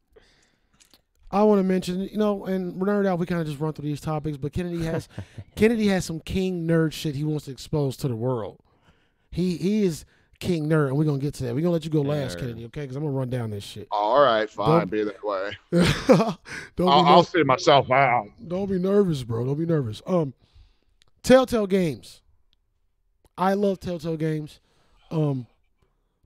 I 1.34 1.44
want 1.44 1.60
to 1.60 1.64
mention, 1.64 2.02
you 2.02 2.18
know, 2.18 2.46
and 2.46 2.76
we're 2.76 2.88
nerd 2.88 3.08
out. 3.08 3.18
We 3.18 3.26
kind 3.26 3.40
of 3.40 3.48
just 3.48 3.60
run 3.60 3.72
through 3.72 3.86
these 3.88 4.02
topics, 4.02 4.36
but 4.38 4.52
Kennedy 4.52 4.84
has 4.84 5.08
Kennedy 5.56 5.88
has 5.88 6.04
some 6.06 6.20
king 6.20 6.68
nerd 6.68 6.92
shit 6.92 7.16
he 7.16 7.24
wants 7.24 7.46
to 7.46 7.52
expose 7.52 7.96
to 7.98 8.08
the 8.10 8.16
world. 8.16 8.60
He 9.32 9.56
he 9.58 9.84
is 9.86 10.04
king 10.42 10.68
nerd, 10.68 10.88
and 10.88 10.98
we're 10.98 11.06
gonna 11.06 11.20
get 11.20 11.34
to 11.36 11.44
that. 11.46 11.56
We're 11.56 11.62
gonna 11.62 11.72
let 11.72 11.86
you 11.86 11.92
go 11.92 12.02
last, 12.02 12.36
Nerd. 12.38 12.42
Kennedy, 12.42 12.66
okay? 12.66 12.82
Because 12.82 12.98
I'm 12.98 13.04
gonna 13.04 13.16
run 13.16 13.30
down 13.30 13.52
this 13.52 13.64
shit. 13.64 13.88
All 13.92 14.22
right, 14.22 14.50
fine, 14.50 14.80
Don't- 14.80 14.92
be 14.92 15.04
that 15.04 15.24
way. 15.24 15.52
don't 16.76 16.90
I'll, 16.90 17.04
ner- 17.04 17.10
I'll 17.10 17.24
see 17.24 17.44
myself 17.44 17.90
out. 17.90 18.28
don't 18.46 18.70
be 18.70 18.78
nervous, 18.80 19.24
bro. 19.24 19.46
Don't 19.46 19.58
be 19.58 19.66
nervous. 19.66 20.02
Um, 20.06 20.34
Telltale 21.24 21.68
Games. 21.68 22.22
I 23.38 23.54
love 23.54 23.80
Telltale 23.80 24.18
Games. 24.18 24.60
Um, 25.10 25.48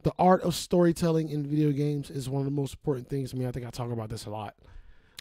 the 0.04 0.14
art 0.18 0.42
of 0.44 0.56
storytelling 0.56 1.30
in 1.30 1.46
video 1.46 1.72
games 1.72 2.10
is 2.10 2.30
one 2.30 2.40
of 2.42 2.46
the 2.46 2.52
most 2.52 2.74
important 2.76 3.10
things 3.10 3.32
to 3.32 3.38
me. 3.38 3.48
I 3.48 3.52
think 3.52 3.66
I 3.66 3.70
talk 3.70 3.92
about 3.92 4.10
this 4.10 4.26
a 4.26 4.30
lot. 4.30 4.56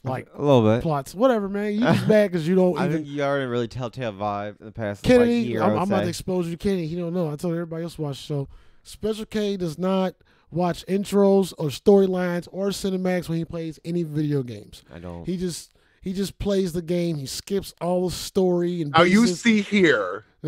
Like 0.06 0.28
a 0.34 0.42
little 0.42 0.62
bit. 0.62 0.82
plots, 0.82 1.14
whatever, 1.14 1.48
man. 1.48 1.72
You 1.72 1.80
just 1.80 2.06
mad 2.08 2.30
because 2.30 2.46
you 2.46 2.54
don't 2.54 2.78
I 2.78 2.84
even. 2.84 2.98
think 2.98 3.06
you 3.08 3.22
already 3.22 3.46
really 3.46 3.68
telltale 3.68 4.12
vibe 4.12 4.60
in 4.60 4.66
the 4.66 4.72
past 4.72 5.02
Kennedy, 5.02 5.40
like, 5.40 5.48
year. 5.48 5.62
I'm, 5.62 5.70
I 5.70 5.72
would 5.72 5.80
I'm 5.82 5.88
about 5.88 6.02
to 6.02 6.08
expose 6.08 6.44
you 6.46 6.52
to 6.52 6.58
Kennedy. 6.58 6.86
He 6.86 6.96
don't 6.96 7.14
know. 7.14 7.32
I 7.32 7.36
told 7.36 7.54
everybody 7.54 7.84
else 7.84 7.94
to 7.94 8.02
watch 8.02 8.18
the 8.18 8.22
show. 8.26 8.48
Special 8.84 9.26
K 9.26 9.56
does 9.56 9.78
not 9.78 10.14
watch 10.50 10.84
intros 10.86 11.52
or 11.58 11.68
storylines 11.68 12.46
or 12.52 12.68
cinematics 12.68 13.28
when 13.28 13.38
he 13.38 13.44
plays 13.44 13.80
any 13.84 14.02
video 14.02 14.42
games. 14.42 14.84
I 14.94 14.98
don't. 15.00 15.24
He 15.24 15.36
just 15.36 15.73
he 16.04 16.12
just 16.12 16.38
plays 16.38 16.72
the 16.74 16.82
game. 16.82 17.16
He 17.16 17.26
skips 17.26 17.74
all 17.80 18.08
the 18.08 18.14
story 18.14 18.82
and. 18.82 18.92
Now 18.92 19.02
you 19.02 19.26
see 19.26 19.62
here, 19.62 20.24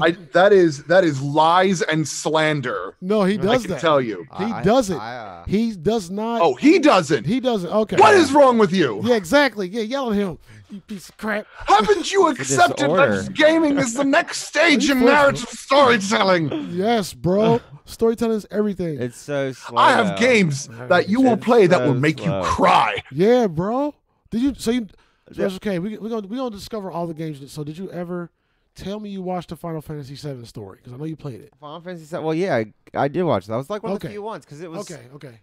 I 0.00 0.10
that 0.32 0.52
is 0.52 0.82
that 0.84 1.04
is 1.04 1.22
lies 1.22 1.80
and 1.82 2.06
slander. 2.06 2.96
no, 3.00 3.22
he 3.24 3.34
I 3.34 3.42
does 3.42 3.62
can 3.62 3.70
that. 3.72 3.80
tell 3.80 4.00
you. 4.00 4.26
he 4.36 4.44
I- 4.44 4.62
doesn't. 4.62 4.98
Uh, 4.98 5.44
he 5.46 5.72
does 5.76 6.10
not. 6.10 6.40
Oh, 6.42 6.54
he 6.54 6.78
doesn't. 6.80 7.24
he 7.24 7.38
doesn't. 7.40 7.70
Okay. 7.70 7.96
What 7.96 8.14
is 8.14 8.32
wrong 8.32 8.58
with 8.58 8.72
you? 8.72 9.00
Yeah, 9.04 9.14
exactly. 9.14 9.68
Yeah, 9.68 9.82
yell 9.82 10.10
at 10.10 10.16
him. 10.16 10.38
You 10.68 10.80
piece 10.80 11.08
of 11.08 11.16
crap. 11.16 11.46
Haven't 11.54 12.10
you 12.12 12.26
accepted 12.30 12.90
that 12.90 13.32
gaming 13.34 13.78
is 13.78 13.94
the 13.94 14.02
next 14.04 14.38
stage 14.48 14.90
in 14.90 15.04
narrative 15.04 15.48
storytelling? 15.48 16.70
Yes, 16.72 17.14
bro. 17.14 17.60
Storytelling 17.84 18.38
is 18.38 18.46
everything. 18.50 19.00
it's 19.00 19.16
so 19.16 19.52
slow. 19.52 19.78
I 19.78 19.92
have 19.92 20.18
games 20.18 20.68
that 20.88 21.08
you 21.08 21.20
will 21.20 21.34
It's 21.34 21.44
play 21.44 21.68
that 21.68 21.82
will 21.86 21.94
make 21.94 22.18
slow. 22.18 22.40
you 22.40 22.44
cry. 22.44 22.96
Yeah, 23.12 23.46
bro. 23.46 23.94
Did 24.36 24.42
you? 24.42 24.54
So 24.58 24.70
you? 24.70 24.86
Yeah. 25.32 25.46
it's 25.46 25.56
okay. 25.56 25.78
We 25.78 25.96
we 25.98 26.08
gonna 26.10 26.26
we 26.26 26.36
gonna 26.36 26.50
discover 26.54 26.90
all 26.90 27.06
the 27.06 27.14
games. 27.14 27.50
So 27.50 27.64
did 27.64 27.78
you 27.78 27.90
ever 27.90 28.30
tell 28.74 29.00
me 29.00 29.08
you 29.10 29.22
watched 29.22 29.48
the 29.48 29.56
Final 29.56 29.80
Fantasy 29.80 30.14
VII 30.14 30.44
story? 30.44 30.76
Because 30.76 30.92
I 30.92 30.96
know 30.98 31.04
you 31.04 31.16
played 31.16 31.40
it. 31.40 31.52
Final 31.58 31.80
Fantasy 31.80 32.04
VII. 32.04 32.22
Well, 32.22 32.34
yeah, 32.34 32.54
I, 32.56 32.72
I 32.94 33.08
did 33.08 33.22
watch 33.22 33.46
that. 33.46 33.54
I 33.54 33.56
was 33.56 33.70
like 33.70 33.82
one 33.82 33.92
of 33.92 33.96
Okay. 33.96 34.08
the 34.08 34.12
few 34.12 34.22
ones 34.22 34.44
because 34.44 34.60
it 34.60 34.70
was 34.70 34.90
Okay, 34.90 35.02
okay. 35.14 35.40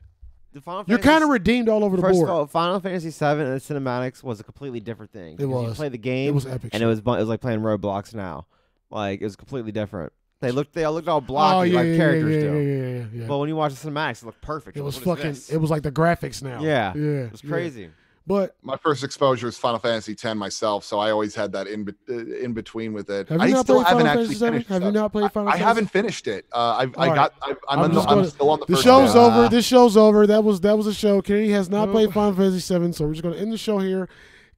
the 0.53 0.61
Final. 0.61 0.85
You're 0.87 0.99
kind 0.99 1.23
of 1.23 1.29
redeemed 1.31 1.67
all 1.69 1.83
over 1.83 1.95
the 1.95 2.01
First 2.03 2.17
board. 2.19 2.29
of 2.29 2.35
all, 2.35 2.45
Final 2.45 2.79
Fantasy 2.79 3.09
VII 3.09 3.25
and 3.25 3.39
the 3.39 3.59
cinematics 3.59 4.21
was 4.23 4.39
a 4.39 4.43
completely 4.43 4.79
different 4.79 5.11
thing. 5.11 5.37
It 5.39 5.45
was. 5.47 5.69
You 5.69 5.73
play 5.75 5.89
the 5.89 5.97
game, 5.97 6.29
it 6.29 6.33
was 6.35 6.45
epic. 6.45 6.65
and 6.65 6.73
shit. 6.73 6.81
it 6.83 6.85
was 6.85 6.99
it 6.99 7.05
was 7.05 7.27
like 7.27 7.41
playing 7.41 7.61
Roblox 7.61 8.13
now. 8.13 8.45
Like 8.91 9.21
it 9.21 9.25
was 9.25 9.35
completely 9.35 9.71
different. 9.71 10.13
They 10.39 10.51
looked 10.51 10.73
they 10.73 10.83
all 10.83 10.93
looked 10.93 11.07
all 11.07 11.21
blocky 11.21 11.55
oh, 11.57 11.61
yeah, 11.63 11.79
like 11.79 11.87
yeah, 11.87 11.97
characters 11.97 12.35
yeah, 12.35 12.41
do. 12.41 12.57
yeah, 12.59 12.61
yeah, 12.61 12.97
yeah, 12.99 13.05
yeah. 13.21 13.27
But 13.27 13.37
when 13.39 13.47
you 13.49 13.55
watch 13.55 13.73
the 13.73 13.89
cinematics, 13.89 14.21
it 14.21 14.25
looked 14.25 14.41
perfect. 14.41 14.77
it 14.77 14.81
was 14.81 15.03
Like, 15.05 15.17
fucking. 15.19 15.37
It 15.49 15.57
was 15.57 15.71
like 15.71 15.83
the 15.83 15.91
graphics 15.91 16.43
now. 16.43 16.61
Yeah. 16.61 16.93
yeah. 16.95 17.01
It 17.23 17.31
was 17.31 17.41
crazy. 17.41 17.89
But 18.25 18.55
My 18.61 18.77
first 18.77 19.03
exposure 19.03 19.49
is 19.49 19.57
Final 19.57 19.79
Fantasy 19.79 20.13
X 20.13 20.23
myself, 20.35 20.85
so 20.85 20.97
I 20.99 21.11
always 21.11 21.35
had 21.35 21.51
that 21.51 21.67
in 21.67 21.83
be- 21.83 21.93
uh, 22.09 22.13
in 22.37 22.53
between 22.53 22.93
with 22.93 23.09
it. 23.09 23.27
Have 23.27 23.41
you 23.41 23.47
I 23.47 23.49
not 23.49 23.65
still 23.65 23.75
played 23.83 23.87
haven't 23.87 24.05
Final 24.07 24.21
actually 24.21 24.35
Fantasy 24.35 24.45
VII? 24.45 24.51
finished. 24.51 24.69
Have 24.69 24.83
you 24.83 24.91
not 24.91 25.11
played 25.11 25.31
Final 25.33 25.49
I, 25.49 25.53
I 25.53 25.57
haven't 25.57 25.87
finished 25.87 26.27
it. 26.27 26.45
Uh, 26.53 26.75
I've, 26.79 26.97
I 26.97 27.09
All 27.09 27.15
got. 27.15 27.33
I've, 27.41 27.57
I'm, 27.67 27.79
I'm 27.79 27.85
in 27.85 27.91
the, 27.91 28.01
just 28.01 28.09
I'm 28.09 28.25
still 28.25 28.49
on 28.49 28.59
the, 28.61 28.65
The 28.67 28.73
first 28.75 28.83
show's 28.85 29.11
bit. 29.13 29.19
over. 29.19 29.37
Uh, 29.45 29.49
This 29.49 29.65
show's 29.65 29.97
over. 29.97 30.25
That 30.25 30.43
was 30.45 30.61
that 30.61 30.77
was 30.77 30.87
a 30.87 30.93
show. 30.93 31.21
Kennedy 31.21 31.51
has 31.51 31.69
not 31.69 31.87
No. 31.87 31.91
played 31.91 32.13
Final 32.13 32.33
Fantasy 32.33 32.77
VII, 32.79 32.93
so 32.93 33.05
we're 33.05 33.11
just 33.11 33.23
gonna 33.23 33.35
end 33.35 33.51
the 33.51 33.57
show 33.57 33.79
here. 33.79 34.07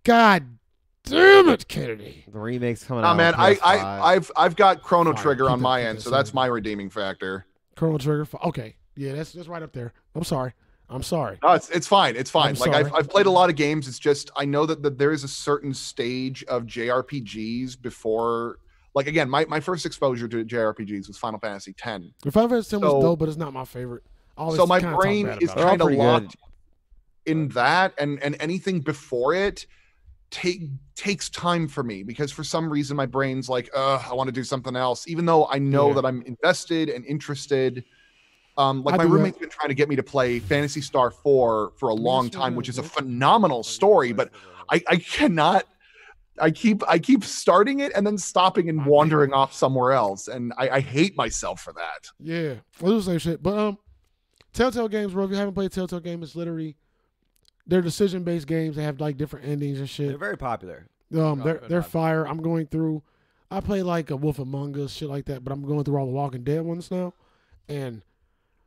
God 0.04 0.46
damn 1.04 1.50
it, 1.50 1.68
Kennedy. 1.68 2.24
The 2.32 2.38
remakes 2.38 2.84
coming 2.84 3.02
Nah, 3.02 3.12
out. 3.12 3.18
man, 3.18 3.34
I, 3.36 3.58
I 3.64 4.14
I've 4.14 4.32
I've 4.38 4.56
got 4.56 4.84
Chrono 4.84 5.14
Fine, 5.14 5.24
Trigger 5.24 5.44
keep 5.46 5.52
on 5.54 5.60
that- 5.60 5.64
my 5.64 5.82
end, 5.84 6.02
so 6.04 6.12
that's 6.12 6.36
my 6.36 6.46
redeeming 6.46 6.92
factor. 6.92 7.48
Chrono 7.76 7.98
Trigger. 7.98 8.28
Okay, 8.44 8.76
yeah, 8.96 9.14
that's 9.14 9.32
that's 9.34 9.48
right 9.48 9.64
up 9.64 9.74
there. 9.74 9.92
I'm 10.14 10.24
sorry. 10.24 10.54
I'm 10.90 11.04
sorry. 11.04 11.40
No, 11.44 11.54
it's 11.54 11.70
it's 11.70 11.88
fine. 11.88 12.16
It's 12.16 12.30
fine. 12.30 12.50
I'm 12.50 12.60
like 12.60 12.74
I've. 12.74 12.94
I've 12.94 13.10
played 13.10 13.26
a 13.26 13.32
lot 13.32 13.50
of 13.50 13.56
games. 13.56 13.88
It's 13.88 13.98
just 14.00 14.30
I 14.36 14.46
know 14.46 14.66
that, 14.68 14.84
that 14.84 14.98
there 14.98 15.12
is 15.12 15.24
a 15.24 15.28
certain 15.28 15.74
stage 15.74 16.44
of 16.44 16.64
JRPGs 16.64 17.82
before. 17.82 18.60
Like 18.94 19.08
again, 19.08 19.30
my, 19.30 19.46
my 19.46 19.60
first 19.60 19.86
exposure 19.86 20.28
to 20.28 20.46
JRPGs 20.46 21.08
was 21.08 21.18
Final 21.18 21.40
Fantasy 21.40 21.76
X. 21.84 22.04
The 22.24 22.32
Final 22.32 22.50
Fantasy 22.50 22.76
X 22.78 22.84
was 22.84 23.04
dope, 23.04 23.20
but 23.20 23.28
it's 23.28 23.38
not 23.38 23.52
my 23.52 23.66
favorite. 23.66 24.04
Always 24.38 24.58
So 24.58 24.66
my 24.66 24.80
brain 24.80 25.28
is 25.28 25.34
about 25.34 25.42
it. 25.44 25.56
They're 25.56 25.66
kind 25.66 25.82
of 25.82 25.86
pretty 25.88 25.98
good. 25.98 26.04
locked 26.04 26.36
in 27.26 27.48
that, 27.50 27.94
and 27.98 28.22
and 28.22 28.38
anything 28.40 28.80
before 28.82 29.34
it 29.34 29.66
take 30.32 30.64
takes 30.96 31.30
time 31.30 31.68
for 31.68 31.84
me 31.84 32.04
because 32.04 32.32
for 32.32 32.44
some 32.44 32.70
reason 32.70 32.96
my 32.96 33.06
brain's 33.06 33.50
like, 33.50 33.70
uh, 33.76 34.04
I 34.10 34.14
want 34.14 34.28
to 34.28 34.32
do 34.34 34.44
something 34.44 34.76
else, 34.76 35.08
even 35.08 35.26
though 35.26 35.48
I 35.48 35.60
know 35.60 35.90
Yeah. 35.90 35.94
that 35.96 36.06
I'm 36.06 36.22
invested 36.24 36.90
and 36.90 37.06
interested. 37.06 37.84
Um, 38.58 38.84
like 38.84 38.94
I 38.94 38.98
my 38.98 39.04
do 39.04 39.10
that. 39.10 39.16
roommate's 39.16 39.38
been 39.38 39.50
trying 39.50 39.70
to 39.70 39.76
get 39.76 39.90
me 39.90 39.96
to 39.96 40.04
play 40.04 40.40
Phantasy 40.40 40.82
Star 40.82 41.12
4 41.12 41.74
for 41.76 41.90
a 41.90 41.94
long 41.94 42.30
time, 42.30 42.56
which 42.56 42.70
is 42.70 42.78
a 42.78 42.84
phenomenal 42.84 43.64
story, 43.64 44.14
but 44.14 44.32
I, 44.72 44.82
I 44.88 44.96
cannot 44.98 45.66
I 46.40 46.52
keep 46.52 46.84
I 46.88 47.00
keep 47.00 47.24
starting 47.24 47.80
it 47.80 47.92
and 47.96 48.06
then 48.06 48.18
stopping 48.18 48.70
and 48.70 48.86
wandering 48.86 49.34
off 49.34 49.54
somewhere 49.54 49.94
else. 49.94 50.28
And 50.28 50.54
I, 50.58 50.70
I 50.70 50.80
hate 50.82 51.16
myself 51.16 51.62
for 51.62 51.74
that. 51.74 52.12
Yeah, 52.20 52.56
well, 52.82 52.92
it 52.92 52.96
was 52.96 53.06
the 53.06 53.12
same 53.12 53.20
shit. 53.20 53.44
But 53.44 53.58
um, 53.58 53.78
Telltale 54.54 54.90
games, 54.90 55.14
bro. 55.14 55.26
If 55.26 55.32
you 55.32 55.38
haven't 55.38 55.54
played 55.54 55.72
Telltale 55.72 56.02
game, 56.02 56.24
it's 56.24 56.36
literally 56.36 56.76
they're 57.66 57.82
decision 57.82 58.24
based 58.24 58.48
games. 58.48 58.76
They 58.76 58.84
have 58.84 59.00
like 59.00 59.18
different 59.18 59.48
endings 59.48 59.80
and 59.80 59.90
shit. 59.90 60.10
They're 60.10 60.18
very 60.18 60.38
popular. 60.38 60.88
Um, 61.18 61.40
they're 61.40 61.56
Good 61.56 61.70
they're 61.70 61.84
fire. 61.84 62.28
I'm 62.28 62.42
going 62.42 62.68
through. 62.68 63.04
I 63.50 63.62
play 63.62 63.84
like 63.84 64.10
a 64.10 64.16
Wolf 64.16 64.40
Among 64.40 64.78
Us, 64.80 64.92
shit 64.92 65.08
like 65.10 65.26
that. 65.26 65.44
But 65.44 65.54
I'm 65.54 65.62
going 65.62 65.84
through 65.84 65.98
all 65.98 66.06
the 66.06 66.12
Walking 66.12 66.44
Dead 66.44 66.62
ones 66.62 66.92
now, 66.92 67.14
and 67.70 68.02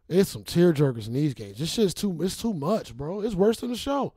it's 0.08 0.30
some 0.30 0.44
tear 0.44 0.72
jerkers 0.72 1.06
in 1.06 1.12
these 1.12 1.34
games. 1.34 1.58
This 1.58 1.72
shit's 1.72 1.94
too. 1.94 2.16
It's 2.22 2.40
too 2.40 2.54
much, 2.54 2.96
bro. 2.96 3.20
It's 3.20 3.34
worse 3.34 3.58
than 3.58 3.70
the 3.70 3.76
show. 3.76 4.14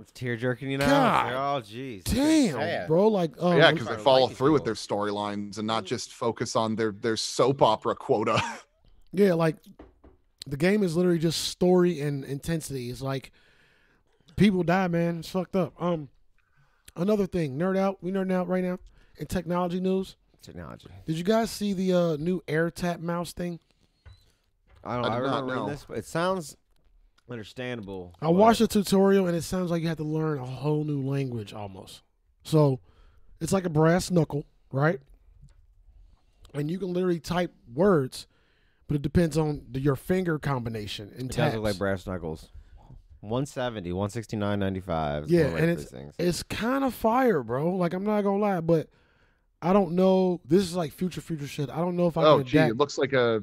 It's 0.00 0.10
tear 0.12 0.36
jerking, 0.36 0.70
you 0.70 0.78
know. 0.78 0.86
God. 0.86 1.32
Oh, 1.32 1.62
jeez. 1.62 2.02
Damn, 2.04 2.88
bro. 2.88 3.08
Like, 3.08 3.32
um, 3.38 3.56
yeah, 3.56 3.70
because 3.70 3.88
they 3.88 3.96
follow 3.96 4.26
like 4.26 4.36
through 4.36 4.52
with 4.52 4.64
their 4.64 4.74
storylines 4.74 5.58
and 5.58 5.66
not 5.66 5.84
just 5.84 6.12
focus 6.12 6.56
on 6.56 6.74
their 6.74 6.92
their 6.92 7.16
soap 7.16 7.62
opera 7.62 7.94
quota. 7.94 8.42
Yeah, 9.16 9.34
like 9.34 9.58
the 10.44 10.56
game 10.56 10.82
is 10.82 10.96
literally 10.96 11.20
just 11.20 11.44
story 11.44 12.00
and 12.00 12.24
intensity. 12.24 12.90
It's 12.90 13.00
like 13.00 13.30
people 14.34 14.64
die, 14.64 14.88
man. 14.88 15.20
It's 15.20 15.28
fucked 15.28 15.54
up. 15.54 15.72
Um, 15.80 16.08
another 16.96 17.28
thing, 17.28 17.56
nerd 17.56 17.78
out. 17.78 18.02
We 18.02 18.10
nerding 18.10 18.32
out 18.32 18.48
right 18.48 18.64
now 18.64 18.80
in 19.16 19.26
technology 19.26 19.78
news. 19.78 20.16
Technology. 20.42 20.88
Did 21.06 21.16
you 21.16 21.22
guys 21.22 21.52
see 21.52 21.72
the 21.74 21.92
uh, 21.92 22.16
new 22.16 22.42
AirTap 22.48 22.98
mouse 22.98 23.32
thing? 23.32 23.60
I 24.84 24.96
don't 24.96 25.04
I 25.06 25.08
know. 25.08 25.14
I, 25.14 25.18
did 25.20 25.26
not 25.26 25.30
remember 25.34 25.46
reading 25.52 25.66
know. 25.66 25.70
this, 25.70 25.84
but 25.88 25.98
it 25.98 26.04
sounds 26.04 26.56
understandable. 27.30 28.14
I 28.20 28.28
watched 28.28 28.60
the 28.60 28.68
tutorial 28.68 29.26
and 29.26 29.36
it 29.36 29.42
sounds 29.42 29.70
like 29.70 29.82
you 29.82 29.88
have 29.88 29.96
to 29.98 30.04
learn 30.04 30.38
a 30.38 30.44
whole 30.46 30.84
new 30.84 31.00
language 31.02 31.52
almost. 31.52 32.02
So 32.42 32.80
it's 33.40 33.52
like 33.52 33.64
a 33.64 33.70
brass 33.70 34.10
knuckle, 34.10 34.44
right? 34.70 35.00
And 36.52 36.70
you 36.70 36.78
can 36.78 36.92
literally 36.92 37.18
type 37.20 37.52
words, 37.74 38.26
but 38.86 38.94
it 38.96 39.02
depends 39.02 39.36
on 39.38 39.64
the, 39.70 39.80
your 39.80 39.96
finger 39.96 40.38
combination 40.38 41.10
and 41.14 41.22
It 41.22 41.28
does 41.28 41.36
taps. 41.36 41.54
look 41.54 41.64
like 41.64 41.78
brass 41.78 42.06
knuckles. 42.06 42.50
170, 43.20 43.90
169.95. 43.90 45.24
is 45.24 45.30
Yeah, 45.30 45.40
and 45.46 45.58
for 45.58 45.66
these 45.66 45.90
things. 45.90 46.14
It's 46.18 46.42
kind 46.42 46.84
of 46.84 46.92
fire, 46.92 47.42
bro. 47.42 47.74
Like 47.76 47.94
I'm 47.94 48.04
not 48.04 48.20
gonna 48.22 48.36
lie, 48.36 48.60
but 48.60 48.88
I 49.62 49.72
don't 49.72 49.92
know. 49.92 50.42
This 50.44 50.62
is 50.62 50.76
like 50.76 50.92
future 50.92 51.22
future 51.22 51.46
shit. 51.46 51.70
I 51.70 51.76
don't 51.76 51.96
know 51.96 52.06
if 52.06 52.18
I 52.18 52.22
Oh, 52.24 52.38
can 52.38 52.46
gee, 52.46 52.58
adapt. 52.58 52.72
it 52.72 52.76
looks 52.76 52.98
like 52.98 53.14
a 53.14 53.42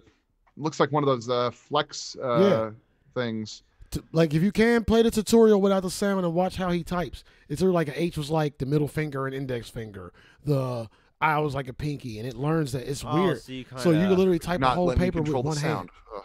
looks 0.57 0.79
like 0.79 0.91
one 0.91 1.03
of 1.03 1.07
those 1.07 1.29
uh, 1.29 1.51
flex 1.51 2.15
uh, 2.21 2.39
Yeah. 2.39 2.71
things. 3.13 3.63
to- 3.91 4.03
like 4.13 4.33
if 4.33 4.41
you 4.41 4.51
can 4.51 4.83
play 4.85 5.01
the 5.01 5.11
tutorial 5.11 5.59
without 5.61 5.83
the 5.83 5.89
sound 5.89 6.25
and 6.25 6.33
watch 6.33 6.55
how 6.55 6.71
he 6.71 6.83
types. 6.83 7.23
It's 7.49 7.59
sort 7.59 7.69
of 7.69 7.75
like 7.75 7.87
an 7.89 7.95
H 7.97 8.17
was 8.17 8.29
like 8.29 8.57
the 8.57 8.65
middle 8.65 8.87
finger 8.87 9.25
and 9.27 9.35
index 9.35 9.69
finger. 9.69 10.13
The 10.45 10.87
I 11.19 11.37
was 11.39 11.53
like 11.53 11.67
a 11.67 11.73
pinky, 11.73 12.17
and 12.17 12.27
it 12.27 12.35
learns 12.35 12.71
that 12.71 12.89
it's 12.89 13.03
Oh, 13.05 13.13
weird. 13.25 13.41
so 13.41 13.51
you 13.51 13.65
So 13.77 13.91
you 13.91 14.07
can 14.07 14.17
literally 14.17 14.39
type 14.39 14.61
a 14.61 14.69
whole 14.69 14.91
paper 14.95 15.19
with 15.19 15.25
control 15.25 15.43
the 15.43 15.47
one 15.49 15.57
hand. 15.57 15.77
sound. 15.77 15.89
Ugh. 16.15 16.23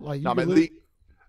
Like 0.00 0.18
you 0.18 0.24
No, 0.24 0.34
can 0.34 0.48
man, 0.48 0.56
the, 0.56 0.72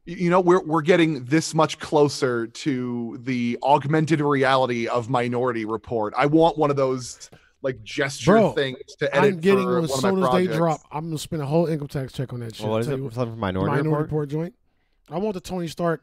you 0.06 0.30
know, 0.30 0.40
we're 0.40 0.64
we're 0.64 0.82
getting 0.82 1.26
this 1.26 1.54
much 1.54 1.78
closer 1.80 2.48
to 2.48 3.20
the 3.24 3.58
augmented 3.62 4.22
reality 4.22 4.88
of 4.88 5.10
Minority 5.10 5.66
Report. 5.66 6.14
I 6.18 6.26
want 6.28 6.58
one 6.58 6.70
of 6.72 6.76
those 6.76 7.30
like 7.66 7.84
gesture 7.84 8.32
Bro, 8.32 8.52
things 8.54 8.78
to 9.00 9.14
edit 9.16 9.34
I'm 9.34 9.40
getting 9.42 9.64
for 9.66 9.74
them 9.74 9.82
one 9.82 9.84
as 9.84 10.00
soon 10.00 10.24
as 10.24 10.32
they 10.32 10.48
drop. 10.56 10.82
I'm 10.92 11.08
gonna 11.08 11.18
spend 11.18 11.42
a 11.42 11.46
whole 11.46 11.66
income 11.66 11.88
tax 11.90 12.14
check 12.14 12.32
on 12.32 12.40
that 12.40 12.56
shit. 12.56 12.64
Well, 12.64 12.72
what 12.74 12.82
is 12.82 12.88
Tell 12.88 12.94
it? 12.96 12.98
you 13.00 13.04
what- 13.06 13.14
Something 13.14 13.32
for 13.32 13.36
the 13.36 13.42
Minority, 13.42 13.72
Minority 13.72 13.90
Report? 13.90 14.02
Report 14.04 14.30
joint. 14.30 14.54
I 15.10 15.18
want 15.18 15.34
the 15.34 15.42
Tony 15.42 15.68
Stark 15.68 16.02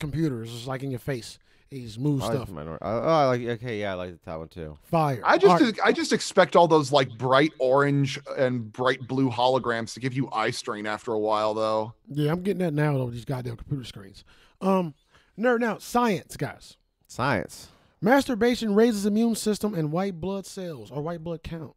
computers. 0.00 0.52
It's 0.54 0.66
like 0.66 0.82
in 0.82 0.90
your 0.90 0.98
face. 1.00 1.38
He's 1.70 1.98
move 1.98 2.22
I 2.22 2.26
like 2.26 2.34
stuff. 2.36 2.48
the 2.48 2.54
Minority. 2.54 2.82
Oh, 2.84 2.98
I 3.00 3.26
like. 3.26 3.40
Okay, 3.42 3.80
yeah, 3.80 3.92
I 3.92 3.94
like 3.94 4.22
that 4.24 4.38
one 4.38 4.48
too. 4.48 4.76
Fire. 4.84 5.20
I 5.24 5.38
just 5.38 5.60
All 5.60 5.66
right. 5.66 5.78
I 5.84 5.92
just 5.92 6.12
expect 6.12 6.54
all 6.56 6.68
those 6.68 6.92
like 6.92 7.16
bright 7.18 7.52
orange 7.58 8.20
and 8.36 8.72
bright 8.72 9.00
blue 9.08 9.28
holograms 9.30 9.94
to 9.94 10.00
give 10.00 10.14
you 10.14 10.28
eye 10.32 10.50
strain 10.50 10.86
after 10.86 11.12
a 11.12 11.18
while, 11.18 11.52
though. 11.54 11.94
yeah, 12.10 12.30
I'm 12.30 12.42
getting 12.42 12.60
that 12.60 12.74
now 12.74 12.96
though. 12.98 13.10
These 13.10 13.24
goddamn 13.24 13.56
computer 13.56 13.84
screens. 13.84 14.24
Um, 14.60 14.94
nerd 15.38 15.60
now 15.60 15.78
science 15.78 16.36
guys. 16.36 16.76
Science. 17.08 17.68
Masturbation 18.04 18.74
raises 18.74 19.06
immune 19.06 19.34
system 19.34 19.74
and 19.74 19.90
white 19.90 20.20
blood 20.20 20.46
cells 20.46 20.90
or 20.90 21.00
white 21.02 21.24
blood 21.24 21.42
count. 21.42 21.74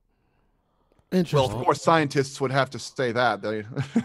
Well, 1.12 1.20
Interesting. 1.20 1.52
of 1.58 1.64
course, 1.64 1.82
scientists 1.82 2.42
would 2.42 2.52
have 2.52 2.70
to 2.72 2.80
say 2.80 3.14
that. 3.14 3.42
They 3.42 3.64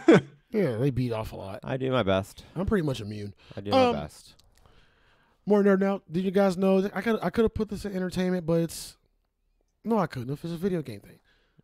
yeah, 0.53 0.77
they 0.77 0.91
beat 0.91 1.13
off 1.13 1.33
a 1.33 1.37
lot. 1.37 1.61
I 1.65 1.77
do 1.77 1.91
my 1.91 2.05
best. 2.05 2.45
I'm 2.55 2.65
pretty 2.67 2.87
much 2.87 3.01
immune. 3.01 3.35
I 3.57 3.61
do 3.61 3.73
Um, 3.73 3.95
my 3.97 4.03
best. 4.03 4.35
More 5.47 5.65
nerd 5.65 5.81
now. 5.81 6.01
Did 6.11 6.23
you 6.25 6.31
guys 6.31 6.57
know 6.57 6.81
that 6.83 6.97
I 6.97 7.01
could 7.01 7.19
I 7.21 7.31
could 7.31 7.43
have 7.45 7.55
put 7.55 7.69
this 7.69 7.85
in 7.85 7.95
entertainment, 7.97 8.47
but 8.47 8.61
it's 8.61 8.97
no, 9.85 9.99
I 9.99 10.07
couldn't. 10.07 10.33
If 10.33 10.45
it's 10.45 10.53
a 10.55 10.57
video 10.57 10.81
game 10.83 11.01
thing, 11.01 11.19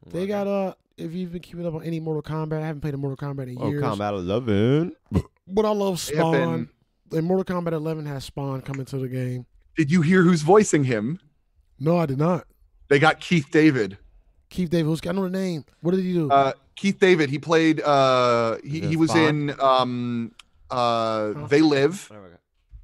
they 0.07 0.27
got 0.27 0.47
uh. 0.49 0.75
If 0.97 1.13
you've 1.13 1.31
been 1.31 1.43
keeping 1.43 1.65
up 1.65 1.75
on 1.75 1.85
any 1.85 2.01
Mortal 2.01 2.23
Kombat, 2.25 2.61
I 2.61 2.67
haven't 2.67 2.81
played 2.81 2.95
a 2.95 2.97
Mortal 2.97 3.17
Kombat 3.29 3.49
in 3.49 3.57
Oh, 3.61 3.69
years. 3.71 3.81
Combat 3.81 4.15
11. 4.15 4.97
But 5.47 5.65
I 5.65 5.71
love 5.71 6.05
They 6.09 6.17
have 6.17 6.25
Spawn. 6.35 6.69
And 7.13 7.25
Mortal 7.25 7.45
Kombat 7.63 7.71
11 7.71 8.05
has 8.07 8.25
Spawn 8.25 8.61
coming 8.63 8.85
to 8.87 8.99
the 8.99 9.07
game. 9.07 9.47
Did 9.79 9.91
you 9.91 10.03
hear 10.03 10.23
who's 10.23 10.43
voicing 10.43 10.85
him? 10.85 11.21
No, 11.81 11.97
I 11.97 12.05
did 12.07 12.19
not. 12.19 12.47
They 12.89 12.99
got 12.99 13.21
Keith 13.21 13.47
David. 13.53 13.97
Keith 14.51 14.71
David, 14.71 14.87
who's 14.89 15.01
I 15.07 15.13
know 15.13 15.23
the 15.23 15.31
name. 15.31 15.65
What 15.83 15.93
did 15.95 16.01
he 16.05 16.13
do? 16.13 16.29
Uh, 16.31 16.53
Keith 16.75 16.99
David. 16.99 17.31
He 17.31 17.39
played. 17.39 17.81
Uh, 17.81 18.57
he, 18.65 18.81
he 18.81 18.97
was 18.97 19.11
Spawn? 19.11 19.51
in. 19.51 19.61
Um, 19.61 20.33
uh, 20.71 21.33
Huh? 21.35 21.47
They 21.49 21.61
Live. 21.61 22.11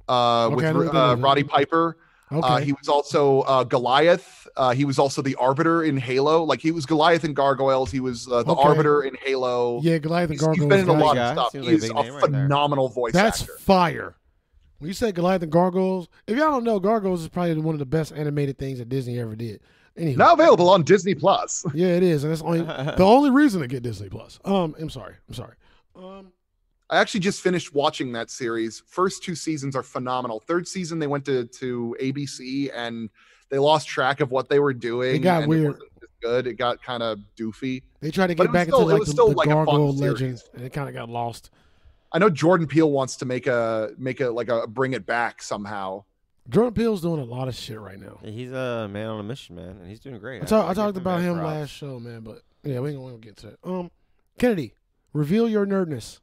Uh, 0.07 0.49
Okay, 0.53 0.71
with 0.71 0.93
uh. 0.95 1.15
Roddy 1.19 1.43
Piper. 1.43 1.97
okay. 2.31 2.47
Uh, 2.47 2.57
he 2.57 2.71
was 2.73 2.87
also 2.87 3.41
uh, 3.41 3.63
Goliath. 3.65 4.47
Uh, 4.55 4.71
he 4.73 4.85
was 4.85 4.97
also 4.99 5.21
the 5.21 5.35
Arbiter 5.35 5.83
in 5.83 5.97
Halo. 5.97 6.43
Like 6.43 6.61
he 6.61 6.71
was 6.71 6.85
Goliath 6.85 7.25
in 7.25 7.33
Gargoyles. 7.33 7.91
He 7.91 7.99
was 7.99 8.27
uh, 8.31 8.43
the 8.43 8.51
Okay. 8.53 8.61
Arbiter 8.69 9.01
in 9.03 9.15
Halo. 9.25 9.81
yeah, 9.83 9.97
Goliath 9.97 10.29
and 10.29 10.39
He's, 10.39 10.41
he's 10.41 10.47
Gargoyles. 10.59 10.69
been 10.69 10.79
in 10.79 11.01
a 11.01 11.03
lot 11.03 11.15
guy. 11.15 11.27
of 11.31 11.33
stuff. 11.33 11.51
Seems 11.51 11.65
He 11.83 11.89
like 11.89 11.91
a 11.91 11.99
a 11.99 12.03
name 12.03 12.13
right 12.13 12.21
there. 12.31 12.43
phenomenal 12.43 12.87
voice 12.87 13.11
That's 13.13 13.41
actor. 13.41 13.57
fire. 13.59 14.15
When 14.79 14.87
you 14.89 14.93
say 14.93 15.11
Goliath 15.11 15.41
and 15.41 15.51
Gargoyles, 15.51 16.07
if 16.27 16.37
y'all 16.37 16.51
don't 16.51 16.63
know, 16.63 16.79
Gargoyles 16.79 17.21
is 17.21 17.29
probably 17.29 17.55
one 17.55 17.75
of 17.75 17.79
the 17.79 17.85
best 17.85 18.11
animated 18.11 18.57
things 18.57 18.79
that 18.79 18.89
Disney 18.89 19.19
ever 19.19 19.35
did. 19.35 19.61
Anyway, 19.97 20.17
Now 20.17 20.33
available 20.33 20.69
on 20.69 20.83
Disney 20.83 21.15
Plus. 21.15 21.65
yeah, 21.73 21.87
it 21.87 22.03
is, 22.03 22.23
and 22.23 22.31
that's 22.31 22.41
only 22.41 22.61
the 22.63 23.03
only 23.03 23.29
reason 23.29 23.61
to 23.61 23.67
get 23.67 23.83
Disney 23.83 24.09
Plus. 24.09 24.39
Um, 24.43 24.75
I'm 24.79 24.89
sorry, 24.89 25.15
I'm 25.29 25.33
sorry. 25.33 25.55
Um, 25.95 26.33
I 26.89 26.97
actually 26.99 27.21
just 27.21 27.41
finished 27.41 27.73
watching 27.73 28.11
that 28.11 28.29
series. 28.29 28.83
First 28.85 29.23
two 29.23 29.35
seasons 29.35 29.75
are 29.75 29.83
phenomenal. 29.83 30.41
Third 30.41 30.67
season 30.67 30.99
they 30.99 31.07
went 31.07 31.23
to 31.25 31.45
to 31.45 31.95
ABC 32.01 32.69
and 32.75 33.09
they 33.49 33.57
lost 33.57 33.87
track 33.87 34.19
of 34.19 34.31
what 34.31 34.49
they 34.49 34.59
were 34.59 34.73
doing. 34.73 35.15
It 35.15 35.19
got 35.19 35.47
weird. 35.47 35.67
wasn't 35.67 35.89
good. 36.21 36.47
It 36.47 36.55
got 36.55 36.83
kind 36.83 37.01
of 37.01 37.19
doofy. 37.37 37.81
they 38.01 38.11
tried 38.11 38.27
to 38.27 38.35
get 38.35 38.47
it 38.47 38.51
back 38.51 38.67
still- 38.67 38.79
into 38.81 38.89
it 38.89 38.93
like 38.93 38.99
was 38.99 39.07
the, 39.07 39.13
still 39.13 39.29
the 39.29 39.35
like 39.37 39.47
Gargoyle 39.47 39.93
series. 39.93 40.43
and 40.53 40.63
it 40.63 40.73
kind 40.73 40.89
of 40.89 40.93
got 40.93 41.07
lost. 41.09 41.51
I 42.15 42.17
know 42.17 42.29
Jordan 42.29 42.65
Peele 42.65 42.89
wants 42.89 43.17
to 43.17 43.25
make 43.25 43.45
a 43.45 43.91
make 43.97 44.21
a 44.21 44.29
like 44.29 44.47
a 44.47 44.65
bring 44.67 44.93
it 44.93 45.05
back 45.05 45.41
somehow. 45.43 46.05
Jordan 46.47 46.73
Peele's 46.73 47.01
doing 47.01 47.19
a 47.19 47.25
lot 47.25 47.49
of 47.49 47.55
shit 47.55 47.77
right 47.77 47.99
now. 47.99 48.19
He's 48.23 48.53
a 48.53 48.87
man 48.89 49.07
on 49.09 49.19
a 49.19 49.23
mission, 49.23 49.57
man, 49.57 49.79
and 49.81 49.89
he's 49.89 49.99
doing 49.99 50.17
great. 50.19 50.41
I, 50.41 50.45
talk, 50.45 50.65
I 50.65 50.69
give 50.69 50.75
talked 50.77 50.97
about 50.97 51.19
him 51.19 51.33
props. 51.33 51.45
last 51.45 51.69
show, 51.71 51.99
man, 51.99 52.21
but 52.21 52.41
yeah, 52.63 52.79
we 52.79 52.91
ain't 52.91 53.01
gonna 53.01 53.17
get 53.17 53.35
to 53.37 53.49
it. 53.49 53.59
Um, 53.65 53.91
Kennedy, 54.39 54.75
reveal 55.11 55.49
your 55.49 55.65
nerdness. 55.65 56.21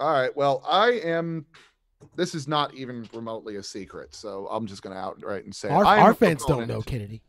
All 0.00 0.10
right. 0.10 0.34
Well, 0.34 0.64
I 0.66 0.92
am. 0.92 1.44
This 2.14 2.34
is 2.34 2.48
not 2.48 2.72
even 2.72 3.06
remotely 3.12 3.56
a 3.56 3.62
secret, 3.62 4.14
so 4.14 4.48
I'm 4.50 4.64
just 4.64 4.80
gonna 4.80 4.96
outright 4.96 5.44
and 5.44 5.54
say 5.54 5.68
Our, 5.68 5.84
our 5.84 6.12
a 6.12 6.14
fans 6.14 6.46
don't 6.46 6.66
know 6.66 6.80
Kennedy. 6.80 7.20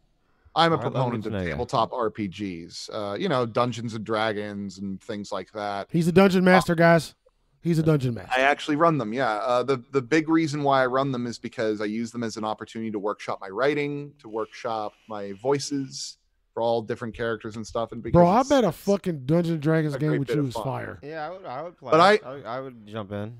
I'm 0.56 0.72
a 0.72 0.78
All 0.78 0.82
right, 0.82 0.86
let 0.86 0.94
me 0.94 0.94
proponent 0.94 1.26
of 1.26 1.32
to 1.34 1.38
know 1.40 1.44
ya. 1.44 1.50
tabletop 1.52 1.92
RPGs. 1.92 2.90
Uh, 2.94 3.18
you 3.20 3.28
know, 3.28 3.46
Dungeons 3.46 3.96
and 3.96 4.06
Dragons 4.06 4.78
and 4.78 5.02
things 5.02 5.30
like 5.30 5.52
that. 5.52 5.90
He's 5.92 6.08
a 6.08 6.14
dungeon 6.14 6.46
master, 6.46 6.74
guys. 6.74 7.14
He's 7.62 7.80
a 7.80 7.84
dungeon 7.84 8.14
master. 8.14 8.34
I 8.40 8.44
actually 8.44 8.76
run 8.78 8.98
them. 8.98 9.12
Yeah. 9.14 9.30
Uh, 9.38 9.64
the 9.64 9.84
the 9.92 10.02
big 10.02 10.30
reason 10.30 10.64
why 10.64 10.84
I 10.84 10.86
run 10.86 11.12
them 11.12 11.26
is 11.28 11.38
because 11.40 11.82
I 11.82 11.86
use 11.86 12.12
them 12.12 12.24
as 12.24 12.38
an 12.38 12.46
opportunity 12.46 12.92
to 12.92 13.00
workshop 13.00 13.40
my 13.42 13.50
writing, 13.50 14.14
to 14.20 14.30
workshop 14.30 14.94
my 15.10 15.34
voices 15.34 16.18
for 16.54 16.62
all 16.62 16.82
different 16.82 17.14
characters 17.16 17.56
and 17.56 17.66
stuff. 17.68 17.92
And 17.92 18.02
because 18.02 18.14
Bro, 18.18 18.28
I 18.28 18.44
bet 18.44 18.64
a 18.64 18.70
it's- 18.70 18.76
fucking 18.76 19.26
Dungeons 19.26 19.62
Dragons 19.62 19.96
game 19.98 20.10
great 20.10 20.20
with 20.20 20.30
you 20.30 20.46
is 20.48 20.54
fire. 20.54 21.00
Yeah, 21.04 21.28
I 21.28 21.30
would. 21.32 21.46
I 21.46 21.62
would 21.64 21.78
play. 21.78 21.92
But 21.92 22.00
I- 22.00 22.20
I, 22.26 22.34
would- 22.36 22.46
I 22.46 22.60
would 22.62 22.88
jump 22.88 23.12
in. 23.12 23.38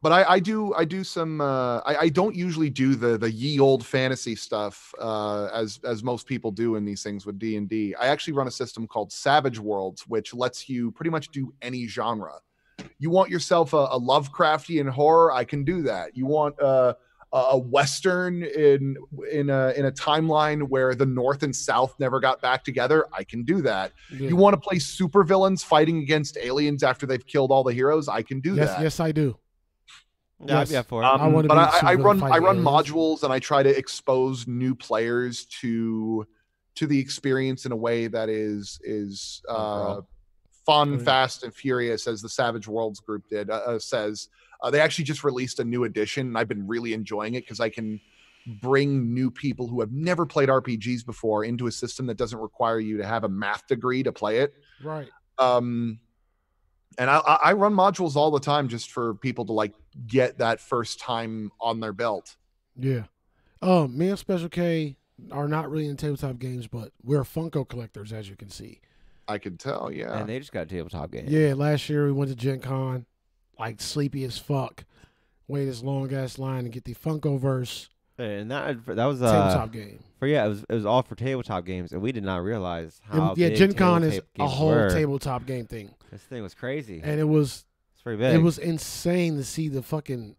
but 0.00 0.12
I, 0.12 0.24
I 0.34 0.38
do 0.38 0.72
I 0.74 0.84
do 0.84 1.02
some 1.04 1.40
uh, 1.40 1.78
I, 1.80 1.96
I 2.02 2.08
don't 2.08 2.34
usually 2.36 2.70
do 2.70 2.94
the 2.94 3.18
the 3.18 3.30
ye 3.30 3.58
old 3.60 3.84
fantasy 3.84 4.34
stuff 4.36 4.94
uh, 5.00 5.46
as 5.52 5.80
as 5.84 6.02
most 6.04 6.26
people 6.26 6.52
do 6.52 6.76
in 6.76 6.84
these 6.84 7.02
things 7.02 7.26
with 7.26 7.38
D 7.38 7.56
and 7.56 7.68
D. 7.68 7.94
I 7.96 8.06
actually 8.06 8.34
run 8.34 8.46
a 8.46 8.50
system 8.52 8.86
called 8.86 9.10
Savage 9.12 9.58
Worlds, 9.58 10.06
which 10.06 10.32
lets 10.32 10.68
you 10.68 10.90
pretty 10.92 11.10
much 11.10 11.28
do 11.30 11.52
any 11.60 11.86
genre. 11.88 12.34
You 12.98 13.10
want 13.10 13.30
yourself 13.30 13.72
a, 13.72 13.76
a 13.76 14.00
Lovecraftian 14.00 14.88
horror? 14.88 15.32
I 15.32 15.44
can 15.44 15.64
do 15.64 15.82
that. 15.82 16.16
You 16.16 16.26
want 16.26 16.60
uh, 16.60 16.94
a 17.32 17.36
a 17.36 17.58
western 17.58 18.42
in 18.42 18.96
in 19.30 19.50
a 19.50 19.72
in 19.76 19.84
a 19.86 19.92
timeline 19.92 20.68
where 20.68 20.94
the 20.94 21.06
North 21.06 21.42
and 21.42 21.54
South 21.54 21.94
never 21.98 22.20
got 22.20 22.40
back 22.40 22.64
together? 22.64 23.06
I 23.12 23.24
can 23.24 23.44
do 23.44 23.60
that. 23.62 23.92
Yeah. 24.10 24.28
You 24.30 24.36
want 24.36 24.54
to 24.54 24.60
play 24.60 24.76
supervillains 24.78 25.64
fighting 25.64 25.98
against 25.98 26.36
aliens 26.38 26.82
after 26.82 27.06
they've 27.06 27.24
killed 27.26 27.50
all 27.50 27.62
the 27.64 27.74
heroes? 27.74 28.08
I 28.08 28.22
can 28.22 28.40
do 28.40 28.54
yes, 28.54 28.68
that. 28.70 28.82
yes, 28.82 29.00
I 29.00 29.12
do. 29.12 29.38
Yeah, 30.40 30.60
Yes. 30.60 30.68
I'd 30.68 30.72
be 30.72 30.76
up 30.76 30.86
for 30.86 31.02
it. 31.02 31.06
Um, 31.06 31.20
I 31.20 31.28
wanna 31.28 31.48
but 31.48 31.58
I, 31.58 31.92
I 31.92 31.94
run 31.94 32.22
I 32.22 32.38
run 32.38 32.58
aliens. 32.58 32.64
modules 32.66 33.22
and 33.24 33.32
I 33.32 33.40
try 33.40 33.62
to 33.62 33.76
expose 33.76 34.46
new 34.46 34.74
players 34.74 35.46
to 35.60 36.26
to 36.76 36.86
the 36.86 36.98
experience 36.98 37.66
in 37.66 37.72
a 37.72 37.76
way 37.76 38.06
that 38.06 38.28
is 38.28 38.80
is 38.84 39.42
uh, 39.48 39.52
Overall. 39.52 40.08
Fun, 40.68 40.92
yeah. 40.98 41.04
fast, 41.04 41.42
and 41.44 41.54
furious, 41.54 42.06
as 42.06 42.20
the 42.22 42.28
Savage 42.28 42.68
Worlds 42.68 43.00
group 43.00 43.28
did 43.28 43.50
uh, 43.50 43.54
uh, 43.66 43.78
says. 43.78 44.28
Uh, 44.62 44.70
they 44.70 44.80
actually 44.80 45.04
just 45.04 45.22
released 45.24 45.60
a 45.60 45.64
new 45.64 45.84
edition, 45.84 46.26
and 46.28 46.36
I've 46.38 46.48
been 46.48 46.66
really 46.66 46.92
enjoying 46.92 47.34
it 47.34 47.44
because 47.44 47.60
I 47.60 47.68
can 47.70 48.00
bring 48.62 49.12
new 49.14 49.30
people 49.30 49.66
who 49.68 49.80
have 49.80 49.92
never 49.92 50.24
played 50.26 50.48
RPGs 50.48 51.04
before 51.04 51.44
into 51.44 51.66
a 51.66 51.72
system 51.72 52.06
that 52.06 52.16
doesn't 52.16 52.38
require 52.38 52.80
you 52.80 52.96
to 52.96 53.06
have 53.06 53.24
a 53.24 53.28
math 53.28 53.66
degree 53.66 54.02
to 54.02 54.10
play 54.10 54.38
it 54.38 54.54
Right. 54.82 55.08
um 55.38 55.98
and 56.96 57.10
I, 57.10 57.18
I 57.18 57.38
I 57.44 57.52
run 57.52 57.74
modules 57.74 58.16
all 58.16 58.30
the 58.30 58.40
time 58.40 58.68
just 58.68 58.90
for 58.90 59.14
people 59.16 59.44
to 59.46 59.52
like 59.52 59.74
get 60.06 60.38
that 60.38 60.60
first 60.60 60.98
time 60.98 61.52
on 61.60 61.80
their 61.80 61.92
belt 61.92 62.36
Yeah. 62.74 63.04
Um, 63.60 63.98
me 63.98 64.08
and 64.08 64.18
Special 64.18 64.48
K 64.48 64.96
are 65.30 65.46
not 65.48 65.70
really 65.70 65.86
in 65.88 65.96
tabletop 65.98 66.38
games, 66.38 66.66
but 66.68 66.92
we're 67.02 67.24
Funko 67.24 67.68
collectors, 67.68 68.12
as 68.14 68.30
you 68.30 68.36
can 68.36 68.48
see. 68.48 68.80
I 69.28 69.38
can 69.38 69.56
tell 69.56 69.90
yeah 69.92 70.18
and 70.18 70.28
they 70.28 70.38
just 70.38 70.52
got 70.52 70.62
a 70.62 70.66
tabletop 70.66 71.10
game. 71.10 71.26
Yeah, 71.28 71.54
last 71.54 71.88
year 71.88 72.06
we 72.06 72.12
went 72.12 72.30
to 72.30 72.36
Gen 72.36 72.60
Con, 72.60 73.06
like 73.58 73.80
sleepy 73.80 74.24
as 74.24 74.38
fuck. 74.38 74.84
Wait 75.46 75.64
this 75.66 75.82
long 75.82 76.12
ass 76.12 76.38
line 76.38 76.64
to 76.64 76.68
get 76.70 76.84
the 76.84 76.94
Funko 76.94 77.38
verse 77.38 77.88
and 78.18 78.50
that 78.50 78.84
that 78.86 79.04
was 79.04 79.22
uh, 79.22 79.30
tabletop 79.32 79.72
game. 79.72 80.02
for 80.18 80.26
yeah, 80.26 80.44
it 80.44 80.48
was 80.48 80.64
it 80.68 80.74
was 80.74 80.84
all 80.86 81.02
for 81.02 81.14
tabletop 81.14 81.64
games, 81.64 81.92
and 81.92 82.02
we 82.02 82.10
did 82.12 82.24
not 82.24 82.42
realize 82.42 83.00
And, 83.10 83.20
how 83.22 83.34
yeah, 83.36 83.48
big 83.50 83.58
Gen 83.58 83.72
Con 83.74 84.02
is 84.02 84.20
a 84.38 84.46
whole 84.48 84.70
were. 84.70 84.90
tabletop 84.90 85.46
game 85.46 85.66
thing, 85.66 85.94
This 86.10 86.22
thing 86.22 86.42
was 86.42 86.54
crazy. 86.54 87.00
and 87.04 87.20
it 87.20 87.24
was 87.28 87.64
it's 87.94 88.02
pretty 88.02 88.18
big. 88.18 88.34
it 88.34 88.42
was 88.42 88.58
insane 88.58 89.36
to 89.36 89.44
see 89.44 89.68
the 89.68 89.82
fucking 89.82 90.34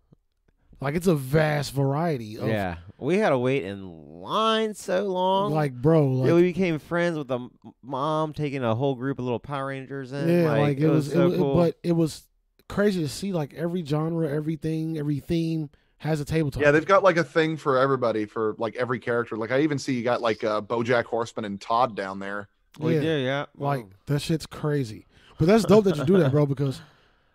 like 0.81 0.95
it's 0.95 1.07
a 1.07 1.15
vast 1.15 1.73
variety 1.73 2.37
of 2.37 2.47
yeah, 2.47 2.77
we 2.97 3.17
had 3.17 3.29
to 3.29 3.37
wait 3.37 3.63
in 3.63 4.21
line 4.21 4.73
so 4.73 5.03
long. 5.05 5.53
like 5.53 5.73
bro 5.73 6.05
like 6.07 6.27
yeah, 6.29 6.35
we 6.35 6.41
became 6.41 6.79
friends 6.79 7.17
with 7.17 7.29
a 7.31 7.47
mom 7.81 8.33
taking 8.33 8.63
a 8.63 8.75
whole 8.75 8.95
group 8.95 9.19
of 9.19 9.25
little 9.25 9.39
Power 9.39 9.67
Rangers 9.67 10.11
in. 10.11 10.27
yeah 10.27 10.49
like, 10.51 10.61
like, 10.61 10.77
it, 10.79 10.89
was, 10.89 11.11
so 11.11 11.31
it, 11.31 11.37
cool. 11.37 11.55
but 11.55 11.77
it 11.83 11.93
was 11.93 12.23
crazy 12.67 13.01
to 13.01 13.09
see 13.09 13.33
like 13.33 13.53
every 13.53 13.83
genre, 13.83 14.29
everything, 14.29 14.97
every 14.97 15.19
theme 15.19 15.69
has 15.97 16.21
a 16.21 16.25
tabletop. 16.25 16.61
Yeah, 16.63 16.71
they've 16.71 16.85
got 16.85 17.03
like 17.03 17.17
a 17.17 17.23
thing 17.23 17.57
for 17.57 17.77
everybody 17.77 18.25
for 18.25 18.55
like 18.57 18.75
every 18.77 18.99
character. 18.99 19.35
Like 19.35 19.51
I 19.51 19.61
even 19.61 19.77
see 19.77 19.93
you 19.93 20.03
got 20.03 20.21
like 20.21 20.43
uh, 20.43 20.61
BoJack 20.61 21.05
Horseman 21.05 21.45
and 21.45 21.59
Todd 21.59 21.95
down 21.95 22.19
there. 22.19 22.47
We 22.79 22.95
Yeah. 22.95 23.01
do, 23.01 23.07
yeah. 23.17 23.45
Like 23.57 23.81
Whoa. 23.85 23.89
that 24.05 24.21
shit's 24.21 24.45
crazy. 24.45 25.07
But 25.37 25.47
that's 25.47 25.65
dope 25.65 25.85
that 25.85 25.97
you 25.97 26.05
do 26.05 26.17
that, 26.19 26.31
bro, 26.31 26.45
because 26.45 26.81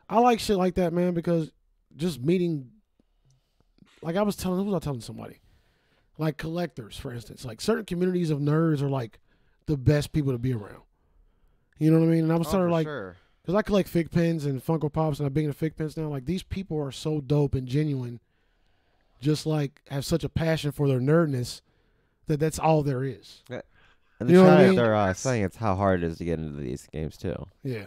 I 0.08 0.18
like 0.20 0.38
shit 0.40 0.56
like 0.56 0.74
that, 0.74 0.92
man, 0.92 1.14
because 1.14 1.50
just 1.96 2.22
meeting 2.22 2.70
like 4.04 4.16
I 4.16 4.22
was 4.22 4.36
telling 4.36 4.58
who 4.58 4.64
was 4.70 4.74
I 4.74 4.84
telling 4.84 5.00
somebody? 5.00 5.40
Like 6.18 6.36
collectors, 6.36 6.96
for 6.96 7.12
instance. 7.12 7.44
Like 7.44 7.60
certain 7.60 7.84
communities 7.84 8.30
of 8.30 8.38
nerds 8.38 8.82
are 8.82 8.88
like 8.90 9.18
the 9.66 9.76
best 9.76 10.12
people 10.12 10.32
to 10.32 10.38
be 10.38 10.52
around. 10.52 10.82
You 11.78 11.90
know 11.90 11.98
what 11.98 12.06
I 12.06 12.10
mean? 12.10 12.24
And 12.24 12.32
I 12.32 12.36
was 12.36 12.46
Oh, 12.48 12.50
sort 12.52 12.62
of 12.64 12.68
for 12.68 12.72
like 12.72 12.86
sure. 12.86 13.16
because 13.42 13.54
I 13.56 13.62
collect 13.62 13.88
fig 13.88 14.10
pins 14.10 14.46
and 14.46 14.64
Funko 14.64 14.92
Pops, 14.92 15.18
and 15.18 15.26
I'm 15.26 15.32
big 15.32 15.44
into 15.44 15.56
fig 15.58 15.76
pins 15.76 15.96
now. 15.96 16.08
Like 16.08 16.26
these 16.26 16.42
people 16.44 16.78
are 16.80 16.92
so 16.92 17.20
dope 17.20 17.54
and 17.54 17.66
genuine, 17.66 18.20
just 19.20 19.44
like 19.46 19.80
have 19.90 20.04
such 20.04 20.22
a 20.22 20.28
passion 20.28 20.70
for 20.70 20.86
their 20.86 21.00
nerdness 21.00 21.62
that 22.26 22.38
that's 22.40 22.58
all 22.58 22.82
there 22.82 23.02
is. 23.02 23.42
Yeah. 23.50 23.62
And 24.20 24.30
You 24.30 24.36
the 24.36 24.42
know 24.44 24.48
what 24.48 24.54
I 24.54 24.60
chat, 24.60 24.66
mean? 24.68 24.76
they're 24.76 24.94
uh, 24.94 25.12
saying 25.14 25.42
it's 25.42 25.56
how 25.56 25.74
hard 25.74 26.04
it 26.04 26.06
is 26.06 26.18
to 26.18 26.24
get 26.24 26.38
into 26.38 26.60
these 26.60 26.86
games 26.92 27.16
too. 27.16 27.46
Yeah, 27.64 27.86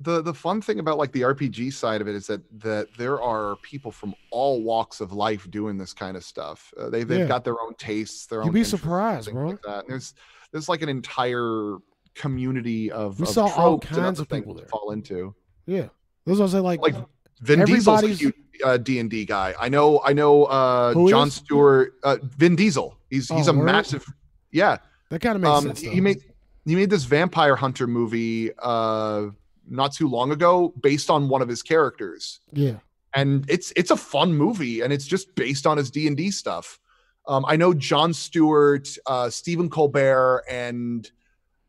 the 0.00 0.22
the 0.22 0.34
fun 0.34 0.60
thing 0.60 0.80
about 0.80 0.98
like 0.98 1.12
the 1.12 1.20
RPG 1.22 1.72
side 1.72 2.00
of 2.00 2.08
it 2.08 2.14
is 2.16 2.26
that 2.26 2.42
that 2.60 2.88
there 2.98 3.22
are 3.22 3.56
people 3.62 3.92
from 3.92 4.14
all 4.30 4.62
walks 4.62 5.00
of 5.00 5.12
life 5.12 5.48
doing 5.50 5.78
this 5.78 5.92
kind 5.92 6.16
of 6.16 6.24
stuff. 6.24 6.72
Uh, 6.78 6.88
they 6.90 7.04
they've 7.04 7.20
Yeah. 7.20 7.26
got 7.26 7.44
their 7.44 7.60
own 7.60 7.74
tastes, 7.78 8.26
their 8.26 8.40
You'd 8.40 8.48
own. 8.48 8.52
be 8.54 8.64
surprised, 8.64 9.30
bro. 9.32 9.48
Like 9.50 9.62
that. 9.62 9.80
And 9.84 9.88
there's 9.90 10.14
there's 10.50 10.68
like 10.68 10.82
an 10.82 10.88
entire 10.88 11.76
community 12.14 12.90
of, 12.92 13.18
We 13.20 13.24
of 13.26 13.32
saw 13.32 13.46
all 13.56 13.78
kinds 13.78 14.20
of 14.20 14.28
people 14.28 14.54
there. 14.54 14.66
fall 14.66 14.90
into. 14.92 15.34
yeah. 15.66 15.88
Those 16.26 16.40
are 16.54 16.60
like, 16.60 16.80
Like 16.80 16.94
Vin 17.40 17.64
Diesel's 17.64 18.02
a 18.22 18.32
uh, 18.64 18.76
D 18.78 18.98
and 19.00 19.10
D 19.10 19.24
guy. 19.26 19.54
I 19.60 19.68
know. 19.68 20.00
I 20.04 20.12
know. 20.12 20.44
Uh, 20.44 20.94
Jon 21.08 21.28
is? 21.28 21.34
Stewart. 21.34 21.94
Uh, 22.02 22.16
Vin 22.22 22.56
Diesel. 22.56 22.96
He's 23.10 23.28
he's 23.28 23.48
Oh, 23.48 23.52
a 23.52 23.56
word? 23.56 23.64
massive. 23.66 24.06
Yeah. 24.52 24.78
that 25.10 25.20
kind 25.20 25.36
of 25.36 25.42
makes 25.42 25.50
Um, 25.52 25.64
sense. 25.64 25.82
though. 25.82 25.90
he 25.90 26.00
made 26.00 26.18
he 26.64 26.74
made 26.76 26.88
this 26.88 27.04
vampire 27.04 27.56
hunter 27.56 27.86
movie 27.86 28.50
uh 28.62 29.28
not 29.68 29.92
too 29.92 30.08
long 30.08 30.30
ago 30.30 30.74
based 30.80 31.10
on 31.10 31.28
one 31.28 31.42
of 31.42 31.48
his 31.48 31.62
characters. 31.62 32.40
Yeah, 32.52 32.78
and 33.14 33.44
it's 33.48 33.72
it's 33.76 33.90
a 33.90 33.96
fun 33.96 34.34
movie 34.34 34.80
and 34.80 34.92
it's 34.92 35.06
just 35.06 35.34
based 35.34 35.66
on 35.66 35.76
his 35.76 35.90
d&d 35.90 36.30
stuff. 36.30 36.78
Um, 37.26 37.46
i 37.48 37.56
know 37.56 37.72
jon 37.72 38.12
stewart 38.12 38.86
uh, 39.06 39.30
stephen 39.30 39.70
colbert 39.70 40.44
and 40.46 41.10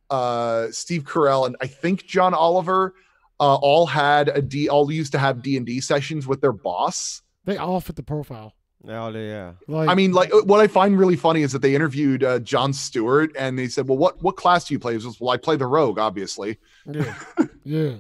uh, 0.10 0.68
steve 0.72 1.06
carell 1.06 1.46
and 1.46 1.56
i 1.62 1.68
think 1.68 2.06
john 2.06 2.34
oliver 2.34 2.94
uh, 3.40 3.56
all 3.56 3.86
had 3.86 4.30
a 4.30 4.42
d 4.42 4.70
all 4.70 4.92
used 4.92 5.12
to 5.12 5.20
have 5.20 5.42
d&d 5.42 5.82
sessions 5.82 6.28
with 6.28 6.42
their 6.42 6.54
boss. 6.54 7.22
They 7.44 7.58
all 7.58 7.82
fit 7.82 7.96
the 7.96 8.04
profile. 8.04 8.54
They 8.86 8.94
all 8.96 9.12
do, 9.12 9.20
yeah. 9.20 9.54
Like, 9.68 9.90
I 9.90 9.96
mean, 9.96 10.12
like 10.12 10.32
what 10.46 10.60
I 10.60 10.68
find 10.68 10.98
really 10.98 11.16
funny 11.16 11.42
is 11.42 11.52
that 11.54 11.62
they 11.62 11.74
interviewed 11.74 12.24
uh, 12.24 12.40
Jon 12.40 12.72
Stewart, 12.72 13.32
and 13.38 13.58
they 13.58 13.68
said, 13.68 13.88
"Well, 13.88 13.98
what 13.98 14.22
what 14.22 14.36
class 14.38 14.66
do 14.66 14.74
you 14.76 14.80
play?" 14.80 14.94
He 14.94 15.00
says, 15.00 15.20
"Well, 15.20 15.32
I 15.32 15.38
play 15.38 15.56
the 15.56 15.66
rogue, 15.68 15.98
obviously." 15.98 16.58
yeah, 16.86 17.16
yeah. 17.64 17.94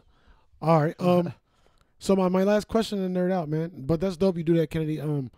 All 0.62 0.82
right. 0.84 0.96
Um, 1.00 1.34
so 2.00 2.16
my, 2.16 2.30
my 2.30 2.44
last 2.44 2.68
question 2.68 3.00
to 3.00 3.20
nerd 3.20 3.32
out, 3.32 3.50
man. 3.50 3.72
But 3.76 4.00
that's 4.00 4.16
dope. 4.18 4.38
You 4.38 4.44
do 4.44 4.56
that, 4.58 4.70
Kennedy. 4.70 5.02
Um, 5.02 5.32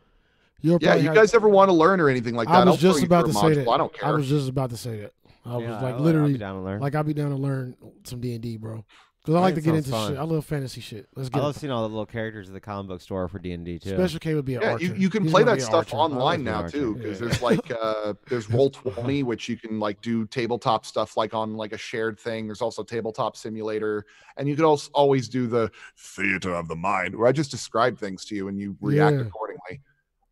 you'll 0.62 0.80
Yeah, 0.82 0.90
probably 0.90 1.02
you 1.04 1.08
have- 1.10 1.16
guys 1.16 1.34
ever 1.34 1.48
want 1.48 1.70
to 1.70 1.74
learn 1.74 2.00
or 2.02 2.10
anything 2.10 2.36
like 2.36 2.48
that? 2.50 2.54
I 2.56 2.60
was 2.66 2.84
I'll 2.84 2.92
just 2.94 3.04
about 3.04 3.26
to 3.28 3.34
say 3.34 3.40
module. 3.40 3.56
that. 3.66 3.70
I 3.70 3.78
don't 3.78 3.94
care. 3.94 4.10
I 4.10 4.12
was 4.12 4.28
just 4.28 4.50
about 4.50 4.70
to 4.72 4.78
say 4.78 5.00
that. 5.02 5.14
I 5.46 5.56
was 5.56 5.66
like 5.66 5.76
I'll, 5.76 5.86
I'll 5.96 6.00
literally, 6.02 6.34
be 6.34 6.40
down 6.40 6.56
to 6.56 6.62
learn. 6.62 6.82
like 6.82 6.94
I'll 6.94 7.04
be 7.04 7.14
down 7.14 7.30
to 7.30 7.38
learn 7.38 7.78
some 8.04 8.20
D 8.20 8.34
and 8.34 8.42
D, 8.42 8.58
bro. 8.58 8.84
Because 9.28 9.40
I 9.40 9.44
like 9.44 9.56
to 9.56 9.62
get 9.62 9.76
into 9.76 9.90
fun. 9.90 10.12
shit. 10.12 10.18
I 10.18 10.24
love 10.24 10.46
fantasy 10.46 10.80
shit. 10.80 11.08
Let's 11.16 11.28
get. 11.28 11.36
I 11.36 11.40
get 11.40 11.46
love 11.48 11.56
it. 11.56 11.60
seeing 11.60 11.72
all 11.72 11.82
the 11.84 11.90
little 11.90 12.06
characters 12.06 12.48
at 12.48 12.54
the 12.54 12.62
comic 12.62 12.88
book 12.88 13.02
store 13.02 13.28
for 13.28 13.40
D 13.40 13.52
and 13.52 13.66
D 13.66 13.78
too. 13.78 13.90
Special 13.90 14.20
K 14.20 14.34
would 14.36 14.46
be 14.46 14.56
an 14.56 14.62
yeah, 14.62 14.72
archer. 14.72 14.86
you, 14.86 14.94
you 14.96 15.10
can 15.10 15.24
He's 15.24 15.32
play 15.34 15.44
that 15.44 15.62
stuff 15.62 15.94
archer. 15.94 15.98
online 15.98 16.44
now 16.46 16.62
archer. 16.62 16.78
too, 16.78 16.96
because 16.96 17.20
Yeah. 17.20 17.28
there's 17.28 17.42
like 17.42 17.72
uh 17.72 18.14
there's 18.30 18.50
Roll 18.54 18.70
Twenty, 18.70 19.24
which 19.24 19.50
you 19.50 19.58
can 19.58 19.80
like 19.80 20.02
do 20.02 20.26
tabletop 20.28 20.86
stuff 20.86 21.18
like 21.18 21.34
on 21.34 21.56
like 21.56 21.74
a 21.74 21.78
shared 21.78 22.18
thing. 22.20 22.48
There's 22.48 22.62
also 22.62 22.84
tabletop 22.84 23.36
simulator, 23.36 24.06
and 24.38 24.48
you 24.48 24.56
could 24.56 24.64
also 24.66 24.90
always 24.94 25.28
do 25.28 25.46
the 25.48 25.70
theater 25.98 26.54
of 26.54 26.68
the 26.70 26.76
mind, 26.78 27.14
where 27.14 27.28
I 27.28 27.34
just 27.34 27.52
describe 27.52 27.98
things 28.00 28.24
to 28.26 28.36
you 28.36 28.48
and 28.48 28.58
you 28.58 28.78
react 28.82 29.16
Yeah. 29.18 29.22
accordingly. 29.24 29.82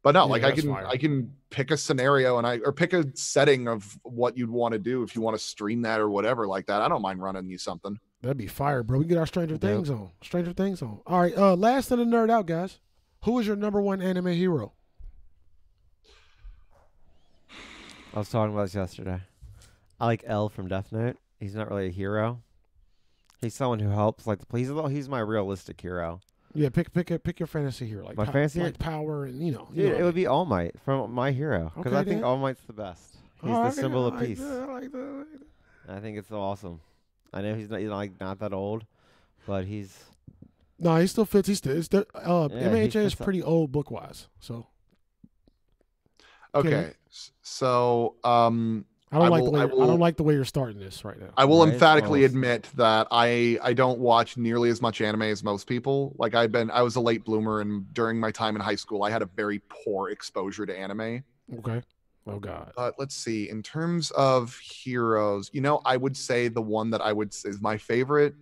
But 0.04 0.12
no, 0.12 0.26
Yeah, 0.26 0.32
like 0.32 0.44
I 0.44 0.52
can 0.52 0.70
fire. 0.70 0.88
I 0.88 0.98
can 0.98 1.34
pick 1.50 1.72
a 1.72 1.78
scenario 1.78 2.38
and 2.38 2.46
I 2.46 2.60
or 2.64 2.72
pick 2.72 2.94
a 2.94 3.06
setting 3.18 3.68
of 3.68 3.98
what 4.04 4.38
you'd 4.38 4.52
want 4.52 4.74
to 4.74 4.80
do 4.80 5.02
if 5.04 5.16
you 5.16 5.22
want 5.22 5.36
to 5.36 5.44
stream 5.44 5.82
that 5.82 6.00
or 6.00 6.10
whatever 6.10 6.46
like 6.48 6.68
that. 6.68 6.82
I 6.82 6.88
don't 6.88 7.02
mind 7.02 7.22
running 7.24 7.50
you 7.50 7.58
something. 7.58 7.98
That'd 8.22 8.38
be 8.38 8.48
fire, 8.48 8.82
bro. 8.84 9.00
We 9.00 9.06
get 9.06 9.18
our 9.18 9.28
Stranger. 9.28 9.58
Things 9.58 9.90
on. 9.90 10.10
Stranger 10.24 10.54
Things 10.54 10.82
on. 10.82 11.00
All 11.06 11.22
right. 11.22 11.38
Uh, 11.38 11.56
last 11.56 11.92
of 11.92 12.00
the 12.00 12.06
nerd 12.06 12.30
out, 12.32 12.46
guys. 12.48 12.80
Who 13.26 13.38
is 13.40 13.48
your 13.48 13.56
number 13.56 13.82
one 13.82 14.02
anime 14.02 14.28
hero? 14.28 14.74
I 18.14 18.20
was 18.20 18.30
talking 18.30 18.54
about 18.54 18.64
this 18.64 18.76
yesterday. 18.76 19.20
I 20.00 20.06
like 20.06 20.24
L 20.26 20.50
from 20.50 20.68
Death 20.68 20.92
Note. 20.92 21.18
He's 21.40 21.56
not 21.56 21.70
really 21.70 21.88
a 21.88 21.92
hero. 21.92 22.42
He's 23.42 23.54
someone 23.54 23.80
who 23.80 23.90
helps. 23.90 24.26
Like 24.26 24.40
he's 24.54 24.70
a 24.70 24.74
little, 24.74 24.90
he's 24.90 25.10
my 25.10 25.20
realistic 25.20 25.80
hero. 25.82 26.22
Yeah, 26.54 26.70
pick 26.70 26.94
pick 26.94 27.12
a, 27.12 27.20
pick 27.20 27.40
your 27.40 27.48
fantasy 27.48 27.86
hero, 27.86 28.06
like 28.06 28.16
My 28.16 28.26
pow- 28.26 28.32
fantasy 28.32 28.62
like 28.62 28.80
power, 28.80 29.26
and 29.26 29.46
you 29.46 29.52
know. 29.52 29.68
you 29.74 29.84
Dude, 29.84 29.92
know 29.94 30.00
it 30.00 30.04
would 30.04 30.16
be 30.16 30.26
All 30.26 30.46
Might 30.46 30.80
from 30.86 31.12
My 31.12 31.32
Hero 31.32 31.72
because 31.76 31.92
Okay, 31.92 32.00
I 32.00 32.04
think. 32.06 32.24
All 32.24 32.38
Might's 32.38 32.62
the 32.62 32.72
best. 32.74 33.18
He's 33.42 33.52
Oh, 33.52 33.64
the 33.66 33.72
symbol 33.72 34.06
I 34.06 34.08
of 34.08 34.14
like 34.16 34.26
peace. 34.28 34.40
that, 34.40 34.62
I 34.70 34.74
like 34.74 34.92
that, 34.94 34.98
I 34.98 35.18
like 35.18 35.28
that. 35.88 35.94
I 35.98 36.00
think 36.00 36.18
it's 36.18 36.30
so 36.30 36.40
awesome. 36.40 36.80
I 37.36 37.42
know 37.42 37.54
he's 37.54 37.70
not, 37.70 37.80
he's 37.82 37.90
like 37.90 38.20
not 38.20 38.40
that 38.40 38.54
old, 38.54 38.86
but 39.46 39.66
he's 39.66 40.04
No, 40.80 40.96
he 40.98 41.06
still 41.08 41.26
fits. 41.26 41.48
He's 41.48 41.58
still. 41.60 41.78
It's 41.78 41.90
uh, 41.94 42.02
Yeah, 42.52 42.70
MHA 42.70 42.86
is 42.86 42.94
fits 42.94 43.22
up. 43.22 43.26
pretty 43.26 43.44
old 43.44 43.72
book 43.72 43.92
wise, 43.92 44.28
so 44.40 44.68
Okay, 46.54 46.70
Okay. 46.70 46.94
so 47.42 48.16
um 48.24 48.86
I 49.12 49.18
don't 49.18 49.26
I 49.26 49.30
like 49.30 49.44
will- 49.44 49.52
the 49.52 49.58
way 49.58 49.62
I 49.62 49.64
I, 49.66 49.68
don't 49.88 50.00
like 50.00 50.18
the 50.18 50.24
way 50.24 50.34
you're 50.34 50.46
starting 50.46 50.80
this 50.80 51.04
right 51.06 51.20
now. 51.20 51.30
I 51.38 51.46
will 51.46 51.64
Right, 51.64 51.74
emphatically 51.74 52.20
almost. 52.22 52.34
admit 52.34 52.70
that 52.76 53.08
I 53.12 53.60
I 53.62 53.74
don't 53.74 54.00
watch 54.00 54.38
nearly 54.38 54.70
as 54.70 54.82
much 54.82 55.02
anime 55.02 55.24
as 55.24 55.44
most 55.44 55.68
people. 55.68 56.16
Like 56.18 56.34
I've 56.34 56.52
been 56.52 56.72
I 56.72 56.82
was 56.82 56.96
a 56.96 57.02
late 57.02 57.24
bloomer 57.26 57.62
and 57.62 57.94
during 57.94 58.20
my 58.20 58.32
time 58.32 58.56
in 58.56 58.62
high 58.62 58.76
school 58.76 59.04
I 59.04 59.10
had 59.10 59.22
a 59.22 59.26
very 59.26 59.60
poor 59.70 60.10
exposure 60.10 60.66
to 60.66 60.78
anime. 60.78 61.24
Okay. 61.60 61.82
Oh 62.28 62.40
God. 62.40 62.72
But 62.76 62.96
let's 62.98 63.16
see 63.16 63.50
in 63.50 63.62
terms 63.62 64.12
of 64.12 64.56
heroes, 64.58 65.50
you 65.54 65.62
know, 65.62 65.82
I 65.86 65.96
would 65.98 66.18
say 66.18 66.48
the 66.48 66.62
one 66.62 66.90
that 66.92 67.02
I 67.02 67.14
would 67.14 67.34
say 67.34 67.50
is 67.50 67.62
my 67.62 67.78
favorite 67.78 68.34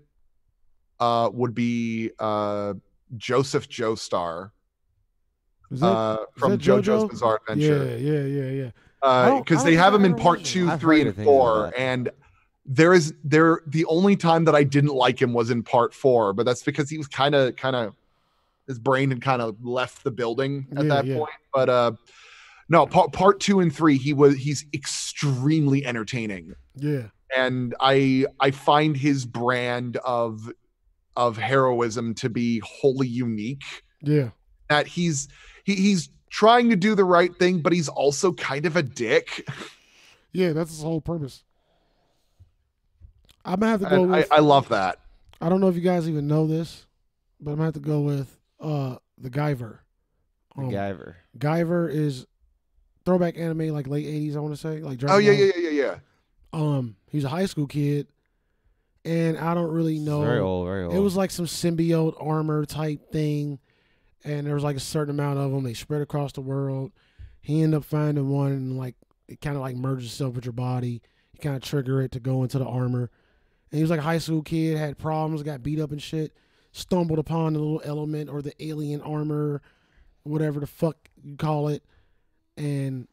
uh 0.99 1.29
would 1.33 1.53
be 1.53 2.11
uh 2.19 2.75
Joseph 3.17 3.67
Joestar 3.67 4.51
Is 5.71 5.81
that, 5.81 5.87
uh 5.87 6.17
from 6.37 6.51
that 6.53 6.59
JoJo's 6.61 7.03
JoJo? 7.03 7.09
Bizarre 7.09 7.39
Adventure. 7.47 7.97
yeah, 7.97 8.23
yeah, 8.23 8.49
yeah. 8.63 8.71
I 9.01 9.29
don't- 9.29 9.43
because 9.45 9.61
I 9.65 9.71
they 9.71 9.75
have 9.75 9.91
think 9.93 10.03
them 10.03 10.11
in 10.13 10.17
part 10.17 10.43
two, 10.45 10.69
I've 10.69 10.79
three, 10.79 11.01
and 11.01 11.09
good 11.09 11.15
things 11.17 11.25
about 11.27 11.33
four, 11.33 11.73
and 11.77 12.09
there 12.65 12.93
is 12.93 13.13
there 13.25 13.61
the 13.67 13.83
only 13.85 14.15
time 14.15 14.45
that 14.45 14.55
I 14.55 14.63
didn't 14.63 14.93
like 14.93 15.21
him 15.21 15.33
was 15.33 15.49
in 15.51 15.61
part 15.61 15.93
four, 15.93 16.31
but 16.31 16.45
that's 16.45 16.63
because 16.63 16.89
he 16.89 16.97
was 16.97 17.07
kind 17.07 17.35
of 17.35 17.57
kind 17.57 17.75
of 17.75 17.93
his 18.67 18.79
brain 18.79 19.09
had 19.09 19.21
kind 19.21 19.41
of 19.41 19.57
left 19.65 20.05
the 20.05 20.11
building 20.11 20.67
at 20.77 20.83
Yeah, 20.85 20.89
that 20.89 21.05
yeah. 21.07 21.17
point. 21.17 21.33
But 21.53 21.67
uh 21.69 21.91
no, 22.73 22.85
part 22.85 23.13
part 23.13 23.39
two 23.39 23.59
and 23.61 23.73
three, 23.73 23.97
he 23.97 24.13
was 24.13 24.35
he's 24.35 24.65
extremely 24.73 25.85
entertaining, 25.85 26.53
Yeah. 26.75 27.07
and 27.35 27.73
I 27.79 28.25
I 28.39 28.51
find 28.51 28.97
his 28.97 29.25
brand 29.25 29.97
of 29.97 30.51
of 31.15 31.37
heroism 31.37 32.13
to 32.15 32.29
be 32.29 32.59
wholly 32.65 33.07
unique 33.07 33.63
Yeah. 34.01 34.29
that 34.69 34.87
he's 34.87 35.27
he, 35.63 35.75
he's 35.75 36.09
trying 36.31 36.69
to 36.71 36.75
do 36.75 36.95
the 36.95 37.05
right 37.05 37.33
thing, 37.35 37.61
but 37.61 37.71
he's 37.71 37.87
also 37.87 38.33
kind 38.33 38.65
of 38.65 38.75
a 38.75 38.83
dick. 38.83 39.47
Yeah, 40.31 40.53
that's 40.53 40.71
his 40.71 40.81
whole 40.81 40.99
purpose. 40.99 41.43
I'm 43.45 43.59
gonna 43.59 43.71
have 43.71 43.81
to 43.81 43.89
go 43.89 44.03
And 44.03 44.15
I, 44.15 44.17
with. 44.19 44.31
I 44.31 44.39
love 44.39 44.69
that. 44.69 44.99
I 45.41 45.49
don't 45.49 45.61
know 45.61 45.67
if 45.67 45.75
you 45.75 45.81
guys 45.81 46.09
even 46.09 46.27
know 46.27 46.47
this, 46.47 46.85
but 47.39 47.51
I'm 47.51 47.57
gonna 47.57 47.65
have 47.65 47.73
to 47.75 47.79
go 47.79 48.01
with 48.01 48.35
uh 48.59 48.95
the 49.17 49.29
Guyver. 49.29 49.79
Um, 50.57 50.69
MacGyver. 50.69 51.15
Guyver 51.37 51.89
is 51.93 52.25
throwback 53.05 53.37
anime 53.37 53.69
like 53.69 53.87
late 53.87 54.05
'80s. 54.05 54.35
I 54.35 54.39
want 54.39 54.53
to 54.53 54.59
say 54.59 54.79
like. 54.79 54.95
Oh 55.03 55.19
Dragon 55.19 55.25
yeah, 55.25 55.31
Ball. 55.31 55.39
yeah, 55.39 55.51
yeah, 55.55 55.69
yeah, 55.69 55.81
yeah. 55.81 55.95
Um, 56.53 56.95
he's 57.09 57.23
a 57.23 57.29
high 57.29 57.45
school 57.45 57.67
kid, 57.67 58.07
and 59.03 59.37
I 59.37 59.53
don't 59.53 59.71
really 59.71 59.99
know. 59.99 60.21
Very 60.21 60.39
old, 60.39 60.67
very 60.67 60.85
old. 60.85 60.93
It 60.93 60.99
was 60.99 61.15
like 61.15 61.31
some 61.31 61.45
symbiote 61.45 62.15
armor 62.19 62.65
type 62.65 63.11
thing, 63.11 63.59
and 64.23 64.45
there 64.45 64.53
was 64.53 64.63
like 64.63 64.77
a 64.77 64.81
certain 64.81 65.11
amount 65.11 65.39
of 65.39 65.51
them. 65.51 65.63
They 65.63 65.73
spread 65.73 66.01
across 66.01 66.33
the 66.33 66.41
world. 66.41 66.91
He 67.41 67.61
ended 67.61 67.77
up 67.77 67.85
finding 67.85 68.29
one, 68.29 68.51
and 68.51 68.77
like 68.77 68.95
it 69.27 69.41
kind 69.41 69.55
of 69.55 69.61
like 69.61 69.75
merges 69.75 70.11
itself 70.11 70.35
with 70.35 70.45
your 70.45 70.53
body. 70.53 71.01
You 71.33 71.39
kind 71.41 71.55
of 71.55 71.63
trigger 71.63 72.01
it 72.01 72.11
to 72.11 72.19
go 72.19 72.43
into 72.43 72.59
the 72.59 72.65
armor. 72.65 73.09
And 73.71 73.77
he 73.77 73.81
was 73.81 73.89
like 73.89 73.99
a 73.99 74.03
high 74.03 74.19
school 74.19 74.43
kid, 74.43 74.77
had 74.77 74.99
problems, 74.99 75.41
got 75.41 75.63
beat 75.63 75.79
up 75.79 75.91
and 75.91 76.01
shit. 76.01 76.31
Stumbled 76.71 77.19
upon 77.19 77.53
the 77.53 77.59
little 77.59 77.81
element 77.83 78.29
or 78.29 78.41
the 78.41 78.53
alien 78.63 79.01
armor, 79.01 79.61
whatever 80.23 80.59
the 80.59 80.67
fuck 80.67 80.97
you 81.23 81.35
call 81.35 81.67
it, 81.67 81.83
and 82.57 83.07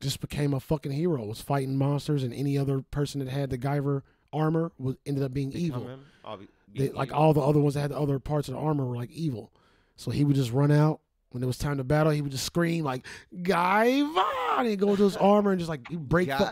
just 0.00 0.20
became 0.20 0.54
a 0.54 0.60
fucking 0.60 0.92
hero. 0.92 1.24
Was 1.24 1.40
fighting 1.40 1.76
monsters, 1.76 2.22
and 2.22 2.32
any 2.32 2.56
other 2.58 2.82
person 2.90 3.22
that 3.24 3.30
had 3.30 3.50
the 3.50 3.58
Guyver 3.58 4.02
armor 4.32 4.72
was 4.78 4.96
ended 5.06 5.22
up 5.24 5.32
being 5.32 5.50
Become 5.50 5.60
evil. 5.66 5.86
him? 5.88 6.00
I'll 6.24 6.36
be- 6.36 6.48
they, 6.74 6.90
like 6.90 7.12
all 7.12 7.32
the 7.34 7.40
other 7.40 7.58
ones 7.60 7.74
that 7.74 7.80
had 7.80 7.90
the 7.90 7.98
other 7.98 8.18
parts 8.20 8.46
of 8.48 8.54
the 8.54 8.60
armor 8.60 8.84
were 8.86 8.96
like 8.96 9.10
evil. 9.10 9.50
So 9.96 10.10
he 10.12 10.24
would 10.24 10.36
just 10.36 10.52
run 10.52 10.70
out 10.70 11.00
when 11.30 11.42
it 11.42 11.46
was 11.46 11.58
time 11.58 11.78
to 11.78 11.84
battle. 11.84 12.12
He 12.12 12.22
would 12.22 12.30
just 12.30 12.44
scream 12.46 12.84
like 12.84 13.04
Guyver, 13.34 14.24
and 14.58 14.68
he'd 14.68 14.78
go 14.78 14.90
into 14.90 15.02
his 15.04 15.16
armor 15.16 15.50
and 15.50 15.58
just 15.58 15.68
like 15.68 15.88
he 15.88 15.96
break, 15.96 16.30
fu- 16.32 16.44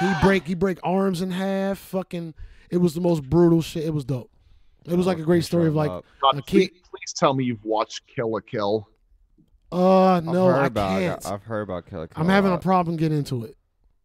he 0.00 0.12
break, 0.22 0.46
he 0.46 0.54
break 0.54 0.78
arms 0.82 1.22
in 1.22 1.30
half. 1.30 1.78
Fucking, 1.78 2.34
it 2.70 2.76
was 2.76 2.94
the 2.94 3.00
most 3.00 3.22
brutal 3.22 3.62
shit. 3.62 3.84
It 3.84 3.94
was 3.94 4.04
dope. 4.04 4.30
It 4.84 4.94
was 4.96 5.06
like 5.06 5.18
a 5.18 5.22
great 5.22 5.44
story 5.44 5.68
of 5.68 5.74
like, 5.74 5.90
Up. 5.90 6.04
God, 6.20 6.38
A 6.38 6.42
please, 6.42 6.70
please 6.90 7.12
tell 7.14 7.34
me 7.34 7.44
you've 7.44 7.64
watched 7.64 8.06
Kill 8.06 8.32
la 8.32 8.40
Kill. 8.40 8.88
Uh, 9.72 10.20
no, 10.20 10.48
I 10.48 10.66
about, 10.66 11.00
can't. 11.00 11.26
I've 11.26 11.42
heard 11.42 11.62
about 11.62 11.86
Killer. 11.86 12.08
I'm 12.16 12.28
having 12.28 12.52
a 12.52 12.58
problem 12.58 12.96
getting 12.96 13.18
into 13.18 13.44
it. 13.44 13.56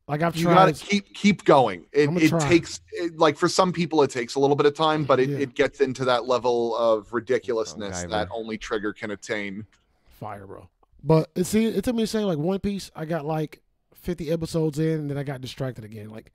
Like 0.08 0.22
I've 0.22 0.38
You 0.38 0.46
tried. 0.46 0.56
gotta 0.56 0.74
keep 0.74 1.14
keep 1.14 1.44
going. 1.44 1.86
It, 1.92 2.10
it 2.22 2.30
try. 2.30 2.40
takes 2.48 2.80
it, 2.94 3.18
like 3.18 3.36
for 3.38 3.50
some 3.50 3.74
people 3.74 4.02
it 4.04 4.10
takes 4.10 4.36
a 4.36 4.40
little 4.40 4.56
bit 4.56 4.66
of 4.66 4.74
time, 4.74 5.04
but 5.04 5.20
it, 5.20 5.28
Yeah. 5.30 5.40
it 5.40 5.54
gets 5.54 5.82
into 5.82 6.06
that 6.06 6.26
level 6.26 6.78
of 6.78 7.12
ridiculousness 7.12 8.04
Okay, 8.04 8.12
that 8.12 8.30
bro. 8.30 8.38
only 8.38 8.58
Trigger 8.58 8.94
can 8.94 9.12
attain. 9.12 9.66
fire, 10.06 10.48
bro. 10.48 10.70
But 11.04 11.30
it 11.36 11.44
see, 11.44 11.66
it 11.66 11.84
took 11.84 11.96
me 11.96 12.06
saying 12.06 12.26
like 12.26 12.38
One 12.38 12.60
Piece. 12.60 12.90
I 12.96 13.04
got 13.04 13.26
like 13.26 13.62
50 13.96 14.32
episodes 14.32 14.80
in, 14.80 15.00
and 15.02 15.10
then 15.10 15.18
I 15.18 15.24
got 15.24 15.42
distracted 15.42 15.84
again. 15.84 16.10
Like, 16.10 16.32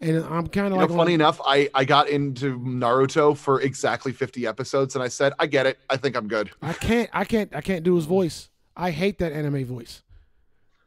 and 0.00 0.24
I'm 0.24 0.46
kind 0.46 0.68
of 0.72 0.78
like, 0.78 0.88
know, 0.88 0.96
funny 0.96 1.14
on- 1.14 1.20
enough, 1.20 1.40
I 1.44 1.68
I 1.74 1.84
got 1.84 2.08
into 2.08 2.56
Naruto 2.60 3.36
for 3.36 3.60
exactly 3.60 4.12
50 4.12 4.46
episodes, 4.46 4.94
and 4.94 5.02
I 5.02 5.08
said, 5.08 5.32
I 5.40 5.46
get 5.46 5.66
it. 5.66 5.78
I 5.90 5.96
think 5.96 6.16
I'm 6.16 6.28
good. 6.28 6.50
I 6.62 6.72
can't, 6.72 7.10
I 7.12 7.24
can't, 7.24 7.52
I 7.54 7.60
can't 7.62 7.82
do 7.82 7.96
his 7.96 8.04
voice. 8.04 8.48
I 8.76 8.90
hate 8.90 9.18
that 9.18 9.32
anime 9.32 9.64
voice. 9.64 10.02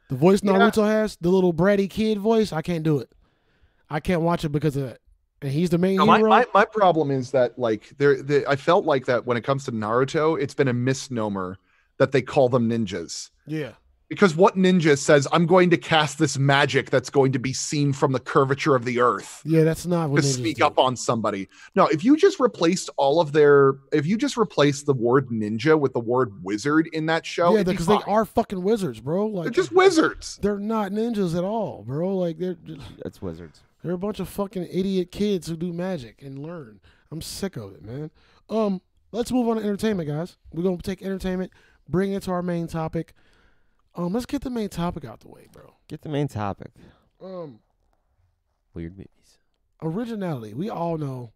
The 0.10 0.16
voice 0.16 0.42
Yeah. 0.44 0.54
Naruto 0.54 0.86
has, 0.86 1.18
the 1.22 1.30
little 1.30 1.54
bratty 1.54 1.90
kid 1.90 2.20
voice, 2.20 2.54
I 2.54 2.62
can't 2.62 2.84
do 2.84 3.00
it. 3.00 3.12
I 3.90 4.00
can't 4.00 4.22
watch 4.22 4.44
it 4.46 4.50
because 4.50 4.76
of 4.76 4.84
that. 4.84 5.00
And 5.42 5.52
he's 5.52 5.70
the 5.70 5.78
main 5.78 5.98
No, 5.98 6.06
my, 6.06 6.18
hero. 6.18 6.30
my 6.30 6.46
my 6.54 6.66
problem 6.66 7.12
is 7.12 7.32
that 7.32 7.58
like 7.60 7.92
there, 7.98 8.22
the, 8.22 8.48
I 8.50 8.56
felt 8.56 8.86
like 8.86 9.06
that 9.06 9.26
when 9.26 9.38
it 9.38 9.44
comes 9.44 9.66
to 9.66 9.72
Naruto, 9.72 10.40
it's 10.42 10.54
been 10.54 10.68
a 10.68 10.74
misnomer 10.74 11.58
that 11.98 12.12
they 12.12 12.22
call 12.22 12.50
them 12.50 12.70
ninjas. 12.70 13.30
yeah, 13.46 13.74
Because 14.08 14.36
what 14.36 14.56
ninja 14.56 14.98
says, 14.98 15.28
I'm 15.32 15.48
going 15.48 15.72
to 15.72 15.78
cast 15.78 16.20
this 16.20 16.38
magic 16.38 16.92
that's 16.92 17.10
going 17.10 17.32
to 17.32 17.40
be 17.40 17.54
seen 17.54 17.92
from 17.92 18.12
the 18.12 18.20
curvature 18.20 18.76
of 18.76 18.86
the 18.86 19.00
earth 19.00 19.42
yeah, 19.46 19.64
that's 19.64 19.86
not 19.86 20.04
to 20.04 20.10
what 20.10 20.22
they 20.22 20.28
sneak 20.30 20.62
up 20.62 20.78
on 20.78 20.96
somebody. 20.96 21.48
No, 21.76 21.88
if 21.88 22.04
you 22.04 22.16
just 22.16 22.40
replaced 22.40 22.90
all 22.98 23.20
of 23.20 23.32
their, 23.32 23.76
if 23.92 24.06
you 24.06 24.18
just 24.18 24.38
replaced 24.38 24.86
the 24.86 24.94
word 24.94 25.30
ninja 25.30 25.80
with 25.80 25.94
the 25.94 26.00
word 26.00 26.44
wizard 26.44 26.88
in 26.94 27.08
that 27.08 27.26
show, 27.26 27.50
Yeah, 27.54 27.62
it'd 27.62 27.66
be 27.68 27.72
because 27.72 27.88
they 27.88 28.12
are 28.12 28.26
fucking 28.26 28.62
wizards, 28.62 29.00
bro. 29.00 29.26
Like 29.26 29.46
They're 29.46 29.52
just 29.52 29.72
wizards. 29.72 30.38
They're 30.42 30.60
not 30.60 30.92
ninjas 30.92 31.36
at 31.36 31.44
all, 31.44 31.84
bro. 31.84 32.16
Like 32.16 32.38
they're 32.38 32.56
just, 32.56 32.82
It's 33.06 33.22
wizards. 33.22 33.62
they're 33.84 33.94
a 33.94 33.98
bunch 33.98 34.20
of 34.20 34.30
fucking 34.30 34.68
idiot 34.72 35.12
kids 35.12 35.48
who 35.48 35.56
do 35.56 35.74
magic 35.74 36.22
and 36.22 36.38
learn. 36.40 36.80
I'm 37.12 37.22
sick 37.22 37.56
of 37.56 37.74
it, 37.74 37.84
man. 37.84 38.12
Um, 38.50 38.82
let's 39.12 39.32
move 39.32 39.48
on 39.48 39.58
to 39.58 39.64
entertainment, 39.64 40.10
guys. 40.10 40.38
We're 40.52 40.64
gonna 40.64 40.78
take 40.78 41.02
entertainment, 41.02 41.52
bring 41.90 42.14
it 42.14 42.24
to 42.24 42.32
our 42.32 42.44
main 42.44 42.68
topic. 42.68 43.14
Um, 43.96 44.12
let's 44.14 44.26
get 44.26 44.42
the 44.42 44.50
main 44.50 44.70
topic 44.70 45.06
out 45.06 45.22
the 45.22 45.30
way, 45.30 45.48
bro. 45.52 45.74
Get 45.88 46.02
the 46.02 46.10
main 46.10 46.28
topic. 46.28 46.72
Um, 47.24 47.60
Weird 48.74 48.98
movies. 48.98 49.38
originality. 49.82 50.54
We 50.54 50.70
all 50.70 50.98
know 50.98 51.32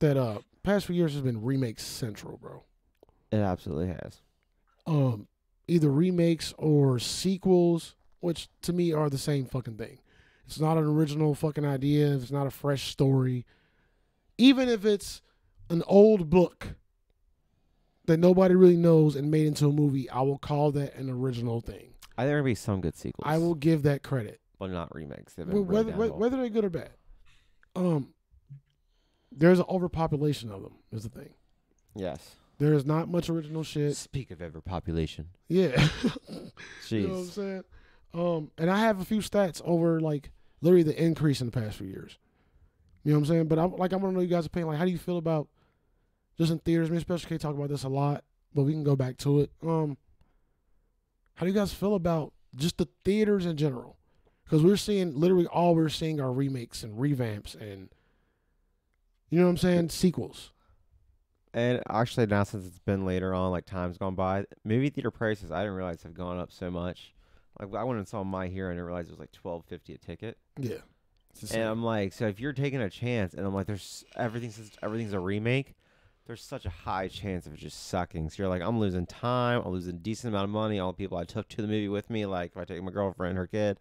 that 0.00 0.16
uh 0.18 0.38
past 0.62 0.86
few 0.86 0.94
years 0.94 1.14
has 1.14 1.22
been 1.22 1.42
remake 1.42 1.80
central, 1.80 2.36
bro. 2.36 2.64
It 3.32 3.38
absolutely 3.38 3.88
has. 3.88 4.20
um 4.86 5.28
either 5.66 5.90
remakes 5.90 6.52
or 6.58 6.98
sequels, 6.98 7.94
which 8.20 8.48
to 8.62 8.72
me 8.72 8.92
are 8.92 9.08
the 9.10 9.18
same 9.18 9.44
fucking 9.46 9.76
thing. 9.76 9.98
It's 10.46 10.60
not 10.60 10.76
an 10.78 10.84
original 10.84 11.34
fucking 11.34 11.64
idea, 11.66 12.14
it's 12.14 12.30
not 12.30 12.46
a 12.46 12.50
fresh 12.50 12.90
story. 12.90 13.44
Even 14.38 14.68
if 14.68 14.84
it's 14.84 15.20
an 15.70 15.82
old 15.86 16.30
book 16.30 16.74
that 18.08 18.18
nobody 18.18 18.54
really 18.56 18.76
knows 18.76 19.14
and 19.16 19.30
made 19.30 19.46
into 19.46 19.66
a 19.68 19.72
movie, 19.72 20.10
I 20.10 20.20
will 20.22 20.38
call 20.38 20.72
that 20.72 20.94
an 20.96 21.08
original 21.08 21.60
thing. 21.60 21.94
I 22.18 22.26
there 22.26 22.36
will 22.38 22.44
be 22.44 22.54
some 22.56 22.80
good 22.80 22.96
sequels. 22.96 23.24
I 23.24 23.38
will 23.38 23.54
give 23.54 23.84
that 23.84 24.02
credit. 24.02 24.40
but 24.58 24.70
not 24.70 24.92
remakes. 24.94 25.34
They've 25.34 25.46
Wh- 25.46 25.50
been 25.50 25.66
really 25.66 25.92
whether, 25.92 26.12
whether 26.14 26.36
they're 26.38 26.48
good 26.48 26.64
or 26.64 26.70
bad. 26.70 26.90
Um 27.76 28.08
there's 29.30 29.58
an 29.60 29.66
overpopulation 29.68 30.50
of 30.50 30.62
them, 30.62 30.74
is 30.90 31.04
the 31.04 31.08
thing. 31.10 31.30
yes. 31.94 32.34
There 32.58 32.74
is 32.74 32.84
not 32.84 33.08
much 33.08 33.30
original 33.30 33.62
shit. 33.62 33.94
Speak 33.96 34.32
of 34.32 34.42
overpopulation. 34.42 35.28
Yeah. 35.48 35.76
Jeez. 35.76 36.50
You 36.90 37.06
know 37.06 37.12
what 37.14 37.18
I'm 37.20 37.24
saying? 37.26 37.64
Um, 38.14 38.50
and 38.58 38.68
I 38.68 38.80
have 38.80 39.00
a 39.00 39.04
few 39.04 39.18
stats 39.18 39.62
over 39.64 40.00
like 40.00 40.32
literally 40.60 40.82
the 40.82 41.00
increase 41.00 41.40
in 41.40 41.46
the 41.46 41.52
past 41.52 41.76
few 41.76 41.86
years. 41.86 42.18
You 43.04 43.12
know 43.12 43.18
what 43.20 43.28
I'm 43.28 43.32
saying? 43.34 43.46
But 43.46 43.60
I'm 43.60 43.76
like 43.76 43.92
I 43.92 43.96
want 43.96 44.12
to 44.12 44.16
know 44.16 44.22
you 44.22 44.28
guys' 44.28 44.46
opinion. 44.46 44.70
Like, 44.70 44.78
how 44.78 44.86
do 44.86 44.90
you 44.90 44.98
feel 44.98 45.18
about 45.18 45.46
just 46.38 46.50
in 46.50 46.58
theaters? 46.60 46.90
Me 46.90 46.96
and 46.96 47.04
Special 47.04 47.28
K 47.28 47.38
talk 47.38 47.54
about 47.54 47.68
this 47.68 47.84
a 47.84 47.88
lot, 47.88 48.24
but 48.54 48.62
we 48.62 48.72
can 48.72 48.84
go 48.84 48.96
back 48.96 49.16
to 49.18 49.40
it. 49.40 49.50
Um, 49.66 49.96
how 51.34 51.46
do 51.46 51.52
you 51.52 51.58
guys 51.58 51.72
feel 51.72 51.94
about 51.94 52.32
just 52.54 52.78
the 52.78 52.88
theaters 53.04 53.46
in 53.46 53.56
general? 53.56 53.96
Because 54.44 54.62
we're 54.62 54.76
seeing 54.76 55.18
literally 55.18 55.46
all 55.46 55.74
we're 55.74 55.88
seeing 55.88 56.20
are 56.20 56.32
remakes 56.32 56.82
and 56.82 56.98
revamps 56.98 57.54
and 57.54 57.90
you 59.30 59.38
know 59.38 59.44
what 59.44 59.50
I'm 59.50 59.56
saying, 59.58 59.90
sequels. 59.90 60.52
And 61.52 61.82
actually, 61.88 62.26
now 62.26 62.44
since 62.44 62.66
it's 62.66 62.78
been 62.78 63.04
later 63.04 63.34
on, 63.34 63.50
like 63.50 63.66
time's 63.66 63.98
gone 63.98 64.14
by, 64.14 64.46
movie 64.64 64.90
theater 64.90 65.10
prices 65.10 65.50
I 65.50 65.60
didn't 65.60 65.76
realize 65.76 66.02
have 66.02 66.14
gone 66.14 66.38
up 66.38 66.52
so 66.52 66.70
much. 66.70 67.12
Like 67.60 67.74
I 67.74 67.84
went 67.84 67.98
and 67.98 68.08
saw 68.08 68.22
My 68.24 68.48
Hero 68.48 68.70
and 68.70 68.80
I 68.80 68.84
didn't 68.84 69.08
it 69.08 69.10
was 69.10 69.18
like 69.18 69.32
twelve 69.32 69.64
fifty 69.66 69.94
a 69.94 69.98
ticket. 69.98 70.38
Yeah. 70.58 70.78
And. 71.52 71.62
I'm 71.62 71.84
like, 71.84 72.12
so 72.12 72.26
if 72.26 72.40
you're 72.40 72.52
taking 72.52 72.80
a 72.80 72.90
chance, 72.90 73.34
and 73.34 73.46
I'm 73.46 73.54
like, 73.54 73.66
there's 73.66 74.04
everything 74.16 74.50
since 74.50 74.70
everything's 74.82 75.12
a 75.12 75.20
remake, 75.20 75.74
there's 76.28 76.42
such 76.44 76.64
a 76.66 76.70
high 76.70 77.08
chance 77.08 77.46
of 77.46 77.54
it 77.54 77.58
just 77.58 77.88
sucking. 77.88 78.28
So 78.30 78.42
you're 78.42 78.48
like, 78.50 78.62
I'm 78.62 78.78
losing 78.78 79.06
time, 79.06 79.62
I'm 79.64 79.72
losing 79.72 79.96
a 79.96 79.98
decent 79.98 80.32
amount 80.32 80.44
of 80.44 80.50
money. 80.50 80.78
All 80.78 80.92
the 80.92 80.96
people 80.96 81.18
I 81.18 81.24
took 81.24 81.48
to 81.48 81.56
the 81.62 81.66
movie 81.66 81.88
with 81.88 82.08
me, 82.10 82.26
like 82.26 82.52
if 82.52 82.56
I 82.58 82.64
take 82.64 82.82
my 82.82 82.92
girlfriend, 82.92 83.36
her 83.38 83.46
kid, 83.46 83.80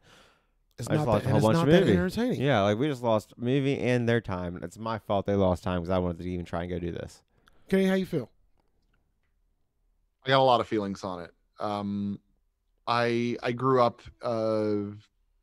It's 0.80 0.88
I 0.88 0.94
just 0.96 1.06
not 1.06 1.12
lost 1.12 1.24
that, 1.26 1.30
a 1.30 1.34
whole 1.34 1.36
and 1.36 1.38
it's 1.38 1.46
bunch 1.46 1.54
not 1.56 1.68
of 1.68 1.74
that 1.74 1.80
movie. 1.82 1.92
entertaining. 1.92 2.42
yeah, 2.42 2.62
like 2.62 2.78
we 2.80 2.88
just 2.88 3.04
lost 3.04 3.34
movie 3.38 3.78
and 3.80 4.08
their 4.10 4.22
time. 4.22 4.56
And 4.56 4.64
it's 4.64 4.78
my 4.80 4.98
fault 4.98 5.26
they 5.28 5.36
lost 5.36 5.62
time 5.64 5.82
because 5.82 5.90
I 5.92 5.98
wanted 6.00 6.20
to 6.24 6.30
even 6.30 6.46
try 6.46 6.62
and 6.62 6.70
go 6.70 6.80
do 6.80 6.92
this. 6.92 7.22
Kenny, 7.70 7.86
how 7.86 7.96
you 7.96 8.06
feel? 8.06 8.30
I 10.26 10.30
got 10.30 10.40
a 10.40 10.44
lot 10.44 10.62
of 10.62 10.68
feelings 10.68 11.04
on 11.04 11.22
it. 11.22 11.32
Um, 11.60 12.20
I 12.88 13.36
I 13.44 13.52
grew 13.52 13.82
up 13.82 14.02
uh, 14.22 14.94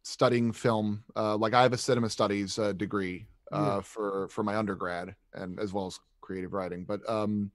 studying 0.02 0.52
film. 0.52 1.04
Uh, 1.14 1.36
like 1.36 1.52
I 1.54 1.62
have 1.62 1.72
a 1.74 1.78
cinema 1.78 2.08
studies 2.08 2.58
uh, 2.58 2.72
degree 2.72 3.26
uh, 3.52 3.58
Yeah. 3.58 3.80
for 3.82 4.28
for 4.28 4.42
my 4.42 4.56
undergrad 4.56 5.14
and 5.34 5.58
as 5.60 5.72
well 5.74 5.86
as 5.86 5.98
creative 6.24 6.52
writing. 6.54 6.84
But 6.84 7.00
um, 7.08 7.50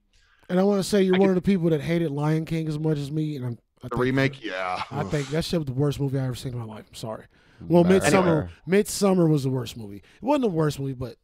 And 0.48 0.58
I 0.60 0.62
want 0.62 0.82
to 0.82 0.88
say 0.88 1.02
you're 1.02 1.16
I 1.16 1.18
one 1.18 1.28
could- 1.28 1.36
of 1.38 1.42
the 1.42 1.46
people 1.52 1.68
that 1.70 1.80
hated 1.82 2.10
Lion 2.10 2.44
King 2.44 2.68
as 2.68 2.78
much 2.78 2.98
as 2.98 3.10
me, 3.10 3.36
and 3.36 3.44
I'm 3.44 3.58
I 3.82 3.84
the 3.84 3.88
think- 3.90 4.00
remake, 4.02 4.44
yeah, 4.44 4.82
I 4.90 5.04
think 5.04 5.28
that 5.30 5.44
shit 5.44 5.58
was 5.60 5.66
the 5.66 5.72
worst 5.72 5.98
movie 6.00 6.18
I 6.18 6.24
ever 6.26 6.34
seen 6.34 6.52
in 6.52 6.58
my 6.58 6.64
life. 6.64 6.84
I'm 6.88 6.94
sorry. 6.94 7.24
Well, 7.68 7.84
Anyway. 7.84 8.00
Midsommar, 8.00 8.48
Midsommar 8.68 9.28
was 9.28 9.42
the 9.42 9.50
worst 9.50 9.76
movie. 9.76 9.96
It 9.98 10.04
wasn't 10.22 10.42
the 10.44 10.48
worst 10.50 10.78
movie, 10.80 10.94
but 10.94 11.16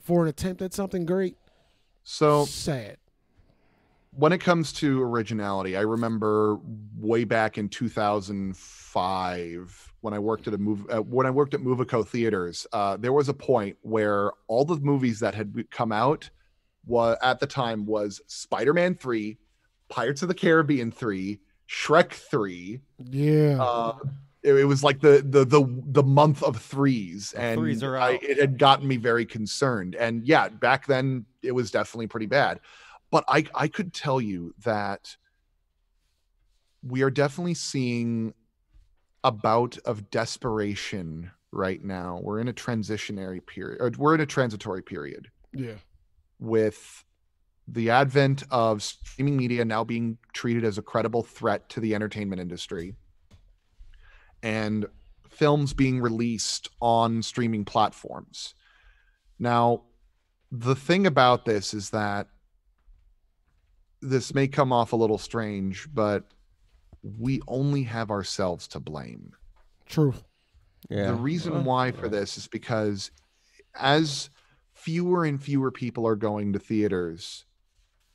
for 0.00 0.22
an 0.22 0.28
attempt 0.28 0.60
at 0.62 0.74
something 0.74 1.06
great, 1.06 1.36
So 2.04 2.44
sad. 2.44 2.98
when 4.12 4.32
it 4.32 4.38
comes 4.38 4.72
to 4.74 5.02
originality, 5.02 5.76
I 5.76 5.80
remember 5.82 6.58
way 6.98 7.24
back 7.24 7.58
in 7.58 7.68
2005 7.68 9.92
when 10.00 10.14
I 10.14 10.18
worked 10.18 10.46
at 10.48 10.54
a 10.54 10.58
move 10.58 10.86
uh, 10.90 11.02
when 11.02 11.26
I 11.26 11.30
worked 11.30 11.52
at 11.54 11.60
Movico 11.60 12.06
Theaters. 12.06 12.66
Uh, 12.72 12.96
there 12.96 13.12
was 13.12 13.28
a 13.28 13.34
point 13.34 13.76
where 13.82 14.32
all 14.46 14.64
the 14.64 14.76
movies 14.76 15.20
that 15.20 15.34
had 15.34 15.68
come 15.70 15.92
out 15.92 16.30
was 16.88 17.16
at 17.22 17.38
the 17.38 17.46
time 17.46 17.86
was 17.86 18.20
Spider-Man 18.26 18.96
3, 18.96 19.38
Pirates 19.88 20.22
of 20.22 20.28
the 20.28 20.34
Caribbean 20.34 20.90
3, 20.90 21.38
Shrek 21.68 22.12
3. 22.12 22.80
Yeah, 22.98 23.58
Uh, 23.60 23.98
it, 24.42 24.54
it 24.54 24.64
was 24.64 24.82
like 24.82 25.00
the 25.00 25.22
the 25.24 25.44
the 25.44 25.82
the 25.86 26.02
month 26.02 26.42
of 26.42 26.56
threes, 26.56 27.32
and 27.34 27.58
threes 27.58 27.82
are 27.82 27.98
I, 27.98 28.18
it 28.22 28.38
had 28.38 28.58
gotten 28.58 28.86
me 28.86 28.96
very 28.96 29.26
concerned. 29.26 29.94
And 29.96 30.24
yeah, 30.24 30.48
back 30.48 30.86
then 30.86 31.26
it 31.42 31.52
was 31.52 31.70
definitely 31.70 32.06
pretty 32.06 32.26
bad. 32.26 32.60
But 33.10 33.24
I 33.28 33.44
I 33.54 33.68
could 33.68 33.92
tell 33.92 34.20
you 34.20 34.54
that 34.64 35.16
we 36.82 37.02
are 37.02 37.10
definitely 37.10 37.54
seeing 37.54 38.32
a 39.24 39.32
bout 39.32 39.76
of 39.78 40.10
desperation 40.10 41.32
right 41.50 41.82
now. 41.82 42.20
We're 42.22 42.38
in 42.38 42.48
a 42.48 42.52
transitionary 42.52 43.44
period, 43.44 43.80
or 43.80 43.90
we're 43.98 44.14
in 44.14 44.20
a 44.20 44.26
transitory 44.26 44.82
period 44.82 45.30
yeah, 45.52 45.74
with 46.38 47.04
the 47.66 47.90
advent 47.90 48.44
of 48.50 48.82
streaming 48.82 49.36
media 49.36 49.64
now 49.64 49.84
being 49.84 50.18
treated 50.32 50.64
as 50.64 50.78
a 50.78 50.82
credible 50.82 51.22
threat 51.22 51.68
to 51.68 51.80
the 51.80 51.94
entertainment 51.94 52.40
industry 52.40 52.94
and 54.42 54.86
films 55.28 55.74
being 55.74 56.00
released 56.00 56.68
on 56.80 57.22
streaming 57.22 57.64
platforms. 57.64 58.54
Now, 59.38 59.82
the 60.50 60.74
thing 60.74 61.06
about 61.06 61.44
this 61.44 61.74
is 61.74 61.90
that 61.90 62.28
this 64.00 64.32
may 64.34 64.48
come 64.48 64.72
off 64.72 64.92
a 64.92 64.96
little 64.96 65.18
strange, 65.18 65.88
but 65.92 66.24
we 67.02 67.40
only 67.46 67.82
have 67.82 68.10
ourselves 68.10 68.66
to 68.68 68.80
blame. 68.80 69.32
True. 69.86 70.14
yeah. 70.88 71.08
The 71.08 71.14
reason 71.14 71.52
Well, 71.52 71.62
why 71.64 71.92
for 71.92 72.08
this 72.08 72.38
is 72.38 72.46
because 72.46 73.10
as 73.74 74.30
fewer 74.78 75.24
and 75.24 75.42
fewer 75.42 75.70
people 75.70 76.06
are 76.06 76.16
going 76.16 76.52
to 76.52 76.58
theaters, 76.58 77.46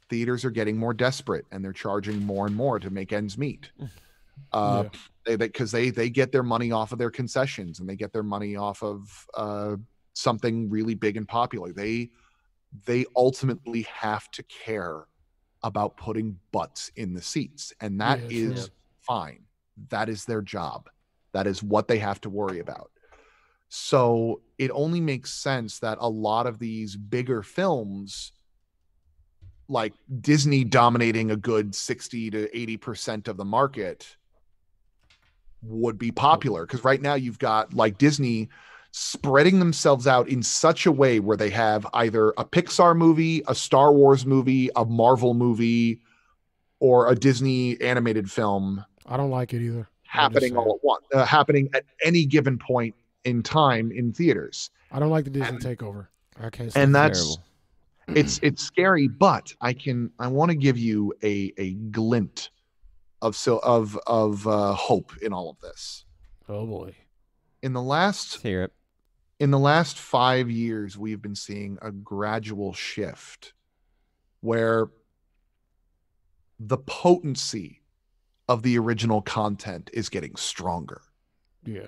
theaters 0.10 0.46
are 0.46 0.52
getting 0.52 0.78
more 0.78 0.94
desperate 0.94 1.46
and 1.52 1.64
they're 1.64 1.74
charging 1.74 2.22
more 2.22 2.48
and 2.48 2.56
more 2.56 2.80
to 2.80 2.90
make 2.90 3.14
ends 3.14 3.38
meet. 3.38 3.72
Uh, 4.52 4.84
Yeah. 4.84 4.90
they 5.26 5.36
because 5.36 5.72
they, 5.72 5.90
they 5.90 6.10
get 6.10 6.32
their 6.32 6.44
money 6.44 6.72
off 6.72 6.92
of 6.92 7.00
their 7.00 7.12
concessions 7.12 7.80
and 7.80 7.90
they 7.90 7.96
get 7.96 8.14
their 8.14 8.24
money 8.24 8.56
off 8.56 8.84
of 8.84 9.28
uh, 9.36 9.76
something 10.14 10.70
really 10.70 10.96
big 10.96 11.18
and 11.18 11.28
popular. 11.28 11.74
They 11.74 12.12
they 12.86 13.06
ultimately 13.16 13.84
have 13.84 14.30
to 14.32 14.44
care 14.44 15.08
about 15.64 15.98
putting 15.98 16.40
butts 16.52 16.92
in 16.96 17.14
the 17.14 17.22
seats, 17.22 17.74
and 17.82 18.02
that 18.02 18.22
Yeah, 18.22 18.30
is 18.30 18.66
sure. 18.68 18.70
fine. 19.02 19.46
That 19.90 20.10
is 20.10 20.26
their 20.26 20.42
job. 20.42 20.90
That 21.34 21.48
is 21.48 21.64
what 21.64 21.88
they 21.88 22.00
have 22.00 22.22
to 22.22 22.30
worry 22.30 22.60
about. 22.60 22.92
So 23.70 24.42
it 24.64 24.72
only 24.74 25.02
makes 25.02 25.34
sense 25.34 25.80
that 25.80 25.98
a 26.00 26.10
lot 26.10 26.48
of 26.48 26.60
these 26.60 26.96
bigger 26.96 27.44
films, 27.44 28.32
like 29.68 29.94
Disney 30.22 30.64
dominating 30.64 31.32
a 31.32 31.36
good 31.36 31.76
60 31.76 32.32
to 32.32 32.48
80% 32.48 33.28
of 33.28 33.38
the 33.38 33.46
market, 33.46 34.16
would 35.62 35.98
be 35.98 36.12
popular. 36.12 36.66
Because 36.66 36.84
right 36.84 37.02
now 37.02 37.16
you've 37.16 37.40
got 37.40 37.74
like 37.74 37.98
Disney 37.98 38.50
spreading 38.92 39.60
themselves 39.60 40.08
out 40.08 40.28
in 40.30 40.44
such 40.44 40.86
a 40.86 40.92
way 40.92 41.20
where 41.20 41.38
they 41.38 41.50
have 41.50 41.86
either 41.94 42.30
a 42.38 42.46
Pixar 42.46 42.96
movie, 42.96 43.44
a 43.48 43.56
Star 43.56 43.92
Wars 43.92 44.26
movie, 44.26 44.70
a 44.76 44.86
Marvel 44.86 45.34
movie, 45.34 46.02
or 46.80 47.10
a 47.10 47.16
Disney 47.16 47.80
animated 47.82 48.30
film 48.30 48.86
I 49.06 49.18
don't 49.18 49.30
like 49.30 49.54
it 49.54 49.62
either. 49.62 49.90
Happening 50.04 50.56
all 50.56 50.76
at 50.76 50.84
once, 50.84 51.06
uh, 51.14 51.26
happening 51.26 51.70
at 51.74 51.86
any 52.04 52.26
given 52.26 52.58
point 52.58 52.96
in 53.26 53.42
time 53.44 53.92
in 53.92 54.12
theaters. 54.14 54.70
I 54.92 55.00
don't 55.00 55.10
like 55.10 55.24
the 55.26 55.30
Disney 55.32 55.50
And- 55.50 55.60
takeover. 55.62 56.08
Okay, 56.44 56.64
can't. 56.66 56.76
And 56.78 56.96
that's 56.96 57.20
Terrible. 58.08 58.20
it's 58.20 58.40
it's 58.42 58.64
scary, 58.64 59.08
but 59.08 59.54
I 59.62 59.74
can 59.74 60.12
I 60.20 60.28
want 60.28 60.50
to 60.50 60.56
give 60.58 60.78
you 60.78 61.14
a 61.24 61.54
a 61.58 61.74
glint 61.74 62.50
of 63.22 63.36
so 63.36 63.60
of 63.60 63.98
of 64.08 64.46
uh, 64.48 64.74
hope 64.74 65.12
in 65.22 65.32
all 65.32 65.50
of 65.50 65.60
this. 65.60 66.06
oh 66.50 66.66
boy. 66.66 66.96
In 67.62 67.74
the 67.74 67.82
last 67.82 68.34
Let's 68.34 68.44
hear 68.44 68.64
it. 68.64 68.74
in 69.40 69.52
the 69.52 69.60
last 69.60 69.98
five 70.00 70.50
years, 70.50 70.98
we've 70.98 71.22
been 71.22 71.36
seeing 71.36 71.78
a 71.82 71.92
gradual 71.92 72.74
shift 72.74 73.54
where 74.42 74.88
the 76.60 76.78
potency 76.78 77.82
of 78.50 78.64
the 78.64 78.78
original 78.78 79.22
content 79.22 79.90
is 79.94 80.10
getting 80.10 80.36
stronger. 80.36 81.02
Yeah. 81.66 81.88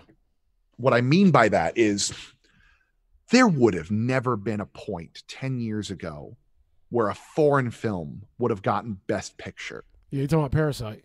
What 0.78 0.94
I 0.94 1.02
mean 1.02 1.32
by 1.32 1.50
that 1.50 1.78
is 1.78 2.14
there 3.32 3.48
would 3.48 3.74
have 3.74 3.92
never 3.92 4.36
been 4.36 4.60
a 4.60 4.66
point 4.66 5.24
10 5.28 5.60
years 5.60 5.90
ago 5.90 6.38
where 6.90 7.10
a 7.10 7.16
foreign 7.16 7.72
film 7.72 8.24
would 8.38 8.52
have 8.52 8.62
gotten 8.62 9.00
best 9.08 9.38
picture. 9.38 9.84
Yeah. 10.12 10.22
You 10.22 10.28
talking 10.28 10.40
about 10.40 10.52
Parasite? 10.52 11.04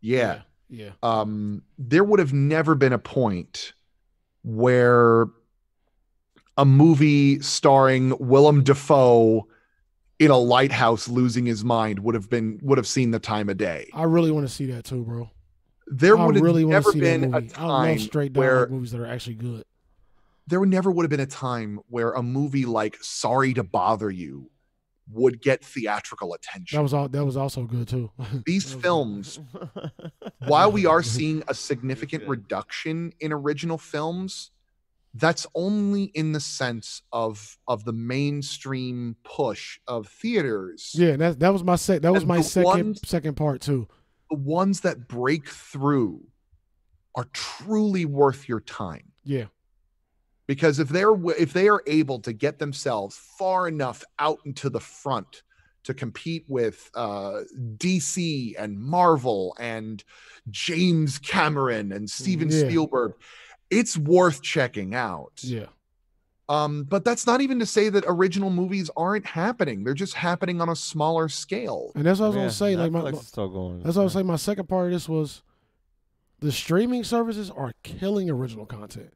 Yeah. 0.00 0.42
Yeah. 0.72 0.90
um, 1.02 1.62
there 1.78 2.04
would 2.04 2.20
have 2.20 2.32
never 2.32 2.76
been 2.76 2.92
a 2.92 2.98
point 2.98 3.72
where 4.44 5.26
a 6.56 6.64
movie 6.64 7.40
starring 7.40 8.14
Willem 8.20 8.62
Dafoe 8.62 9.48
in 10.20 10.30
a 10.30 10.36
lighthouse 10.36 11.08
losing 11.08 11.46
his 11.46 11.64
mind 11.64 11.98
would 12.00 12.14
have 12.14 12.30
been 12.30 12.60
would 12.62 12.78
have 12.78 12.86
seen 12.86 13.10
the 13.10 13.18
time 13.18 13.48
of 13.48 13.56
day. 13.56 13.88
I 13.94 14.04
really 14.04 14.30
want 14.30 14.46
to 14.46 14.52
see 14.52 14.66
that 14.66 14.84
too, 14.84 15.02
bro. 15.02 15.30
There 15.90 16.16
would 16.16 16.36
have 16.36 16.42
really 16.44 16.64
want 16.64 16.72
never 16.72 16.92
to 16.92 16.98
been 16.98 17.24
a 17.24 17.40
movie. 17.40 17.54
I 17.56 17.66
love 17.66 17.86
time 17.86 17.98
straight 17.98 18.34
where 18.34 18.68
movies 18.68 18.92
that 18.92 19.00
are 19.00 19.06
actually 19.06 19.34
good. 19.34 19.64
there 20.46 20.64
never 20.64 20.90
would 20.90 21.02
have 21.04 21.10
been 21.10 21.20
a 21.20 21.26
time 21.26 21.80
where 21.88 22.12
a 22.12 22.22
movie 22.22 22.64
like 22.64 22.96
Sorry 23.02 23.52
to 23.54 23.62
Bother 23.64 24.10
You 24.10 24.50
would 25.12 25.42
get 25.42 25.64
theatrical 25.64 26.34
attention. 26.34 26.76
That 26.76 26.82
was 26.82 26.94
all. 26.94 27.08
That 27.08 27.24
was 27.24 27.36
also 27.36 27.64
good 27.64 27.88
too. 27.88 28.10
These 28.46 28.72
films 28.72 29.40
while 30.46 30.70
we 30.70 30.86
are 30.86 31.02
seeing 31.02 31.42
a 31.48 31.54
significant 31.54 32.28
reduction 32.28 33.12
in 33.20 33.32
original 33.32 33.76
films 33.78 34.52
that's 35.14 35.44
only 35.56 36.04
in 36.04 36.30
the 36.30 36.38
sense 36.38 37.02
of 37.12 37.58
of 37.66 37.84
the 37.84 37.92
mainstream 37.92 39.16
push 39.24 39.80
of 39.88 40.06
theaters 40.06 40.92
Yeah, 40.96 41.16
that 41.16 41.40
that 41.40 41.52
was 41.52 41.64
my 41.64 41.74
sec. 41.74 42.02
That 42.02 42.12
was 42.12 42.22
And 42.22 42.28
my 42.28 42.40
second 42.42 42.64
ones- 42.64 43.00
second 43.04 43.36
part 43.36 43.60
too. 43.60 43.88
The 44.30 44.36
ones 44.36 44.80
that 44.80 45.08
break 45.08 45.48
through 45.48 46.22
are 47.16 47.26
truly 47.32 48.04
worth 48.04 48.48
your 48.48 48.60
time 48.60 49.12
Yeah. 49.24 49.46
because 50.46 50.78
if 50.78 50.88
they're 50.88 51.14
if 51.38 51.52
they 51.52 51.68
are 51.68 51.82
able 51.86 52.20
to 52.20 52.32
get 52.32 52.58
themselves 52.58 53.16
far 53.38 53.66
enough 53.68 54.04
out 54.18 54.38
into 54.44 54.70
the 54.70 54.80
front 54.80 55.42
to 55.82 55.94
compete 55.94 56.44
with 56.46 56.90
uh, 56.94 57.40
DC 57.78 58.54
and 58.58 58.78
Marvel 58.78 59.56
and 59.58 60.04
James 60.50 61.18
Cameron 61.18 61.90
and 61.92 62.08
Steven 62.08 62.50
Yeah. 62.50 62.60
Spielberg, 62.68 63.12
it's 63.70 63.96
worth 63.96 64.42
checking 64.42 64.94
out. 64.94 65.32
Yeah. 65.42 65.66
Um, 66.50 66.82
but 66.82 67.04
that's 67.04 67.26
not 67.26 67.40
even 67.40 67.60
to 67.60 67.66
say 67.66 67.88
that 67.90 68.04
original 68.08 68.50
movies 68.50 68.90
aren't 68.96 69.24
happening; 69.26 69.84
they're 69.84 69.94
just 69.94 70.14
happening 70.14 70.60
on 70.60 70.68
a 70.68 70.74
smaller 70.76 71.28
scale. 71.28 71.92
And 71.94 72.04
that's 72.04 72.18
what 72.18 72.26
I 72.26 72.28
was 72.30 72.36
Yeah, 72.36 72.42
gonna 72.42 72.50
say. 72.50 72.76
Like 72.76 72.90
my, 72.92 73.10
my- 73.10 73.18
still 73.18 73.48
going. 73.48 73.82
that's 73.82 73.94
what 73.96 74.02
I 74.02 74.04
was 74.04 74.12
saying. 74.14 74.26
My 74.26 74.36
second 74.36 74.68
part 74.68 74.86
of 74.86 74.92
this 74.92 75.08
was 75.08 75.42
the 76.40 76.50
streaming 76.50 77.04
services 77.04 77.50
are 77.50 77.72
killing 77.82 78.28
original 78.30 78.66
content. 78.66 79.12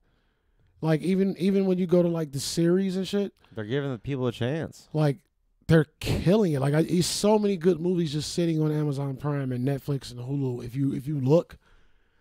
Like 0.81 1.01
even 1.03 1.35
even 1.39 1.67
when 1.67 1.79
you 1.79 1.87
go 1.87 2.03
to 2.03 2.09
like 2.09 2.33
the 2.33 2.41
series 2.41 2.97
and 2.97 3.07
shit, 3.09 3.33
They're 3.55 3.65
giving 3.65 3.91
the 3.91 3.99
people 3.99 4.27
a 4.27 4.33
chance. 4.33 4.89
like 4.93 5.19
they're 5.67 5.87
killing 5.99 6.53
it. 6.53 6.61
Like 6.61 6.75
I 6.75 6.81
it's 6.81 7.07
so 7.07 7.39
many 7.39 7.57
good 7.57 7.81
movies 7.81 8.13
just 8.13 8.33
sitting 8.33 8.61
on 8.63 8.71
Amazon 8.71 9.17
Prime 9.17 9.51
and 9.51 9.67
Netflix 9.67 10.11
and 10.13 10.21
Hulu. 10.21 10.63
If 10.65 10.77
you 10.77 10.93
if 10.93 11.07
you 11.09 11.19
look, 11.19 11.57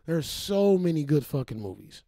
there's 0.05 0.26
so 0.28 0.78
many 0.78 1.03
good 1.03 1.26
fucking 1.26 1.59
movies. 1.61 2.03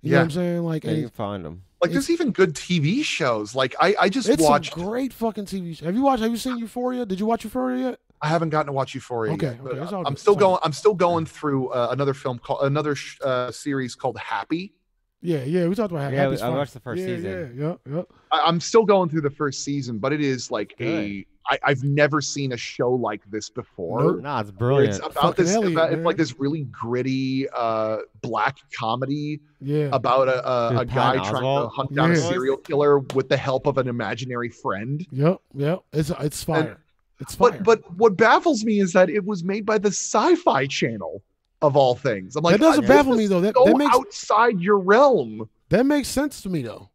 You 0.00 0.10
know 0.10 0.16
Yeah. 0.16 0.20
what 0.20 0.24
I'm 0.24 0.30
saying? 0.32 0.62
Like 0.64 0.84
Yeah, 0.84 0.90
you 0.90 1.02
can 1.02 1.10
find 1.10 1.44
them. 1.44 1.62
Like 1.82 1.90
there's 1.90 2.10
even 2.10 2.30
good 2.30 2.54
TV 2.54 3.02
shows. 3.02 3.56
Like 3.56 3.74
I, 3.80 3.94
I 4.00 4.08
just 4.08 4.28
it's 4.28 4.42
watched. 4.42 4.72
great 4.72 5.12
fucking 5.12 5.46
TV. 5.46 5.76
Show. 5.76 5.86
Have 5.86 5.96
you 5.96 6.02
watched? 6.02 6.22
Have 6.22 6.30
you 6.30 6.36
seen 6.36 6.56
Euphoria? 6.58 7.04
Did 7.04 7.18
you 7.18 7.26
watch 7.26 7.42
Euphoria 7.42 7.90
yet? 7.90 8.00
I 8.20 8.28
haven't 8.28 8.50
gotten 8.50 8.66
to 8.66 8.72
watch 8.72 8.94
Euphoria 8.94 9.32
Okay, 9.32 9.58
yet, 9.64 9.82
okay, 9.82 9.96
I'm 10.06 10.16
still 10.16 10.34
all 10.34 10.38
going. 10.38 10.58
I'm 10.62 10.72
still 10.72 10.94
going 10.94 11.26
through 11.26 11.70
uh, 11.70 11.88
another 11.90 12.14
film 12.14 12.38
called 12.38 12.60
another 12.62 12.94
sh- 12.94 13.18
uh, 13.20 13.50
series 13.50 13.96
called 13.96 14.16
Happy. 14.16 14.74
Yeah, 15.22 15.44
yeah. 15.44 15.68
We 15.68 15.74
talked 15.74 15.92
about 15.92 16.02
Happy. 16.02 16.16
Yeah, 16.16 16.22
Happy's 16.22 16.42
I 16.42 16.48
fine. 16.48 16.56
watched 16.56 16.74
the 16.74 16.80
first 16.80 17.00
yeah, 17.00 17.06
season. 17.06 17.54
Yeah, 17.56 17.66
yeah, 17.86 17.96
yeah. 17.96 18.02
I, 18.32 18.40
I'm 18.40 18.60
still 18.60 18.84
going 18.84 19.08
through 19.08 19.20
the 19.20 19.30
first 19.30 19.64
season, 19.64 19.98
but 19.98 20.12
it 20.12 20.20
is 20.20 20.50
like 20.50 20.74
a. 20.80 21.24
I, 21.48 21.58
I've 21.64 21.82
never 21.82 22.20
seen 22.20 22.52
a 22.52 22.56
show 22.56 22.92
like 22.92 23.20
this 23.28 23.50
before. 23.50 24.00
Nope. 24.00 24.22
Nah, 24.22 24.40
it's 24.40 24.52
brilliant. 24.52 24.94
It's 24.94 24.98
about 24.98 25.14
Fucking 25.14 25.44
this. 25.44 25.54
Elliot, 25.54 25.72
about, 25.72 25.92
it's 25.92 26.04
like 26.04 26.16
this 26.16 26.38
really 26.38 26.62
gritty 26.64 27.48
uh, 27.50 27.98
black 28.20 28.58
comedy 28.78 29.40
Yeah. 29.60 29.88
about 29.92 30.28
a, 30.28 30.38
a, 30.48 30.70
Dude, 30.70 30.80
a 30.82 30.84
guy 30.84 31.16
Patton 31.16 31.30
trying 31.32 31.42
to 31.62 31.68
hunt 31.68 31.94
down 31.94 32.12
a 32.12 32.16
serial 32.16 32.56
killer 32.56 33.00
with 33.00 33.28
the 33.28 33.36
help 33.36 33.66
of 33.66 33.76
an 33.78 33.88
imaginary 33.88 34.50
friend. 34.50 35.04
Yep, 35.10 35.40
yep. 35.54 35.80
It's 35.92 36.10
it's 36.20 36.44
fire. 36.44 36.78
it's 37.18 37.34
fire. 37.34 37.50
But 37.50 37.64
but 37.64 37.92
what 37.96 38.16
baffles 38.16 38.64
me 38.64 38.78
is 38.78 38.92
that 38.92 39.10
it 39.10 39.24
was 39.24 39.42
made 39.42 39.66
by 39.66 39.78
the 39.78 39.88
Sci-Fi 39.88 40.66
Channel 40.68 41.22
of 41.62 41.76
all 41.76 41.94
things. 41.94 42.36
I'm 42.36 42.42
like, 42.42 42.54
that 42.54 42.60
doesn't 42.60 42.84
uh, 42.84 42.88
baffle 42.88 43.14
me 43.14 43.26
though. 43.26 43.40
That 43.40 43.54
so 43.54 43.64
that 43.64 43.76
makes 43.76 43.94
outside 43.94 44.60
your 44.60 44.78
realm. 44.78 45.48
that 45.70 45.86
makes 45.86 46.08
sense 46.08 46.40
to 46.42 46.48
me 46.48 46.62
though. 46.62 46.88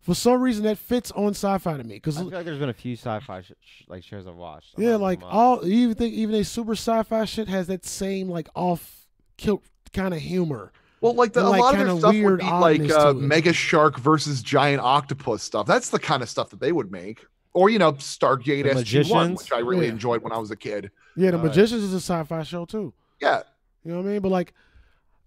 For 0.00 0.14
some 0.14 0.42
reason, 0.42 0.64
that 0.64 0.76
fits 0.76 1.10
on 1.12 1.30
sci-fi 1.30 1.78
to 1.78 1.82
me. 1.84 1.94
I 1.94 1.96
Because 1.96 2.18
feel 2.18 2.26
like 2.28 2.44
there's 2.44 2.58
been 2.58 2.68
a 2.68 2.74
few 2.74 2.94
sci-fi 2.94 3.40
sh- 3.40 3.52
sh- 3.62 3.82
like 3.88 4.04
shows 4.04 4.26
I've 4.26 4.34
watched. 4.34 4.74
yeah, 4.76 4.96
like 4.96 5.20
all 5.22 5.66
you 5.66 5.84
even 5.84 5.94
think 5.94 6.12
even 6.14 6.34
a 6.34 6.44
super 6.44 6.72
sci-fi 6.72 7.24
shit 7.24 7.48
has 7.48 7.68
that 7.68 7.86
same 7.86 8.28
like 8.28 8.48
off 8.54 9.06
kilt 9.38 9.62
kind 9.94 10.12
of 10.12 10.20
humor. 10.20 10.72
Well, 11.00 11.14
like 11.14 11.32
the, 11.32 11.40
And, 11.40 11.48
a 11.48 11.50
like, 11.50 11.60
lot 11.60 11.72
of 11.74 11.78
their 11.78 11.86
kinda 11.86 12.00
stuff 12.00 12.14
would 12.16 12.38
be 12.40 12.44
like 12.44 12.90
uh. 12.90 13.12
Mega 13.14 13.52
Shark 13.52 13.98
versus 13.98 14.42
Giant 14.42 14.80
Octopus 14.82 15.42
stuff. 15.42 15.66
That's 15.66 15.88
the 15.90 15.98
kind 15.98 16.22
of 16.22 16.28
stuff 16.28 16.50
that 16.50 16.60
they 16.60 16.72
would 16.72 16.90
make. 16.92 17.24
Or 17.54 17.70
you 17.70 17.78
know, 17.78 17.92
Stargate 17.94 18.64
The 18.64 18.80
SG 18.80 19.10
One, 19.10 19.34
which 19.34 19.52
I 19.52 19.58
really 19.60 19.86
Yeah. 19.86 19.92
enjoyed 19.92 20.22
when 20.22 20.32
I 20.32 20.38
was 20.38 20.50
a 20.50 20.56
kid. 20.56 20.90
Yeah, 21.16 21.30
the 21.30 21.36
Right. 21.38 21.46
Magicians 21.46 21.82
is 21.82 21.92
a 21.94 21.96
sci-fi 22.00 22.42
show 22.42 22.64
too. 22.66 22.92
Yeah, 23.22 23.42
You 23.84 23.92
know 23.92 23.98
what 23.98 24.08
I 24.08 24.12
mean? 24.12 24.22
But 24.22 24.30
like, 24.30 24.54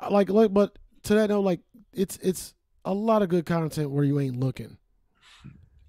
like, 0.09 0.29
like, 0.29 0.53
but 0.53 0.77
to 1.03 1.15
that 1.15 1.29
note, 1.29 1.41
like, 1.41 1.59
it's 1.93 2.17
it's 2.17 2.53
a 2.85 2.93
lot 2.93 3.21
of 3.21 3.29
good 3.29 3.45
content 3.45 3.91
where 3.91 4.03
you 4.03 4.19
ain't 4.19 4.39
looking. 4.39 4.77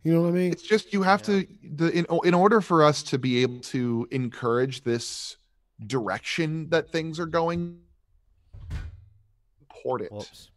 You 0.04 0.14
know 0.14 0.22
what 0.22 0.28
I 0.28 0.32
mean? 0.32 0.52
it's 0.52 0.62
just 0.62 0.92
you 0.92 1.02
have 1.02 1.22
to 1.22 1.46
the 1.62 1.90
in 1.90 2.06
in 2.24 2.34
order 2.34 2.60
for 2.60 2.84
us 2.84 3.02
to 3.04 3.18
be 3.18 3.42
able 3.42 3.60
to 3.60 4.06
encourage 4.10 4.84
this 4.84 5.36
direction 5.86 6.68
that 6.70 6.90
things 6.92 7.18
are 7.18 7.26
going. 7.26 7.80
Port 9.68 10.02
it. 10.02 10.12
Whoops. 10.12 10.50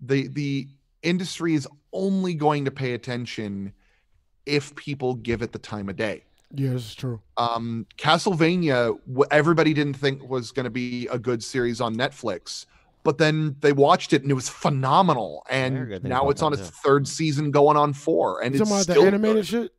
the 0.00 0.28
the 0.28 0.68
industry 1.02 1.54
is 1.54 1.68
only 1.92 2.34
going 2.34 2.64
to 2.64 2.70
pay 2.70 2.94
attention 2.94 3.72
if 4.46 4.74
people 4.74 5.14
give 5.14 5.42
it 5.42 5.52
the 5.52 5.58
time 5.58 5.88
of 5.88 5.96
day. 5.96 6.24
Yeah, 6.56 6.70
this 6.70 6.86
is 6.86 6.94
true. 6.94 7.20
Um, 7.36 7.86
Castlevania, 7.98 8.98
what 9.06 9.32
everybody 9.32 9.74
didn't 9.74 9.94
think 9.94 10.28
was 10.28 10.52
going 10.52 10.64
to 10.64 10.70
be 10.70 11.06
a 11.08 11.18
good 11.18 11.42
series 11.42 11.80
on 11.80 11.94
Netflix, 11.96 12.66
but 13.02 13.18
then 13.18 13.56
they 13.60 13.72
watched 13.72 14.12
it 14.12 14.22
and 14.22 14.30
it 14.30 14.34
was 14.34 14.48
phenomenal. 14.48 15.44
And 15.50 16.02
now 16.04 16.30
it's 16.30 16.42
on 16.42 16.52
its 16.52 16.68
too. 16.68 16.74
third 16.84 17.08
season, 17.08 17.50
going 17.50 17.76
on 17.76 17.92
four, 17.92 18.42
and 18.42 18.54
You 18.54 18.60
it's 18.60 18.70
talking 18.70 18.82
about 18.84 18.92
still 18.92 19.02
the 19.02 19.08
animated 19.08 19.36
good. 19.36 19.46
shit? 19.46 19.72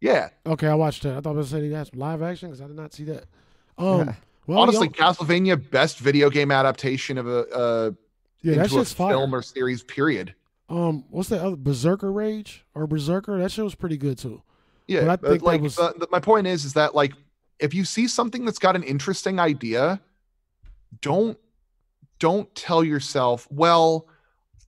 Yeah, 0.00 0.30
Okay, 0.46 0.66
I 0.66 0.74
watched 0.74 1.04
that. 1.04 1.16
I 1.16 1.20
thought 1.20 1.30
I 1.34 1.38
was 1.38 1.50
saying 1.50 1.70
that's 1.70 1.94
live 1.94 2.22
action 2.22 2.48
because 2.48 2.60
I 2.60 2.66
did 2.66 2.74
not 2.76 2.92
see 2.92 3.04
that. 3.04 3.24
Um, 3.78 3.98
Yeah. 4.08 4.14
well, 4.48 4.58
honestly, 4.58 4.90
y'all- 4.98 5.14
Castlevania 5.14 5.70
best 5.70 5.98
video 6.00 6.28
game 6.28 6.50
adaptation 6.50 7.18
of 7.18 7.28
a 7.28 7.46
uh, 7.54 7.90
yeah, 8.42 8.54
that 8.56 8.62
into 8.64 8.76
a 8.76 8.78
shit's 8.80 8.92
fire. 8.92 9.12
film 9.12 9.32
or 9.34 9.42
series. 9.42 9.84
Period. 9.84 10.34
Um, 10.68 11.04
what's 11.10 11.28
that 11.28 11.40
other 11.40 11.54
Berserker 11.56 12.10
Rage 12.10 12.64
or 12.74 12.86
Berserker? 12.88 13.38
That 13.38 13.52
shit 13.52 13.62
was 13.62 13.74
pretty 13.76 13.96
good 13.96 14.18
too. 14.18 14.42
Yeah, 14.92 15.16
But 15.16 15.24
I 15.24 15.30
think 15.30 15.42
like 15.42 15.60
was- 15.62 15.76
the- 15.76 15.94
the- 15.98 16.08
my 16.10 16.20
point 16.20 16.46
is, 16.46 16.64
is 16.64 16.74
that 16.74 16.94
like 16.94 17.12
if 17.58 17.72
you 17.74 17.84
see 17.84 18.06
something 18.08 18.44
that's 18.44 18.58
got 18.58 18.76
an 18.76 18.82
interesting 18.82 19.38
idea, 19.38 20.00
don't 21.00 21.38
don't 22.18 22.54
tell 22.54 22.84
yourself, 22.84 23.48
well, 23.50 24.06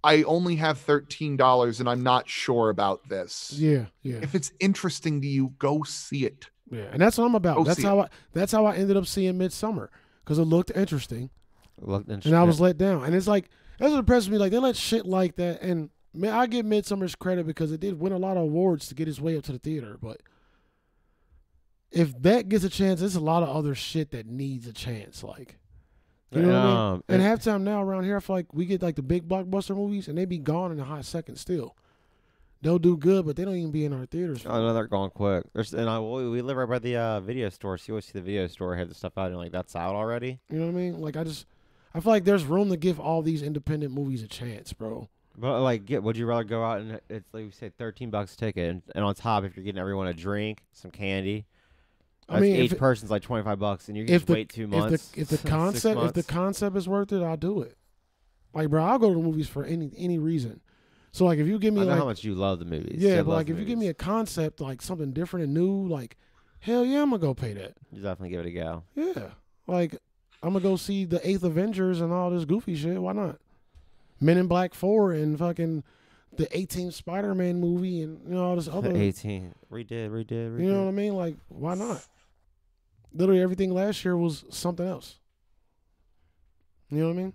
I 0.03 0.23
only 0.25 0.57
have 0.57 0.79
thirteen 0.79 1.37
dollars 1.37 1.81
and 1.81 1.89
I'm 1.89 2.03
not 2.03 2.29
sure 2.29 2.69
about 2.71 3.09
this. 3.09 3.53
Yeah, 3.57 3.87
yeah, 4.03 4.17
If 4.23 4.35
it's 4.35 4.53
interesting 4.61 5.21
to 5.23 5.27
you, 5.29 5.55
go 5.59 5.83
see 5.85 6.25
it. 6.27 6.51
yeah. 6.71 6.89
And 6.93 7.01
that's 7.01 7.17
what 7.19 7.25
I'm 7.25 7.35
about. 7.35 7.57
Go 7.59 7.65
that's 7.65 7.79
see 7.81 7.87
how 7.87 8.01
I. 8.01 8.09
That's 8.33 8.53
how 8.53 8.67
I 8.67 8.75
ended 8.77 8.97
up 8.97 9.07
seeing 9.07 9.35
Midsommar 9.39 9.89
because 10.25 10.39
it 10.39 10.45
looked 10.45 10.73
interesting, 10.75 11.31
Looked 11.81 12.09
interesting, 12.09 12.33
and 12.33 12.41
I 12.41 12.45
was 12.45 12.61
let 12.61 12.77
down. 12.79 13.05
And 13.05 13.15
it's 13.15 13.27
like 13.29 13.49
that's 13.79 13.91
what 13.93 13.99
impressed 13.99 14.29
me. 14.31 14.39
Like 14.39 14.51
they 14.53 14.59
let 14.59 14.77
shit 14.77 15.07
like 15.07 15.37
that, 15.37 15.63
and 15.63 15.91
man, 16.15 16.33
I 16.33 16.47
give 16.47 16.65
Midsommar's 16.65 17.15
credit 17.15 17.47
because 17.47 17.73
it 17.73 17.81
did 17.81 17.99
win 17.99 18.13
a 18.13 18.19
lot 18.19 18.37
of 18.37 18.45
awards 18.45 18.89
to 18.89 18.95
get 18.95 19.09
its 19.09 19.21
way 19.21 19.37
up 19.37 19.45
to 19.45 19.53
the 19.53 19.59
theater. 19.59 19.97
But 20.01 20.21
if 21.91 22.21
that 22.23 22.49
gets 22.49 22.65
a 22.65 22.69
chance, 22.71 23.01
there's 23.01 23.15
a 23.17 23.21
lot 23.21 23.43
of 23.43 23.49
other 23.49 23.75
shit 23.75 24.11
that 24.11 24.27
needs 24.27 24.67
a 24.67 24.73
chance. 24.73 25.23
Like. 25.23 25.59
You 26.31 26.43
know 26.43 26.49
what 26.49 26.57
I 26.57 26.65
mean? 26.67 26.77
Um, 26.77 27.05
And 27.09 27.23
it- 27.23 27.25
halftime 27.25 27.63
now 27.63 27.81
around 27.81 28.05
here, 28.05 28.17
I 28.17 28.21
feel 28.21 28.35
like 28.35 28.53
we 28.53 28.67
get 28.67 28.83
like 28.83 28.97
the 28.97 29.03
big 29.03 29.29
blockbuster 29.29 29.77
movies, 29.77 30.09
and 30.09 30.19
they 30.19 30.25
be 30.25 30.39
gone 30.39 30.73
in 30.73 30.81
a 30.81 30.85
hot 30.85 31.05
second. 31.05 31.37
Still, 31.37 31.77
they'll 32.61 32.81
do 32.81 32.97
good, 32.97 33.25
but 33.25 33.37
they 33.37 33.45
don't 33.45 33.55
even 33.55 33.71
be 33.71 33.85
in 33.85 33.93
our 33.93 34.05
theaters. 34.07 34.43
for 34.43 34.49
Oh 34.49 34.61
no, 34.61 34.75
they're 34.75 34.89
gone 34.89 35.11
quick. 35.11 35.45
There's 35.53 35.73
and 35.73 35.89
I 35.89 36.01
we 36.01 36.29
we 36.29 36.43
live 36.43 36.57
right 36.57 36.69
by 36.69 36.81
the 36.81 36.97
uh, 36.97 37.21
video 37.21 37.51
store, 37.51 37.79
so 37.79 37.85
you 37.87 37.95
always 37.95 38.07
see 38.07 38.13
the 38.15 38.21
video 38.21 38.49
store 38.49 38.75
have 38.75 38.89
the 38.89 38.97
stuff 38.97 39.17
out 39.17 39.29
and 39.29 39.37
like 39.37 39.53
that's 39.53 39.77
out 39.77 39.95
already. 39.95 40.41
You 40.51 40.59
know 40.59 40.67
what 40.67 40.73
I 40.73 40.75
mean? 40.75 40.99
Like 41.01 41.17
I 41.17 41.23
just, 41.23 41.47
I 41.95 42.01
feel 42.01 42.11
like 42.11 42.25
there's 42.25 42.43
room 42.45 42.69
to 42.71 42.77
give 42.77 42.99
all 42.99 43.23
these 43.23 43.41
independent 43.43 43.93
movies 43.95 44.25
a 44.25 44.27
chance, 44.27 44.73
bro. 44.73 45.09
But 45.37 45.63
like, 45.63 45.85
get 45.85 46.03
would 46.03 46.17
you 46.17 46.27
rather 46.27 46.45
go 46.45 46.63
out 46.65 46.81
and 46.81 47.01
it's 47.09 47.33
like 47.35 47.45
we 47.47 47.51
say 47.51 47.71
thirteen 47.77 48.11
bucks 48.11 48.35
a 48.35 48.37
ticket, 48.37 48.71
and, 48.71 48.83
and 48.95 49.05
on 49.05 49.15
top 49.15 49.45
if 49.45 49.57
you're 49.57 49.65
getting 49.65 49.81
everyone 49.81 50.07
a 50.07 50.15
drink, 50.15 50.63
some 50.73 50.91
candy. 50.91 51.47
I 52.29 52.41
mean, 52.41 52.57
each 52.57 52.73
it- 52.73 52.79
person's 52.79 53.11
like 53.11 53.23
twenty 53.23 53.43
five 53.45 53.59
bucks, 53.59 53.89
and 53.89 53.97
you 53.97 54.05
can 54.05 54.15
just 54.15 54.27
the- 54.27 54.33
wait 54.33 54.49
two 54.49 54.65
if 54.65 54.71
months. 54.71 55.09
the 55.09 55.21
if 55.21 55.29
the 55.29 55.39
concept 55.49 56.01
if 56.01 56.13
the 56.13 56.23
concept 56.23 56.77
is 56.77 56.89
worth 56.89 57.13
it, 57.13 57.23
I'll 57.23 57.37
do 57.37 57.63
it. 57.63 57.77
Like, 58.55 58.71
bro, 58.71 58.85
I'll 58.85 58.99
go 58.99 59.09
to 59.09 59.15
the 59.15 59.21
movies 59.21 59.49
for 59.49 59.65
any 59.65 59.91
any 59.97 60.19
reason. 60.19 60.61
So 61.11 61.25
like, 61.25 61.39
if 61.39 61.47
you 61.47 61.59
give 61.59 61.75
me 61.75 61.81
I 61.81 61.85
know 61.85 61.91
like 61.91 61.99
how 61.99 62.05
much 62.07 62.25
you 62.25 62.35
love 62.35 62.61
the 62.61 62.65
movies. 62.65 63.03
yeah, 63.03 63.23
but 63.23 63.33
like 63.33 63.51
if 63.51 63.59
you 63.59 63.65
give 63.65 63.79
me 63.79 63.89
a 63.89 63.95
concept 63.95 64.61
like 64.61 64.83
something 64.83 65.13
different 65.13 65.45
and 65.45 65.55
new, 65.55 65.87
like 65.89 66.17
hell 66.61 66.85
yeah, 66.85 67.03
I'm 67.03 67.11
gonna 67.11 67.21
go 67.21 67.35
pay 67.35 67.53
that. 67.55 67.75
you 67.93 68.01
definitely 68.03 68.31
give 68.31 68.41
it 68.41 68.47
a 68.47 68.53
go. 68.53 68.83
Yeah. 68.95 69.29
Like 69.67 69.97
I'm 70.43 70.53
gonna 70.53 70.61
go 70.61 70.77
see 70.77 71.05
the 71.05 71.27
Eighth 71.29 71.43
Avengers 71.43 72.01
and 72.01 72.13
all 72.13 72.31
this 72.31 72.45
goofy 72.45 72.75
shit. 72.77 73.01
Why 73.01 73.13
not? 73.13 73.39
Men 74.25 74.39
in 74.39 74.47
Black 74.47 74.73
Four 74.75 75.13
and 75.13 75.39
fucking 75.39 75.85
the 76.37 76.49
18 76.57 76.91
Spider-Man 76.91 77.61
movie 77.61 78.01
and 78.03 78.21
you 78.27 78.35
know 78.35 78.45
all 78.45 78.57
this 78.57 78.67
other. 78.69 78.91
Eighteen, 78.97 79.55
redid, 79.71 80.11
redid, 80.11 80.27
redid. 80.51 80.65
You 80.65 80.73
know 80.73 80.83
what 80.85 80.89
I 80.89 80.93
mean? 80.93 81.15
Like 81.15 81.37
why 81.49 81.75
not? 81.75 82.05
Literally 83.13 83.43
everything 83.43 83.73
last 83.73 84.05
year 84.05 84.17
was 84.17 84.45
something 84.51 84.87
else. 84.87 85.19
You 86.91 86.99
know 86.99 87.07
what 87.09 87.13
I 87.13 87.17
mean? 87.17 87.35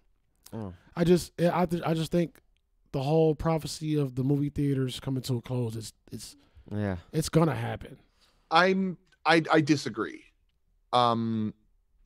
Oh. 0.53 0.73
I 0.95 1.03
just 1.03 1.31
I 1.39 1.65
th- 1.65 1.83
I 1.85 1.93
just 1.93 2.11
think 2.11 2.39
the 2.91 3.01
whole 3.03 3.35
prophecy 3.35 3.95
of 3.97 4.15
the 4.15 4.23
movie 4.23 4.49
theaters 4.49 4.99
coming 4.99 5.21
to 5.23 5.37
a 5.37 5.41
close 5.41 5.75
is 5.75 5.93
it's 6.11 6.35
Yeah. 6.71 6.97
it's 7.13 7.29
gonna 7.29 7.55
happen. 7.55 7.97
I'm 8.51 8.97
I 9.25 9.43
I 9.51 9.61
disagree. 9.61 10.23
Um 10.91 11.53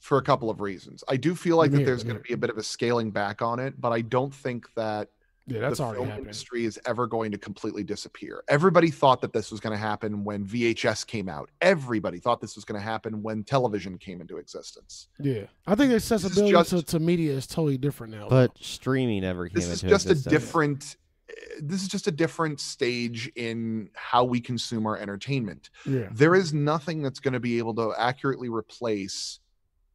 for 0.03 0.17
a 0.17 0.21
couple 0.21 0.49
of 0.49 0.59
reasons. 0.59 1.01
I 1.07 1.15
do 1.15 1.33
feel 1.33 1.55
like 1.55 1.71
Yeah, 1.71 1.77
that 1.77 1.85
there's 1.85 2.03
yeah. 2.03 2.09
going 2.11 2.17
to 2.21 2.27
be 2.27 2.33
a 2.33 2.37
bit 2.37 2.49
of 2.49 2.57
a 2.57 2.63
scaling 2.63 3.09
back 3.09 3.41
on 3.41 3.57
it, 3.57 3.79
but 3.79 3.93
I 3.93 4.01
don't 4.01 4.35
think 4.35 4.65
that 4.75 5.07
Yeah, 5.47 5.61
that's 5.61 5.77
the 5.77 5.93
film 5.93 6.07
happening. 6.07 6.25
industry 6.25 6.65
is 6.65 6.77
ever 6.85 7.07
going 7.07 7.31
to 7.31 7.37
completely 7.37 7.85
disappear. 7.85 8.43
Everybody 8.49 8.91
thought 8.91 9.21
that 9.21 9.31
this 9.31 9.49
was 9.49 9.61
going 9.61 9.71
to 9.71 9.77
happen 9.79 10.25
when 10.25 10.45
VHS 10.45 11.07
came 11.07 11.29
out. 11.29 11.51
Everybody 11.61 12.19
thought 12.19 12.41
this 12.41 12.55
was 12.57 12.65
going 12.65 12.77
to 12.77 12.83
happen 12.85 13.23
when 13.23 13.45
television 13.45 13.97
came 13.97 14.19
into 14.19 14.35
existence. 14.39 15.07
Yeah, 15.21 15.45
I 15.65 15.75
think 15.75 15.93
accessibility 15.93 16.51
just- 16.51 16.69
to, 16.71 16.83
to 16.83 16.99
media 16.99 17.31
is 17.31 17.47
totally 17.47 17.77
different 17.77 18.11
now. 18.11 18.27
But 18.27 18.57
streaming 18.59 19.21
never 19.21 19.47
came 19.47 19.55
This 19.55 19.67
is 19.69 19.83
into 19.83 19.95
just 19.95 20.09
a 20.09 20.15
different 20.29 20.97
eh, 21.29 21.33
this 21.61 21.81
is 21.81 21.87
just 21.87 22.07
a 22.07 22.11
different 22.11 22.59
stage 22.59 23.31
in 23.37 23.89
how 23.93 24.25
we 24.25 24.41
consume 24.41 24.85
our 24.85 24.97
entertainment. 24.97 25.69
yeah, 25.85 26.09
There 26.11 26.35
is 26.35 26.53
nothing 26.53 27.01
that's 27.01 27.21
going 27.21 27.35
to 27.35 27.39
be 27.39 27.57
able 27.57 27.73
to 27.75 27.93
accurately 27.97 28.49
replace 28.49 29.39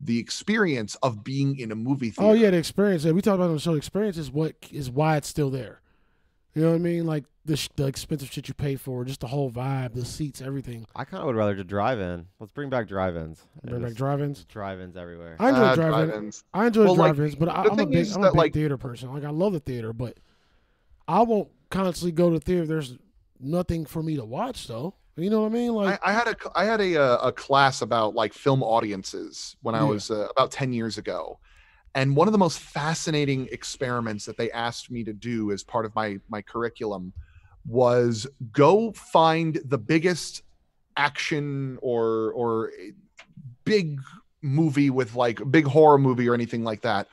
the 0.01 0.19
experience 0.19 0.95
of 1.03 1.25
being 1.25 1.59
in 1.59 1.73
a 1.73 1.75
movie 1.75 2.11
theater. 2.11 2.31
Oh 2.31 2.33
yeah, 2.35 2.51
the 2.51 2.57
experience. 2.59 3.05
Yeah, 3.05 3.13
we 3.13 3.21
talked 3.23 3.37
about 3.37 3.49
on 3.49 3.55
the 3.55 3.61
show. 3.61 3.75
Experience 3.75 4.17
is 4.17 4.31
what 4.31 4.55
is 4.73 4.91
why 4.91 5.17
it's 5.17 5.29
still 5.29 5.51
there. 5.51 5.81
You 6.55 6.63
know 6.63 6.71
what 6.71 6.77
I 6.77 6.79
mean? 6.79 7.07
Like 7.07 7.25
the 7.45 7.57
sh- 7.57 7.69
the 7.77 7.87
expensive 7.87 8.31
shit 8.33 8.49
you 8.49 8.55
pay 8.55 8.77
for, 8.77 9.05
just 9.05 9.21
the 9.21 9.27
whole 9.29 9.51
vibe, 9.51 9.95
the 9.95 10.05
seats, 10.05 10.41
everything. 10.43 10.87
I 10.97 11.05
kind 11.05 11.21
of 11.21 11.27
would 11.27 11.37
rather 11.37 11.55
to 11.55 11.65
drive 11.65 12.01
in. 12.01 12.27
Let's 12.41 12.53
bring 12.53 12.69
back 12.71 12.89
drive-ins. 12.89 13.45
Bring 13.65 13.83
back 13.83 13.95
drive-ins. 13.95 14.45
drive-ins 14.45 14.97
everywhere. 14.97 15.37
I 15.39 15.51
enjoy 15.51 15.61
Uh, 15.63 15.75
drive-in. 15.75 16.09
drive-ins. 16.09 16.45
I 16.55 16.67
enjoy 16.67 16.85
Well, 16.85 16.95
drive-ins, 16.97 17.35
but 17.37 17.49
I, 17.49 17.63
the 17.65 17.69
I'm 17.69 17.73
a 17.73 17.77
thing 17.77 17.91
big 17.91 17.99
is 18.01 18.17
I'm 18.17 18.25
a 18.25 18.31
big 18.31 18.37
like- 18.37 18.53
theater 18.55 18.77
person. 18.77 19.13
Like 19.13 19.25
I 19.25 19.31
love 19.31 19.53
the 19.53 19.61
theater, 19.61 19.93
but 19.93 20.19
I 21.07 21.23
won't 21.23 21.49
constantly 21.71 22.13
go 22.13 22.31
to 22.31 22.41
theater. 22.41 22.67
There's 22.67 22.97
nothing 23.41 23.85
for 23.87 24.03
me 24.03 24.17
to 24.17 24.25
watch 24.25 24.67
though. 24.67 24.95
You 25.19 25.31
know 25.31 25.41
what 25.41 25.47
I 25.47 25.55
mean? 25.55 25.73
Like 25.73 26.01
I, 26.05 26.11
I 26.11 26.13
had 26.13 26.29
a 26.29 26.37
I 26.55 26.65
had 26.65 26.81
a 26.81 26.97
uh, 27.03 27.29
a 27.29 27.33
class 27.33 27.83
about 27.83 28.15
like 28.15 28.33
film 28.33 28.63
audiences 28.63 29.57
when 29.63 29.75
I 29.75 29.81
Yeah. 29.81 29.91
was 29.91 30.11
uh, 30.11 30.29
about 30.31 30.53
ten 30.53 30.73
years 30.73 30.97
ago, 30.97 31.41
and 31.95 32.15
one 32.15 32.29
of 32.29 32.33
the 32.33 32.39
most 32.39 32.61
fascinating 32.61 33.49
experiments 33.51 34.25
that 34.27 34.37
they 34.37 34.51
asked 34.53 34.91
me 34.91 35.03
to 35.05 35.13
do 35.13 35.51
as 35.51 35.65
part 35.65 35.85
of 35.85 35.95
my 35.97 36.19
my 36.29 36.41
curriculum 36.41 37.13
was 37.67 38.27
go 38.53 38.93
find 38.93 39.61
the 39.65 39.79
biggest 39.79 40.43
action 40.97 41.79
or 41.83 42.33
or 42.33 42.71
big 43.65 44.01
movie 44.41 44.91
with 44.91 45.17
like 45.17 45.41
big 45.51 45.67
horror 45.67 45.99
movie 45.99 46.29
or 46.29 46.35
anything 46.35 46.63
like 46.63 46.83
that. 46.83 47.09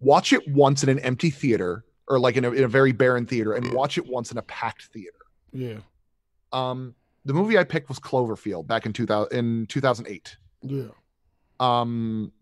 Watch 0.00 0.32
it 0.32 0.48
once 0.48 0.82
in 0.82 0.88
an 0.88 0.98
empty 1.00 1.28
theater 1.28 1.84
or 2.08 2.18
like 2.18 2.36
in 2.38 2.44
a, 2.46 2.50
in 2.52 2.64
a 2.64 2.68
very 2.68 2.92
barren 2.92 3.26
theater, 3.26 3.52
and 3.52 3.70
watch 3.74 3.98
it 3.98 4.06
once 4.06 4.32
in 4.32 4.38
a 4.38 4.42
packed 4.42 4.84
theater. 4.84 5.18
yeah, 5.52 5.78
Um, 6.52 6.94
the 7.24 7.32
movie 7.34 7.58
I 7.58 7.64
picked 7.64 7.88
was 7.88 7.98
Cloverfield 7.98 8.66
back 8.66 8.86
in 8.86 8.92
2000 8.92 9.36
in 9.36 9.66
2008. 9.66 10.36
yeah, 10.62 10.84
Um, 11.58 12.32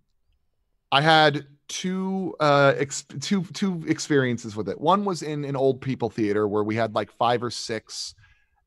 I 0.93 1.01
had 1.03 1.47
two 1.69 2.35
uh 2.41 2.73
ex- 2.79 3.05
two 3.21 3.43
two 3.53 3.85
experiences 3.87 4.57
with 4.57 4.69
it. 4.69 4.81
One 4.81 5.05
was 5.05 5.23
in 5.23 5.45
an 5.45 5.55
old 5.57 5.81
people 5.83 6.09
theater 6.09 6.49
where 6.49 6.65
we 6.65 6.77
had 6.77 6.95
like 6.95 7.11
five 7.13 7.43
or 7.43 7.51
six 7.51 8.15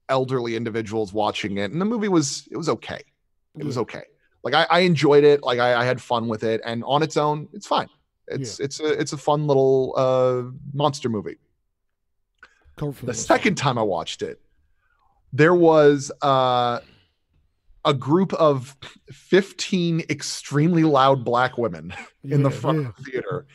elderly 0.10 0.56
individuals 0.56 1.14
watching 1.14 1.58
it, 1.58 1.72
and 1.72 1.82
the 1.82 1.86
movie 1.86 2.10
was 2.10 2.48
it 2.52 2.58
was 2.58 2.70
okay. 2.70 3.02
It 3.58 3.66
was 3.66 3.78
okay. 3.80 4.04
Like 4.44 4.54
I, 4.54 4.68
I 4.70 4.80
enjoyed 4.82 5.24
it. 5.24 5.44
Like 5.44 5.60
I, 5.60 5.76
I 5.82 5.86
had 5.86 6.02
fun 6.02 6.28
with 6.28 6.44
it, 6.44 6.62
and 6.66 6.84
on 6.86 7.02
its 7.04 7.18
own, 7.18 7.48
it's 7.54 7.66
fine. 7.68 7.88
It's 8.28 8.60
it's 8.60 8.80
a 8.80 8.88
it's 9.00 9.14
a 9.14 9.18
fun 9.18 9.48
little 9.48 9.94
uh 9.98 10.44
monster 10.74 11.10
movie. 11.10 11.38
Cloverfield 12.78 13.06
The 13.08 13.14
second 13.14 13.56
time 13.56 13.78
I 13.78 13.84
watched 13.84 14.22
it, 14.22 14.40
there 15.34 15.54
was 15.56 16.12
uh, 16.22 16.80
a 17.86 17.94
group 17.94 18.34
of 18.34 18.76
15 19.12 20.02
extremely 20.10 20.84
loud 20.84 21.24
black 21.24 21.58
women 21.58 21.94
in 22.24 22.44
the 22.44 22.52
front 22.52 22.82
yeah. 22.82 22.88
of 22.90 22.96
the 22.98 23.04
theater. 23.04 23.46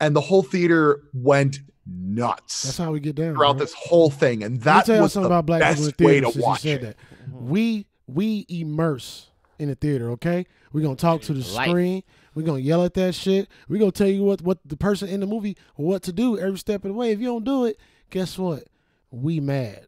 And 0.00 0.16
the 0.16 0.20
whole 0.20 0.42
theater 0.42 1.02
went 1.12 1.60
nuts 1.86 2.62
That's 2.62 2.78
how 2.78 2.92
we 2.92 3.00
get 3.00 3.14
down. 3.16 3.34
throughout 3.34 3.52
bro. 3.56 3.64
this 3.64 3.72
whole 3.72 4.10
thing. 4.10 4.42
And 4.42 4.54
Let 4.54 4.60
me 4.60 4.64
that 4.64 4.86
tell 4.86 5.02
was 5.02 5.12
something 5.12 5.28
the 5.28 5.34
about 5.34 5.46
black 5.46 5.60
people 5.62 5.84
in 5.84 5.88
best 5.90 5.98
the 5.98 6.04
way 6.06 6.20
to 6.20 6.30
watch 6.40 6.60
said 6.62 6.82
it. 6.82 6.96
that. 6.96 6.96
We 7.32 7.86
we 8.06 8.46
immerse 8.48 9.30
in 9.58 9.68
the 9.68 9.74
theater. 9.76 10.10
Okay, 10.12 10.46
we're 10.72 10.82
gonna 10.82 10.96
talk 10.96 11.22
to 11.22 11.32
the 11.32 11.54
Life. 11.54 11.68
screen. 11.68 12.02
We're 12.34 12.42
gonna 12.42 12.58
yell 12.60 12.84
at 12.84 12.94
that 12.94 13.14
shit. 13.14 13.48
We're 13.68 13.78
gonna 13.78 13.92
tell 13.92 14.08
you 14.08 14.24
what 14.24 14.42
what 14.42 14.58
the 14.64 14.76
person 14.76 15.08
in 15.08 15.20
the 15.20 15.26
movie 15.26 15.56
what 15.76 16.02
to 16.04 16.12
do 16.12 16.38
every 16.38 16.58
step 16.58 16.84
of 16.84 16.88
the 16.88 16.94
way. 16.94 17.12
If 17.12 17.20
you 17.20 17.26
don't 17.26 17.44
do 17.44 17.64
it, 17.66 17.78
guess 18.10 18.38
what? 18.38 18.64
We 19.10 19.38
mad. 19.40 19.86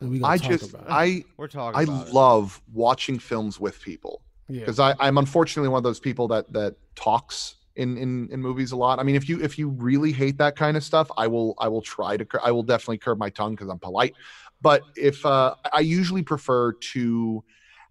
And 0.00 0.10
we 0.10 0.20
I 0.24 0.36
talk 0.38 0.50
just, 0.50 0.70
about 0.74 0.82
it. 0.86 0.90
I, 0.90 1.24
We're 1.36 1.48
talking. 1.48 1.78
I 1.78 1.82
about 1.82 2.08
it. 2.08 2.12
love 2.14 2.60
watching 2.72 3.18
films 3.18 3.60
with 3.60 3.80
people. 3.80 4.22
yeah. 4.48 4.60
because 4.60 4.78
I 4.80 4.94
I'm 4.98 5.18
unfortunately 5.18 5.68
one 5.68 5.78
of 5.78 5.84
those 5.84 6.00
people 6.00 6.28
that 6.28 6.52
that 6.52 6.76
talks 6.94 7.56
in 7.76 7.96
in 7.96 8.28
in 8.32 8.40
movies 8.40 8.72
a 8.72 8.76
lot. 8.76 8.98
I 8.98 9.02
mean, 9.02 9.14
if 9.16 9.28
you 9.28 9.40
if 9.42 9.58
you 9.58 9.68
really 9.68 10.12
hate 10.12 10.38
that 10.38 10.56
kind 10.56 10.76
of 10.76 10.82
stuff, 10.84 11.10
I 11.16 11.26
will 11.26 11.54
I 11.58 11.68
will 11.68 11.82
try 11.82 12.16
to 12.16 12.26
I 12.42 12.50
will 12.50 12.62
definitely 12.62 12.98
curb 12.98 13.18
my 13.18 13.30
tongue 13.30 13.52
because 13.54 13.68
I'm 13.68 13.78
polite. 13.78 14.14
But 14.62 14.82
if 14.96 15.24
uh, 15.24 15.54
I 15.72 15.80
usually 15.80 16.22
prefer 16.22 16.72
to 16.72 17.42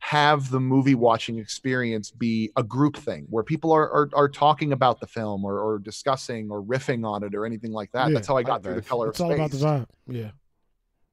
have 0.01 0.49
the 0.49 0.59
movie 0.59 0.95
watching 0.95 1.39
experience 1.39 2.09
be 2.11 2.51
a 2.55 2.63
group 2.63 2.95
thing 2.95 3.25
where 3.29 3.43
people 3.43 3.71
are 3.71 3.89
are, 3.91 4.09
are 4.13 4.29
talking 4.29 4.71
about 4.71 4.99
the 4.99 5.07
film 5.07 5.43
or, 5.43 5.59
or 5.59 5.79
discussing 5.79 6.49
or 6.51 6.61
riffing 6.63 7.05
on 7.05 7.23
it 7.23 7.33
or 7.35 7.45
anything 7.45 7.71
like 7.71 7.91
that. 7.93 8.07
Yeah, 8.09 8.13
That's 8.13 8.27
how 8.27 8.35
I 8.37 8.39
I 8.41 8.43
got 8.43 8.63
through 8.63 8.75
the 8.75 8.81
bet. 8.81 8.89
color 8.89 9.09
It's 9.09 9.19
of 9.19 9.25
all 9.25 9.31
space. 9.31 9.39
about 9.39 9.51
the 9.51 9.85
vibe. 10.11 10.15
Yeah, 10.15 10.31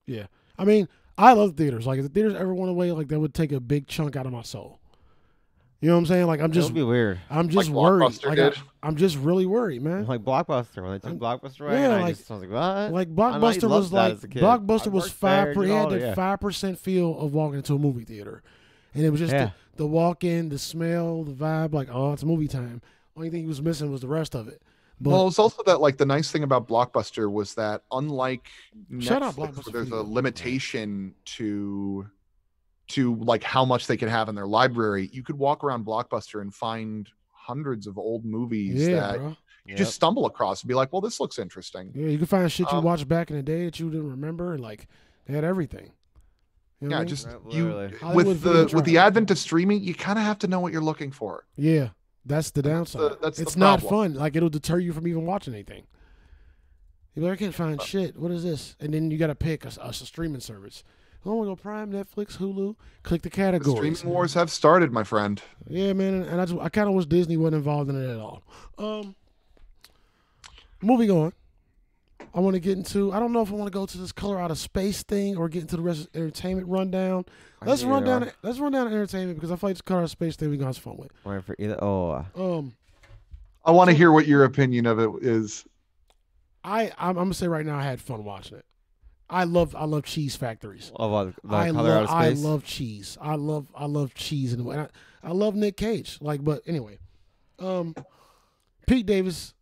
yeah. 0.07 0.27
I 0.59 0.65
mean, 0.65 0.89
I 1.19 1.33
love 1.33 1.57
theaters. 1.57 1.87
Like 1.87 1.99
if 1.99 2.05
the 2.05 2.09
theaters 2.11 2.35
ever 2.35 2.55
went 2.55 2.71
away, 2.71 2.93
like 2.93 3.09
that 3.09 3.19
would 3.21 3.35
take 3.35 3.53
a 3.53 3.61
big 3.61 3.87
chunk 3.87 4.17
out 4.17 4.27
of 4.27 4.33
my 4.33 4.43
soul. 4.43 4.81
You 5.81 5.89
know 5.91 5.97
what 5.97 6.01
I'm 6.01 6.07
saying? 6.07 6.27
Like 6.27 6.41
I'm 6.41 6.53
Just 6.53 6.69
just, 6.69 6.75
be 6.75 6.83
weird. 6.83 7.21
I'm 7.29 7.49
just 7.51 7.69
Like 7.69 7.77
worried. 7.77 8.25
Like 8.25 8.27
I, 8.27 8.35
did. 8.51 8.55
I'm 8.83 8.97
just 8.97 9.17
really 9.19 9.45
worried, 9.45 9.83
man. 9.83 10.07
Like 10.07 10.23
Blockbuster 10.23 10.83
when 10.83 10.93
they 10.93 10.99
took 10.99 11.05
I'm- 11.11 11.19
Blockbuster 11.19 11.67
away, 11.67 11.75
yeah, 11.81 11.85
and 11.85 11.93
I 11.95 12.01
like- 12.03 12.17
just 12.17 12.31
I 12.31 12.35
was 12.35 12.43
like, 12.43 12.51
what? 12.51 12.93
Like 12.93 13.09
I 13.09 13.39
know 13.39 13.49
you 13.51 13.61
Blockbuster 13.61 13.69
was 13.69 13.93
like 13.93 14.13
as 14.15 14.25
a 14.25 14.29
kid. 14.29 14.43
Blockbuster 14.43 14.87
I 14.87 14.91
was 14.91 15.11
five. 15.13 15.55
Per, 15.55 15.63
did 15.63 15.71
it 15.71 15.73
had 15.75 15.81
all 15.85 15.91
that, 15.91 16.01
that 16.01 16.07
yeah. 16.07 16.15
five 16.15 16.41
percent 16.41 16.79
feel 16.79 17.19
of 17.19 17.35
walking 17.35 17.59
into 17.59 17.75
a 17.75 17.79
movie 17.79 18.05
theater, 18.05 18.43
and 18.95 19.05
it 19.05 19.11
was 19.11 19.21
just 19.21 19.33
Yeah. 19.35 19.51
the, 19.77 19.83
the 19.83 19.87
walk 19.87 20.25
in, 20.25 20.49
the 20.49 20.59
smell, 20.59 21.25
the 21.25 21.33
vibe. 21.33 21.75
Like 21.75 21.89
oh, 21.93 22.15
it's 22.15 22.25
movie 22.25 22.49
time. 22.49 22.81
Only 23.15 23.29
thing 23.31 23.43
he 23.43 23.47
was 23.49 23.61
missing 23.63 23.91
was 23.93 24.01
the 24.01 24.09
rest 24.09 24.35
of 24.35 24.49
it. 24.49 24.63
But 25.01 25.11
well, 25.11 25.29
it's 25.29 25.39
also 25.39 25.63
that 25.67 25.81
like 25.81 25.99
the 25.99 26.07
nice 26.07 26.31
thing 26.31 26.43
about 26.43 26.67
Blockbuster 26.69 27.31
was 27.31 27.55
that 27.55 27.83
unlike 27.93 28.49
Shout 28.99 29.23
out 29.23 29.35
Netflix, 29.35 29.53
Blockbuster 29.55 29.65
where 29.67 29.73
there's 29.85 29.91
a 29.91 30.03
limitation 30.03 31.15
to 31.37 32.07
to 32.89 33.17
like 33.17 33.43
how 33.43 33.65
much 33.65 33.87
they 33.89 33.97
could 33.97 34.09
have 34.09 34.29
in 34.29 34.35
their 34.35 34.47
library, 34.47 35.11
you 35.13 35.23
could 35.23 35.37
walk 35.39 35.65
around 35.65 35.85
Blockbuster 35.85 36.41
and 36.41 36.55
find 36.55 37.09
hundreds 37.33 37.87
of 37.87 37.99
old 37.99 38.25
movies 38.25 38.89
yeah, 38.89 38.95
that 39.01 39.17
bro. 39.19 39.29
you 39.29 39.37
Yep. 39.71 39.77
just 39.79 39.95
stumble 39.95 40.27
across 40.27 40.63
and 40.63 40.69
be 40.69 40.75
like, 40.75 40.93
well, 40.93 41.01
this 41.03 41.19
looks 41.21 41.39
interesting. 41.41 41.91
Yeah, 41.95 42.07
you 42.07 42.19
can 42.19 42.27
find 42.27 42.51
shit 42.51 42.71
you 42.71 42.79
Um, 42.79 42.85
watched 42.85 43.09
back 43.09 43.31
in 43.31 43.37
the 43.37 43.43
day 43.43 43.65
that 43.65 43.79
you 43.81 43.91
didn't 43.91 44.09
remember, 44.11 44.53
and 44.55 44.63
like 44.63 44.87
they 45.27 45.35
had 45.35 45.43
everything. 45.45 45.91
You 46.81 46.89
know 46.89 46.95
Yeah, 46.95 46.99
I 46.99 47.01
mean? 47.01 47.09
just 47.09 47.27
Right, 47.27 47.37
you. 47.51 47.99
Hollywood 48.01 48.27
with 48.27 48.43
the 48.43 48.71
with 48.77 48.85
the 48.85 48.99
advent 48.99 49.31
of 49.33 49.39
streaming, 49.39 49.83
you 49.83 49.95
kind 49.95 50.19
of 50.19 50.25
have 50.25 50.39
to 50.41 50.47
know 50.47 50.61
what 50.61 50.73
you're 50.73 50.81
looking 50.83 51.11
for. 51.11 51.45
yeah, 51.57 51.89
that's 52.27 52.51
the 52.51 52.63
That's 52.63 52.93
downside. 52.93 53.01
the- 53.13 53.19
that's 53.23 53.37
the 53.39 53.43
it's 53.43 53.57
not 53.57 53.81
fun. 53.83 54.15
Like 54.15 54.37
it'll 54.37 54.49
deter 54.51 54.79
you 54.79 54.93
from 54.93 55.07
even 55.07 55.25
watching 55.27 55.55
anything. 55.55 55.85
You're 57.15 57.25
like, 57.31 57.35
I 57.35 57.45
can't 57.45 57.55
find 57.55 57.81
shit. 57.81 58.17
What 58.19 58.31
is 58.31 58.43
this? 58.43 58.77
And 58.79 58.93
then 58.93 59.11
you 59.11 59.17
got 59.17 59.29
to 59.29 59.35
pick 59.35 59.65
a, 59.65 59.71
a 59.81 59.93
streaming 59.95 60.41
service. 60.41 60.85
I 61.25 61.31
want 61.31 61.47
to 61.49 61.51
go 61.51 61.57
Prime, 61.57 61.91
Netflix, 61.91 62.37
Hulu. 62.37 62.77
Click 63.03 63.23
the 63.23 63.31
The 63.31 63.35
categories. 63.37 63.99
streaming 63.99 64.15
wars 64.15 64.35
have 64.35 64.49
started, 64.51 64.93
my 64.93 65.03
friend. 65.03 65.43
Yeah, 65.67 65.93
man, 65.93 66.23
and 66.23 66.41
I 66.41 66.45
just 66.45 66.61
I 66.61 66.69
kind 66.69 66.89
of 66.89 66.95
wish 66.95 67.07
Disney 67.07 67.37
wasn't 67.37 67.57
involved 67.57 67.91
in 67.91 68.01
it 68.01 68.09
at 68.15 68.21
all. 68.21 68.43
Um, 68.79 69.17
moving 70.83 71.11
on. 71.11 71.33
I 72.37 72.41
want 72.41 72.53
to 72.53 72.61
get 72.61 72.77
into. 72.77 73.13
I 73.13 73.19
don't 73.19 73.33
know 73.33 73.41
if 73.41 73.51
I 73.51 73.55
want 73.55 73.73
to 73.73 73.77
go 73.77 73.87
to 73.87 73.99
this 73.99 74.13
color 74.13 74.39
out 74.39 74.51
of 74.51 74.59
space 74.59 75.03
thing 75.03 75.39
or 75.39 75.49
get 75.49 75.63
into 75.63 75.77
the 75.77 75.83
rest 75.83 76.03
of 76.03 76.09
entertainment 76.15 76.69
rundown. 76.69 77.25
Let's 77.65 77.83
run 77.83 78.05
down. 78.05 78.25
are. 78.25 78.33
Let's 78.43 78.59
run 78.59 78.73
down 78.73 78.89
entertainment 78.89 79.39
because 79.39 79.51
I 79.51 79.57
feel 79.57 79.71
like 79.71 79.77
this 79.77 79.81
color 79.83 80.01
out 80.01 80.05
of 80.05 80.11
space 80.11 80.37
thing 80.37 80.51
we 80.51 80.59
gonna 80.59 80.67
have 80.69 80.77
fun 80.77 80.99
with. 80.99 81.11
Waiting 81.25 81.43
for 81.43 81.57
either. 81.59 81.83
Oh, 81.83 82.11
uh, 82.11 82.25
Um, 82.37 82.75
I 83.65 83.71
want 83.71 83.89
to 83.89 83.97
hear 83.97 84.13
what 84.13 84.27
your 84.27 84.45
opinion 84.45 84.85
of 84.85 84.99
it 84.99 85.11
is. 85.23 85.65
I 86.63 86.93
I'm, 86.99 87.11
I'm 87.11 87.15
gonna 87.15 87.35
say 87.35 87.49
right 87.49 87.65
now 87.65 87.79
I 87.79 87.85
had 87.85 88.03
fun 88.03 88.23
watching 88.23 88.59
it. 88.59 88.67
I 89.31 89.45
love 89.45 89.75
I 89.75 89.87
love 89.87 90.05
cheese 90.05 90.37
factories. 90.37 90.93
of 90.95 91.13
uh, 91.13 91.25
the 91.25 91.57
I 91.57 91.71
color 91.71 91.91
out 91.91 92.03
love 92.03 92.05
of 92.05 92.11
I 92.11 92.29
love 92.31 92.65
cheese. 92.65 93.17
I 93.19 93.35
love 93.37 93.67
I 93.75 93.87
love 93.87 94.13
cheese 94.15 94.53
and 94.53 94.71
I, 94.71 94.89
I 95.23 95.33
love 95.33 95.55
Nick 95.55 95.79
Cage. 95.79 96.19
Like, 96.21 96.45
but 96.45 96.63
anyway, 96.67 96.99
um, 97.59 97.95
Pete 98.87 99.07
Davis, 99.07 99.55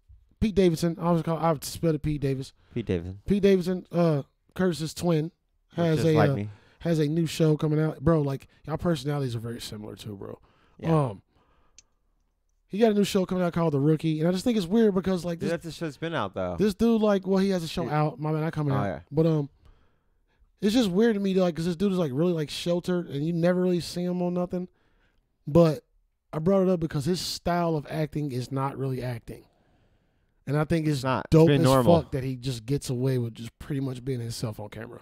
Pete 0.44 0.54
Davidson. 0.54 0.98
I 1.00 1.10
was 1.10 1.22
call 1.22 1.38
I 1.38 1.52
would 1.52 1.64
spell 1.64 1.94
it 1.94 2.02
Pete 2.02 2.20
Davis. 2.20 2.52
Pete 2.74 2.84
Davidson. 2.84 3.20
Pete 3.26 3.42
Davidson, 3.42 3.86
uh, 3.90 4.22
Curtis's 4.54 4.92
twin, 4.92 5.30
has 5.74 6.04
a 6.04 6.12
like 6.14 6.30
uh, 6.30 6.42
has 6.80 6.98
a 6.98 7.06
new 7.06 7.24
show 7.26 7.56
coming 7.56 7.80
out, 7.80 8.00
bro. 8.00 8.20
Like 8.20 8.46
y'all 8.66 8.76
personalities 8.76 9.34
are 9.34 9.38
very 9.38 9.58
similar 9.60 9.96
too, 9.96 10.14
bro. 10.16 10.38
Yeah. 10.78 10.94
Um, 11.06 11.22
he 12.68 12.78
got 12.78 12.90
a 12.90 12.94
new 12.94 13.04
show 13.04 13.24
coming 13.24 13.42
out 13.42 13.54
called 13.54 13.72
The 13.72 13.80
Rookie, 13.80 14.18
and 14.20 14.28
I 14.28 14.32
just 14.32 14.44
think 14.44 14.58
it's 14.58 14.66
weird 14.66 14.94
because 14.94 15.24
like 15.24 15.38
Dude, 15.38 15.46
this 15.46 15.50
that's 15.52 15.64
the 15.64 15.72
show's 15.72 15.96
been 15.96 16.14
out 16.14 16.34
though. 16.34 16.56
this 16.58 16.74
dude 16.74 17.00
like 17.00 17.26
well 17.26 17.38
he 17.38 17.48
has 17.48 17.62
a 17.64 17.68
show 17.68 17.88
out. 17.88 18.20
My 18.20 18.30
man, 18.30 18.42
not 18.42 18.52
coming 18.52 18.74
Oh, 18.74 18.76
out, 18.76 18.84
yeah. 18.84 19.00
but 19.10 19.24
um. 19.26 19.48
It's 20.60 20.72
just 20.74 20.88
weird 20.90 21.12
to 21.14 21.20
me, 21.20 21.34
like, 21.34 21.54
because 21.54 21.66
this 21.66 21.76
dude 21.76 21.92
is 21.92 21.98
like 21.98 22.10
really 22.14 22.32
like 22.32 22.48
sheltered, 22.48 23.08
and 23.08 23.26
you 23.26 23.34
never 23.34 23.60
really 23.60 23.80
see 23.80 24.02
him 24.02 24.22
on 24.22 24.32
nothing. 24.34 24.68
But 25.46 25.84
I 26.32 26.38
brought 26.38 26.62
it 26.62 26.70
up 26.70 26.80
because 26.80 27.04
his 27.04 27.20
style 27.20 27.76
of 27.76 27.86
acting 27.90 28.32
is 28.32 28.50
not 28.50 28.78
really 28.78 29.02
acting, 29.02 29.44
and 30.46 30.56
I 30.56 30.64
think 30.64 30.86
it's 30.86 31.02
not. 31.04 31.26
Dope 31.30 31.48
been 31.48 31.60
as 31.60 31.64
normal. 31.64 32.02
fuck 32.02 32.12
that 32.12 32.24
he 32.24 32.36
just 32.36 32.64
gets 32.66 32.90
away 32.90 33.18
with 33.18 33.34
just 33.34 33.56
pretty 33.58 33.80
much 33.80 34.04
being 34.04 34.20
himself 34.20 34.60
on 34.60 34.68
camera. 34.68 35.00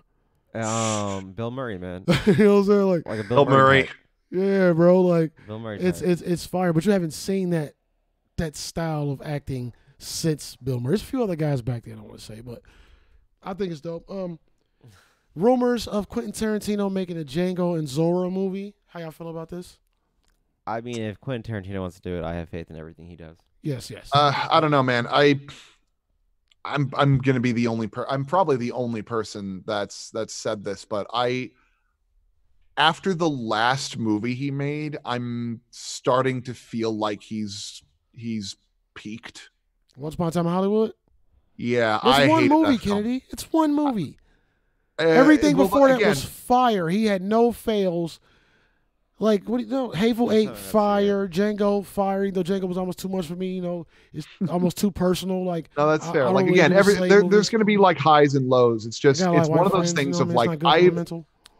Um, 0.54 1.32
Bill 1.32 1.50
Murray, 1.50 1.78
man. 1.78 2.04
you 2.26 2.34
know 2.36 2.54
what 2.56 2.60
I'm 2.60 2.64
saying? 2.66 2.88
Like, 2.88 3.08
Like 3.08 3.20
a 3.20 3.28
Bill, 3.28 3.44
Bill 3.44 3.54
Murray. 3.56 3.82
type. 3.84 3.92
yeah, 4.30 4.72
bro, 4.72 5.00
like 5.00 5.32
Bill 5.46 5.58
Murray. 5.58 5.80
it's 5.80 6.00
type. 6.00 6.08
it's 6.08 6.22
it's 6.22 6.46
fire, 6.46 6.72
but 6.72 6.84
you 6.84 6.92
haven't 6.92 7.12
seen 7.12 7.50
that 7.50 7.74
that 8.36 8.56
style 8.56 9.10
of 9.10 9.22
acting 9.24 9.72
since 9.98 10.56
Bill 10.56 10.78
Murray. 10.80 10.92
There's 10.92 11.02
a 11.02 11.06
few 11.06 11.22
other 11.22 11.36
guys 11.36 11.62
back 11.62 11.84
there 11.84 11.94
I 11.94 11.96
don't 11.96 12.08
want 12.08 12.18
to 12.20 12.24
say, 12.24 12.40
but 12.40 12.60
I 13.42 13.54
think 13.54 13.72
it's 13.72 13.80
dope. 13.80 14.10
Um, 14.10 14.38
rumors 15.34 15.86
of 15.86 16.08
Quentin 16.08 16.32
Tarantino 16.32 16.92
making 16.92 17.18
a 17.18 17.24
Django 17.24 17.78
and 17.78 17.88
Zorro 17.88 18.30
movie. 18.30 18.74
How 18.88 19.00
y'all 19.00 19.10
feel 19.10 19.28
about 19.30 19.48
this? 19.48 19.78
I 20.66 20.80
mean, 20.80 21.00
if 21.00 21.18
Quentin 21.20 21.54
Tarantino 21.62 21.80
wants 21.80 21.96
to 21.96 22.02
do 22.02 22.16
it, 22.18 22.24
I 22.24 22.34
have 22.34 22.48
faith 22.48 22.70
in 22.70 22.76
everything 22.76 23.06
he 23.06 23.16
does. 23.16 23.36
Yes, 23.62 23.90
yes. 23.90 24.10
Uh, 24.12 24.32
I 24.50 24.60
don't 24.60 24.70
know, 24.70 24.82
man. 24.82 25.06
I 25.08 25.40
I'm 26.64 26.90
I'm 26.96 27.18
gonna 27.18 27.40
be 27.40 27.52
the 27.52 27.66
only 27.68 27.86
per. 27.86 28.06
I'm 28.08 28.24
probably 28.24 28.56
the 28.56 28.72
only 28.72 29.02
person 29.02 29.62
that's 29.66 30.10
that's 30.10 30.34
said 30.34 30.64
this, 30.64 30.84
but 30.84 31.06
I 31.12 31.50
after 32.76 33.14
the 33.14 33.28
last 33.28 33.98
movie 33.98 34.34
he 34.34 34.50
made, 34.50 34.98
I'm 35.04 35.60
starting 35.70 36.42
to 36.42 36.54
feel 36.54 36.96
like 36.96 37.22
he's 37.22 37.82
he's 38.14 38.56
peaked. 38.94 39.50
Once 39.96 40.14
Upon 40.14 40.28
a 40.28 40.30
Time 40.30 40.46
in 40.46 40.52
Hollywood. 40.52 40.92
Yeah, 41.56 41.96
It's 41.96 42.04
I 42.04 42.28
one 42.28 42.48
movie, 42.48 42.78
film. 42.78 42.98
Kennedy. 43.02 43.24
It's 43.30 43.52
one 43.52 43.74
movie. 43.74 44.18
Uh, 44.98 45.04
Everything 45.04 45.56
well, 45.56 45.66
before 45.68 45.88
that 45.88 46.00
was 46.00 46.24
fire. 46.24 46.88
He 46.88 47.06
had 47.06 47.22
no 47.22 47.52
fails. 47.52 48.18
Like 49.22 49.48
what 49.48 49.58
do 49.58 49.64
you 49.64 49.70
know? 49.70 49.90
Hateful 49.90 50.26
That's 50.26 50.38
Eight, 50.40 50.44
not- 50.46 50.54
that's- 50.56 50.70
fire. 50.72 51.28
Django, 51.28 51.84
fire. 51.84 52.30
Though 52.30 52.42
Django 52.42 52.66
was 52.68 52.76
almost 52.76 52.98
too 52.98 53.08
much 53.08 53.26
for 53.26 53.36
me. 53.36 53.48
You 53.52 53.62
know, 53.62 53.86
it's 54.12 54.26
almost 54.48 54.76
too 54.76 54.90
personal. 54.90 55.44
Like 55.44 55.70
No, 55.78 55.86
that's 55.88 56.04
fair. 56.10 56.22
I 56.22 56.24
don't 56.26 56.34
like 56.34 56.46
really 56.46 56.58
again, 56.58 56.70
do 56.72 56.76
every 56.76 57.08
there, 57.08 57.22
there's 57.22 57.48
going 57.48 57.60
to 57.60 57.64
be 57.64 57.76
like 57.76 57.98
highs 57.98 58.34
and 58.34 58.48
lows. 58.48 58.84
It's 58.84 58.98
just 58.98 59.22
I 59.22 59.26
got, 59.26 59.36
it's 59.38 59.48
like, 59.48 59.56
one 59.58 59.66
of 59.66 59.72
those 59.72 59.92
friends, 59.92 59.92
things 59.92 60.18
you 60.18 60.24
know 60.24 60.30
of 60.30 60.34
what 60.34 60.48
I 60.48 60.52
mean? 60.52 60.60
like 60.60 60.84
It's 60.84 60.86
not 60.86 60.96
good 60.96 61.08
for 61.08 61.14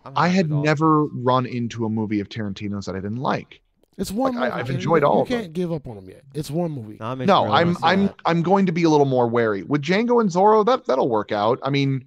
I. 0.05 0.09
I'm 0.09 0.13
I 0.17 0.27
happy 0.29 0.37
had 0.39 0.51
never 0.51 1.05
run 1.05 1.47
into 1.47 1.85
a 1.85 1.89
movie 1.89 2.19
of 2.19 2.29
Tarantino's 2.29 2.87
that 2.87 2.97
I 2.97 3.01
didn't 3.01 3.19
like. 3.23 3.61
It's 3.97 4.11
one 4.11 4.35
Like, 4.35 4.43
I- 4.45 4.49
movie. 4.57 4.61
I've 4.61 4.71
enjoyed 4.71 5.03
You- 5.03 5.09
all 5.09 5.17
You 5.19 5.23
of 5.23 5.29
them. 5.29 5.41
can't 5.43 5.53
give 5.53 5.71
up 5.73 5.87
on 5.87 5.95
them 5.95 6.09
yet. 6.09 6.25
It's 6.35 6.51
one 6.51 6.73
movie. 6.73 6.97
No, 6.99 7.13
it 7.13 7.17
makes 7.17 7.29
No, 7.29 7.45
I'm 7.53 7.77
I'm 7.85 8.07
that. 8.07 8.15
I'm 8.25 8.43
going 8.43 8.67
to 8.67 8.73
be 8.73 8.83
a 8.83 8.91
little 8.91 9.07
more 9.07 9.29
wary 9.29 9.63
with 9.63 9.83
Django 9.83 10.21
and 10.21 10.29
Zorro. 10.29 10.67
That 10.67 10.87
that'll 10.87 11.09
work 11.09 11.31
out. 11.31 11.61
I 11.63 11.71
mean, 11.71 12.05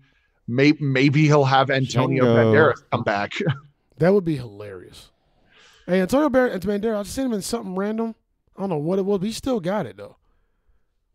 may, 0.49 0.73
maybe 0.81 1.23
he'll 1.27 1.45
have 1.45 1.71
Antonio 1.71 2.25
Django. 2.25 2.53
Banderas 2.73 2.83
come 2.91 3.03
back. 3.03 3.31
That 3.99 4.13
would 4.13 4.25
be 4.25 4.35
hilarious. 4.35 5.09
Hey, 5.85 6.01
Antonio 6.01 6.29
Bar- 6.29 6.49
Banderas, 6.49 6.99
I 6.99 7.03
just 7.03 7.15
seen 7.15 7.25
him 7.25 7.33
in 7.33 7.41
something 7.41 7.75
random. 7.75 8.15
I 8.55 8.61
don't 8.61 8.69
know 8.69 8.77
what 8.77 8.99
it 8.99 9.05
was, 9.05 9.19
but 9.19 9.25
he 9.27 9.31
still 9.33 9.59
got 9.59 9.85
it 9.85 9.97
though. 9.97 10.17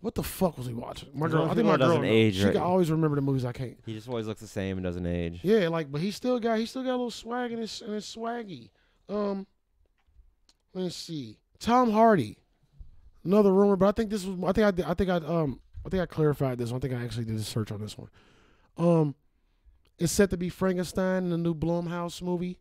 What 0.00 0.14
the 0.14 0.22
fuck 0.22 0.56
was 0.56 0.66
he 0.66 0.72
watching? 0.72 1.10
My 1.12 1.28
girl, 1.28 1.44
I 1.50 1.54
think 1.54 1.66
my 1.66 1.76
girl 1.76 1.88
doesn't 1.88 2.04
age 2.06 2.36
She 2.36 2.44
right. 2.44 2.52
can 2.54 2.62
always 2.62 2.90
remember 2.90 3.16
the 3.16 3.22
movies 3.22 3.44
I 3.44 3.52
can't. 3.52 3.76
He 3.84 3.92
just 3.94 4.08
always 4.08 4.26
looks 4.26 4.40
the 4.40 4.46
same 4.46 4.78
and 4.78 4.84
doesn't 4.84 5.04
age. 5.04 5.40
Yeah, 5.42 5.68
like, 5.68 5.92
but 5.92 6.00
he 6.00 6.10
still 6.10 6.38
got 6.40 6.58
he 6.58 6.64
still 6.66 6.82
got 6.82 6.90
a 6.90 6.92
little 6.92 7.10
swag 7.10 7.52
in 7.52 7.58
his 7.58 7.82
in 7.82 7.92
his 7.92 8.04
swaggy. 8.06 8.70
Um, 9.08 9.46
let's 10.72 10.96
see, 10.96 11.38
Tom 11.58 11.90
Hardy, 11.90 12.38
another 13.24 13.52
rumor, 13.52 13.76
but 13.76 13.88
I 13.88 13.92
think 13.92 14.08
this 14.10 14.24
was 14.24 14.38
I 14.44 14.52
think 14.52 14.66
I 14.66 14.70
did, 14.70 14.84
I 14.86 14.94
think 14.94 15.10
I 15.10 15.16
um 15.16 15.60
I 15.84 15.88
think 15.90 16.02
I 16.02 16.06
clarified 16.06 16.58
this. 16.58 16.70
one. 16.70 16.78
I 16.78 16.80
think 16.80 16.94
I 16.94 17.02
actually 17.04 17.24
did 17.26 17.36
a 17.36 17.42
search 17.42 17.70
on 17.72 17.80
this 17.80 17.96
one. 17.98 18.08
Um, 18.78 19.14
it's 19.98 20.12
set 20.12 20.30
to 20.30 20.36
be 20.38 20.48
Frankenstein 20.48 21.24
in 21.24 21.30
the 21.30 21.38
new 21.38 21.54
Blumhouse 21.54 22.22
movie. 22.22 22.58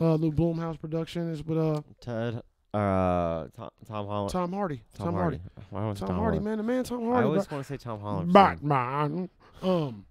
Uh, 0.00 0.16
new 0.16 0.32
Blumhouse 0.32 0.80
production 0.80 1.30
is 1.30 1.44
with 1.44 1.56
uh 1.58 1.80
Ted, 2.00 2.42
uh, 2.74 3.46
Tom, 3.56 3.70
Tom 3.86 4.06
Holland. 4.06 4.30
Tom 4.32 4.52
Hardy. 4.52 4.82
Tom, 4.96 5.06
Tom, 5.06 5.14
Hardy. 5.14 5.36
Hardy. 5.38 5.50
Why 5.70 5.88
was 5.88 6.02
it 6.02 6.06
Tom, 6.06 6.16
Hardy, 6.16 6.38
man, 6.40 6.56
the 6.58 6.62
man 6.64 6.82
Tom 6.84 6.98
Hardy. 7.00 7.10
I 7.10 7.12
Hardy. 7.14 7.26
always 7.28 7.46
bro. 7.46 7.56
want 7.58 7.66
to 7.66 7.72
say 7.72 7.76
Tom 7.76 8.00
Holland. 8.00 8.32
for 8.32 8.32
some- 8.32 8.32
Batman. 8.32 9.28
Um, 9.62 10.06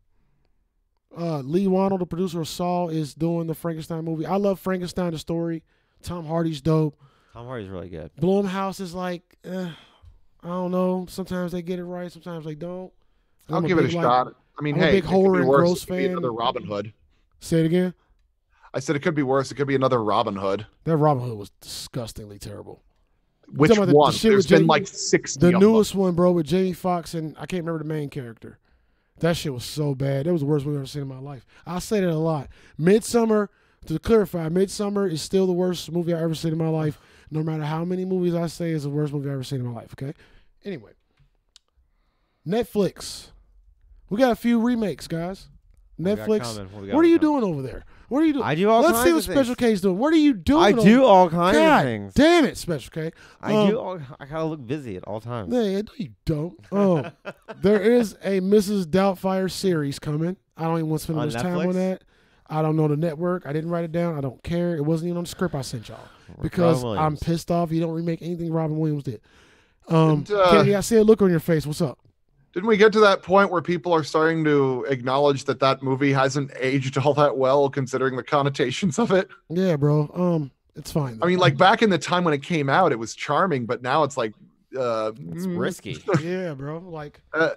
uh, 1.17 1.39
Leigh 1.39 1.67
Whannell, 1.67 1.99
the 1.99 2.05
producer 2.05 2.41
of 2.41 2.47
Saw, 2.47 2.87
is 2.87 3.13
doing 3.13 3.47
the 3.47 3.53
Frankenstein 3.53 4.03
movie. 4.05 4.25
I 4.25 4.37
love 4.37 4.59
Frankenstein, 4.59 5.11
the 5.11 5.19
story. 5.19 5.63
Tom 6.01 6.25
Hardy's 6.25 6.61
dope. 6.61 6.97
Tom 7.33 7.45
Hardy's 7.45 7.69
really 7.69 7.89
good. 7.89 8.11
Blumhouse 8.19 8.79
is 8.79 8.93
like, 8.93 9.37
eh, 9.43 9.69
I 10.43 10.47
don't 10.47 10.71
know. 10.71 11.05
Sometimes 11.09 11.51
they 11.51 11.61
get 11.61 11.79
it 11.79 11.83
right, 11.85 12.11
sometimes 12.11 12.45
they 12.45 12.55
don't. 12.55 12.91
I'll 13.49 13.57
I'm 13.57 13.67
give 13.67 13.77
it 13.77 13.81
a 13.81 13.83
like- 13.97 14.03
shot. 14.03 14.33
I 14.57 14.61
mean, 14.61 14.75
I'm 14.75 14.81
a 14.81 14.85
hey, 14.85 14.91
big 14.91 15.03
it 15.03 15.07
could 15.07 15.13
horror 15.15 15.31
be 15.33 15.39
and 15.39 15.47
worse. 15.49 15.59
gross 15.59 15.83
It 15.83 15.87
could 15.87 15.97
be 15.97 16.03
fan. 16.03 16.11
another 16.11 16.31
Robin 16.31 16.63
Hood. 16.63 16.93
Say 17.39 17.59
it 17.61 17.65
again. 17.65 17.93
I 18.73 18.79
said 18.79 18.95
it 18.95 18.99
could 18.99 19.15
be 19.15 19.23
worse. 19.23 19.51
It 19.51 19.55
could 19.55 19.67
be 19.67 19.75
another 19.75 20.03
Robin 20.03 20.35
Hood. 20.35 20.65
That 20.85 20.97
Robin 20.97 21.23
Hood 21.23 21.37
was 21.37 21.51
disgustingly 21.61 22.39
terrible. 22.39 22.81
Which 23.47 23.69
talking 23.69 23.83
about 23.83 23.85
the- 23.87 23.91
the 23.91 23.97
one? 23.97 24.11
shit 24.13 24.31
There's 24.31 24.45
with 24.45 24.49
been 24.49 24.57
Jamie- 24.61 24.67
like 24.69 24.87
sixty. 24.87 25.39
The 25.39 25.47
of 25.47 25.51
them. 25.53 25.61
newest 25.61 25.93
one, 25.95 26.15
bro, 26.15 26.31
with 26.31 26.47
Jamie 26.47 26.73
Foxx 26.73 27.13
and 27.13 27.35
I 27.37 27.45
can't 27.45 27.63
remember 27.63 27.79
the 27.79 27.85
main 27.89 28.09
character. 28.09 28.57
That 29.19 29.37
shit 29.37 29.53
was 29.53 29.63
so 29.63 29.93
bad. 29.93 30.25
That 30.25 30.31
was 30.33 30.41
the 30.41 30.47
worst 30.47 30.65
movie 30.65 30.77
I've 30.77 30.81
ever 30.81 30.87
seen 30.87 31.03
in 31.03 31.07
my 31.07 31.19
life. 31.19 31.45
I 31.67 31.77
say 31.79 31.99
that 31.99 32.09
a 32.09 32.15
lot. 32.17 32.49
Midsommar 32.79 33.49
to 33.85 33.99
clarify, 33.99 34.49
Midsommar 34.49 35.11
is 35.11 35.21
still 35.21 35.45
the 35.45 35.53
worst 35.53 35.91
movie 35.91 36.13
I've 36.13 36.21
ever 36.23 36.33
seen 36.35 36.51
in 36.53 36.57
my 36.57 36.69
life. 36.69 36.99
No 37.29 37.43
matter 37.43 37.63
how 37.63 37.85
many 37.85 38.05
movies 38.05 38.33
I 38.33 38.47
say 38.47 38.71
is 38.71 38.83
the 38.83 38.89
worst 38.89 39.13
movie 39.13 39.27
I've 39.29 39.33
ever 39.35 39.43
seen 39.43 39.59
in 39.59 39.65
my 39.67 39.73
life. 39.73 39.93
Okay. 39.93 40.13
Anyway, 40.65 40.93
Netflix. 42.47 43.27
We 44.09 44.17
got 44.17 44.31
a 44.31 44.35
few 44.35 44.59
remakes, 44.59 45.07
guys. 45.07 45.47
What 45.97 46.09
we 46.09 46.15
got 46.15 46.27
Netflix. 46.27 46.57
What 46.71 46.81
we 46.81 46.87
got 46.87 46.95
What 46.95 47.05
are 47.05 47.07
you 47.07 47.19
coming? 47.19 47.39
doing 47.41 47.53
over 47.53 47.61
there? 47.61 47.85
What 48.09 48.21
are 48.21 48.25
you 48.25 48.33
doing? 48.33 48.45
I 48.45 48.55
do 48.55 48.69
all 48.69 48.83
kinds 48.83 48.97
of 48.97 49.03
things. 49.03 49.13
Let's 49.15 49.25
kinds 49.25 49.25
see 49.25 49.31
of 49.31 49.37
what 49.37 49.45
Special 49.45 49.55
things. 49.55 49.71
K's 49.71 49.81
doing. 49.81 49.97
What 49.97 50.13
are 50.13 50.17
you 50.17 50.33
doing? 50.33 50.63
I 50.63 50.71
over- 50.71 50.81
do 50.81 51.03
all 51.05 51.29
kinds 51.29 51.57
God 51.57 51.79
of 51.79 51.83
things. 51.85 52.13
damn 52.13 52.45
it, 52.45 52.57
Special 52.57 52.91
K. 52.91 53.11
I 53.41 53.53
Um, 53.55 53.69
do. 53.69 53.79
All, 53.79 53.99
I 54.19 54.25
gotta 54.25 54.43
look 54.45 54.65
busy 54.65 54.95
at 54.97 55.03
all 55.05 55.19
times. 55.21 55.53
Yeah, 55.53 55.81
no, 55.81 55.91
you 55.97 56.09
don't. 56.25 56.59
Oh, 56.71 57.05
there 57.61 57.79
is 57.81 58.13
a 58.23 58.39
Mrs. 58.41 58.85
Doubtfire 58.85 59.49
series 59.49 59.99
coming. 59.99 60.37
I 60.57 60.63
don't 60.63 60.77
even 60.77 60.89
want 60.89 60.99
to 61.01 61.03
spend 61.05 61.19
On 61.19 61.25
much 61.27 61.35
time 61.41 61.55
on 61.57 61.65
Netflix? 61.67 61.73
that. 61.73 62.03
I 62.49 62.61
don't 62.61 62.75
know 62.75 62.87
the 62.87 62.97
network. 62.97 63.47
I 63.47 63.53
didn't 63.53 63.71
write 63.71 63.85
it 63.85 63.91
down. 63.91 64.15
I 64.17 64.21
don't 64.21 64.43
care. 64.43 64.75
It 64.75 64.83
wasn't 64.85 65.07
even 65.09 65.17
on 65.17 65.23
the 65.23 65.29
script 65.29 65.55
I 65.55 65.61
sent 65.61 65.89
y'all 65.89 65.97
because 66.41 66.83
Robin 66.83 66.99
I'm 66.99 67.17
pissed 67.17 67.49
off. 67.49 67.71
You 67.71 67.79
don't 67.79 67.93
remake 67.93 68.21
anything 68.21 68.51
Robin 68.51 68.77
Williams 68.77 69.03
did. 69.03 69.21
Um, 69.87 70.23
Didn't, 70.23 70.39
uh, 70.39 70.51
Kennedy, 70.51 70.75
I 70.75 70.81
see 70.81 70.97
a 70.97 71.03
look 71.03 71.21
on 71.21 71.31
your 71.31 71.39
face. 71.39 71.65
What's 71.65 71.81
up? 71.81 71.97
Didn't 72.53 72.67
we 72.67 72.77
get 72.77 72.93
to 72.93 72.99
that 72.99 73.23
point 73.23 73.51
where 73.51 73.63
people 73.63 73.93
are 73.93 74.03
starting 74.03 74.43
to 74.43 74.85
acknowledge 74.87 75.45
that 75.45 75.59
that 75.59 75.81
movie 75.81 76.13
hasn't 76.13 76.51
aged 76.59 76.97
all 77.03 77.13
that 77.15 77.35
well, 77.37 77.69
considering 77.69 78.15
the 78.15 78.23
connotations 78.23 78.99
of 78.99 79.11
it? 79.11 79.29
Yeah, 79.49 79.75
bro. 79.75 80.09
Um, 80.13 80.51
it's 80.75 80.91
fine. 80.91 81.19
I 81.21 81.25
mean, 81.25 81.39
like 81.39 81.57
back 81.57 81.81
in 81.81 81.89
the 81.89 81.97
time 81.97 82.23
when 82.23 82.33
it 82.33 82.43
came 82.43 82.69
out, 82.69 82.91
it 82.91 82.99
was 82.99 83.15
charming, 83.15 83.65
but 83.65 83.81
now 83.81 84.03
it's 84.03 84.17
like, 84.17 84.33
uh, 84.77 85.11
It's 85.31 85.45
mm, 85.47 85.57
risky. 85.57 85.97
yeah, 86.21 86.53
bro. 86.53 86.77
Like, 86.79 87.21
uh, 87.33 87.51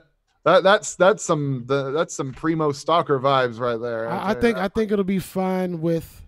that 0.44 0.62
that's 0.62 0.94
that's 0.96 1.24
some 1.24 1.64
the, 1.66 1.90
that's 1.90 2.14
some 2.14 2.32
primo 2.32 2.72
stalker 2.72 3.18
vibes 3.18 3.58
right 3.58 3.80
there. 3.80 4.08
I, 4.08 4.30
I 4.30 4.34
think 4.34 4.56
I 4.58 4.68
think 4.68 4.92
it'll 4.92 5.04
be 5.04 5.18
fine 5.18 5.80
with 5.80 6.22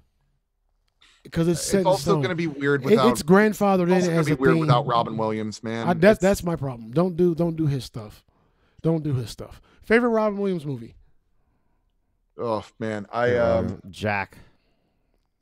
because 1.22 1.46
it's 1.46 1.62
set 1.62 1.80
it's 1.80 1.86
also 1.86 2.16
going 2.16 2.30
to 2.30 2.34
be 2.34 2.46
weird 2.46 2.82
It- 2.82 2.86
without. 2.90 3.08
it's 3.12 3.22
grandfathered 3.22 3.92
also 3.92 3.94
in 3.94 4.04
gonna 4.06 4.18
as 4.20 4.26
be 4.26 4.32
a 4.32 4.36
weird 4.36 4.54
thing. 4.54 4.60
without 4.60 4.86
Robin 4.86 5.16
Williams, 5.16 5.62
man. 5.62 5.86
I, 5.88 5.92
that's 5.94 6.18
It's- 6.18 6.20
that's 6.20 6.42
my 6.42 6.56
problem. 6.56 6.90
Don't 6.90 7.16
do 7.16 7.34
don't 7.34 7.54
do 7.56 7.66
his 7.66 7.84
stuff. 7.84 8.24
Don't 8.82 9.02
do 9.02 9.14
his 9.14 9.30
stuff. 9.30 9.60
Favorite 9.82 10.10
Robin 10.10 10.38
Williams 10.38 10.64
movie? 10.66 10.94
oh 12.38 12.64
man, 12.78 13.06
I 13.12 13.36
um 13.36 13.80
Jack. 13.90 14.38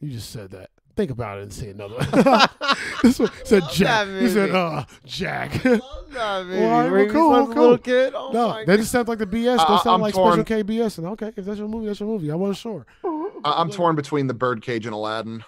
You 0.01 0.11
just 0.11 0.31
said 0.31 0.51
that. 0.51 0.71
Think 0.95 1.11
about 1.11 1.39
it 1.39 1.43
and 1.43 1.53
say 1.53 1.69
another. 1.71 1.97
one. 1.97 2.07
this 3.03 3.19
one 3.19 3.31
said 3.45 3.63
Love 3.65 3.73
Jack. 3.73 4.07
that 4.09 4.23
He 4.23 4.29
said, 4.31 4.51
uh, 4.51 4.85
Jack. 5.05 5.63
Love 5.65 5.81
that 6.13 6.47
movie. 6.47 6.61
Well, 6.61 6.71
all 6.71 6.81
right, 6.83 6.91
Where 6.91 6.93
well, 6.93 7.05
he 7.05 7.11
cool, 7.11 7.29
was 7.31 7.47
cool. 7.55 7.63
little 7.63 7.79
kid. 7.79 8.13
Oh 8.17 8.31
no, 8.33 8.49
my 8.49 8.65
that 8.65 8.77
just 8.79 8.93
sounds 8.93 9.09
like 9.09 9.19
the 9.19 9.27
BS. 9.27 9.59
I- 9.59 9.65
That 9.69 9.83
sound 9.83 9.95
I'm 9.97 10.01
like 10.01 10.15
torn. 10.15 10.33
Special 10.33 10.45
K 10.45 10.63
BS. 10.65 10.99
And 10.99 11.07
okay, 11.09 11.33
if 11.37 11.45
that's 11.45 11.59
your 11.59 11.69
movie, 11.69 11.87
that's 11.87 12.01
your 12.01 12.09
movie. 12.09 12.31
I 12.31 12.35
wasn't 12.35 12.59
sure. 12.59 12.87
I- 13.05 13.61
I'm 13.61 13.71
torn 13.71 13.95
between 13.97 14.27
the 14.27 14.35
Birdcage 14.35 14.87
and 14.87 14.95
Aladdin. 14.95 15.45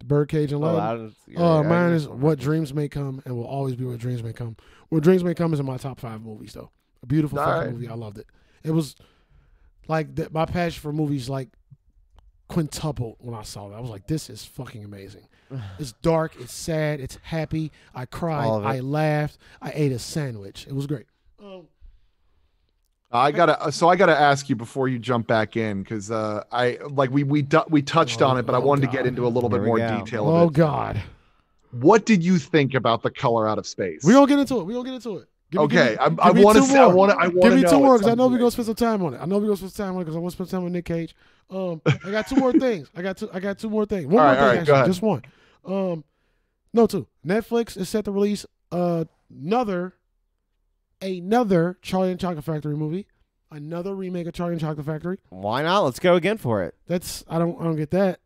The 0.00 0.04
Birdcage 0.04 0.52
and 0.52 0.64
Oh, 0.64 0.66
Aladdin. 0.70 1.00
Aladdin's- 1.00 1.16
yeah, 1.28 1.40
Uh, 1.40 1.62
yeah, 1.62 1.68
mine 1.68 1.92
I- 1.92 1.94
is 1.94 2.08
What 2.08 2.38
Dreams 2.40 2.74
May 2.74 2.88
Come 2.88 3.22
and 3.24 3.36
will 3.36 3.46
always 3.46 3.76
be 3.76 3.84
What 3.84 3.98
Dreams 3.98 4.22
May 4.24 4.32
Come. 4.32 4.56
What 4.88 5.04
Dreams 5.04 5.22
May 5.22 5.34
Come 5.34 5.54
is 5.54 5.60
in 5.60 5.66
my 5.66 5.76
top 5.76 6.00
five 6.00 6.22
movies, 6.22 6.54
though. 6.54 6.70
A 7.06 7.08
beautiful 7.08 7.38
fucking 7.38 7.52
Alright. 7.52 7.70
movie. 7.72 7.88
I 7.88 7.94
loved 7.94 8.18
it. 8.18 8.26
It 8.64 8.72
was 8.72 8.96
like 9.88 10.16
th- 10.16 10.32
my 10.32 10.44
passion 10.44 10.80
for 10.80 10.92
movies 10.92 11.28
like 11.28 11.48
quintupled 12.48 13.16
when 13.20 13.34
I 13.34 13.42
saw 13.42 13.68
that. 13.68 13.76
I 13.76 13.80
was 13.80 13.90
like, 13.90 14.06
this 14.08 14.28
is 14.28 14.44
fucking 14.44 14.84
amazing. 14.84 15.28
It's 15.78 15.92
dark, 16.02 16.34
it's 16.40 16.52
sad, 16.52 16.98
it's 16.98 17.18
happy. 17.22 17.70
I 17.94 18.04
cried, 18.06 18.46
All 18.46 18.56
of 18.58 18.64
it. 18.64 18.66
I 18.66 18.80
laughed, 18.80 19.38
I 19.62 19.70
ate 19.74 19.92
a 19.92 19.98
sandwich. 20.00 20.66
It 20.68 20.74
was 20.74 20.86
great. 20.88 21.06
Um, 21.40 21.68
I 23.12 23.30
gotta, 23.30 23.70
so 23.70 23.88
I 23.88 23.94
gotta 23.94 24.18
ask 24.18 24.48
you 24.48 24.56
before 24.56 24.88
you 24.88 24.98
jump 24.98 25.28
back 25.28 25.56
in, 25.56 25.82
because 25.84 26.10
uh, 26.10 26.42
I 26.50 26.78
like 26.90 27.10
we 27.12 27.22
we 27.22 27.46
we 27.68 27.80
touched 27.82 28.20
Oh, 28.22 28.26
on 28.26 28.38
it, 28.38 28.42
but 28.42 28.54
I 28.56 28.58
oh, 28.58 28.62
wanted 28.62 28.82
to 28.90 28.92
get 28.96 29.06
into 29.06 29.24
a 29.24 29.28
little 29.28 29.48
Here 29.48 29.60
bit 29.60 29.66
more 29.66 29.78
go. 29.78 29.98
detail. 30.04 30.26
oh 30.26 30.46
of 30.46 30.50
it. 30.50 30.54
God, 30.54 31.00
What 31.70 32.04
did 32.04 32.24
you 32.24 32.38
think 32.38 32.74
about 32.74 33.02
the 33.04 33.10
color 33.12 33.48
out 33.48 33.58
of 33.58 33.66
space? 33.68 34.02
we 34.02 34.12
gonna 34.12 34.26
get 34.26 34.40
into 34.40 34.58
it. 34.58 34.64
We 34.64 34.74
gonna 34.74 34.84
get 34.88 34.94
into 34.96 35.18
it. 35.18 35.28
Give 35.50 35.60
me- 35.60 35.68
give 35.68 35.78
okay, 35.80 35.90
me- 35.92 35.98
I'm, 36.00 36.20
I 36.20 36.30
want 36.32 36.58
to. 36.58 36.66
two 36.66 36.76
I 36.78 36.86
want 36.86 37.12
to. 37.12 37.16
I 37.18 37.28
want 37.28 37.34
Give 37.42 37.50
to 37.50 37.56
me 37.56 37.62
know 37.62 37.70
two 37.70 37.78
more 37.80 37.98
because 37.98 38.10
I 38.12 38.14
know 38.14 38.26
we're 38.28 38.38
gonna 38.38 38.50
spend 38.50 38.66
some 38.66 38.74
time 38.74 39.02
on 39.04 39.14
it. 39.14 39.20
I 39.20 39.26
know 39.26 39.38
we're 39.38 39.46
gonna 39.46 39.56
spend 39.56 39.72
some 39.72 39.86
time 39.86 39.94
on 39.96 40.00
it 40.02 40.04
because 40.04 40.16
I 40.16 40.18
want 40.18 40.32
to 40.32 40.36
spend 40.36 40.50
time 40.50 40.64
with 40.64 40.72
Nick 40.72 40.84
Cage. 40.84 41.14
Um, 41.48 41.80
I 41.86 42.10
got 42.10 42.26
two 42.26 42.36
more 42.36 42.52
things. 42.58 42.90
I 42.96 43.02
got 43.02 43.16
two. 43.16 43.30
I 43.32 43.38
got 43.40 43.58
two 43.58 43.70
more 43.70 43.86
things. 43.86 44.06
One 44.06 44.24
All 44.26 44.34
more 44.34 44.42
right, 44.42 44.64
thing, 44.64 44.72
right, 44.74 44.78
actually, 44.80 44.90
just 44.90 45.02
one. 45.02 45.22
Um, 45.64 46.04
no, 46.72 46.86
two. 46.86 47.06
Netflix 47.24 47.76
is 47.76 47.88
set 47.88 48.04
to 48.06 48.10
release 48.10 48.44
uh, 48.72 49.04
another, 49.30 49.94
another 51.00 51.78
Charlie 51.82 52.10
and 52.10 52.20
Chocolate 52.20 52.44
Factory 52.44 52.76
movie, 52.76 53.06
another 53.50 53.94
remake 53.94 54.26
of 54.26 54.34
Charlie 54.34 54.52
and 54.54 54.60
Chocolate 54.60 54.86
Factory. 54.86 55.18
Why 55.30 55.62
not? 55.62 55.80
Let's 55.82 55.98
go 56.00 56.16
again 56.16 56.38
for 56.38 56.64
it. 56.64 56.74
That's 56.86 57.24
I 57.28 57.38
don't 57.38 57.60
I 57.60 57.64
don't 57.64 57.76
get 57.76 57.90
that. 57.92 58.20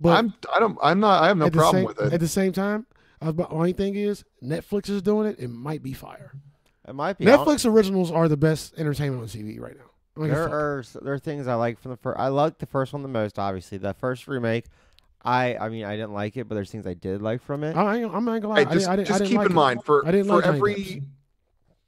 But 0.00 0.18
I'm. 0.18 0.34
I 0.54 0.58
don't. 0.60 0.78
I'm 0.82 1.00
not. 1.00 1.22
I 1.22 1.28
have 1.28 1.36
no 1.36 1.46
at 1.46 1.52
the 1.52 1.58
problem 1.58 1.76
same, 1.80 1.86
with 1.86 2.00
it. 2.00 2.12
At 2.12 2.20
the 2.20 2.28
same 2.28 2.52
time, 2.52 2.86
I 3.20 3.26
was 3.26 3.30
about, 3.34 3.52
only 3.52 3.72
thing 3.72 3.94
is 3.94 4.24
Netflix 4.42 4.90
is 4.90 5.02
doing 5.02 5.28
it. 5.28 5.38
It 5.38 5.48
might 5.48 5.82
be 5.82 5.92
fire. 5.92 6.32
It 6.86 6.94
might 6.94 7.18
be. 7.18 7.28
I'll- 7.30 7.44
Netflix 7.44 7.68
originals 7.70 8.10
are 8.10 8.28
the 8.28 8.36
best 8.36 8.74
entertainment 8.78 9.22
on 9.22 9.28
TV 9.28 9.58
right 9.60 9.76
now. 9.76 9.84
I 10.16 10.20
don't 10.20 10.28
give 10.28 10.36
a 10.38 10.40
There 10.40 10.48
are 10.48 10.84
there 11.02 11.12
are 11.14 11.18
things 11.18 11.48
I 11.48 11.54
like 11.54 11.80
from 11.80 11.90
the 11.90 11.96
first. 11.96 12.18
I 12.20 12.28
like 12.28 12.58
the 12.58 12.66
first 12.66 12.92
one 12.92 13.02
the 13.02 13.08
most. 13.08 13.38
Obviously, 13.38 13.78
the 13.78 13.94
first 13.94 14.28
remake. 14.28 14.66
I 15.24 15.56
I 15.56 15.68
mean 15.70 15.84
I 15.84 15.96
didn't 15.96 16.12
like 16.12 16.36
it, 16.36 16.48
but 16.48 16.54
there's 16.54 16.70
things 16.70 16.86
I 16.86 16.94
did 16.94 17.22
like 17.22 17.42
from 17.42 17.64
it. 17.64 17.74
I, 17.76 18.02
I'm 18.04 18.24
not 18.24 18.42
gonna 18.42 18.48
lie. 18.48 18.60
Hey, 18.60 18.66
I 18.66 18.74
just 18.74 18.74
didn't, 18.74 18.88
I 18.90 18.96
didn't, 18.96 19.08
just 19.08 19.16
I 19.16 19.18
didn't 19.24 19.28
keep 19.30 19.38
like 19.38 19.46
in 19.46 19.52
it. 19.52 19.54
mind 19.54 19.84
for 19.84 20.06
I 20.06 20.10
didn't 20.12 20.26
for 20.26 20.36
like 20.36 20.46
every 20.46 21.02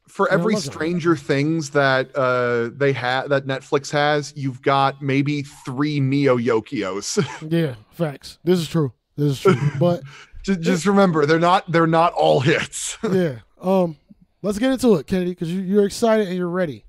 for 0.09 0.29
every 0.31 0.55
love 0.55 0.63
Johnny 0.65 0.71
Depp. 0.71 0.75
Stranger 0.75 1.17
Things 1.17 1.71
that 1.71 2.17
uh 2.17 2.71
they 2.77 2.93
have 2.95 3.29
that 3.29 3.47
Netflix 3.47 3.91
has, 3.93 4.33
you've 4.37 4.63
got 4.63 5.03
maybe 5.03 5.43
three 5.43 6.01
Neo 6.01 6.37
Yokios. 6.39 7.19
Yeah, 7.51 7.75
facts. 7.91 8.39
This 8.43 8.59
is 8.59 8.69
true. 8.69 8.93
This 9.17 9.33
is 9.33 9.41
true. 9.41 9.71
but 9.79 10.03
just, 10.43 10.61
just 10.63 10.87
remember, 10.87 11.27
they're 11.27 11.39
not 11.39 11.71
they're 11.71 11.87
not 11.87 12.13
all 12.15 12.41
hits. 12.41 12.97
yeah, 13.13 13.37
um, 13.61 13.97
let's 14.47 14.59
get 14.59 14.73
into 14.73 14.95
it, 14.95 15.07
Kennedy, 15.07 15.33
because 15.33 15.53
you, 15.53 15.61
you're 15.61 15.85
excited 15.87 16.29
and 16.29 16.37
you're 16.37 16.49
ready. 16.49 16.85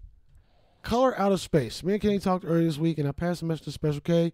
Color 0.83 1.19
Out 1.19 1.31
of 1.31 1.41
Space. 1.41 1.83
Me 1.83 1.93
and 1.93 2.01
Kennedy 2.01 2.19
talked 2.19 2.45
earlier 2.45 2.63
this 2.65 2.77
week, 2.77 2.97
and 2.97 3.07
I 3.07 3.11
passed 3.11 3.41
the 3.41 3.45
message 3.45 3.65
to 3.65 3.71
Special 3.71 4.01
K. 4.01 4.31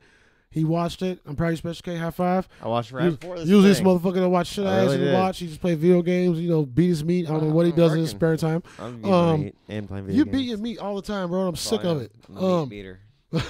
He 0.52 0.64
watched 0.64 1.02
it. 1.02 1.20
I'm 1.26 1.36
proud 1.36 1.48
of 1.48 1.54
you, 1.54 1.58
Special 1.58 1.82
K. 1.84 1.98
High 1.98 2.12
five. 2.12 2.48
I 2.62 2.68
watched 2.68 2.92
it 2.92 2.96
right 2.96 3.08
Us- 3.08 3.16
before 3.16 3.40
this. 3.40 3.48
Usually, 3.48 3.70
this 3.70 3.82
motherfucker 3.82 4.16
don't 4.18 4.32
watch 4.32 4.48
shit 4.48 4.68
I, 4.68 4.82
I 4.82 4.84
really 4.84 4.98
did. 5.00 5.14
watch. 5.16 5.40
He 5.40 5.48
just 5.48 5.62
play 5.62 5.74
video 5.74 6.04
games, 6.04 6.40
you 6.40 6.48
know, 6.50 6.64
beat 6.64 6.90
his 6.90 7.04
meat. 7.04 7.28
I 7.28 7.32
don't 7.32 7.48
know 7.48 7.54
what 7.56 7.66
he 7.66 7.72
I'm 7.72 7.78
does 7.78 7.94
in 7.94 8.00
his 8.00 8.12
spare 8.12 8.38
time. 8.38 8.62
I'm 8.78 8.98
beating 8.98 9.14
um, 9.14 9.42
meat 9.46 9.56
and 9.68 9.88
playing 9.88 10.06
video 10.06 10.18
You 10.20 10.26
games. 10.26 10.36
You 10.36 10.40
beat 10.42 10.50
your 10.50 10.58
meat 10.60 10.78
all 10.78 10.96
the 10.96 11.02
time, 11.02 11.30
bro. 11.30 11.48
I'm 11.48 11.56
sick 11.56 11.84
of 11.84 12.02
it. 12.02 12.12
Meat 12.30 12.44
Um, 12.44 12.70
beater. 12.70 13.00
beat 13.32 13.42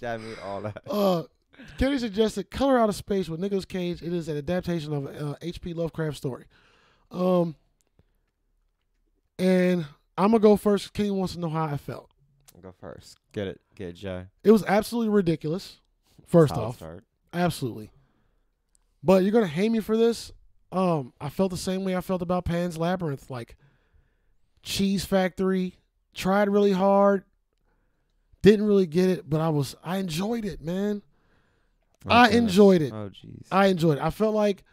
that 0.00 0.20
meat 0.20 0.38
all 0.44 0.60
that. 0.60 0.76
Uh, 0.88 1.24
Kenny 1.78 1.98
suggested 1.98 2.50
"Color 2.50 2.78
Out 2.78 2.88
of 2.88 2.94
Space" 2.94 3.28
with 3.28 3.40
Nicolas 3.40 3.64
Cage. 3.64 4.02
It 4.02 4.12
is 4.12 4.28
an 4.28 4.36
adaptation 4.36 4.92
of 4.94 5.06
uh, 5.06 5.34
H.P. 5.42 5.74
Lovecraft 5.74 6.16
story. 6.16 6.44
Um, 7.10 7.56
and 9.40 9.86
I'm 10.18 10.30
gonna 10.30 10.38
go 10.40 10.56
first. 10.56 10.92
Kenny 10.92 11.10
wants 11.10 11.34
to 11.34 11.40
know 11.40 11.48
how 11.48 11.64
I 11.64 11.76
felt. 11.76 12.10
Go 12.62 12.72
first. 12.78 13.18
Get 13.32 13.48
it. 13.48 13.60
Get 13.74 13.88
it, 13.88 13.92
Joe. 13.94 14.26
It 14.44 14.50
was 14.50 14.62
absolutely 14.64 15.08
ridiculous. 15.08 15.80
First 16.26 16.54
Solid 16.54 16.66
off, 16.68 16.76
start. 16.76 17.04
absolutely. 17.32 17.90
But 19.02 19.22
you're 19.22 19.32
gonna 19.32 19.46
hate 19.46 19.70
me 19.70 19.80
for 19.80 19.96
this. 19.96 20.30
Um, 20.70 21.12
I 21.20 21.30
felt 21.30 21.50
the 21.50 21.56
same 21.56 21.84
way 21.84 21.96
I 21.96 22.00
felt 22.02 22.20
about 22.22 22.44
Pan's 22.44 22.76
Labyrinth. 22.76 23.30
Like 23.30 23.56
Cheese 24.62 25.04
Factory, 25.06 25.78
tried 26.14 26.48
really 26.50 26.72
hard, 26.72 27.24
didn't 28.42 28.66
really 28.66 28.86
get 28.86 29.08
it, 29.08 29.28
but 29.28 29.40
I 29.40 29.48
was 29.48 29.74
I 29.82 29.96
enjoyed 29.96 30.44
it, 30.44 30.60
man. 30.60 31.02
Oh, 32.06 32.10
I 32.14 32.26
goodness. 32.28 32.52
enjoyed 32.52 32.82
it. 32.82 32.92
Oh 32.92 33.08
jeez. 33.10 33.46
I 33.50 33.66
enjoyed 33.68 33.96
it. 33.98 34.04
I 34.04 34.10
felt 34.10 34.34
like 34.34 34.64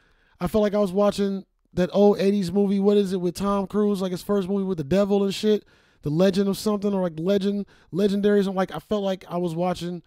I 0.42 0.48
felt 0.48 0.62
like 0.62 0.74
I 0.76 0.80
was 0.80 0.92
watching 0.92 1.46
that 1.74 1.90
old 1.94 2.18
'80s 2.20 2.52
movie. 2.52 2.80
What 2.80 2.98
is 2.98 3.14
it 3.14 3.22
with 3.22 3.36
Tom 3.36 3.68
Cruise? 3.68 4.02
Like 4.02 4.12
his 4.12 4.24
first 4.24 4.48
movie 4.48 4.64
with 4.64 4.78
the 4.78 4.84
devil 4.84 5.24
and 5.24 5.34
shit, 5.34 5.66
the 6.02 6.10
Legend 6.10 6.50
of 6.50 6.58
something 6.58 6.94
or 6.94 7.02
like 7.02 7.14
Legend, 7.18 7.66
Legendary. 7.92 8.44
Something 8.44 8.58
like 8.58 8.74
I 8.76 8.80
felt 8.80 9.04
like 9.04 9.26
I 9.30 9.38
was 9.38 9.56
watching 9.56 10.02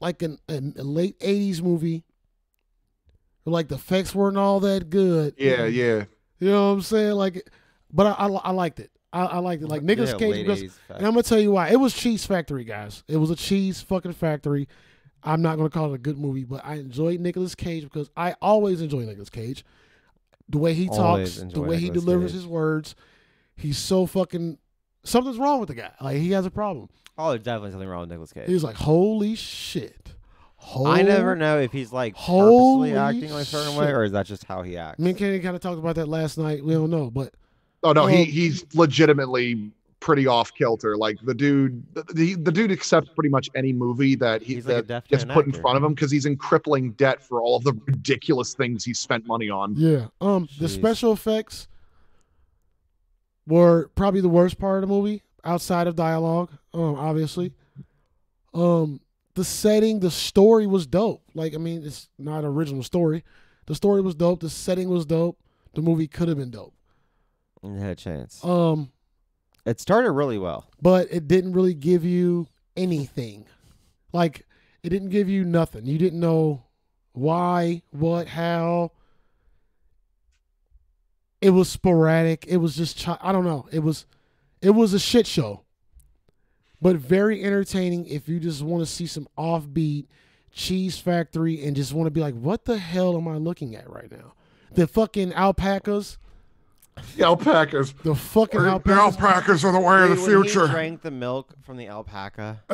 like 0.00 0.22
an, 0.22 0.38
a, 0.48 0.54
a 0.80 0.84
late 0.84 1.18
'80s 1.20 1.62
movie. 1.62 2.04
where, 3.44 3.52
Like 3.52 3.68
the 3.68 3.76
effects 3.76 4.14
weren't 4.14 4.36
all 4.36 4.60
that 4.60 4.90
good. 4.90 5.34
Yeah, 5.38 5.66
yeah. 5.66 6.04
You 6.38 6.50
know 6.50 6.68
what 6.68 6.74
I'm 6.74 6.82
saying? 6.82 7.12
Like, 7.12 7.48
but 7.92 8.06
I 8.06 8.26
I, 8.26 8.26
I 8.28 8.50
liked 8.50 8.80
it. 8.80 8.90
I, 9.12 9.24
I 9.24 9.38
liked 9.38 9.62
it. 9.62 9.68
Like 9.68 9.82
Nicolas 9.82 10.10
Yeah, 10.12 10.18
Cage 10.18 10.46
because 10.46 10.62
and 10.90 11.06
I'm 11.06 11.12
gonna 11.12 11.22
tell 11.22 11.38
you 11.40 11.52
why. 11.52 11.70
It 11.70 11.80
was 11.80 11.94
Cheese 11.94 12.26
Factory, 12.26 12.64
guys. 12.64 13.04
It 13.08 13.16
was 13.16 13.30
a 13.30 13.36
cheese 13.36 13.80
fucking 13.80 14.12
factory. 14.12 14.68
I'm 15.22 15.40
not 15.42 15.56
gonna 15.56 15.70
call 15.70 15.92
it 15.92 15.94
a 15.94 15.98
good 15.98 16.18
movie, 16.18 16.44
but 16.44 16.60
I 16.64 16.74
enjoyed 16.74 17.20
Nicolas 17.20 17.54
Cage 17.54 17.84
because 17.84 18.10
I 18.16 18.34
always 18.42 18.80
enjoy 18.82 19.00
Nicolas 19.00 19.30
Cage. 19.30 19.64
The 20.48 20.58
way 20.58 20.74
he 20.74 20.88
Always 20.88 21.38
talks, 21.38 21.52
the 21.52 21.60
way 21.60 21.76
he 21.76 21.90
delivers 21.90 22.32
his 22.32 22.46
words, 22.46 22.94
he's 23.56 23.78
so 23.78 24.06
fucking. 24.06 24.58
Something's 25.02 25.38
wrong 25.38 25.60
with 25.60 25.68
the 25.68 25.74
guy. 25.74 25.90
Like 26.00 26.18
he 26.18 26.32
has 26.32 26.46
a 26.46 26.50
problem. 26.50 26.88
Oh, 27.18 27.30
there's 27.30 27.42
definitely 27.42 27.70
something 27.70 27.88
wrong 27.88 28.00
with 28.00 28.10
Nicholas 28.10 28.32
Cage. 28.32 28.46
He's 28.46 28.62
like, 28.62 28.76
"Holy 28.76 29.34
shit!" 29.34 30.14
I 30.84 31.02
never 31.02 31.36
know 31.36 31.58
if 31.60 31.72
he's 31.72 31.92
like 31.92 32.14
Holy 32.16 32.90
purposely 32.90 32.96
acting 32.96 33.32
like 33.32 33.42
a 33.42 33.46
certain 33.46 33.76
way 33.76 33.92
or 33.92 34.04
is 34.04 34.12
that 34.12 34.26
just 34.26 34.44
how 34.44 34.62
he 34.62 34.76
acts. 34.76 34.98
Me 34.98 35.10
and 35.10 35.18
Kenny 35.18 35.38
kind 35.40 35.54
of 35.54 35.62
talked 35.62 35.78
about 35.78 35.94
that 35.96 36.08
last 36.08 36.38
night. 36.38 36.64
We 36.64 36.74
don't 36.74 36.90
know, 36.90 37.10
but 37.10 37.34
Oh 37.82 37.92
no, 37.92 38.06
he 38.06 38.22
Um, 38.22 38.26
he's 38.28 38.64
legitimately 38.74 39.70
pretty 40.00 40.26
off 40.26 40.52
kilter. 40.54 40.96
Like 40.96 41.18
the 41.22 41.34
dude, 41.34 41.82
the, 41.94 42.34
the 42.34 42.52
dude 42.52 42.70
accepts 42.70 43.08
pretty 43.10 43.28
much 43.28 43.50
any 43.54 43.72
movie 43.72 44.14
that 44.16 44.42
he 44.42 44.56
He's 44.56 44.66
like 44.66 44.86
that 44.86 45.08
gets 45.08 45.24
man 45.24 45.34
put 45.34 45.46
in 45.46 45.52
front 45.52 45.76
of 45.76 45.84
him 45.84 45.94
because 45.94 46.10
he's 46.10 46.26
in 46.26 46.36
crippling 46.36 46.92
debt 46.92 47.22
for 47.22 47.40
all 47.40 47.56
of 47.56 47.64
the 47.64 47.72
ridiculous 47.86 48.54
things 48.54 48.84
he 48.84 48.94
spent 48.94 49.26
money 49.26 49.50
on. 49.50 49.74
Yeah. 49.76 50.06
Um, 50.20 50.48
the 50.58 50.68
special 50.68 51.12
effects 51.12 51.68
were 53.46 53.90
probably 53.94 54.20
the 54.20 54.28
worst 54.28 54.58
part 54.58 54.82
of 54.82 54.88
the 54.88 54.94
movie 54.94 55.22
outside 55.44 55.86
of 55.86 55.96
dialogue. 55.96 56.50
Um, 56.74 56.96
obviously. 56.96 57.52
Um, 58.54 59.00
the 59.34 59.44
setting, 59.44 60.00
the 60.00 60.10
story 60.10 60.66
was 60.66 60.86
dope. 60.86 61.22
Like, 61.34 61.54
I 61.54 61.58
mean, 61.58 61.84
it's 61.84 62.08
not 62.18 62.38
an 62.40 62.46
original 62.46 62.82
story. 62.82 63.22
The 63.66 63.74
story 63.74 64.00
was 64.00 64.14
dope. 64.14 64.40
The 64.40 64.48
setting 64.50 64.88
was 64.88 65.04
dope. 65.04 65.38
The 65.74 65.82
movie 65.82 66.08
could 66.08 66.28
have 66.28 66.38
been 66.38 66.50
dope. 66.50 66.74
And 67.62 67.78
had 67.78 67.90
a 67.90 67.94
chance. 67.96 68.42
Um, 68.44 68.90
It 69.66 69.80
started 69.80 70.12
really 70.12 70.38
well. 70.38 70.64
but 70.80 71.08
it 71.10 71.26
didn't 71.28 71.52
really 71.52 71.74
give 71.74 72.04
you 72.04 72.46
anything. 72.76 73.44
Like 74.12 74.46
it 74.82 74.90
didn't 74.90 75.10
give 75.10 75.28
you 75.28 75.44
nothing. 75.44 75.84
You 75.84 75.98
didn't 75.98 76.20
know 76.20 76.62
why, 77.12 77.82
what, 77.90 78.28
how. 78.28 78.92
It 81.40 81.50
was 81.50 81.68
sporadic. 81.68 82.46
It 82.48 82.56
was 82.58 82.76
just 82.76 83.02
chi- 83.02 83.18
I 83.20 83.32
don't 83.32 83.44
know. 83.44 83.68
It 83.72 83.80
was 83.80 84.06
it 84.62 84.70
was 84.70 84.94
a 84.94 84.98
shit 84.98 85.26
show. 85.26 85.62
But 86.80 86.96
very 86.96 87.42
entertaining 87.42 88.06
if 88.06 88.28
you 88.28 88.38
just 88.38 88.62
want 88.62 88.82
to 88.82 88.90
see 88.90 89.06
some 89.06 89.28
offbeat 89.36 90.06
cheese 90.52 90.98
factory 90.98 91.64
and 91.64 91.74
just 91.74 91.92
want 91.92 92.06
to 92.06 92.10
be 92.10 92.20
like, 92.20 92.34
what 92.34 92.64
the 92.64 92.78
hell 92.78 93.16
am 93.16 93.26
I 93.28 93.36
looking 93.36 93.74
at 93.74 93.90
right 93.90 94.10
now? 94.10 94.34
The 94.72 94.86
fucking 94.86 95.32
alpacas, 95.32 96.18
The 97.16 97.24
alpacas. 97.24 97.92
the 98.02 98.14
fucking 98.14 98.62
The 98.62 98.68
alpacas. 98.68 98.98
alpacas 99.20 99.64
are 99.64 99.72
the 99.72 99.80
way 99.80 100.02
of 100.02 100.10
the 100.10 100.16
future. 100.16 100.60
when 100.60 100.68
he 100.68 100.74
drank 100.74 101.02
the 101.02 101.10
milk 101.10 101.54
from 101.62 101.76
the 101.76 101.88
alpaca. 101.88 102.62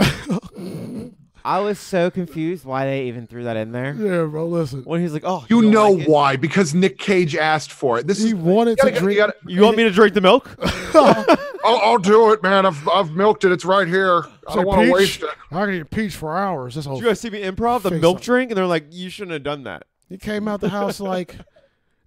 I 1.44 1.58
was 1.58 1.80
so 1.80 2.08
confused 2.08 2.64
why 2.64 2.84
they 2.86 3.04
even 3.06 3.26
threw 3.26 3.42
that 3.44 3.56
in 3.56 3.72
there. 3.72 3.94
Yeah, 3.98 4.26
bro. 4.26 4.46
Listen, 4.46 4.82
When 4.84 5.00
he's 5.00 5.12
like, 5.12 5.24
"Oh, 5.24 5.44
You 5.48 5.62
don't 5.62 5.70
know 5.72 5.90
like 5.90 6.02
it? 6.06 6.08
why? 6.08 6.36
Because 6.36 6.72
Nick 6.72 6.98
Cage 6.98 7.34
asked 7.34 7.72
for 7.72 7.98
it. 7.98 8.06
This 8.06 8.20
he 8.22 8.28
is 8.28 8.34
wanted 8.34 8.78
you 8.78 8.84
to 8.84 8.90
gotta, 8.90 9.00
drink. 9.00 9.16
you 9.16 9.22
gotta, 9.26 9.34
You 9.48 9.62
want 9.62 9.76
me 9.76 9.82
to 9.82 9.90
drink 9.90 10.14
the 10.14 10.20
milk? 10.20 10.48
I'll, 10.94 11.78
I'll 11.78 11.98
do 11.98 12.32
it, 12.32 12.44
man. 12.44 12.64
I've, 12.64 12.88
I've 12.88 13.10
milked 13.12 13.42
it. 13.44 13.50
It's 13.50 13.64
right 13.64 13.88
here. 13.88 14.24
I 14.48 14.54
don't 14.54 14.66
want 14.66 14.82
to 14.86 14.92
waste 14.92 15.22
it. 15.24 15.30
I 15.50 15.64
can 15.64 15.74
eat 15.74 15.90
peach 15.90 16.14
for 16.14 16.36
hours. 16.36 16.76
This 16.76 16.84
whole 16.84 16.96
Did 16.96 17.02
you 17.04 17.08
guys 17.10 17.20
see 17.20 17.30
me 17.30 17.42
improv 17.42 17.82
the 17.82 17.90
milk 17.90 18.18
up. 18.18 18.22
drink? 18.22 18.50
And 18.52 18.58
they're 18.58 18.66
like, 18.66 18.86
"You 18.90 19.10
shouldn't 19.10 19.32
have 19.32 19.42
done 19.42 19.64
that." 19.64 19.84
he 20.08 20.18
came 20.18 20.46
out 20.46 20.60
the 20.60 20.68
house 20.68 21.00
like, 21.00 21.34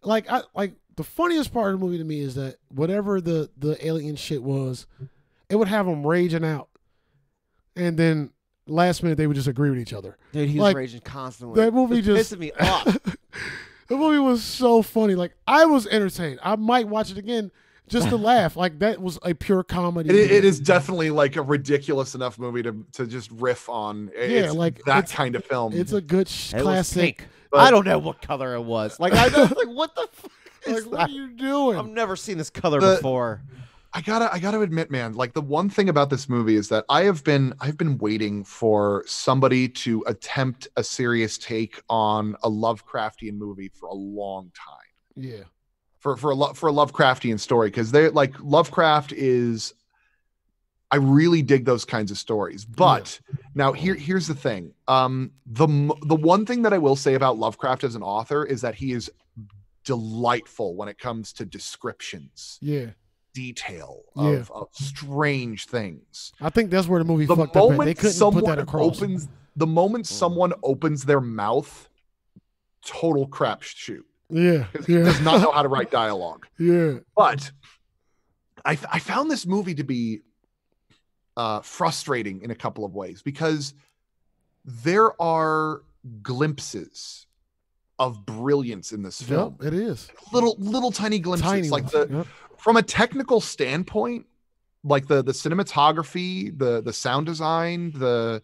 like 0.03 0.29
I 0.31 0.43
like 0.53 0.75
the 0.95 1.03
funniest 1.03 1.51
part 1.53 1.73
of 1.73 1.79
the 1.79 1.85
movie 1.85 1.97
to 1.97 2.03
me 2.03 2.19
is 2.21 2.35
that 2.35 2.55
whatever 2.69 3.19
the 3.21 3.49
the 3.57 3.83
alien 3.85 4.15
shit 4.15 4.41
was, 4.43 4.87
it 5.49 5.55
would 5.57 5.67
have 5.67 5.85
them 5.85 6.05
raging 6.05 6.45
out, 6.45 6.69
and 7.75 7.97
then 7.97 8.31
last 8.67 9.03
minute 9.03 9.17
they 9.17 9.27
would 9.27 9.35
just 9.35 9.47
agree 9.47 9.69
with 9.69 9.79
each 9.79 9.93
other. 9.93 10.17
Dude, 10.31 10.49
he 10.49 10.55
was 10.55 10.63
Like, 10.63 10.75
raging 10.77 11.01
constantly. 11.01 11.61
that 11.61 11.73
movie 11.73 11.99
It 11.99 12.07
was 12.07 12.29
just- 12.29 12.33
pissing 12.33 12.39
me 12.39 12.51
off. 12.59 12.97
The 13.87 13.95
movie 13.97 14.17
was 14.17 14.43
so 14.43 14.81
funny. 14.81 15.13
Like 15.13 15.35
I 15.47 15.65
was 15.65 15.85
entertained. 15.85 16.39
I 16.41 16.55
might 16.55 16.87
watch 16.87 17.11
it 17.11 17.19
again 17.19 17.51
just 17.87 18.09
to 18.09 18.17
laugh. 18.17 18.55
Like 18.57 18.79
that 18.79 18.99
was 18.99 19.19
a 19.21 19.35
pure 19.35 19.61
comedy. 19.61 20.09
It, 20.09 20.15
it 20.15 20.31
movie. 20.37 20.47
is 20.47 20.59
definitely 20.59 21.11
like 21.11 21.35
a 21.35 21.43
ridiculous 21.43 22.15
enough 22.15 22.39
movie 22.39 22.63
to, 22.63 22.83
to 22.93 23.05
just 23.05 23.29
riff 23.29 23.69
on. 23.69 24.09
Yeah, 24.15 24.21
It's 24.23 24.55
like, 24.55 24.83
that 24.85 25.03
it's- 25.03 25.11
kind 25.11 25.35
of 25.35 25.45
film. 25.45 25.73
It's 25.73 25.91
a 25.93 26.01
good 26.01 26.27
sh- 26.27 26.53
It 26.53 26.55
was 26.55 26.63
classic. 26.63 27.17
pink. 27.19 27.27
But- 27.51 27.59
I 27.59 27.69
don't 27.69 27.85
know 27.85 27.99
what 27.99 28.23
color 28.23 28.55
it 28.55 28.63
was. 28.63 28.99
Like 28.99 29.13
I 29.13 29.27
was 29.27 29.51
like, 29.51 29.67
"What 29.67 29.93
the 29.93 30.07
fuck 30.13 30.31
Like 30.67 30.77
is 30.77 30.85
what 30.87 31.09
are 31.09 31.13
you 31.13 31.29
doing? 31.31 31.77
I've 31.77 31.87
never 31.87 32.15
seen 32.15 32.37
this 32.37 32.49
color 32.49 32.79
The- 32.79 32.95
before. 32.95 33.41
I 33.93 34.01
gotta 34.01 34.31
I 34.33 34.39
gotta 34.39 34.59
admit, 34.59 34.91
man, 34.91 35.13
like 35.13 35.31
the 35.33 35.41
one 35.41 35.69
thing 35.69 35.87
about 35.87 36.09
this 36.09 36.27
movie 36.27 36.55
is 36.57 36.67
that 36.67 36.83
I 36.89 37.03
have 37.03 37.23
been 37.23 37.53
I've 37.61 37.77
been 37.77 37.97
waiting 37.97 38.43
for 38.43 39.05
somebody 39.07 39.69
to 39.69 40.03
attempt 40.05 40.67
a 40.75 40.83
serious 40.83 41.37
take 41.37 41.81
on 41.89 42.35
a 42.43 42.49
Lovecraftian 42.49 43.37
movie 43.37 43.69
for 43.73 43.87
a 43.87 43.93
long 43.93 44.51
time. 44.53 45.23
yeah. 45.23 45.43
For 45.99 46.17
for 46.17 46.31
a 46.31 46.35
lo- 46.35 46.53
for 46.53 46.67
a 46.69 46.73
Lovecraftian 46.73 47.39
story 47.39 47.69
because 47.69 47.91
they 47.91 48.09
like 48.09 48.35
Lovecraft 48.41 49.13
is 49.13 49.73
I 50.91 50.97
really 50.97 51.41
dig 51.41 51.63
those 51.65 51.85
kinds 51.85 52.11
of 52.11 52.17
stories. 52.17 52.65
But 52.65 53.19
now 53.55 53.71
here 53.71 53.95
here's 53.95 54.27
the 54.27 54.35
thing. 54.35 54.73
Um 54.89 55.31
the 55.45 55.67
the 56.05 56.15
one 56.15 56.45
thing 56.45 56.63
that 56.63 56.73
I 56.73 56.77
will 56.79 56.97
say 56.97 57.13
about 57.13 57.37
Lovecraft 57.39 57.85
as 57.85 57.95
an 57.95 58.03
author 58.03 58.43
is 58.45 58.59
that 58.61 58.75
he 58.75 58.91
is 58.91 59.09
delightful 59.85 60.75
when 60.75 60.89
it 60.89 60.97
comes 60.99 61.31
to 61.33 61.45
descriptions 61.45 62.57
Yeah. 62.61 62.87
detail 63.33 64.01
Yeah. 64.15 64.23
of, 64.39 64.51
of 64.51 64.67
strange 64.73 65.67
things. 65.67 66.33
I 66.41 66.49
think 66.49 66.71
that's 66.71 66.87
where 66.87 66.99
the 66.99 67.05
movie 67.05 67.25
The 67.25 67.35
fucked 67.35 67.55
up. 67.55 67.63
At. 67.63 67.69
They 67.69 67.71
moment 67.77 67.97
couldn't 67.97 68.11
put 68.11 68.17
someone 68.17 68.43
that 68.45 68.59
across. 68.59 68.97
opens, 69.01 69.27
the 69.55 69.67
moment 69.67 70.07
someone 70.07 70.53
opens 70.63 71.05
their 71.05 71.21
mouth, 71.21 71.89
total 72.83 73.27
crap 73.27 73.61
shoot 73.61 74.05
yeah. 74.29 74.67
because 74.71 74.85
he 74.87 74.93
does 74.95 75.21
not 75.21 75.41
know 75.41 75.51
how 75.51 75.61
to 75.61 75.69
write 75.69 75.91
dialogue. 76.03 76.45
yeah. 76.59 76.95
But 77.15 77.51
I, 78.63 78.71
I 78.91 78.99
found 78.99 79.29
this 79.29 79.45
movie 79.45 79.75
to 79.75 79.83
be 79.83 80.21
uh, 81.37 81.61
frustrating 81.61 82.41
in 82.41 82.49
a 82.51 82.55
couple 82.55 82.85
of 82.85 82.95
ways 82.95 83.21
because 83.21 83.73
there 84.63 85.19
are 85.21 85.81
glimpses 86.23 87.27
of 87.99 88.25
brilliance 88.25 88.91
in 88.91 89.03
this 89.03 89.21
film. 89.21 89.55
Yep, 89.61 89.73
it 89.73 89.79
is. 89.79 90.09
Little 90.33 90.55
little 90.59 90.91
tiny 90.91 91.19
glimpses, 91.19 91.49
Tiny 91.49 91.69
like 91.69 91.83
ones. 91.83 91.91
the 91.93 92.07
Yep. 92.17 92.27
from 92.57 92.77
a 92.77 92.83
technical 92.83 93.39
standpoint 93.41 94.25
like 94.83 95.07
the 95.07 95.23
the 95.23 95.31
cinematography 95.31 96.57
the 96.57 96.81
the 96.81 96.93
sound 96.93 97.25
design 97.25 97.91
the 97.91 98.41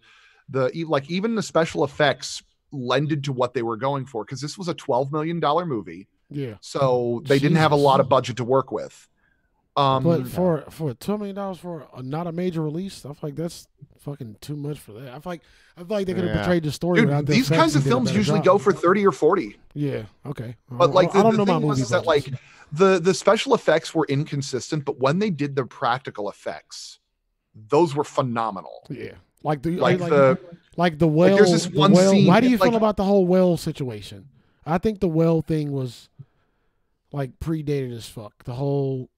the 0.50 0.86
like 0.88 1.10
even 1.10 1.36
the 1.36 1.44
special 1.44 1.84
effects 1.84 2.42
lended 2.72 3.24
to 3.26 3.34
what 3.34 3.54
they 3.54 3.62
were 3.62 3.78
going 3.78 4.06
for 4.06 4.24
because 4.24 4.42
this 4.42 4.58
was 4.58 4.68
a 4.68 4.74
12 4.74 5.12
million 5.12 5.40
dollar 5.40 5.66
movie 5.66 6.08
Yeah. 6.30 6.56
so 6.62 7.22
they 7.26 7.38
didn't 7.40 7.58
have 7.58 7.72
a 7.74 7.76
lot 7.76 8.00
of 8.00 8.08
budget 8.10 8.38
to 8.38 8.44
work 8.44 8.72
with 8.72 9.08
um 9.78 10.04
But 10.04 10.28
for 10.28 10.62
for 10.70 10.94
twelve 10.94 11.20
million 11.22 11.36
dollars 11.36 11.58
for 11.60 11.88
a, 11.96 12.04
not 12.04 12.28
a 12.28 12.32
major 12.32 12.62
release, 12.62 13.06
I 13.06 13.10
feel 13.10 13.18
like 13.30 13.36
that's 13.36 13.68
fucking 14.00 14.38
too 14.42 14.56
much 14.56 14.80
for 14.80 14.94
that. 14.94 15.10
I 15.10 15.20
feel 15.20 15.22
like 15.26 15.42
I 15.78 15.82
feel 15.84 15.98
like 15.98 16.08
they 16.08 16.14
could 16.14 16.24
have 16.26 16.36
Yeah. 16.36 16.42
portrayed 16.44 16.64
the 16.64 16.72
story 16.72 17.00
dude, 17.00 17.08
without 17.10 17.26
these 17.26 17.48
kinds 17.50 17.76
of 17.76 17.84
films 17.84 18.12
usually 18.14 18.40
job. 18.40 18.46
go 18.46 18.58
for 18.58 18.74
30 18.74 19.06
or 19.08 19.12
40 19.12 19.58
Yeah. 19.74 20.04
Okay. 20.26 20.58
but 20.70 20.92
like 20.92 21.10
I 21.10 21.18
the, 21.18 21.24
don't 21.24 21.32
the 21.34 21.38
know 21.38 21.46
thing 21.46 21.56
was 21.68 21.78
movie 21.80 21.82
is 21.84 21.90
that 21.90 22.06
like 22.06 22.30
the 22.74 23.00
the 23.00 23.14
special 23.14 23.54
effects 23.56 23.94
were 23.96 24.06
inconsistent 24.10 24.84
but 24.86 25.00
when 25.00 25.20
they 25.20 25.30
did 25.30 25.56
the 25.56 25.66
practical 25.66 26.30
effects 26.30 27.00
those 27.70 27.96
were 27.96 28.04
phenomenal 28.04 28.86
yeah, 28.90 29.14
like 29.44 29.62
the 29.62 29.78
like 29.78 30.00
like, 30.00 30.10
the 30.10 30.40
like 30.78 30.98
the 31.00 31.08
whale. 31.08 31.36
there's 31.38 31.52
this 31.52 31.68
one 31.70 31.92
whale- 31.94 32.12
scene, 32.12 32.28
How 32.30 32.40
do 32.40 32.50
you 32.50 32.58
like- 32.58 32.70
feel 32.70 32.78
about 32.78 32.98
the 32.98 33.04
whole 33.04 33.26
whale 33.28 33.56
situation? 33.58 34.30
I 34.66 34.78
think 34.78 35.00
the 35.00 35.08
whale 35.10 35.42
thing 35.42 35.72
was 35.72 36.10
like 37.12 37.40
predated 37.40 37.96
as 37.96 38.08
fuck. 38.08 38.44
The 38.46 38.54
whole 38.54 39.10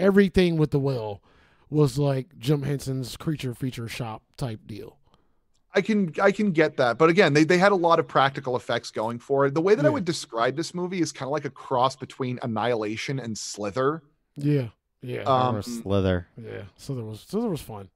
everything 0.00 0.56
with 0.56 0.70
the 0.70 0.78
whale 0.80 1.22
was 1.68 1.98
like 1.98 2.36
Jim 2.38 2.62
Henson's 2.62 3.16
creature 3.16 3.54
feature 3.54 3.86
shop 3.88 4.22
type 4.36 4.60
deal. 4.66 4.96
I 5.72 5.82
can 5.82 6.12
I 6.20 6.32
can 6.32 6.50
get 6.50 6.78
that, 6.78 6.98
but 6.98 7.10
again, 7.10 7.32
they 7.32 7.44
they 7.44 7.58
had 7.58 7.70
a 7.70 7.76
lot 7.76 8.00
of 8.00 8.08
practical 8.08 8.56
effects 8.56 8.90
going 8.90 9.20
for 9.20 9.46
it. 9.46 9.54
The 9.54 9.60
way 9.60 9.76
that 9.76 9.86
I 9.86 9.88
would 9.88 10.04
describe 10.04 10.56
this 10.56 10.74
movie 10.74 11.00
is 11.00 11.12
kind 11.12 11.28
of 11.28 11.32
like 11.32 11.44
a 11.44 11.50
cross 11.50 11.94
between 11.94 12.40
Annihilation 12.42 13.20
and 13.20 13.38
Slither. 13.38 14.02
Yeah. 14.36 14.68
Yeah. 15.00 15.22
Um, 15.22 15.56
or 15.56 15.62
Slither. 15.62 16.26
yeah. 16.36 16.62
So 16.76 16.94
there 16.94 17.04
was 17.04 17.24
so 17.28 17.40
there 17.40 17.50
was 17.50 17.60
fun. 17.60 17.88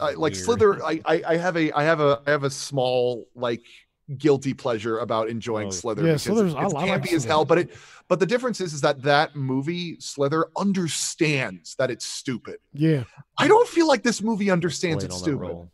Uh, 0.00 0.12
like 0.16 0.32
Weird. 0.32 0.36
Slither, 0.36 0.84
I, 0.84 1.00
I 1.04 1.22
I 1.28 1.36
have 1.36 1.56
a 1.56 1.70
I 1.72 1.84
have 1.84 2.00
a 2.00 2.20
I 2.26 2.30
have 2.32 2.42
a 2.42 2.50
small 2.50 3.28
like 3.36 3.62
guilty 4.18 4.52
pleasure 4.54 4.98
about 4.98 5.28
enjoying 5.28 5.68
Oh. 5.68 5.70
Slither 5.70 6.02
Yeah, 6.02 6.08
because 6.12 6.22
Slither's- 6.24 6.52
it's, 6.52 6.60
I- 6.60 6.64
it's 6.64 6.74
I 6.74 6.78
like 6.86 7.02
campy 7.02 7.12
as 7.14 7.24
hell. 7.24 7.44
But 7.44 7.58
it 7.58 7.70
but 8.08 8.20
the 8.20 8.26
difference 8.26 8.60
is 8.60 8.74
is 8.74 8.80
that 8.82 9.02
that 9.02 9.34
movie 9.36 9.96
Slither 10.00 10.46
understands 10.56 11.74
that 11.76 11.90
it's 11.90 12.04
stupid. 12.06 12.56
Yeah. 12.72 13.04
I 13.38 13.48
don't 13.48 13.68
feel 13.68 13.86
like 13.88 14.02
this 14.02 14.22
movie 14.22 14.50
understands 14.50 15.04
it's 15.04 15.16
stupid. 15.16 15.68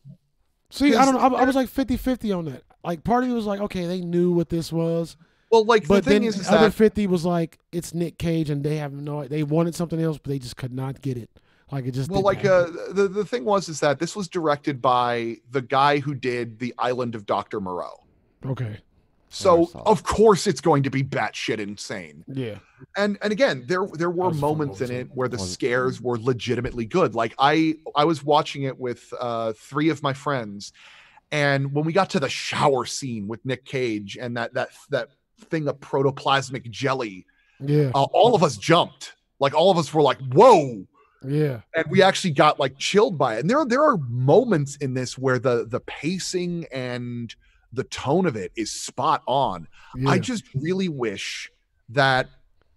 See, 0.70 0.94
I 0.94 1.05
don't 1.05 1.14
know. 1.14 1.20
I, 1.36 1.42
I 1.42 1.44
was 1.44 1.56
like 1.56 1.68
50-50 1.68 2.36
on 2.36 2.44
that. 2.46 2.62
Like 2.84 3.02
part 3.02 3.24
of 3.24 3.30
me 3.30 3.34
was 3.34 3.46
like, 3.46 3.60
okay, 3.60 3.86
they 3.86 4.00
knew 4.02 4.32
what 4.32 4.50
this 4.50 4.70
was. 4.72 5.16
Well, 5.50 5.64
like 5.64 5.88
But 5.88 6.05
the 6.05 6.10
thing 6.10 6.20
then 6.22 6.28
is, 6.28 6.36
is 6.38 6.46
the 6.46 6.56
other 6.56 6.66
that 6.68 6.74
50 6.74 7.06
was 7.06 7.24
like, 7.24 7.59
it's 7.72 7.94
Nick 7.94 8.18
Cage 8.18 8.50
and 8.50 8.62
they 8.62 8.76
have 8.76 8.92
no 8.92 9.26
they 9.26 9.42
wanted 9.42 9.74
something 9.74 10.00
else, 10.00 10.18
but 10.18 10.28
they 10.30 10.38
just 10.38 10.56
could 10.56 10.72
not 10.72 11.00
get 11.00 11.16
it. 11.16 11.30
Like 11.72 11.86
it 11.86 11.90
just 11.92 12.10
well 12.10 12.22
like 12.22 12.44
uh 12.46 12.66
the, 12.92 13.09
the 13.09 13.24
thing 13.26 13.44
was 13.44 13.68
is 13.68 13.80
that 13.80 13.98
this 13.98 14.14
was 14.16 14.26
directed 14.28 14.80
by 14.80 15.36
the 15.50 15.60
guy 15.60 15.98
who 15.98 16.14
did 16.14 16.59
the 16.59 16.72
island 16.78 17.14
of 17.14 17.26
dr 17.26 17.60
moreau 17.60 18.05
Okay. 18.47 18.78
so 19.31 19.69
of 19.86 20.02
course 20.05 20.47
it's 20.47 20.60
going 20.60 20.82
to 20.85 20.90
be 20.90 21.02
batshit 21.05 21.59
insane 21.59 22.24
Yeah. 22.28 22.59
and 22.97 23.19
and 23.23 23.31
again 23.32 23.65
there 23.66 23.86
there 23.93 24.10
were 24.10 24.28
was 24.28 24.36
a 24.39 24.40
fun 24.40 24.48
moments 24.51 24.81
in 24.81 24.90
it 24.90 25.09
where 25.12 25.28
the 25.28 25.39
scares 25.39 26.01
were 26.01 26.19
legitimately 26.19 26.86
good 26.86 27.15
like 27.15 27.35
i 27.39 27.74
i 27.94 28.05
was 28.05 28.24
watching 28.24 28.62
it 28.62 28.78
with 28.78 29.12
uh 29.20 29.52
three 29.55 29.90
of 29.90 30.02
my 30.02 30.15
friends 30.15 30.73
and 31.31 31.74
when 31.74 31.85
we 31.85 31.93
got 31.93 32.09
to 32.10 32.20
the 32.20 32.28
shower 32.31 32.86
scene 32.86 33.28
with 33.28 33.44
nick 33.44 33.66
cage 33.66 34.16
and 34.19 34.35
that 34.39 34.55
that 34.55 34.70
that 34.89 35.09
thing 35.51 35.69
of 35.69 35.78
protoplasmic 35.78 36.70
jelly 36.70 37.27
Yeah. 37.60 37.90
uh, 37.94 38.05
all 38.05 38.35
of 38.35 38.43
us 38.43 38.56
jumped 38.56 39.12
like 39.40 39.52
all 39.55 39.70
of 39.70 39.77
us 39.77 39.93
were 39.93 40.01
like 40.02 40.20
whoa 40.32 40.86
Yeah. 41.23 41.60
and 41.77 41.85
we 41.90 42.01
actually 42.02 42.31
got 42.32 42.59
like 42.59 42.78
chilled 42.78 43.19
by 43.19 43.36
it. 43.36 43.40
And 43.40 43.51
there 43.51 43.65
there 43.66 43.82
are 43.85 43.98
moments 44.09 44.77
in 44.77 44.94
this 44.94 45.19
where 45.19 45.39
the 45.39 45.66
the 45.69 45.81
pacing 45.81 46.65
and 46.73 47.35
the 47.73 47.85
tone 47.85 48.27
of 48.27 48.36
it 48.36 48.53
is 48.57 48.70
spot 48.70 49.23
on. 49.27 49.69
Yeah. 49.97 50.11
I 50.11 50.19
just 50.19 50.45
really 50.55 50.89
wish 50.89 51.51
that 51.90 52.28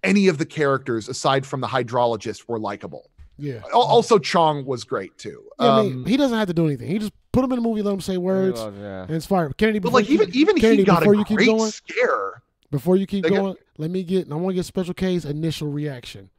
any 0.04 0.28
of 0.28 0.38
the 0.38 0.46
characters 0.46 1.08
aside 1.08 1.46
from 1.46 1.62
the 1.62 1.68
hydrologist 1.68 2.48
were 2.48 2.60
likable. 2.60 3.10
yeah. 3.38 3.62
Also, 3.74 4.18
Chong 4.20 4.66
was 4.66 4.84
great 4.84 5.18
too. 5.18 5.44
Yeah, 5.60 5.72
I 5.72 5.84
mean, 5.84 5.94
Um, 5.94 6.06
he 6.06 6.18
doesn't 6.18 6.38
have 6.38 6.48
to 6.48 6.54
do 6.54 6.66
anything. 6.66 6.88
He 6.88 7.00
just 7.00 7.14
put 7.32 7.44
him 7.44 7.52
in 7.54 7.60
a 7.60 7.62
movie, 7.62 7.82
let 7.82 7.94
him 7.94 8.02
say 8.02 8.18
words, 8.18 8.60
Well, 8.60 8.74
yeah. 8.80 9.04
and 9.04 9.12
it's 9.12 9.26
fire. 9.26 9.50
Kennedy, 9.52 9.80
but 9.80 9.94
like 9.94 10.10
you 10.10 10.16
even 10.16 10.30
even 10.36 10.56
Kennedy, 10.58 10.82
he 10.82 10.86
got 10.86 11.00
before 11.00 11.14
a 11.14 11.18
you 11.18 11.26
keep 11.26 11.38
great 11.38 11.48
going, 11.48 11.72
scare. 11.72 12.42
before 12.72 12.98
you 12.98 13.06
keep 13.08 13.24
They 13.24 13.30
got- 13.30 13.36
going, 13.38 13.56
let 13.78 13.90
me 13.92 14.04
get. 14.04 14.32
I 14.32 14.36
want 14.36 14.50
to 14.50 14.56
get 14.56 14.66
Special 14.66 14.94
K's 14.94 15.24
initial 15.26 15.70
reaction 15.72 16.30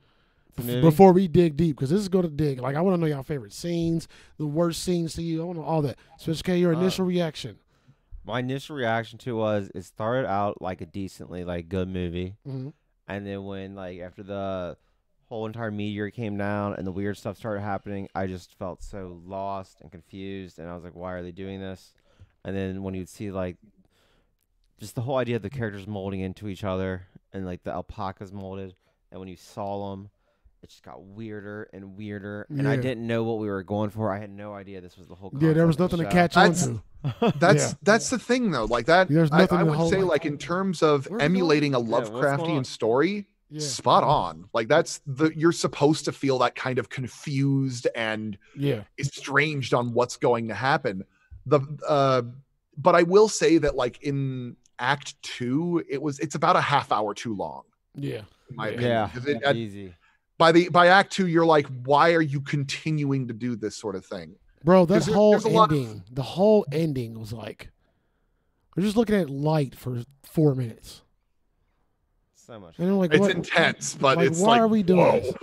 The 0.57 0.62
bef- 0.62 0.66
movie? 0.66 0.81
before 0.83 1.12
we 1.12 1.29
dig 1.29 1.57
deep 1.57 1.77
because 1.77 1.91
this 1.91 2.01
is 2.01 2.09
going 2.09 2.24
to 2.24 2.31
dig. 2.31 2.61
Like 2.61 2.77
I 2.77 2.81
want 2.81 2.95
to 2.97 3.01
know 3.01 3.07
your 3.07 3.23
favorite 3.24 3.53
scenes, 3.53 4.07
the 4.39 4.47
worst 4.47 4.83
scenes 4.83 5.15
to 5.15 5.23
you. 5.23 5.41
I 5.43 5.45
want 5.45 5.57
to 5.59 5.62
know 5.62 5.66
all 5.69 5.83
that. 5.83 5.97
Special 6.19 6.43
K, 6.43 6.59
your 6.59 6.74
Uh, 6.74 6.81
initial 6.81 7.05
reaction. 7.07 7.59
My 8.24 8.39
initial 8.40 8.77
reaction 8.77 9.19
to 9.20 9.31
it 9.31 9.35
was 9.35 9.70
it 9.74 9.85
started 9.85 10.28
out 10.28 10.62
like 10.62 10.81
a 10.81 10.86
decently 10.86 11.44
like 11.44 11.69
good 11.69 11.89
movie, 11.89 12.36
hmm 12.47 12.70
and 13.09 13.27
then 13.27 13.44
when 13.44 13.74
like 13.74 13.99
after 13.99 14.23
the 14.23 14.77
whole 15.28 15.44
entire 15.47 15.70
meteor 15.73 16.11
came 16.11 16.36
down 16.39 16.74
and 16.74 16.86
the 16.86 16.93
weird 16.93 17.16
stuff 17.19 17.36
started 17.36 17.61
happening, 17.61 18.09
I 18.15 18.27
just 18.27 18.57
felt 18.59 18.82
so 18.82 19.20
lost 19.27 19.81
and 19.81 19.90
confused, 19.90 20.59
and 20.59 20.69
I 20.69 20.74
was 20.74 20.85
like, 20.85 20.94
why 20.94 21.12
are 21.15 21.23
they 21.23 21.32
doing 21.32 21.59
this? 21.61 21.93
And 22.44 22.57
then 22.57 22.82
when 22.82 22.94
you'd 22.94 23.09
see 23.09 23.31
like 23.32 23.57
just 24.78 24.94
the 24.94 25.01
whole 25.03 25.16
idea 25.16 25.36
of 25.36 25.43
the 25.43 25.51
characters 25.51 25.86
molding 25.86 26.20
into 26.20 26.49
each 26.49 26.65
other 26.65 27.07
and 27.32 27.44
like 27.44 27.65
the 27.65 27.73
alpacas 27.73 28.32
molded, 28.32 28.74
and 29.11 29.19
when 29.20 29.28
you 29.28 29.36
saw 29.36 29.90
them. 29.90 30.11
It 30.62 30.69
just 30.70 30.85
got 30.85 31.03
weirder 31.03 31.69
and 31.73 31.97
weirder, 31.97 32.47
and 32.49 32.69
I 32.69 32.77
didn't 32.77 33.05
know 33.05 33.24
what 33.24 33.40
we 33.40 33.49
were 33.49 33.65
going 33.65 33.90
for. 33.90 34.12
I 34.12 34.20
had 34.20 34.31
no 34.31 34.55
idea 34.55 34.81
this 34.81 34.97
was 34.97 35.09
the 35.09 35.16
whole. 35.16 35.32
Yeah, 35.36 35.55
there 35.55 35.66
was 35.66 35.77
nothing 35.77 35.99
of 35.99 36.07
to 36.07 36.12
catch 36.12 36.36
on 36.36 36.55
to. 36.55 36.82
That's 37.39 37.70
Yeah. 37.70 37.73
that's 37.83 38.11
the 38.11 38.19
thing 38.19 38.51
though. 38.51 38.65
Like 38.65 38.87
that, 38.87 39.09
There's 39.09 39.31
I, 39.33 39.39
nothing 39.39 39.59
I 39.59 39.65
to 39.65 39.70
would 39.70 39.91
say 39.91 39.99
like- 39.99 40.09
like 40.23 40.27
in 40.27 40.39
terms 40.39 40.83
of 40.83 41.07
Where's 41.09 41.23
it 41.23 41.24
emulating 41.24 41.74
a 41.74 41.81
Yeah, 41.81 41.87
what's 41.87 42.09
going 42.11 42.23
Lovecraftian 42.24 42.57
on? 42.59 42.65
story, 42.65 43.27
Yeah. 43.51 43.61
spot 43.61 44.05
on. 44.05 44.49
Like 44.53 44.69
that's 44.69 45.01
the 45.07 45.31
you're 45.37 45.53
supposed 45.53 46.05
to 46.07 46.12
feel 46.12 46.39
that 46.39 46.55
kind 46.55 46.79
of 46.79 46.89
confused 46.91 47.89
and 47.97 48.39
Yeah. 48.57 48.85
estranged 48.99 49.74
on 49.74 49.93
what's 49.95 50.16
going 50.16 50.49
to 50.49 50.55
happen. 50.55 51.05
The 51.47 51.61
uh 51.89 52.23
but 52.79 52.95
I 52.95 53.03
will 53.03 53.29
say 53.29 53.59
that 53.59 53.74
like 53.74 54.01
in 54.03 54.57
act 54.79 55.20
2 55.23 55.83
it 55.89 56.01
was 56.01 56.19
it's 56.20 56.35
about 56.37 56.57
a 56.57 56.61
half 56.61 56.93
hour 56.93 57.15
too 57.15 57.35
long 57.35 57.62
Yeah. 57.95 58.23
in 58.51 58.57
my 58.57 58.69
Yeah. 58.69 58.73
opinion. 58.74 58.91
Yeah, 58.91 59.09
'Cause 59.12 59.27
it- 59.27 59.43
at- 59.43 59.57
easy. 59.57 59.95
by 60.39 60.53
the 60.53 60.69
by 60.69 60.87
act 60.87 61.12
2 61.12 61.27
you're 61.27 61.45
like 61.47 61.66
why 61.85 62.12
are 62.15 62.23
you 62.23 62.41
continuing 62.41 63.27
to 63.29 63.35
do 63.35 63.57
this 63.57 63.77
sort 63.77 63.97
of 63.97 64.07
thing? 64.07 64.37
Bro, 64.64 64.86
that 64.86 64.94
'Cause 64.94 65.06
there- 65.06 65.14
whole 65.14 65.30
there's 65.32 65.44
a 65.44 65.59
of- 65.59 65.72
ending, 65.72 66.05
the 66.10 66.22
whole 66.22 66.64
ending 66.72 67.18
was 67.18 67.32
like, 67.32 67.70
we're 68.76 68.82
just 68.84 68.97
looking 68.97 69.16
at 69.16 69.28
light 69.28 69.74
for 69.74 70.02
four 70.22 70.55
minutes. 70.55 71.02
So 72.34 72.59
much. 72.59 72.78
And 72.78 72.89
I'm 72.89 72.98
like, 72.98 73.12
It's 73.12 73.20
what, 73.20 73.30
intense, 73.30 73.94
but 73.94 74.16
like, 74.18 74.28
it's 74.28 74.40
why 74.40 74.48
like 74.52 74.60
are 74.62 74.68
we 74.68 74.82
doing 74.82 74.98
whoa. 75.01 75.20
this? 75.20 75.34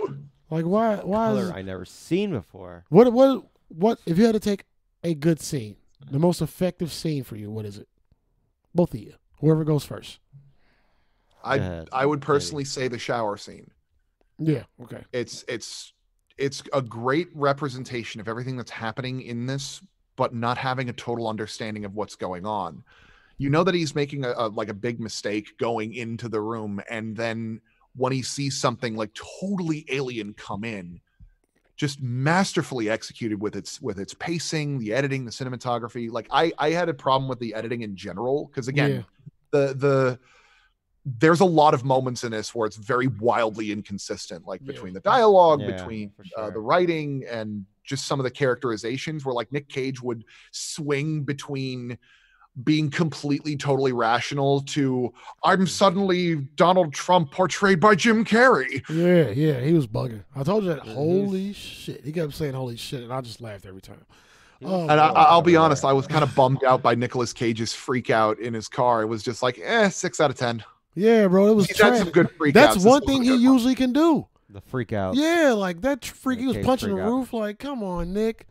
Like, 0.50 0.64
why, 0.64 0.96
why 0.96 1.26
color 1.28 1.42
is, 1.44 1.50
I 1.50 1.62
never 1.62 1.84
seen 1.84 2.30
before. 2.32 2.84
what, 2.88 3.12
what, 3.12 3.44
what, 3.68 3.98
if 4.06 4.18
you 4.18 4.24
had 4.26 4.32
to 4.32 4.40
take 4.40 4.64
a 5.04 5.14
good 5.14 5.40
scene, 5.40 5.76
the 6.10 6.18
most 6.18 6.42
effective 6.42 6.92
scene 6.92 7.22
for 7.24 7.36
you, 7.36 7.50
what 7.50 7.64
is 7.64 7.78
it? 7.78 7.88
Both 8.74 8.94
of 8.94 9.00
you, 9.00 9.14
whoever 9.40 9.64
goes 9.64 9.84
first. 9.84 10.18
I 11.42 11.58
uh, 11.58 11.84
I 11.92 12.04
would 12.04 12.20
personally 12.20 12.64
say 12.64 12.88
the 12.88 12.98
shower 12.98 13.36
scene. 13.38 13.70
Yeah. 14.38 14.64
Okay. 14.82 15.02
it's 15.12 15.42
it's 15.48 15.92
it's 16.40 16.62
a 16.72 16.82
great 16.82 17.28
representation 17.34 18.20
of 18.20 18.26
everything 18.28 18.56
that's 18.56 18.70
happening 18.70 19.22
in 19.22 19.46
this 19.46 19.80
but 20.16 20.34
not 20.34 20.58
having 20.58 20.88
a 20.88 20.92
total 20.92 21.28
understanding 21.28 21.84
of 21.84 21.94
what's 21.94 22.16
going 22.16 22.44
on 22.46 22.82
you 23.38 23.48
know 23.50 23.62
that 23.64 23.74
he's 23.74 23.94
making 23.94 24.24
a, 24.24 24.32
a 24.36 24.48
like 24.48 24.68
a 24.68 24.74
big 24.74 25.00
mistake 25.00 25.56
going 25.58 25.94
into 25.94 26.28
the 26.28 26.40
room 26.40 26.80
and 26.90 27.16
then 27.16 27.60
when 27.96 28.12
he 28.12 28.22
sees 28.22 28.58
something 28.60 28.96
like 28.96 29.10
totally 29.40 29.84
alien 29.90 30.32
come 30.34 30.64
in 30.64 31.00
just 31.76 32.02
masterfully 32.02 32.90
executed 32.90 33.40
with 33.40 33.56
its 33.56 33.80
with 33.80 33.98
its 33.98 34.14
pacing 34.14 34.78
the 34.78 34.92
editing 34.92 35.24
the 35.24 35.30
cinematography 35.30 36.10
like 36.10 36.26
i 36.30 36.52
i 36.58 36.70
had 36.70 36.88
a 36.88 36.94
problem 36.94 37.28
with 37.28 37.38
the 37.38 37.54
editing 37.54 37.82
in 37.82 37.96
general 37.96 38.46
because 38.46 38.68
again 38.68 38.90
Yeah. 38.90 39.02
the 39.50 39.74
the 39.74 40.18
there's 41.18 41.40
a 41.40 41.44
lot 41.44 41.74
of 41.74 41.84
moments 41.84 42.24
in 42.24 42.30
this 42.32 42.54
where 42.54 42.66
it's 42.66 42.76
very 42.76 43.06
wildly 43.08 43.72
inconsistent 43.72 44.46
like 44.46 44.60
Yeah. 44.62 44.72
between 44.72 44.92
the 44.94 45.00
dialogue 45.00 45.60
Yeah, 45.62 45.72
between 45.72 46.10
for 46.10 46.24
uh, 46.38 46.50
the 46.50 46.60
writing 46.60 47.24
and 47.30 47.64
just 47.84 48.06
some 48.06 48.20
of 48.20 48.24
the 48.24 48.30
characterizations 48.30 49.24
where 49.24 49.34
like 49.34 49.50
nick 49.50 49.68
cage 49.68 50.00
would 50.02 50.24
swing 50.52 51.22
between 51.22 51.98
being 52.64 52.90
completely 52.90 53.56
totally 53.56 53.92
rational 53.92 54.60
to 54.62 55.12
i'm 55.44 55.66
suddenly 55.66 56.34
donald 56.56 56.92
trump 56.92 57.30
portrayed 57.30 57.80
by 57.80 57.94
jim 57.94 58.24
carrey 58.24 58.82
Yeah. 58.90 59.30
Yeah. 59.30 59.60
He 59.60 59.72
was 59.72 59.86
bugging. 59.86 60.22
I 60.36 60.42
told 60.42 60.64
you 60.64 60.70
that. 60.70 60.78
Yeah, 60.78 60.92
he's- 60.92 60.96
Holy 60.96 61.52
shit. 61.52 62.04
He 62.04 62.12
kept 62.12 62.34
saying 62.34 62.54
holy 62.54 62.76
shit, 62.76 63.02
and 63.02 63.12
I 63.12 63.20
just 63.20 63.40
laughed 63.40 63.66
every 63.66 63.80
time. 63.80 64.04
Oh, 64.62 64.82
and 64.82 64.92
I, 65.00 65.08
Oh, 65.08 65.14
i'll 65.14 65.42
be 65.42 65.56
honest 65.56 65.86
i 65.86 65.92
was 65.92 66.06
kind 66.06 66.22
of 66.22 66.34
bummed 66.34 66.62
out 66.64 66.82
by 66.82 66.94
Nicolas 66.94 67.32
cage's 67.32 67.72
freak 67.72 68.10
out 68.10 68.38
in 68.40 68.52
his 68.52 68.68
car 68.68 69.00
it 69.02 69.06
was 69.06 69.22
just 69.22 69.42
like 69.42 69.58
eh 69.62 69.88
six 69.88 70.20
out 70.20 70.30
of 70.30 70.36
ten 70.36 70.62
Yeah, 70.94 71.28
bro. 71.28 71.46
It 71.48 71.54
was 71.54 71.66
he's 71.66 71.80
had 71.80 71.88
trash. 71.88 71.98
some 72.00 72.10
good 72.10 72.30
freak 72.32 72.54
That's 72.54 72.76
outs. 72.76 72.84
one 72.84 73.02
thing 73.02 73.22
he 73.22 73.30
one. 73.30 73.40
usually 73.40 73.74
can 73.74 73.92
do. 73.92 74.26
the 74.48 74.60
freak 74.60 74.92
out. 74.92 75.14
Yeah, 75.14 75.52
like 75.56 75.80
that 75.82 76.04
freak. 76.04 76.40
He 76.40 76.46
was 76.46 76.58
punching 76.58 76.88
the 76.88 76.96
roof. 77.02 77.32
Like, 77.32 77.58
come 77.60 77.82
on, 77.84 78.12
Nick, 78.12 78.46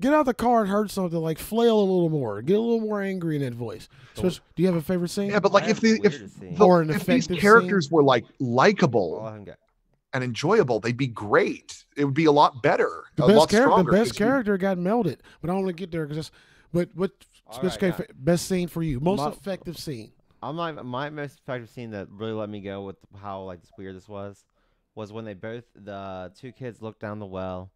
get 0.00 0.12
out 0.12 0.26
the 0.26 0.34
car 0.34 0.60
and 0.62 0.70
hurt 0.70 0.90
something. 0.90 1.18
Like, 1.18 1.38
flail 1.38 1.78
a 1.78 1.80
little 1.80 2.10
more. 2.10 2.42
Get 2.42 2.58
a 2.58 2.60
little 2.60 2.80
more 2.80 3.00
angry 3.00 3.36
in 3.36 3.42
that 3.42 3.54
voice. 3.54 3.88
Especially, 4.14 4.40
do 4.56 4.62
you 4.62 4.68
have 4.68 4.76
a 4.76 4.82
favorite 4.82 5.08
scene? 5.08 5.30
yeah 5.30 5.40
but 5.40 5.52
like 5.52 5.68
if 5.68 5.80
the 5.80 5.98
the 6.00 6.06
if 6.06 6.38
the, 6.58 6.62
Or 6.64 6.82
an 6.82 6.90
if 6.90 7.06
these 7.06 7.24
effective 7.26 7.38
characters 7.38 7.90
were 7.90 8.02
like 8.02 8.24
likable 8.38 9.22
let 9.46 9.58
and 10.12 10.24
enjoyable, 10.24 10.80
they'd 10.80 10.96
be 10.96 11.06
great. 11.06 11.84
It 11.96 12.04
would 12.04 12.14
be 12.14 12.24
a 12.26 12.32
lot 12.32 12.62
better, 12.62 13.04
the 13.16 13.24
a 13.24 13.28
best 13.28 13.38
lot 13.38 13.48
character. 13.48 13.68
The 13.68 13.72
stronger. 13.74 13.92
best 13.92 14.10
'cause 14.12 14.20
you- 14.20 14.26
character 14.26 14.58
got 14.58 14.76
melted, 14.78 15.22
but 15.40 15.48
I 15.50 15.54
don't 15.54 15.64
want 15.64 15.76
to 15.76 15.80
get 15.80 15.90
there 15.90 16.04
because 16.04 16.16
that's. 16.26 16.30
But 16.72 16.90
what? 16.94 17.12
All 17.46 17.54
Special 17.54 17.88
right, 17.88 17.96
K, 17.96 18.04
fa- 18.04 18.12
best 18.14 18.46
scene 18.46 18.68
for 18.68 18.82
you. 18.82 19.00
Most 19.00 19.18
My- 19.18 19.28
effective 19.30 19.76
scene. 19.78 20.12
I'm 20.42 20.56
like 20.56 20.82
my 20.84 21.10
most 21.10 21.38
effective 21.40 21.68
scene 21.70 21.90
that 21.90 22.08
really 22.10 22.32
let 22.32 22.48
me 22.48 22.60
go 22.60 22.82
with 22.82 22.96
how 23.20 23.42
like 23.42 23.60
this 23.60 23.70
weird 23.76 23.96
this 23.96 24.08
was, 24.08 24.44
was 24.94 25.12
when 25.12 25.24
they 25.24 25.34
both 25.34 25.64
the 25.74 26.32
two 26.38 26.52
kids 26.52 26.80
looked 26.80 27.00
down 27.00 27.18
the 27.18 27.26
well, 27.26 27.70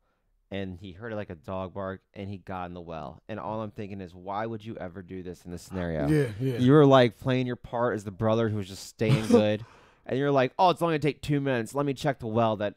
and 0.50 0.78
he 0.78 0.92
heard 0.92 1.12
like 1.14 1.30
a 1.30 1.34
dog 1.34 1.74
bark, 1.74 2.00
and 2.14 2.28
he 2.28 2.38
got 2.38 2.66
in 2.66 2.74
the 2.74 2.80
well, 2.80 3.22
and 3.28 3.38
all 3.38 3.60
I'm 3.60 3.70
thinking 3.70 4.00
is, 4.00 4.14
why 4.14 4.46
would 4.46 4.64
you 4.64 4.76
ever 4.76 5.02
do 5.02 5.22
this 5.22 5.44
in 5.44 5.50
this 5.50 5.62
scenario? 5.62 6.08
Yeah, 6.08 6.28
yeah. 6.40 6.58
You 6.58 6.72
were 6.72 6.86
like 6.86 7.18
playing 7.18 7.46
your 7.46 7.56
part 7.56 7.94
as 7.94 8.04
the 8.04 8.10
brother 8.10 8.48
who 8.48 8.56
was 8.56 8.68
just 8.68 8.86
staying 8.86 9.26
good, 9.28 9.64
and 10.06 10.18
you're 10.18 10.30
like, 10.30 10.52
oh, 10.58 10.70
it's 10.70 10.80
only 10.82 10.92
gonna 10.92 11.00
take 11.00 11.20
two 11.22 11.40
minutes. 11.40 11.74
Let 11.74 11.86
me 11.86 11.92
check 11.94 12.18
the 12.18 12.26
well 12.28 12.56
that 12.56 12.76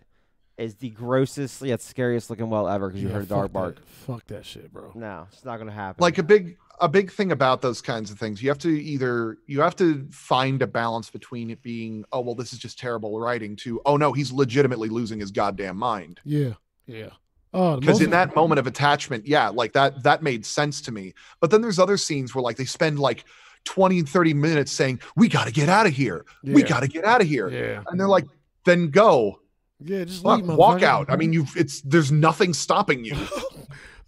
is 0.57 0.76
the 0.76 0.89
grossest 0.89 1.61
yet 1.61 1.81
scariest 1.81 2.30
looking 2.31 2.49
well 2.49 2.68
ever 2.68 2.88
because 2.88 3.01
you 3.01 3.09
Yeah, 3.09 3.14
heard 3.15 3.23
a 3.23 3.27
dog 3.27 3.53
bark. 3.53 3.76
That, 3.76 3.88
fuck 3.88 4.26
that 4.27 4.43
shit, 4.43 4.73
bro. 4.73 4.91
No, 4.95 5.27
it's 5.31 5.45
not 5.45 5.57
gonna 5.57 5.72
happen. 5.72 6.01
like 6.01 6.18
a 6.18 6.23
big 6.23 6.57
a 6.79 6.87
big 6.87 7.11
thing 7.11 7.31
about 7.31 7.61
those 7.61 7.81
kinds 7.81 8.11
of 8.11 8.19
things 8.19 8.41
you 8.41 8.49
have 8.49 8.59
to 8.59 8.69
either 8.69 9.37
you 9.47 9.61
have 9.61 9.75
to 9.75 10.07
find 10.11 10.61
a 10.61 10.67
balance 10.67 11.09
between 11.09 11.49
it 11.49 11.61
being 11.63 12.05
oh 12.11 12.19
well 12.21 12.35
this 12.35 12.53
is 12.53 12.59
just 12.59 12.77
terrible 12.77 13.19
writing 13.19 13.55
to 13.55 13.81
oh 13.85 13.97
no 13.97 14.13
he's 14.13 14.31
legitimately 14.31 14.89
losing 14.89 15.19
his 15.19 15.31
goddamn 15.31 15.77
mind. 15.77 16.19
Yeah, 16.23 16.53
yeah. 16.85 17.09
Oh, 17.53 17.77
because 17.79 17.95
most- 17.95 18.01
in 18.03 18.09
that 18.11 18.35
moment 18.35 18.59
of 18.59 18.67
attachment 18.67 19.25
yeah 19.25 19.49
like 19.49 19.73
that 19.73 20.03
that 20.03 20.21
made 20.21 20.45
sense 20.45 20.81
to 20.81 20.91
me. 20.91 21.13
But 21.39 21.49
then 21.51 21.61
there's 21.61 21.79
other 21.79 21.97
scenes 21.97 22.35
where 22.35 22.41
like 22.43 22.57
they 22.57 22.65
spend 22.65 22.99
like 22.99 23.23
20 23.65 23.99
and 23.99 24.07
30 24.09 24.33
minutes 24.33 24.71
saying 24.71 24.99
we 25.15 25.27
got 25.27 25.45
to 25.47 25.51
get 25.51 25.67
out 25.69 25.87
of 25.87 25.93
here. 25.93 26.25
We 26.43 26.63
got 26.63 26.81
to 26.81 26.87
get 26.87 27.03
out 27.03 27.21
of 27.21 27.27
here. 27.27 27.49
Yeah, 27.49 27.83
and 27.87 27.99
they're 27.99 28.07
like 28.07 28.25
then 28.65 28.89
go. 28.89 29.39
Yeah. 29.83 30.05
Just 30.05 30.23
Fuck, 30.23 30.41
leave, 30.41 30.55
walk 30.57 30.79
motherfucker. 30.79 30.83
out. 30.83 31.05
I 31.09 31.15
mean 31.15 31.33
you've 31.33 31.55
it's 31.57 31.81
there's 31.81 32.11
nothing 32.11 32.53
stopping 32.53 33.03
you. 33.03 33.15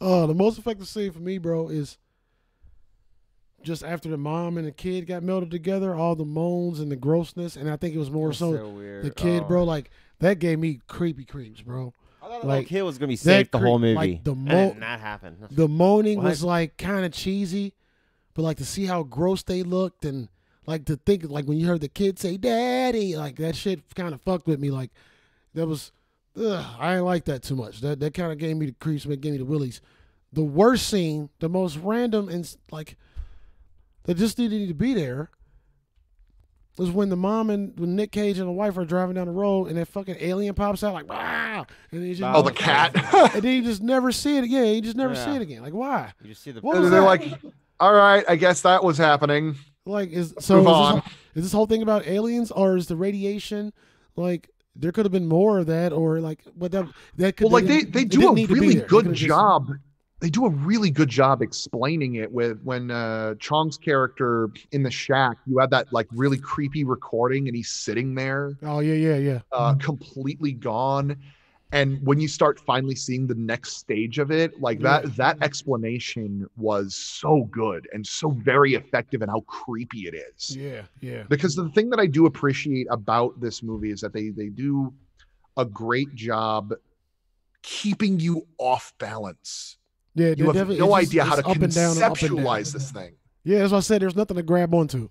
Oh, 0.02 0.28
the 0.28 0.34
most 0.34 0.58
effective 0.58 0.88
scene 0.88 1.12
for 1.12 1.20
me, 1.20 1.40
bro, 1.40 1.68
is 1.68 1.98
just 3.64 3.84
after 3.84 4.10
the 4.10 4.18
mom 4.18 4.58
and 4.58 4.66
the 4.68 4.72
kid 4.72 5.08
got 5.08 5.22
melded 5.24 5.52
together, 5.52 5.94
all 5.96 6.16
the 6.16 6.26
moans 6.26 6.80
and 6.80 6.92
the 6.92 6.96
grossness, 6.96 7.56
and 7.56 7.70
I 7.70 7.76
think 7.78 7.96
it 7.96 8.00
was 8.00 8.12
more 8.12 8.30
It's 8.30 8.40
so, 8.40 8.56
so 8.56 8.70
weird. 8.70 9.04
the 9.06 9.12
kid, 9.12 9.44
Oh. 9.44 9.48
bro, 9.48 9.64
like 9.64 9.90
that 10.20 10.40
gave 10.40 10.60
me 10.60 10.80
creepy 10.88 11.26
creeps, 11.26 11.62
bro. 11.62 11.94
I 12.22 12.28
thought 12.28 12.42
the 12.42 12.48
like, 12.48 12.56
little 12.58 12.70
kid 12.70 12.82
was 12.84 12.98
gonna 12.98 13.08
be 13.08 13.16
that 13.16 13.20
safe 13.22 13.52
the 13.52 13.60
cre- 13.60 13.66
whole 13.66 13.80
movie. 13.80 13.96
like, 13.96 14.24
the 14.24 14.32
and 14.34 14.46
mo- 14.46 14.52
then 14.52 14.80
that 14.82 15.00
happened. 15.00 15.38
The 15.52 15.68
moaning 15.68 16.18
What? 16.18 16.26
was 16.28 16.44
like 16.44 16.78
kind 16.78 17.06
of 17.06 17.12
cheesy, 17.12 17.74
but 18.34 18.44
like 18.44 18.58
to 18.58 18.66
see 18.66 18.86
how 18.86 19.04
gross 19.04 19.44
they 19.44 19.64
looked 19.64 20.06
and 20.06 20.30
like 20.66 20.86
to 20.86 20.96
think 20.98 21.30
like 21.30 21.46
when 21.46 21.58
you 21.58 21.66
heard 21.68 21.82
the 21.82 21.88
kid 21.90 22.20
say 22.20 22.38
"daddy," 22.38 23.16
like 23.18 23.38
that 23.38 23.56
shit 23.56 23.82
kind 23.96 24.14
of 24.14 24.22
fucked 24.22 24.48
with 24.48 24.60
me. 24.60 24.70
Like 24.70 24.92
that 25.56 25.66
was, 25.68 25.92
ugh, 26.40 26.66
I 26.78 26.96
ain't 26.98 27.06
like 27.06 27.26
that 27.26 27.42
too 27.44 27.56
much. 27.56 27.82
That 27.82 28.00
that 28.02 28.14
kind 28.14 28.32
of 28.32 28.38
gave 28.38 28.56
me 28.58 28.68
the 28.68 28.74
creeps, 28.74 29.06
but 29.06 29.20
gave 29.22 29.32
me 29.32 29.38
the 29.40 29.46
willies. 29.46 29.82
The 30.32 30.44
worst 30.44 30.88
scene, 30.88 31.30
the 31.40 31.50
most 31.50 31.78
random 31.78 32.30
and 32.30 32.56
like 32.72 32.98
that 34.04 34.16
just 34.16 34.38
didn't 34.38 34.58
need 34.60 34.68
to 34.68 34.74
be 34.74 34.94
there. 34.94 35.30
was 36.78 36.90
when 36.92 37.10
the 37.10 37.16
mom 37.18 37.50
and 37.50 37.78
when 37.80 37.96
Nick 37.96 38.12
Cage 38.12 38.38
and 38.40 38.48
the 38.48 38.52
wife 38.54 38.78
are 38.78 38.86
driving 38.86 39.16
down 39.16 39.28
the 39.28 39.34
road 39.34 39.68
and 39.68 39.78
that 39.78 39.88
fucking 39.88 40.16
alien 40.20 40.56
pops 40.56 40.84
out 40.84 40.94
like 40.94 41.10
wow, 41.10 41.66
and 41.92 42.02
then 42.04 42.14
just 42.14 42.24
Oh, 42.24 42.42
the 42.42 42.52
cat. 42.54 42.92
and 43.36 43.44
then 43.44 43.54
you 43.56 43.62
just 43.64 43.82
never 43.84 44.12
see 44.12 44.38
it. 44.38 44.44
again. 44.46 44.76
you 44.76 44.82
just 44.82 44.96
never 44.98 45.16
see 45.16 45.36
it 45.36 45.42
again. 45.42 45.62
Like 45.62 45.74
why? 45.74 46.14
You 46.22 46.30
just 46.30 46.42
see 46.44 46.52
the. 46.52 46.62
What 46.62 46.76
And 46.76 46.84
was 46.84 46.92
they're 46.92 47.02
that? 47.02 47.06
like, 47.06 47.34
all 47.80 47.94
right, 47.94 48.24
I 48.30 48.36
guess 48.38 48.62
that 48.62 48.84
was 48.84 48.98
happening. 48.98 49.56
Like 49.86 50.10
is 50.12 50.34
so 50.40 50.60
is 50.60 50.66
this, 50.66 50.74
whole- 50.74 51.02
is 51.36 51.44
this 51.44 51.52
whole 51.52 51.66
thing 51.66 51.82
about 51.82 52.08
aliens 52.08 52.52
or 52.52 52.78
is 52.78 52.88
the 52.88 52.96
radiation 52.96 53.74
like 54.16 54.50
there 54.76 54.92
could 54.92 55.04
have 55.06 55.12
been 55.12 55.28
more 55.28 55.58
of 55.60 55.66
that 55.68 55.92
or 55.92 56.20
like 56.22 56.42
what 56.54 56.72
that 56.72 56.88
that 57.18 57.36
could 57.38 57.46
Well, 57.46 57.54
like 57.54 57.66
they 57.66 57.78
it 57.80 57.92
they 57.94 58.06
didn't 58.06 58.22
do 58.22 58.32
a 58.32 58.34
need 58.36 58.48
to 58.50 58.54
be 58.54 58.60
really 58.62 58.76
good 58.76 58.88
could've 58.88 59.14
just- 59.14 59.28
job. 59.28 59.70
They 60.22 60.30
do 60.30 60.46
a 60.46 60.50
really 60.50 60.92
good 60.92 61.08
job 61.10 61.42
explaining 61.42 62.16
it 62.16 62.32
with 62.32 62.62
when 62.64 62.92
uh 62.92 63.36
Chong's 63.36 63.78
character 63.78 64.50
in 64.72 64.84
the 64.84 64.92
shack, 64.92 65.38
you 65.46 65.58
have 65.60 65.70
that 65.72 65.88
like 65.92 66.08
really 66.12 66.38
creepy 66.38 66.84
recording 66.84 67.48
and 67.48 67.56
he's 67.56 67.72
sitting 67.72 68.16
there 68.16 68.58
Oh 68.62 68.80
yeah, 68.80 68.94
yeah, 68.96 69.16
yeah. 69.18 69.40
uh 69.52 69.76
completely 69.76 70.52
gone. 70.54 71.16
And 71.72 72.00
when 72.06 72.20
you 72.20 72.28
start 72.28 72.60
finally 72.66 72.96
seeing 72.96 73.28
the 73.28 73.36
next 73.36 73.74
stage 73.78 74.18
of 74.18 74.32
it, 74.32 74.60
like 74.60 74.80
that 74.82 75.06
Yeah. 75.06 75.12
that 75.18 75.38
explanation 75.42 76.48
was 76.58 76.96
so 76.96 77.44
good 77.52 77.88
and 77.94 78.06
so 78.06 78.32
very 78.32 78.74
effective 78.74 79.22
and 79.22 79.30
how 79.32 79.42
creepy 79.42 80.08
it 80.08 80.16
is. 80.16 80.58
Yeah, 80.58 80.84
yeah. 81.02 81.24
because 81.30 81.56
the 81.56 81.70
thing 81.70 81.90
that 81.92 82.00
I 82.00 82.08
do 82.08 82.26
appreciate 82.26 82.88
about 82.90 83.40
this 83.40 83.64
movie 83.64 83.92
is 83.92 84.02
that 84.02 84.14
they 84.14 84.30
they 84.30 84.50
do 84.50 84.94
a 85.58 85.66
great 85.66 86.14
job 86.16 86.74
keeping 87.64 88.20
you 88.20 88.48
off 88.60 88.94
balance. 89.00 89.79
Yeah, 90.16 90.34
You 90.38 90.52
have 90.52 90.70
no 90.70 90.76
just- 90.76 90.92
idea 91.10 91.24
how 91.24 91.36
to 91.36 91.46
up 91.48 91.58
and 91.58 91.74
down 91.74 91.92
and 91.96 92.04
up 92.04 92.12
and 92.22 92.30
down. 92.30 92.38
conceptualize 92.38 92.74
this 92.74 92.92
thing. 92.92 93.14
Yeah, 93.44 93.60
as 93.60 93.74
I 93.74 93.80
said. 93.80 94.02
There's 94.02 94.16
nothing 94.16 94.38
to 94.38 94.44
grab 94.44 94.74
onto. 94.74 95.10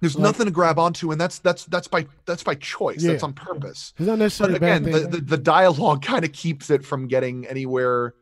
There's 0.00 0.16
Like- 0.16 0.22
nothing 0.22 0.46
to 0.46 0.52
grab 0.52 0.78
onto, 0.78 1.12
and 1.12 1.20
that's 1.20 1.38
that's 1.38 1.64
that's 1.66 1.88
by 1.88 2.06
that's 2.26 2.42
by 2.42 2.56
choice. 2.56 3.02
That's 3.02 3.22
on 3.22 3.32
purpose. 3.32 3.94
It's 3.96 4.06
not 4.06 4.18
necessarily 4.18 4.54
a 4.54 4.56
again, 4.58 4.82
the, 4.82 5.00
the 5.00 5.20
the 5.20 5.38
dialogue 5.38 6.02
kind 6.02 6.24
of 6.24 6.32
keeps 6.32 6.68
it 6.68 6.84
from 6.84 7.06
getting 7.06 7.46
anywhere 7.46 8.14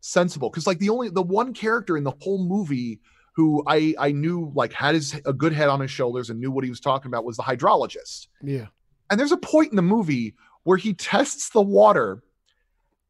sensible. 0.00 0.50
Because 0.50 0.66
like 0.66 0.78
the 0.78 0.90
only 0.90 1.08
the 1.08 1.22
one 1.22 1.54
character 1.54 1.96
in 1.96 2.04
the 2.04 2.12
whole 2.20 2.38
movie 2.44 3.00
who 3.34 3.62
I 3.66 3.94
I 3.98 4.12
knew 4.12 4.52
like 4.54 4.72
had 4.72 4.94
his 4.94 5.18
a 5.24 5.32
good 5.32 5.52
head 5.52 5.68
on 5.68 5.80
his 5.80 5.90
shoulders 5.90 6.28
and 6.28 6.40
knew 6.40 6.50
what 6.50 6.64
he 6.64 6.70
was 6.70 6.80
talking 6.80 7.08
about 7.08 7.24
was 7.24 7.36
the 7.36 7.42
hydrologist. 7.44 8.26
yeah, 8.42 8.66
and 9.10 9.18
there's 9.18 9.32
a 9.32 9.36
point 9.38 9.70
in 9.70 9.76
the 9.76 9.82
movie 9.82 10.34
where 10.64 10.76
he 10.76 10.92
tests 10.92 11.50
the 11.50 11.62
water 11.62 12.22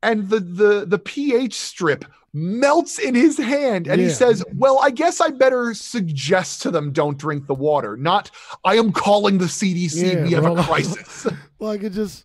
and 0.07 0.29
the 0.29 0.41
the 0.41 0.87
the 0.87 0.99
pH 0.99 1.55
strip 1.55 2.05
melts 2.33 2.99
in 2.99 3.15
his 3.15 3.37
hand 3.39 3.89
and 3.89 4.01
he 4.01 4.09
says, 4.11 4.45
"Well, 4.55 4.79
I 4.83 4.91
guess 4.91 5.21
I 5.21 5.31
better 5.31 5.75
suggest 5.75 6.63
to 6.63 6.71
them 6.71 6.93
don't 6.93 7.19
drink 7.19 7.47
the 7.47 7.55
water, 7.55 7.97
not 7.97 8.31
I 8.65 8.77
am 8.77 8.93
calling 8.93 9.39
the 9.39 9.47
CDC, 9.47 10.15
Yeah, 10.15 10.23
we 10.23 10.33
have 10.33 10.43
bro. 10.45 10.57
a 10.57 10.63
crisis." 10.65 11.27
like 11.59 11.83
it 11.83 11.91
just 11.91 12.25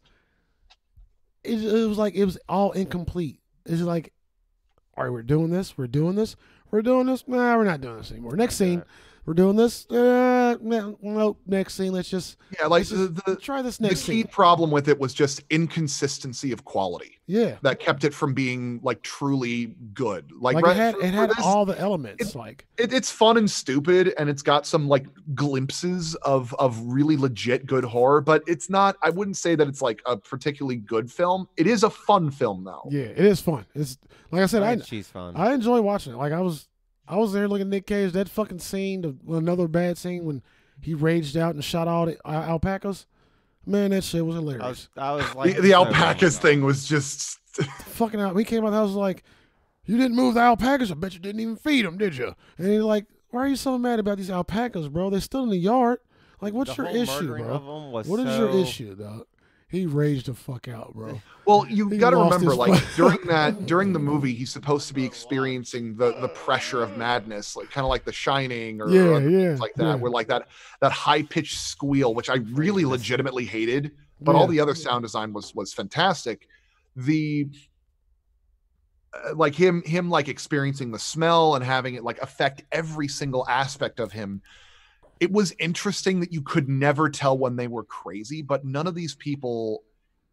it, 1.44 1.64
it 1.64 1.88
was 1.88 1.98
like 1.98 2.14
it 2.16 2.26
was 2.26 2.38
all 2.48 2.72
incomplete. 2.74 3.40
It's 3.66 3.82
like, 3.82 4.14
all 4.98 5.04
right, 5.04 5.14
we're 5.14 5.24
doing 5.24 5.50
this, 5.50 5.78
we're 5.78 5.88
doing 5.88 6.16
this, 6.16 6.36
we're 6.72 6.82
doing 6.82 7.08
this. 7.08 7.28
Nah, 7.28 7.56
we're 7.58 7.64
not 7.64 7.82
doing 7.82 7.98
this 7.98 8.12
anymore. 8.12 8.36
Next 8.36 8.56
scene, 8.56 8.84
we're 9.26 9.34
doing 9.34 9.56
this. 9.56 9.86
Uh, 9.90 10.58
no, 10.62 10.98
nope. 11.02 11.38
Next 11.46 11.76
scene, 11.76 11.92
let's 11.92 12.10
just 12.10 12.38
yeah, 12.60 12.68
like 12.68 12.86
the, 12.88 13.10
just 13.10 13.26
the, 13.26 13.36
try 13.36 13.62
this 13.62 13.80
next. 13.80 14.02
Scene. 14.02 14.18
The 14.18 14.22
key 14.24 14.28
scene. 14.28 14.32
problem 14.32 14.72
with 14.72 14.88
it 14.88 15.00
was 15.00 15.14
just 15.14 15.44
inconsistency 15.50 16.52
of 16.52 16.66
quality 16.66 17.20
Yeah, 17.28 17.58
that 17.62 17.80
kept 17.80 18.04
it 18.04 18.14
from 18.14 18.34
being 18.34 18.80
like 18.84 19.02
truly 19.04 19.76
good. 19.94 20.32
Like, 20.40 20.56
like, 20.56 20.66
right- 20.66 20.76
it 20.76 20.80
had 20.80 20.96
for- 20.96 21.02
it 21.04 21.14
had 21.14 21.30
this- 21.30 21.40
all 21.46 21.66
the 21.66 21.80
elements. 21.80 22.34
it- 22.34 22.36
like 22.38 22.66
it, 22.78 22.94
it's 22.94 23.12
fun 23.12 23.38
and 23.38 23.50
stupid 23.50 24.14
and 24.18 24.30
it's 24.30 24.42
got 24.42 24.66
some 24.66 24.88
like 24.88 25.06
glimpses 25.36 26.16
of 26.16 26.54
of 26.56 26.80
really 26.86 27.18
legit 27.18 27.66
good 27.66 27.84
horror 27.84 28.22
but 28.22 28.42
it's 28.48 28.70
not 28.70 28.96
i 29.04 29.10
wouldn't 29.10 29.38
say 29.38 29.54
that 29.56 29.68
it's 29.68 29.82
like 29.82 30.02
a 30.06 30.16
particularly 30.18 30.78
good 30.78 31.12
film 31.12 31.48
it 31.58 31.68
is 31.68 31.84
a 31.84 31.90
fun 31.90 32.32
film 32.32 32.64
though 32.64 32.88
yeah, 32.90 33.02
it 33.04 33.20
is 33.20 33.40
fun. 33.42 33.66
It's 33.76 33.98
like 34.32 34.42
I 34.44 34.46
said, 34.46 34.64
I 34.64 34.80
she's 34.80 35.08
fun. 35.08 35.36
I 35.36 35.54
enjoy 35.54 35.82
watching 35.82 36.14
it. 36.14 36.18
Like 36.18 36.32
I 36.32 36.40
was, 36.40 36.68
I 37.12 37.18
was 37.18 37.34
there 37.34 37.48
looking 37.48 37.68
at 37.68 37.68
Nick 37.68 37.88
Cage. 37.88 38.14
That 38.14 38.30
fucking 38.30 38.60
scene, 38.60 39.02
the, 39.02 39.16
another 39.36 39.68
bad 39.68 39.98
scene 39.98 40.24
when 40.24 40.42
he 40.82 40.94
raged 40.94 41.36
out 41.36 41.54
and 41.54 41.64
shot 41.64 41.88
all 41.90 42.06
the 42.06 42.18
uh, 42.26 42.32
alpacas. 42.32 43.06
Man, 43.66 43.92
that 43.92 44.04
shit 44.06 44.26
was 44.26 44.38
I 44.38 44.40
hilarious. 44.40 44.64
was, 44.66 44.90
I 44.98 45.12
was 45.12 45.36
like 45.36 45.56
the, 45.58 45.62
the 45.62 45.70
so 45.72 45.86
alpacas 45.86 46.36
bummed 46.36 46.42
thing 46.42 46.62
was 46.64 46.88
just 46.88 47.38
fucking 47.86 48.20
out. 48.22 48.36
He 48.38 48.46
came 48.46 48.66
out 48.66 48.72
the 48.72 48.78
house 48.78 48.92
like, 48.92 49.24
"You 49.86 49.98
didn't 49.98 50.16
move 50.16 50.36
the 50.36 50.40
alpacas. 50.40 50.90
I 50.90 50.96
bet 50.96 51.14
you 51.14 51.20
didn't 51.20 51.42
even 51.42 51.58
feed 51.58 51.86
them, 51.86 51.98
did 51.98 52.16
you?" 52.16 52.34
And 52.58 52.68
he's 52.68 52.82
like, 52.82 53.06
"Why 53.30 53.42
are 53.42 53.48
you 53.48 53.56
so 53.58 53.78
mad 53.78 54.00
about 54.00 54.18
these 54.18 54.32
alpacas, 54.32 54.88
bro? 54.88 55.10
They're 55.10 55.20
still 55.20 55.44
in 55.44 55.50
the 55.50 55.58
yard. 55.58 56.00
Like, 56.40 56.54
what's 56.54 56.76
The 56.76 56.84
your 56.84 56.92
issue, 56.96 57.28
bro? 57.28 57.44
of 57.44 57.62
'em 57.62 57.92
was 57.92 58.08
What 58.08 58.22
is 58.22 58.38
your 58.38 58.50
issue, 58.50 58.96
dog?" 58.96 59.26
He 59.72 59.86
raged 59.86 60.26
the 60.26 60.34
fuck 60.34 60.68
out, 60.68 60.94
bro. 60.94 61.22
well 61.46 61.66
you 61.70 61.90
got 61.98 62.10
to 62.10 62.18
remember 62.18 62.54
like 62.54 62.72
mind. 62.72 62.84
during 62.96 63.22
that 63.28 63.66
during 63.66 63.94
the 63.94 64.00
movie 64.00 64.34
he's 64.34 64.52
supposed 64.52 64.88
to 64.90 64.94
be 64.94 65.06
experiencing 65.06 65.96
the 65.96 66.14
the 66.20 66.28
pressure 66.28 66.84
of 66.84 66.98
madness 66.98 67.56
like 67.56 67.72
kind 67.72 67.84
of 67.86 67.90
like 67.90 68.04
the 68.04 68.12
shining 68.12 68.82
or, 68.82 68.86
or 68.86 68.92
Yeah, 68.92 69.16
other 69.16 69.30
yeah, 69.30 69.56
like 69.60 69.74
that 69.76 69.84
yeah. 69.84 69.96
where 69.96 70.12
like 70.12 70.28
that 70.28 70.50
that 70.82 70.92
high 70.92 71.24
pitched 71.24 71.58
squeal 71.58 72.14
which 72.14 72.30
i 72.30 72.36
really 72.52 72.84
legitimately 72.86 73.46
hated 73.46 73.92
but 74.20 74.36
all 74.36 74.46
the 74.46 74.60
other 74.60 74.76
sound 74.76 75.02
design 75.04 75.34
was 75.34 75.56
was 75.56 75.74
fantastic 75.74 76.48
the 76.96 77.48
uh, 79.14 79.34
like 79.36 79.56
him 79.56 79.82
him 79.84 80.10
like 80.10 80.28
experiencing 80.28 80.92
the 80.92 81.00
smell 81.00 81.56
and 81.56 81.64
having 81.66 81.96
it 81.96 82.04
like 82.04 82.22
affect 82.22 82.64
every 82.72 83.08
single 83.08 83.48
aspect 83.48 84.00
of 84.00 84.12
him 84.12 84.42
it 85.22 85.32
was 85.32 85.54
interesting 85.60 86.20
that 86.20 86.34
you 86.34 86.42
could 86.42 86.68
never 86.68 87.10
tell 87.10 87.38
when 87.38 87.56
they 87.56 87.68
were 87.68 87.84
crazy 87.86 88.42
but 88.42 88.66
none 88.66 88.88
of 88.88 88.96
these 88.96 89.16
people 89.16 89.84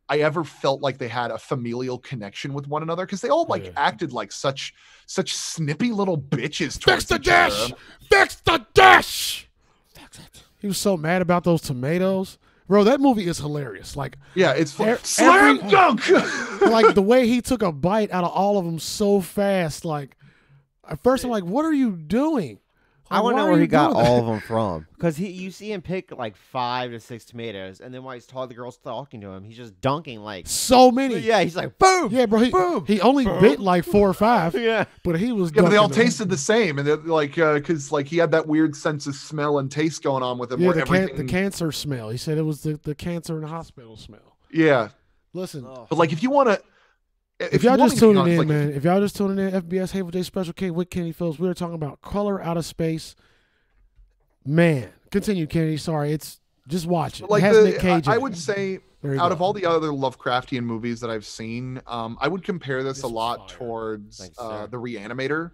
i 0.08 0.18
ever 0.20 0.42
felt 0.42 0.80
like 0.80 0.96
they 0.98 1.06
had 1.08 1.30
a 1.30 1.38
familial 1.38 1.98
connection 1.98 2.52
with 2.54 2.66
one 2.66 2.82
another 2.82 3.04
because 3.06 3.20
they 3.20 3.28
all 3.28 3.44
like 3.48 3.66
Yeah. 3.66 3.72
acted 3.76 4.12
like 4.12 4.32
such 4.32 4.74
such 5.06 5.34
snippy 5.34 5.92
little 5.92 6.18
bitches 6.18 6.82
Fix 6.82 7.04
the 7.04 7.16
each 7.16 7.28
other. 7.28 7.54
dish. 7.54 7.74
Fix 8.10 8.36
the 8.36 8.66
dish. 8.74 9.48
Fix 9.94 10.18
it. 10.18 10.42
He 10.58 10.66
was 10.66 10.78
so 10.78 10.96
mad 10.96 11.22
about 11.22 11.44
those 11.44 11.60
tomatoes, 11.62 12.36
bro. 12.66 12.82
That 12.84 13.00
movie 13.00 13.26
is 13.26 13.38
hilarious. 13.38 13.94
Like, 13.96 14.16
yeah 14.34 14.52
it's 14.52 14.72
fu- 14.72 14.84
Every- 14.84 15.04
slam 15.04 15.56
every- 15.58 15.70
dunk 15.70 16.08
like 16.62 16.94
the 16.94 17.02
way 17.02 17.26
he 17.28 17.40
took 17.50 17.62
a 17.62 17.70
bite 17.72 18.10
out 18.10 18.24
of 18.24 18.30
all 18.32 18.58
of 18.58 18.64
them 18.64 18.78
so 18.78 19.20
fast. 19.20 19.84
Like, 19.84 20.16
at 20.88 21.02
first 21.02 21.22
I'm 21.24 21.30
like, 21.30 21.44
"What 21.44 21.64
are 21.64 21.72
you 21.72 21.92
doing?" 21.92 22.58
I 23.10 23.20
want 23.20 23.36
to 23.36 23.42
know 23.42 23.50
where 23.50 23.60
he 23.60 23.66
got 23.66 23.94
that? 23.94 23.96
all 24.06 24.20
of 24.20 24.26
them 24.26 24.40
from. 24.40 24.86
Because 24.98 25.16
he, 25.16 25.28
you 25.28 25.52
see 25.52 25.70
him 25.72 25.80
pick 25.80 26.10
like 26.10 26.34
five 26.36 26.90
to 26.90 26.98
six 26.98 27.24
tomatoes, 27.24 27.80
and 27.80 27.94
then 27.94 28.02
while 28.02 28.14
he's 28.14 28.26
talking, 28.26 28.48
the 28.48 28.54
girl's 28.54 28.78
talking 28.78 29.20
to 29.20 29.28
him, 29.28 29.44
he's 29.44 29.56
just 29.56 29.80
dunking 29.80 30.20
like, 30.20 30.48
So 30.48 30.90
many. 30.90 31.18
yeah, 31.18 31.40
he's 31.42 31.54
like, 31.54 31.78
boom, 31.78 32.10
Yeah, 32.12 32.26
bro. 32.26 32.40
He, 32.40 32.50
Boom. 32.50 32.84
he 32.84 33.00
only 33.00 33.24
bit 33.24 33.60
like 33.60 33.84
four 33.84 34.08
or 34.08 34.14
five, 34.14 34.54
yeah. 34.60 34.86
but 35.04 35.18
he 35.20 35.30
was. 35.30 35.52
Yeah, 35.54 35.62
but 35.62 35.68
they 35.70 35.76
all 35.76 35.86
dunking 35.86 35.98
them. 35.98 36.06
tasted 36.06 36.28
the 36.30 36.36
same, 36.36 36.78
and 36.78 36.86
they're 36.88 36.96
like, 36.96 37.38
uh, 37.38 37.54
because 37.54 37.92
like 37.92 38.08
he 38.08 38.16
had 38.18 38.32
that 38.32 38.46
weird 38.48 38.74
sense 38.74 39.06
of 39.06 39.14
smell 39.14 39.58
and 39.60 39.70
taste 39.70 40.02
going 40.02 40.22
on 40.24 40.36
with 40.38 40.50
him, 40.52 40.60
Yeah, 40.60 40.66
where 40.68 40.74
the, 40.76 40.82
can- 40.84 41.16
the 41.16 41.24
cancer 41.24 41.70
smell. 41.70 42.08
He 42.10 42.16
said 42.18 42.36
it 42.38 42.42
was 42.42 42.62
the, 42.62 42.80
the 42.82 42.94
cancer 42.96 43.36
in 43.36 43.42
the 43.42 43.48
hospital 43.48 43.96
smell. 43.96 44.36
yeah, 44.52 44.88
Listen, 45.32 45.62
but 45.62 45.92
like 45.96 46.10
if 46.12 46.22
you 46.24 46.30
want 46.30 46.48
to, 46.48 46.60
if, 47.40 47.62
y'all 47.62 47.76
just 47.76 47.98
tuning 47.98 48.26
in, 48.26 48.38
like, 48.38 48.48
man, 48.48 48.70
if 48.72 48.84
y'all 48.84 49.00
just 49.00 49.16
tuning 49.16 49.38
in, 49.38 49.52
FNBS 49.62 49.92
Hateful 49.92 50.10
Day 50.10 50.22
Special 50.22 50.52
K 50.52 50.70
with 50.70 50.90
Kenny 50.90 51.12
Phillips, 51.12 51.38
we 51.38 51.46
were 51.48 51.54
talking 51.54 51.74
about 51.74 52.00
color 52.02 52.42
out 52.42 52.56
of 52.56 52.64
space. 52.64 53.14
Man, 54.44 54.88
continue, 55.10 55.46
Kennedy. 55.46 55.76
Sorry, 55.76 56.12
it's 56.12 56.40
just 56.68 56.86
watch 56.86 57.20
it. 57.20 57.28
like 57.30 57.42
it 57.42 57.46
has 57.46 57.56
the, 57.58 57.64
Nick 57.70 57.80
Cage. 57.80 58.08
I, 58.08 58.14
I 58.14 58.18
would 58.18 58.36
say 58.36 58.76
out 59.04 59.16
go. 59.18 59.26
of 59.28 59.42
all 59.42 59.52
the 59.52 59.66
other 59.66 59.88
Lovecraftian 59.88 60.62
movies 60.64 61.00
that 61.00 61.10
I've 61.10 61.26
seen, 61.26 61.80
um, 61.86 62.16
I 62.20 62.28
would 62.28 62.42
compare 62.42 62.82
this, 62.82 62.98
This 62.98 63.04
a 63.04 63.08
lot 63.08 63.48
fire. 63.50 63.58
towards 63.58 64.18
Thanks, 64.18 64.38
uh, 64.38 64.62
sir. 64.62 64.66
the 64.68 64.76
Reanimator, 64.78 65.52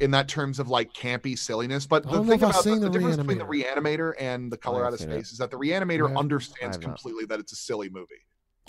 in 0.00 0.10
that 0.12 0.28
terms 0.28 0.58
of 0.58 0.68
like 0.68 0.92
campy 0.92 1.38
silliness. 1.38 1.86
But 1.86 2.04
the 2.04 2.22
thing 2.24 2.32
about 2.34 2.54
the, 2.54 2.62
seen 2.62 2.80
the 2.80 2.88
The 2.88 2.98
difference 2.98 3.16
between 3.16 3.38
the 3.38 3.44
Reanimator 3.44 4.14
and 4.18 4.50
the 4.50 4.56
Color 4.56 4.86
Out 4.86 4.92
of. 4.94 5.00
Space 5.00 5.32
is 5.32 5.38
that 5.38 5.50
the 5.50 5.58
Reanimator 5.58 6.08
Yeah. 6.10 6.18
understands 6.18 6.76
I 6.76 6.80
not. 6.80 6.86
completely 6.86 7.24
that 7.26 7.40
it's 7.40 7.52
a 7.52 7.56
silly 7.56 7.88
movie. 7.90 8.14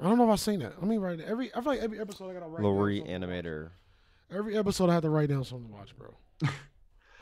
I 0.01 0.05
don't 0.05 0.17
know 0.17 0.25
if 0.25 0.29
I've 0.31 0.39
seen 0.39 0.59
that. 0.59 0.79
Let 0.79 0.87
me 0.89 0.97
write 0.97 1.19
it. 1.19 1.25
Every 1.27 1.53
I 1.55 1.61
feel 1.61 1.73
like 1.73 1.81
every 1.81 1.99
episode 1.99 2.29
I 2.29 2.33
gotta 2.33 2.47
write. 2.47 2.61
down 2.61 2.63
Lori 2.63 2.97
something 2.99 3.21
to 3.21 3.27
watch. 3.27 3.29
animator. 3.45 3.69
Every 4.31 4.57
episode 4.57 4.89
I 4.89 4.93
have 4.93 5.03
to 5.03 5.09
write 5.09 5.29
down 5.29 5.43
something 5.45 5.67
to 5.69 5.73
watch, 5.73 5.93
bro. 5.97 6.13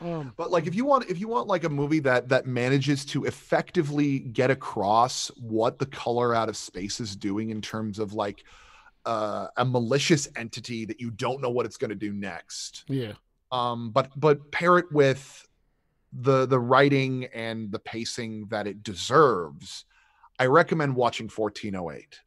um, 0.00 0.32
But 0.36 0.50
like 0.50 0.66
if 0.66 0.74
you 0.74 0.84
want 0.84 1.08
if 1.08 1.20
you 1.20 1.28
want 1.28 1.46
like 1.46 1.64
a 1.64 1.68
movie 1.68 2.00
that 2.00 2.28
that 2.30 2.46
manages 2.46 3.04
to 3.06 3.24
effectively 3.26 4.18
get 4.18 4.50
across 4.50 5.28
what 5.38 5.78
the 5.78 5.86
color 5.86 6.34
out 6.34 6.48
of 6.48 6.56
space 6.56 6.98
is 7.00 7.14
doing 7.14 7.50
in 7.50 7.60
terms 7.60 7.98
of 7.98 8.12
like 8.12 8.44
uh, 9.06 9.48
a 9.58 9.64
malicious 9.64 10.26
entity 10.34 10.84
that 10.86 10.98
you 11.00 11.10
don't 11.10 11.40
know 11.42 11.50
what 11.50 11.66
it's 11.66 11.76
going 11.76 11.90
to 11.90 11.94
do 11.94 12.12
next. 12.12 12.84
yeah, 12.88 13.12
Um 13.52 13.90
but 13.90 14.10
but 14.16 14.50
pair 14.50 14.78
it 14.78 14.90
with 14.90 15.46
the 16.12 16.46
the 16.46 16.58
writing 16.58 17.26
and 17.34 17.70
the 17.70 17.78
pacing 17.78 18.46
that 18.46 18.66
it 18.66 18.82
deserves. 18.82 19.84
I 20.38 20.46
recommend 20.46 20.96
watching 20.96 21.28
1408. 21.28 22.20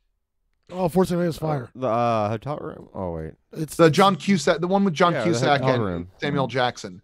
Oh, 0.72 0.90
fortunately, 0.90 1.28
it's 1.28 1.38
fire. 1.38 1.70
The 1.76 1.88
uh, 1.88 2.30
hotel 2.30 2.58
room. 2.58 2.90
Oh 2.94 3.14
wait, 3.14 3.34
It's 3.54 3.76
The 3.76 3.86
it's 3.86 3.96
John 3.98 4.16
Cusack, 4.16 4.60
the 4.60 4.68
one 4.68 4.84
with 4.84 4.94
John 4.94 5.14
Yeah, 5.14 5.24
Cusack 5.24 5.62
and 5.64 5.84
room. 5.84 6.10
Samuel 6.20 6.48
Jackson. 6.48 7.02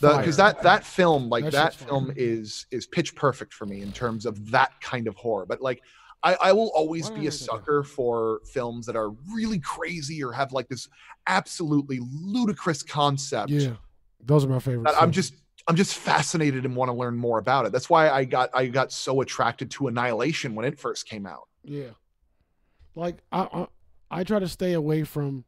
because 0.00 0.36
that 0.36 0.62
that 0.62 0.84
film 0.84 1.28
like 1.28 1.44
That 1.44 1.52
that, 1.52 1.74
film 1.74 2.06
fire. 2.06 2.14
is 2.16 2.66
is 2.70 2.86
pitch 2.86 3.14
perfect 3.14 3.52
for 3.52 3.66
me 3.66 3.80
in 3.82 3.90
terms 3.92 4.26
of 4.26 4.50
that 4.52 4.72
kind 4.80 5.08
of 5.08 5.16
horror 5.16 5.44
but 5.46 5.60
like 5.60 5.82
I, 6.22 6.36
I 6.40 6.52
will 6.52 6.70
always 6.74 7.10
be 7.10 7.14
I 7.14 7.22
a 7.22 7.24
write 7.24 7.32
that 7.32 7.38
down? 7.46 7.58
sucker 7.58 7.82
for 7.84 8.40
films 8.52 8.86
that 8.86 8.96
are 8.96 9.10
really 9.32 9.58
crazy 9.60 10.22
or 10.22 10.32
have 10.32 10.52
like 10.52 10.68
this 10.68 10.88
absolutely 11.26 11.98
ludicrous 12.02 12.82
concept 12.82 13.50
Yeah, 13.50 13.74
those 14.24 14.44
are 14.44 14.48
my 14.48 14.58
favorites. 14.58 14.94
I'm 15.00 15.12
just 15.12 15.34
I'm 15.66 15.76
just 15.76 15.94
fascinated 15.96 16.64
and 16.64 16.74
want 16.74 16.88
to 16.88 16.92
learn 16.94 17.16
more 17.16 17.38
about 17.38 17.66
it. 17.66 17.72
That's 17.72 17.90
why 17.90 18.08
I 18.08 18.24
got 18.24 18.50
I 18.54 18.66
got 18.68 18.90
so 18.92 19.20
attracted 19.20 19.70
to 19.72 19.88
Annihilation 19.88 20.54
when 20.54 20.64
it 20.64 20.78
first 20.78 21.06
came 21.08 21.26
out. 21.26 21.46
Yeah. 21.62 21.90
Like 22.94 23.18
I, 23.30 23.48
I 23.52 23.66
I 24.10 24.24
try 24.24 24.38
to 24.38 24.48
stay 24.48 24.72
away 24.72 25.04
from 25.04 25.44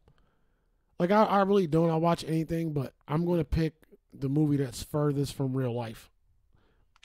like 0.99 1.11
I, 1.11 1.25
I 1.25 1.43
really 1.43 1.67
don't 1.67 1.91
I 1.91 1.97
watch 1.97 2.25
anything 2.25 2.73
but 2.73 2.93
I'm 3.09 3.25
gonna 3.27 3.45
pick 3.45 3.75
the 4.12 4.29
movie 4.29 4.57
that's 4.57 4.83
furthest 4.83 5.35
from 5.35 5.57
real 5.57 5.75
life 5.75 6.11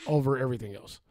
over 0.07 0.37
everything 0.37 0.75
else. 0.75 1.01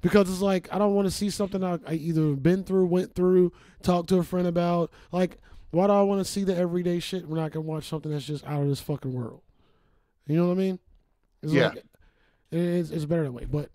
Because 0.00 0.28
it's 0.28 0.40
like 0.40 0.72
I 0.72 0.78
don't 0.78 0.94
want 0.94 1.06
to 1.06 1.12
see 1.12 1.30
something 1.30 1.62
I, 1.62 1.78
I 1.86 1.94
either 1.94 2.34
been 2.34 2.64
through, 2.64 2.86
went 2.86 3.14
through, 3.14 3.52
talked 3.82 4.08
to 4.08 4.18
a 4.18 4.24
friend 4.24 4.48
about. 4.48 4.90
Like, 5.12 5.38
why 5.70 5.86
do 5.86 5.92
I 5.92 6.02
want 6.02 6.24
to 6.24 6.30
see 6.30 6.42
the 6.42 6.56
everyday 6.56 6.98
shit 6.98 7.28
when 7.28 7.40
I 7.40 7.48
can 7.48 7.64
watch 7.64 7.88
something 7.88 8.10
that's 8.10 8.26
just 8.26 8.44
out 8.44 8.62
of 8.62 8.68
this 8.68 8.80
fucking 8.80 9.12
world? 9.12 9.42
You 10.26 10.36
know 10.36 10.46
what 10.46 10.54
I 10.54 10.56
mean? 10.56 10.78
It's 11.42 11.52
Yeah. 11.52 11.68
Like, 11.68 11.84
it's, 12.50 12.90
it's 12.90 13.04
better 13.04 13.24
that 13.24 13.32
way. 13.32 13.44
But 13.44 13.70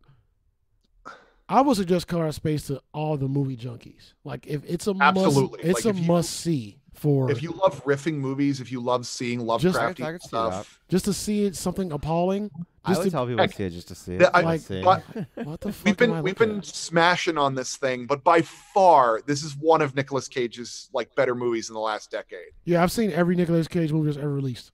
I 1.49 1.61
would 1.61 1.77
suggest 1.77 2.07
Color 2.07 2.23
Out 2.25 2.29
of 2.29 2.35
Space 2.35 2.67
to 2.67 2.81
all 2.93 3.17
the 3.17 3.27
movie 3.27 3.55
junkies. 3.57 4.13
Like 4.23 4.45
if 4.47 4.61
it's 4.65 4.87
a 4.87 4.95
Absolutely. 4.99 5.59
must, 5.63 5.69
it's 5.77 5.85
like 5.85 5.95
a 5.95 5.97
you, 5.97 6.07
must 6.07 6.29
see 6.31 6.77
for 6.93 7.31
If 7.31 7.41
you 7.43 7.51
love 7.51 7.83
riffing 7.85 8.15
movies, 8.15 8.59
if 8.59 8.71
you 8.71 8.81
love 8.81 9.05
seeing 9.07 9.39
Just- 9.59 9.77
Lovecrafty 9.77 10.03
I 10.03 10.11
could 10.13 10.21
see 10.23 10.27
stuff, 10.29 10.79
just 10.89 11.05
to 11.05 11.13
see 11.13 11.45
it 11.45 11.55
something 11.55 11.91
appalling. 11.91 12.49
I 12.83 12.91
Just 12.91 12.99
would 12.99 13.05
to, 13.05 13.11
tell 13.11 13.25
people 13.27 13.41
Heck, 13.43 13.51
to 13.51 13.55
see 13.57 13.63
it 13.65 13.69
just 13.71 13.87
to 13.89 13.95
see 13.95 14.15
it. 14.15 14.29
I- 14.33 14.41
Let's 14.41 14.65
see. 14.65 14.81
but- 14.81 15.03
what 15.43 15.61
the 15.61 15.71
fuck 15.71 15.85
we've 15.85 15.97
been 15.97 16.21
we've 16.23 16.37
been 16.37 16.57
at? 16.59 16.65
smashing 16.65 17.37
on 17.37 17.55
this 17.55 17.75
thing, 17.77 18.05
but 18.07 18.23
by 18.23 18.41
far 18.41 19.21
this 19.25 19.43
is 19.43 19.55
one 19.55 19.81
of 19.81 19.95
Nicolas 19.95 20.27
Cage's 20.27 20.89
like 20.93 21.13
better 21.15 21.35
movies 21.35 21.69
in 21.69 21.73
the 21.75 21.79
last 21.79 22.11
decade. 22.11 22.51
Yeah, 22.65 22.83
I've 22.83 22.91
seen 22.91 23.11
every 23.11 23.35
Nicolas 23.35 23.67
Cage 23.67 23.91
movie 23.93 24.07
that's 24.07 24.17
ever 24.17 24.33
released, 24.33 24.71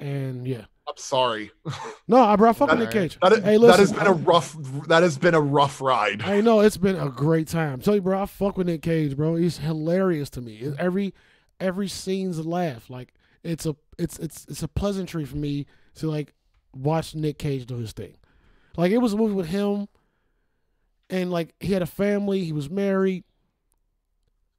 and 0.00 0.46
yeah, 0.46 0.64
I'm 0.88 0.96
sorry. 0.96 1.50
no, 2.08 2.22
I 2.22 2.36
bro, 2.36 2.50
I 2.50 2.52
fuck 2.52 2.70
with 2.70 2.78
Nick 2.78 2.90
Cage. 2.92 3.18
That, 3.20 3.32
is, 3.32 3.42
Hey, 3.42 3.58
that 3.58 3.78
has 3.78 3.92
been 3.92 4.06
a 4.06 4.12
rough 4.12 4.56
that 4.86 5.02
has 5.02 5.18
been 5.18 5.34
a 5.34 5.40
rough 5.40 5.80
ride. 5.80 6.22
I 6.22 6.40
know 6.40 6.60
it's 6.60 6.76
been 6.76 6.96
a 6.96 7.08
great 7.08 7.48
time. 7.48 7.80
tell 7.80 7.94
you, 7.94 8.00
bro, 8.00 8.22
I 8.22 8.26
fuck 8.26 8.56
with 8.56 8.68
Nick 8.68 8.82
Cage, 8.82 9.16
bro. 9.16 9.34
He's 9.34 9.58
hilarious 9.58 10.30
to 10.30 10.40
me. 10.40 10.72
Every 10.78 11.12
every 11.58 11.88
scene's 11.88 12.38
a 12.38 12.42
laugh. 12.42 12.88
Like 12.88 13.14
it's 13.42 13.66
a 13.66 13.74
it's 13.98 14.18
it's 14.18 14.46
it's 14.48 14.62
a 14.62 14.68
pleasantry 14.68 15.24
for 15.24 15.36
me 15.36 15.66
to 15.96 16.08
like 16.08 16.34
watch 16.74 17.14
Nick 17.14 17.38
Cage 17.38 17.66
do 17.66 17.78
his 17.78 17.92
thing. 17.92 18.16
Like 18.76 18.92
it 18.92 18.98
was 18.98 19.12
a 19.12 19.16
movie 19.16 19.34
with 19.34 19.48
him, 19.48 19.88
and 21.10 21.30
like 21.30 21.54
he 21.60 21.72
had 21.72 21.82
a 21.82 21.86
family. 21.86 22.44
He 22.44 22.52
was 22.52 22.70
married, 22.70 23.24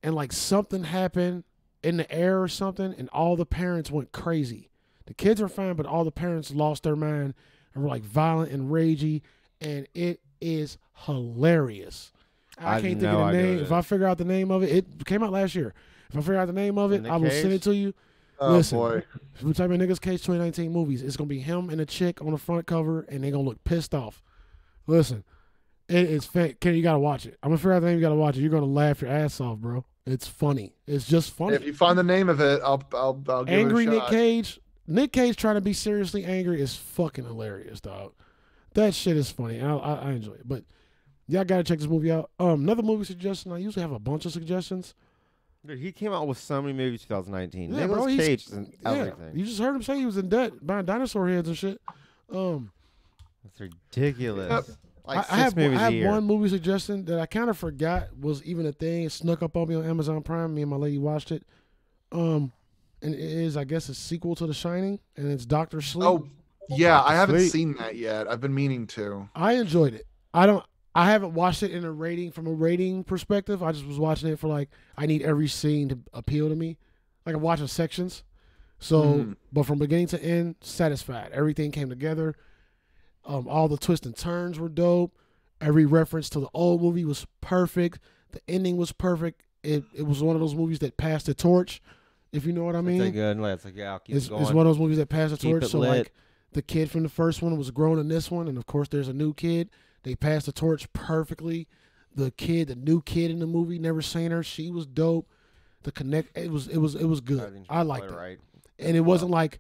and 0.04 0.14
like 0.14 0.34
something 0.34 0.84
happened 0.84 1.46
in 1.84 1.98
the 1.98 2.12
air 2.12 2.42
or 2.42 2.48
something, 2.48 2.94
and 2.98 3.08
all 3.10 3.36
the 3.36 3.46
parents 3.46 3.90
went 3.92 4.12
crazy. 4.12 4.70
The 5.08 5.14
kids 5.14 5.42
are 5.42 5.48
fine, 5.48 5.74
but 5.76 5.86
all 5.86 6.04
the 6.04 6.12
parents 6.12 6.52
lost 6.52 6.84
their 6.84 6.96
mind 6.96 7.34
and 7.74 7.84
were 7.84 7.90
like 7.90 8.04
violent 8.04 8.52
and 8.52 8.72
ragey, 8.72 9.22
and 9.62 9.88
it 9.94 10.20
is 10.40 10.78
hilarious. 11.06 12.12
I, 12.60 12.78
I 12.78 12.82
can't 12.82 13.00
think 13.00 13.14
of 13.14 13.28
the 13.28 13.32
name. 13.32 13.60
If 13.60 13.72
I 13.72 13.82
figure 13.82 14.08
out 14.08 14.18
the 14.18 14.26
name 14.26 14.52
of 14.52 14.64
it, 14.64 14.70
it 14.72 15.06
came 15.06 15.24
out 15.24 15.32
last 15.32 15.56
year. 15.56 15.74
If 16.10 16.18
I 16.18 16.22
figure 16.22 16.38
out 16.38 16.48
the 16.48 16.54
name 16.54 16.78
of 16.78 16.92
it, 16.92 17.06
I 17.06 17.18
will 17.18 17.30
send 17.32 17.54
it 17.54 17.62
to 17.64 17.76
you. 17.76 17.94
Oh 18.40 18.54
Listen. 18.54 18.78
boy. 18.78 19.04
If 19.36 19.44
we 19.44 19.54
type 19.54 19.72
in 19.72 19.80
Nicolas 19.80 20.00
Cage 20.00 20.22
2019 20.22 20.72
movies, 20.72 21.02
it's 21.02 21.18
gonna 21.18 21.28
be 21.28 21.40
him 21.40 21.70
and 21.70 21.82
a 21.82 21.86
chick 21.86 22.22
on 22.22 22.32
the 22.32 22.38
front 22.38 22.68
cover, 22.68 23.02
and 23.10 23.24
they're 23.24 23.32
gonna 23.32 23.44
look 23.44 23.64
pissed 23.64 23.96
off. 23.96 24.22
Listen, 24.86 25.24
it 25.88 26.10
is 26.10 26.26
fake. 26.26 26.60
Kenny, 26.60 26.78
you 26.78 26.84
gotta 26.84 27.00
watch 27.00 27.26
it. 27.26 27.38
I'm 27.42 27.50
gonna 27.50 27.58
figure 27.58 27.74
out 27.74 27.80
the 27.80 27.88
name. 27.88 27.96
You 27.98 28.02
gotta 28.02 28.16
watch 28.16 28.38
it. 28.38 28.42
You're 28.42 28.52
gonna 28.52 28.66
laugh 28.66 29.02
your 29.02 29.10
ass 29.10 29.42
off, 29.42 29.58
bro. 29.58 29.86
It's 30.06 30.28
funny. 30.28 30.74
It's 30.86 31.08
just 31.08 31.32
funny. 31.32 31.56
If 31.56 31.66
you 31.66 31.74
find 31.74 31.98
the 31.98 32.04
name 32.04 32.30
of 32.30 32.40
it, 32.40 32.62
I'll 32.64 32.84
I'll, 32.94 33.24
I'll 33.28 33.44
give 33.44 33.54
angry 33.58 33.86
it 33.86 33.88
a 33.88 33.92
Nick 33.92 34.00
shot. 34.02 34.12
Cage. 34.12 34.60
Nick 34.88 35.12
Cage 35.12 35.36
trying 35.36 35.56
to 35.56 35.62
be 35.62 35.74
seriously 35.74 36.24
angry 36.26 36.62
is 36.62 36.76
fucking 36.76 37.26
hilarious, 37.26 37.82
dog. 37.82 38.14
That 38.74 38.94
shit 38.94 39.18
is 39.18 39.30
funny. 39.30 39.62
I, 39.62 39.76
I, 39.76 39.94
I 39.96 40.12
enjoy 40.12 40.34
it. 40.34 40.48
But 40.48 40.64
y'all 41.28 41.44
gotta 41.44 41.64
check 41.64 41.80
this 41.80 41.88
movie 41.88 42.12
out. 42.12 42.30
Um, 42.40 42.62
another 42.62 42.84
movie 42.84 43.04
suggestion. 43.06 43.52
I 43.52 43.58
usually 43.58 43.82
have 43.82 43.92
a 43.92 44.00
bunch 44.00 44.26
of 44.26 44.32
suggestions. 44.32 44.94
Dude, 45.66 45.80
he 45.80 45.92
came 45.92 46.14
out 46.14 46.28
with 46.28 46.38
so 46.38 46.62
many 46.62 46.74
movies 46.74 47.02
2019. 47.02 47.74
Yeah, 47.74 47.80
Nicolas 47.82 48.16
bro, 48.16 48.26
Cage 48.26 48.46
is 48.48 48.54
in 48.54 48.74
Yeah, 48.84 48.92
everything. 48.92 49.36
you 49.38 49.46
just 49.46 49.60
heard 49.60 49.76
him 49.76 49.84
say 49.84 49.98
he 49.98 50.06
was 50.06 50.18
in 50.18 50.30
debt 50.30 50.54
buying 50.66 50.86
dinosaur 50.86 51.28
heads 51.28 51.48
and 51.50 51.58
shit. 51.58 51.82
Um, 52.32 52.72
That's 53.44 53.60
ridiculous. 53.60 54.50
Yep. 54.50 54.78
Like 55.06 55.32
I, 55.32 55.36
I 55.36 55.40
have 55.40 55.58
I 55.58 55.92
have 55.92 56.06
one 56.06 56.26
movie 56.26 56.50
suggestion 56.50 57.06
that 57.06 57.20
I 57.20 57.26
kind 57.26 57.50
of 57.50 57.58
forgot 57.58 58.16
was 58.18 58.44
even 58.44 58.66
a 58.66 58.74
thing. 58.74 59.04
It 59.04 59.12
snuck 59.12 59.42
up 59.42 59.56
on 59.58 59.68
me 59.70 59.76
on 59.76 59.86
Amazon 59.86 60.22
Prime. 60.22 60.54
Me 60.54 60.62
and 60.62 60.70
my 60.72 60.76
lady 60.78 60.98
watched 60.98 61.32
it. 61.32 61.44
Um, 62.12 62.52
and 63.02 63.14
it 63.14 63.20
is 63.20 63.56
I 63.58 63.64
guess 63.64 63.90
a 63.90 63.94
sequel 63.96 64.36
to 64.36 64.48
The 64.48 64.54
Shining, 64.54 65.00
and 65.16 65.32
it's 65.32 65.46
Doctor 65.46 65.82
Sleep. 65.82 66.06
Oh 66.08 66.28
yeah, 66.70 67.02
I 67.02 67.14
haven't 67.16 67.40
Sweet. 67.40 67.50
seen 67.52 67.76
that 67.78 67.96
yet. 67.96 68.28
I've 68.28 68.42
been 68.42 68.54
meaning 68.54 68.88
to. 68.88 69.30
I 69.36 69.54
enjoyed 69.54 69.94
it. 69.94 70.06
I 70.34 70.46
don't. 70.46 70.66
I 70.96 71.12
haven't 71.12 71.34
watched 71.36 71.62
it 71.64 71.72
in 71.72 71.86
a 71.86 71.92
rating 71.92 72.32
from 72.32 72.48
a 72.48 72.52
rating 72.52 73.04
perspective. 73.04 73.62
I 73.62 73.72
just 73.72 73.86
was 73.86 74.00
watching 74.00 74.30
it 74.30 74.40
for 74.40 74.48
like 74.48 74.70
I 74.98 75.06
need 75.06 75.22
every 75.22 75.48
scene 75.48 75.90
to 75.90 76.00
appeal 76.14 76.50
to 76.50 76.56
me. 76.56 76.78
Like 77.26 77.36
I'm 77.36 77.42
watching 77.42 77.68
sections. 77.68 78.24
So, 78.80 79.02
Mhm. 79.04 79.36
but 79.52 79.64
from 79.66 79.80
beginning 79.80 80.08
to 80.08 80.24
end, 80.24 80.56
satisfied. 80.62 81.32
Everything 81.34 81.72
came 81.72 81.90
together. 81.90 82.36
Um, 83.26 83.48
all 83.48 83.68
the 83.68 83.78
twists 83.78 84.06
and 84.06 84.16
turns 84.16 84.60
were 84.60 84.70
dope. 84.70 85.14
Every 85.60 85.86
reference 85.86 86.30
to 86.30 86.40
the 86.40 86.50
old 86.54 86.82
movie 86.82 87.04
was 87.06 87.26
perfect. 87.42 88.00
The 88.32 88.42
ending 88.48 88.78
was 88.78 88.92
perfect. 88.92 89.42
It 89.64 89.84
it 89.94 90.04
was 90.04 90.22
one 90.24 90.36
of 90.36 90.40
those 90.42 90.56
movies 90.56 90.80
that 90.80 90.98
passed 90.98 91.26
the 91.26 91.34
torch, 91.34 91.82
if 92.38 92.46
you 92.46 92.54
know 92.54 92.64
what 92.64 92.76
I 92.76 92.82
mean. 92.82 93.02
It's 93.02 93.12
good. 93.14 93.40
Like 93.40 93.60
yeah, 93.76 93.98
It's, 94.08 94.26
it's 94.28 94.30
one 94.30 94.66
of 94.66 94.72
those 94.72 94.80
movies 94.80 94.98
that 94.98 95.10
passed 95.10 95.32
the 95.32 95.38
torch. 95.38 95.66
So 95.66 95.80
lit. 95.80 95.90
like 95.90 96.14
the 96.54 96.62
kid 96.62 96.90
from 96.90 97.04
the 97.04 97.10
first 97.10 97.42
one 97.42 97.58
was 97.58 97.72
grown 97.72 98.00
in 98.00 98.08
this 98.08 98.32
one, 98.32 98.48
and 98.48 98.58
of 98.58 98.66
course 98.66 98.88
there's 98.88 99.08
a 99.10 99.14
new 99.14 99.34
kid. 99.34 99.70
They 100.04 100.16
passed 100.16 100.46
the 100.46 100.52
torch 100.52 100.92
perfectly. 100.94 101.68
The 102.16 102.32
kid, 102.32 102.70
the 102.70 102.76
new 102.76 103.02
kid 103.02 103.30
in 103.30 103.40
the 103.40 103.46
movie, 103.46 103.78
never 103.78 104.02
seen 104.02 104.32
her. 104.32 104.42
She 104.42 104.72
was 104.72 104.86
dope. 104.88 105.28
The 105.84 105.92
connect, 105.92 106.36
it 106.38 106.50
was 106.52 106.68
it 106.68 106.78
was 106.78 106.96
it 106.96 107.06
was 107.06 107.22
good. 107.22 107.40
Everything's 107.40 107.68
I 107.70 107.82
liked 107.84 108.06
it, 108.06 108.16
Right. 108.16 108.40
and 108.80 108.96
it 108.98 109.02
wasn't 109.02 109.32
like 109.32 109.60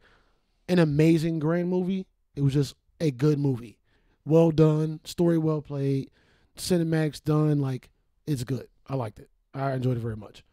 an 0.68 0.80
amazing 0.80 1.40
grand 1.40 1.70
movie. 1.70 2.06
It 2.36 2.42
was 2.42 2.54
just 2.54 2.76
a 3.00 3.12
good 3.12 3.38
movie, 3.40 3.78
well 4.26 4.52
done, 4.52 5.00
story 5.04 5.38
well 5.38 5.62
played, 5.62 6.10
cinematics 6.58 7.24
done. 7.24 7.60
Like 7.60 7.90
it's 8.26 8.44
good. 8.44 8.68
I 8.88 8.96
liked 8.96 9.20
it. 9.20 9.30
I 9.54 9.74
enjoyed 9.74 9.98
it 9.98 10.02
very 10.02 10.18
much. 10.18 10.44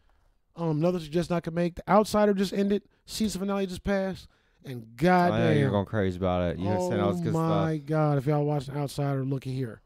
Um, 0.55 0.77
another 0.77 0.99
suggestion 0.99 1.35
I 1.35 1.39
could 1.39 1.53
make: 1.53 1.75
The 1.75 1.89
Outsider 1.89 2.33
just 2.33 2.53
ended. 2.53 2.83
Season 3.05 3.39
finale 3.39 3.67
just 3.67 3.83
passed, 3.83 4.27
and 4.63 4.81
I 4.99 5.01
goddamn, 5.03 5.39
know 5.39 5.51
you're 5.59 5.69
going 5.69 5.85
crazy 5.85 6.17
about 6.17 6.51
it. 6.51 6.59
You 6.59 6.67
oh 6.67 6.71
understand 6.71 7.01
all 7.01 7.11
this 7.13 7.21
good 7.21 7.33
my 7.33 7.77
god! 7.77 8.17
If 8.17 8.25
y'all 8.25 8.45
watch 8.45 8.67
The 8.67 8.77
Outsider, 8.77 9.23
looky 9.23 9.53
here. 9.53 9.81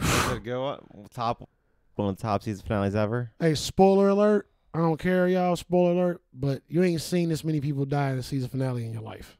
stuff. 0.00 0.30
Is 0.30 0.36
it 0.38 0.44
go 0.44 0.66
up 0.66 0.84
top 1.12 1.48
one 1.96 2.08
of 2.10 2.16
the 2.16 2.22
top 2.22 2.42
season 2.42 2.64
finales 2.66 2.94
ever? 2.94 3.32
Hey, 3.40 3.54
spoiler 3.54 4.08
alert! 4.08 4.48
I 4.72 4.78
don't 4.78 4.98
care, 4.98 5.26
y'all. 5.28 5.56
Spoiler 5.56 5.92
alert! 5.92 6.22
But 6.32 6.62
you 6.68 6.82
ain't 6.82 7.00
seen 7.00 7.28
this 7.28 7.42
many 7.44 7.60
people 7.60 7.84
die 7.84 8.10
in 8.10 8.16
the 8.16 8.22
season 8.22 8.48
finale 8.48 8.84
in 8.84 8.92
your 8.92 9.02
life. 9.02 9.36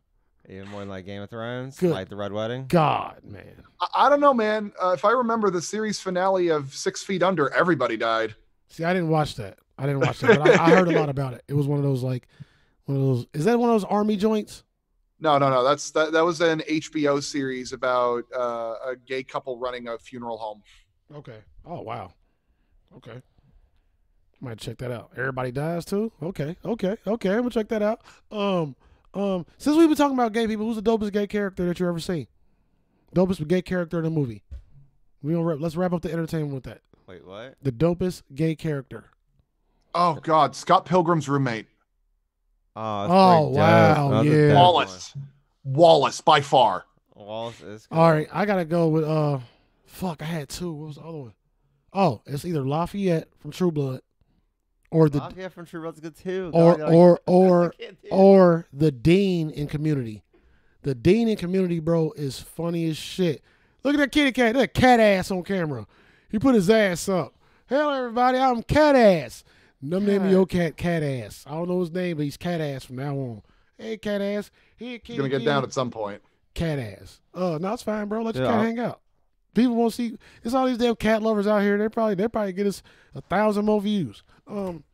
Even 0.49 0.69
more 0.69 0.81
than 0.81 0.89
like 0.89 1.05
Game 1.07 1.23
of 1.23 1.31
Thrones, 1.31 1.77
Good. 1.79 1.91
like 1.91 2.09
the 2.09 2.15
Red 2.17 2.33
Wedding. 2.33 2.67
God, 2.69 3.21
man. 3.25 3.63
I, 3.81 3.87
I 3.95 4.09
don't 4.09 4.21
know, 4.21 4.33
man. 4.35 4.73
Uh, 4.81 4.91
if 4.91 5.05
I 5.05 5.11
remember 5.11 5.51
the 5.51 5.61
series 5.63 5.99
finale 5.99 6.49
of 6.49 6.73
Six 6.75 7.03
Feet 7.03 7.23
Under, 7.23 7.53
everybody 7.53 7.97
died. 7.97 8.35
See, 8.69 8.85
I 8.85 8.93
didn't 8.93 9.09
watch 9.09 9.35
that. 9.37 9.59
I 9.79 9.87
didn't 9.87 10.01
watch 10.01 10.21
that, 10.21 10.39
but 10.39 10.59
I, 10.61 10.67
I 10.67 10.71
heard 10.71 10.89
a 10.89 10.99
lot 10.99 11.09
about 11.17 11.35
it. 11.35 11.43
It 11.49 11.55
was 11.55 11.67
one 11.67 11.79
of 11.79 11.85
those 11.85 12.03
like 12.03 12.29
one 12.87 12.97
of 12.97 13.03
those. 13.03 13.27
Is 13.35 13.45
that 13.45 13.59
one 13.59 13.69
of 13.71 13.75
those 13.75 13.85
army 13.85 14.17
joints? 14.17 14.65
No, 15.21 15.39
no, 15.39 15.49
no. 15.51 15.65
That's 15.65 15.91
that. 15.93 16.13
That 16.13 16.25
was 16.25 16.41
an 16.41 16.61
HBO 16.61 17.23
series 17.23 17.73
about 17.73 18.25
uh, 18.35 18.75
a 18.87 18.97
gay 19.07 19.23
couple 19.23 19.59
running 19.59 19.89
a 19.89 19.99
funeral 19.99 20.39
home. 20.39 20.63
Okay. 21.15 21.39
Oh 21.65 21.83
wow. 21.83 22.13
Okay. 22.97 23.23
Might 24.41 24.59
check 24.59 24.79
that 24.79 24.91
out. 24.93 25.13
Everybody 25.17 25.51
dies 25.51 25.85
too. 25.85 26.13
Okay. 26.23 26.57
Okay. 26.65 26.97
Okay. 27.07 27.31
I'm 27.31 27.39
gonna 27.39 27.51
check 27.51 27.69
that 27.69 27.83
out. 27.83 28.01
Um. 28.31 28.77
Um. 29.15 29.47
Since 29.59 29.77
we've 29.77 29.89
been 29.89 29.97
talking 29.97 30.17
about 30.17 30.33
gay 30.33 30.47
people, 30.47 30.67
who's 30.67 30.77
the 30.77 30.83
dopest 30.83 31.13
gay 31.13 31.27
character 31.27 31.67
that 31.67 31.81
you 31.81 31.89
ever 31.89 32.01
seen? 32.01 32.27
Dopest 33.15 33.47
gay 33.49 33.63
character 33.63 33.99
in 33.99 34.05
a 34.05 34.11
movie. 34.11 34.43
We 35.23 35.33
gonna 35.33 35.45
wrap, 35.45 35.59
let's 35.61 35.77
wrap 35.77 35.93
up 35.93 36.03
the 36.03 36.13
entertainment 36.13 36.53
with 36.55 36.65
that. 36.65 36.83
Wait, 37.07 37.27
what? 37.27 37.55
The 37.63 37.73
dopest 37.73 38.23
gay 38.35 38.55
character. 38.55 39.11
Oh 39.97 40.19
God, 40.23 40.55
Scott 40.55 40.85
Pilgrim's 40.85 41.29
roommate, 41.29 41.67
Oh, 42.75 43.07
Oh, 43.09 43.49
wow, 43.49 44.11
That's 44.11 44.27
yeah. 44.29 44.49
dope 44.49 44.55
Wallace. 44.57 45.15
Wallace 45.65 46.21
by 46.21 46.41
far. 46.41 46.85
Wallace 47.15 47.61
is. 47.63 47.89
All 47.91 48.11
right, 48.13 48.29
I 48.33 48.45
gotta 48.47 48.65
go 48.65 48.89
with 48.89 49.05
uh, 49.05 49.39
fuck. 49.87 50.23
I 50.23 50.27
had 50.27 50.49
two. 50.49 50.73
What 50.73 50.87
was 50.89 50.97
the 50.97 51.03
other 51.03 51.19
one? 51.19 51.33
Oh, 51.93 52.21
it's 52.27 52.45
either 52.45 52.67
Lafayette 52.67 53.29
from 53.39 53.53
True 53.53 53.73
Blood, 53.73 54.01
or 54.91 55.09
the 55.09 55.19
Lafayette 55.19 55.53
from 55.53 55.65
True 55.67 55.81
Blood's 55.81 55.99
good 56.01 56.15
too. 56.17 56.51
or 56.53 56.77
God, 56.77 56.93
or 56.93 57.21
or 57.27 57.71
can't 57.71 58.01
do 58.03 58.09
it. 58.09 58.13
or 58.13 58.67
the 58.73 58.93
dean 58.93 59.51
in 59.51 59.67
Community. 59.67 60.23
The 60.83 60.95
Dean 60.95 61.27
in 61.29 61.37
Community, 61.37 61.81
bro, 61.81 62.13
is 62.17 62.39
funny 62.39 62.89
as 62.89 62.97
shit. 62.97 63.43
Look 63.83 63.95
at 63.95 63.99
that 63.99 64.13
kitty 64.13 64.31
cat, 64.31 64.55
that 64.55 64.73
cat 64.73 65.01
ass 65.01 65.33
on 65.33 65.43
camera. 65.43 65.85
He 66.29 66.39
put 66.39 66.55
his 66.55 66.71
ass 66.71 67.09
up. 67.09 67.35
Hello, 67.67 67.91
everybody, 67.93 68.39
I'm 68.39 68.63
cat 68.63 68.95
ass. 68.95 69.43
Them 69.83 70.07
name 70.07 70.23
Cat. 70.23 70.31
your 70.31 70.47
cat 70.47 70.77
cat 70.77 71.03
ass. 71.03 71.45
I 71.47 71.51
don't 71.53 71.69
know 71.69 71.81
his 71.81 71.93
name, 71.93 72.17
but 72.17 72.25
he's 72.25 72.37
cat 72.37 72.61
ass 72.61 72.85
from 72.85 72.97
now 72.97 73.15
on. 73.17 73.43
Hey, 73.79 73.97
cat 73.99 74.23
ass. 74.23 74.51
Hey, 74.77 74.93
He's 74.93 75.01
kitty 75.03 75.17
gonna 75.19 75.29
get 75.29 75.37
kitty. 75.37 75.45
down 75.47 75.63
at 75.65 75.73
some 75.73 75.91
point. 75.91 76.23
cat 76.55 76.79
ass. 76.79 77.21
Uh, 77.35 77.59
no, 77.61 77.75
it's 77.75 77.83
fine, 77.83 78.09
bro. 78.09 78.23
Let 78.23 78.35
your 78.35 78.45
Yeah, 78.45 78.53
cat 78.53 78.65
hang 78.65 78.79
out. 78.79 79.01
People 79.55 79.75
won't 79.77 79.93
see. 79.95 80.17
It's 80.45 80.55
all 80.55 80.67
these 80.67 80.79
damn 80.79 80.97
cat 80.97 81.23
lovers 81.23 81.47
out 81.47 81.61
here. 81.63 81.77
They 81.79 81.89
probably 81.89 82.15
they 82.15 82.29
probably 82.29 82.53
get 82.53 82.67
us 82.67 82.83
a 83.15 83.21
thousand 83.21 83.65
more 83.67 83.81
views. 83.81 84.23
Um, 84.47 84.85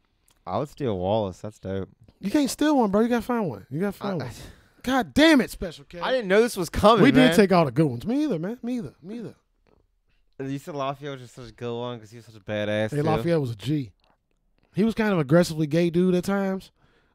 I 0.47 0.59
would 0.59 0.69
steal 0.69 0.99
Wallace. 0.99 1.39
That's 1.41 1.59
dope. 1.61 1.89
you 2.21 2.31
can't 2.31 2.51
steal 2.51 2.77
one, 2.77 2.91
bro. 2.91 3.01
You 3.03 3.09
gotta 3.09 3.23
find 3.23 3.49
one. 3.49 3.67
You 3.71 3.81
gotta 3.81 3.97
I, 4.05 4.09
find 4.09 4.21
one. 4.23 4.31
God 4.83 5.15
damn 5.15 5.41
it, 5.41 5.51
special 5.51 5.85
cat. 5.85 6.03
I 6.03 6.11
didn't 6.11 6.27
know 6.27 6.43
this 6.43 6.57
was 6.57 6.69
coming. 6.69 7.05
we 7.05 7.13
man. 7.13 7.29
did 7.31 7.37
take 7.37 7.53
all 7.53 7.65
the 7.65 7.71
good 7.71 7.87
ones. 7.87 8.05
Me 8.05 8.25
either, 8.25 8.39
man. 8.41 8.59
Me 8.65 8.79
either. 8.79 8.95
Me 9.01 9.19
either. 9.19 9.35
You 10.41 10.59
said 10.59 10.75
Lafayette 10.75 11.13
was 11.13 11.21
just 11.21 11.35
such 11.37 11.51
a 11.51 11.53
good 11.53 11.73
one 11.79 11.99
because 11.99 12.11
he 12.11 12.17
was 12.17 12.27
such 12.27 12.35
a 12.35 12.41
badass. 12.41 12.91
Hey, 12.91 12.97
too. 12.97 13.03
Lafayette 13.05 13.41
was 13.41 13.53
a 13.53 13.57
G. 13.57 13.93
He 14.75 14.85
was 14.85 14.95
kind 14.95 15.13
of 15.13 15.19
aggressively 15.19 15.67
gay 15.67 15.91
dude 15.91 16.15
at 16.15 16.25
times, 16.25 16.71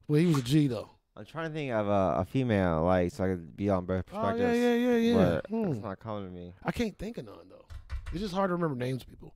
but 0.08 0.16
he 0.20 0.26
was 0.28 0.38
a 0.40 0.42
G 0.44 0.68
though. 0.68 0.92
I'm 1.16 1.26
trying 1.26 1.50
to 1.50 1.54
think 1.54 1.72
of 1.72 1.88
a, 1.88 2.16
a 2.20 2.26
female 2.26 2.84
like 2.84 3.12
so 3.12 3.24
I 3.24 3.28
could 3.30 3.58
be 3.58 3.70
on 3.70 3.86
both 3.86 4.06
Oh 4.14 4.18
perspectives. 4.22 4.58
yeah, 4.60 4.74
yeah, 4.76 4.96
yeah, 4.96 4.96
yeah. 4.98 5.16
But 5.42 5.48
Hmm. 5.50 5.72
it's 5.72 5.82
not 5.84 6.00
coming 6.00 6.26
to 6.26 6.32
me. 6.32 6.54
I 6.64 6.72
can't 6.72 6.96
think 6.98 7.18
of 7.18 7.26
none 7.26 7.36
though. 7.50 7.66
It's 8.12 8.22
just 8.22 8.34
hard 8.36 8.50
to 8.50 8.54
remember 8.54 8.76
names 8.76 9.02
of 9.02 9.10
people. 9.10 9.34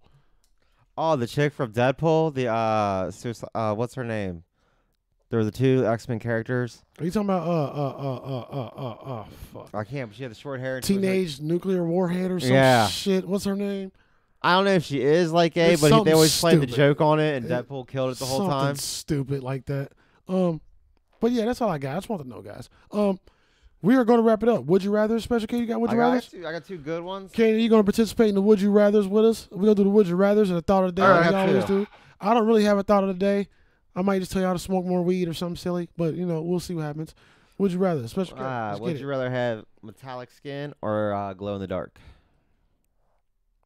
Oh, 0.98 1.16
the 1.16 1.26
chick 1.26 1.54
from 1.54 1.72
Deadpool. 1.74 2.34
The 2.36 2.48
uh, 2.48 3.12
uh, 3.58 3.74
what's 3.76 3.96
her 3.96 4.04
name? 4.04 4.44
There 5.30 5.40
were 5.40 5.46
the 5.46 5.50
two 5.52 5.86
X 5.88 6.08
Men 6.08 6.20
characters. 6.20 6.84
Are 7.00 7.06
you 7.06 7.10
talking 7.12 7.30
about 7.30 7.48
uh 7.48 7.52
uh 7.52 7.96
uh 7.98 8.16
uh 8.18 8.46
uh 8.52 8.70
uh 8.76 9.22
uh 9.22 9.26
fuck. 9.54 9.70
I 9.74 9.84
can't. 9.86 10.10
But 10.10 10.18
she 10.18 10.24
had 10.24 10.32
the 10.32 10.36
short 10.36 10.60
hair. 10.60 10.76
was, 10.76 10.90
like- 10.90 11.00
Teenage 11.02 11.40
nuclear 11.40 11.84
warhead 11.86 12.30
or 12.30 12.40
some 12.40 12.52
Yeah. 12.52 12.88
shit. 12.88 13.28
What's 13.28 13.46
her 13.46 13.56
name? 13.56 13.92
I 14.42 14.54
don't 14.56 14.66
know 14.66 14.74
if 14.74 14.86
she 14.86 15.02
is 15.02 15.32
like 15.32 15.54
gay, 15.54 15.74
It's 15.74 15.82
but 15.82 16.04
they 16.04 16.14
always 16.14 16.40
played 16.40 16.62
the 16.62 16.66
joke 16.66 17.00
on 17.02 17.20
it, 17.20 17.36
and 17.36 17.46
It- 17.46 17.68
Deadpool 17.68 17.88
killed 17.88 18.12
it 18.12 18.20
the 18.20 18.26
whole 18.26 18.40
Something 18.40 18.54
time. 18.54 18.76
Stupid 18.76 19.44
like 19.44 19.66
that. 19.68 19.92
Um, 20.28 20.62
but 21.20 21.32
yeah, 21.32 21.46
that's 21.46 21.62
all 21.62 21.70
I 21.70 21.78
got. 21.78 21.92
I 21.92 21.98
just 21.98 22.10
want 22.10 22.24
to 22.24 22.28
know, 22.28 22.42
guys. 22.42 22.70
Um, 22.92 23.20
we 23.84 23.96
are 23.96 24.04
going 24.04 24.18
to 24.20 24.24
wrap 24.24 24.44
it 24.44 24.50
up. 24.50 24.66
Would 24.66 24.84
you 24.84 24.92
rather 24.92 25.20
special 25.20 25.48
K? 25.48 25.58
You 25.58 25.66
got 25.66 25.80
would 25.82 25.92
you 25.92 25.98
rather? 25.98 26.20
got 26.20 26.30
two, 26.30 26.48
I 26.48 26.52
got 26.52 26.66
two 26.66 26.78
good 26.78 27.04
ones. 27.04 27.32
Kenny, 27.32 27.54
are 27.54 27.58
you 27.58 27.70
going 27.70 27.82
to 27.82 27.84
participate 27.84 28.30
in 28.30 28.36
the 28.36 28.42
Would 28.42 28.62
You 28.62 28.72
Rather's 28.72 29.08
with 29.08 29.26
us? 29.26 29.48
We're 29.52 29.62
gonna 29.62 29.76
do 29.76 29.84
the 29.84 29.90
Would 29.90 30.08
You 30.08 30.16
Rather's 30.16 30.50
and 30.50 30.58
the 30.58 30.62
thought 30.62 30.84
of 30.84 30.96
the 30.96 31.02
day. 31.02 31.08
All 31.08 31.20
right, 31.20 31.34
always 31.34 31.66
do. 31.66 31.88
I 32.20 32.34
don't 32.34 32.46
really 32.48 32.64
have 32.64 32.78
a 32.78 32.84
thought 32.84 33.04
of 33.04 33.08
the 33.08 33.16
day. 33.16 33.48
I 33.96 34.02
might 34.04 34.20
just 34.20 34.32
tell 34.32 34.42
y'all 34.42 34.54
to 34.54 34.60
smoke 34.60 34.86
more 34.86 35.02
weed 35.02 35.28
or 35.28 35.34
something 35.34 35.56
silly, 35.58 35.90
but 35.98 36.14
you 36.14 36.26
know 36.26 36.42
we'll 36.42 36.60
see 36.60 36.74
what 36.76 36.84
happens. 36.84 37.14
Would 37.58 37.74
you 37.74 37.80
rather 37.80 38.08
special 38.08 38.38
K? 38.38 38.44
Uh, 38.44 38.78
would 38.78 39.00
you 39.00 39.08
rather 39.08 39.30
have 39.30 39.66
metallic 39.82 40.32
skin 40.32 40.74
or 40.82 41.14
uh, 41.14 41.34
glow 41.34 41.56
in 41.56 41.62
the 41.62 41.68
dark? 41.68 41.98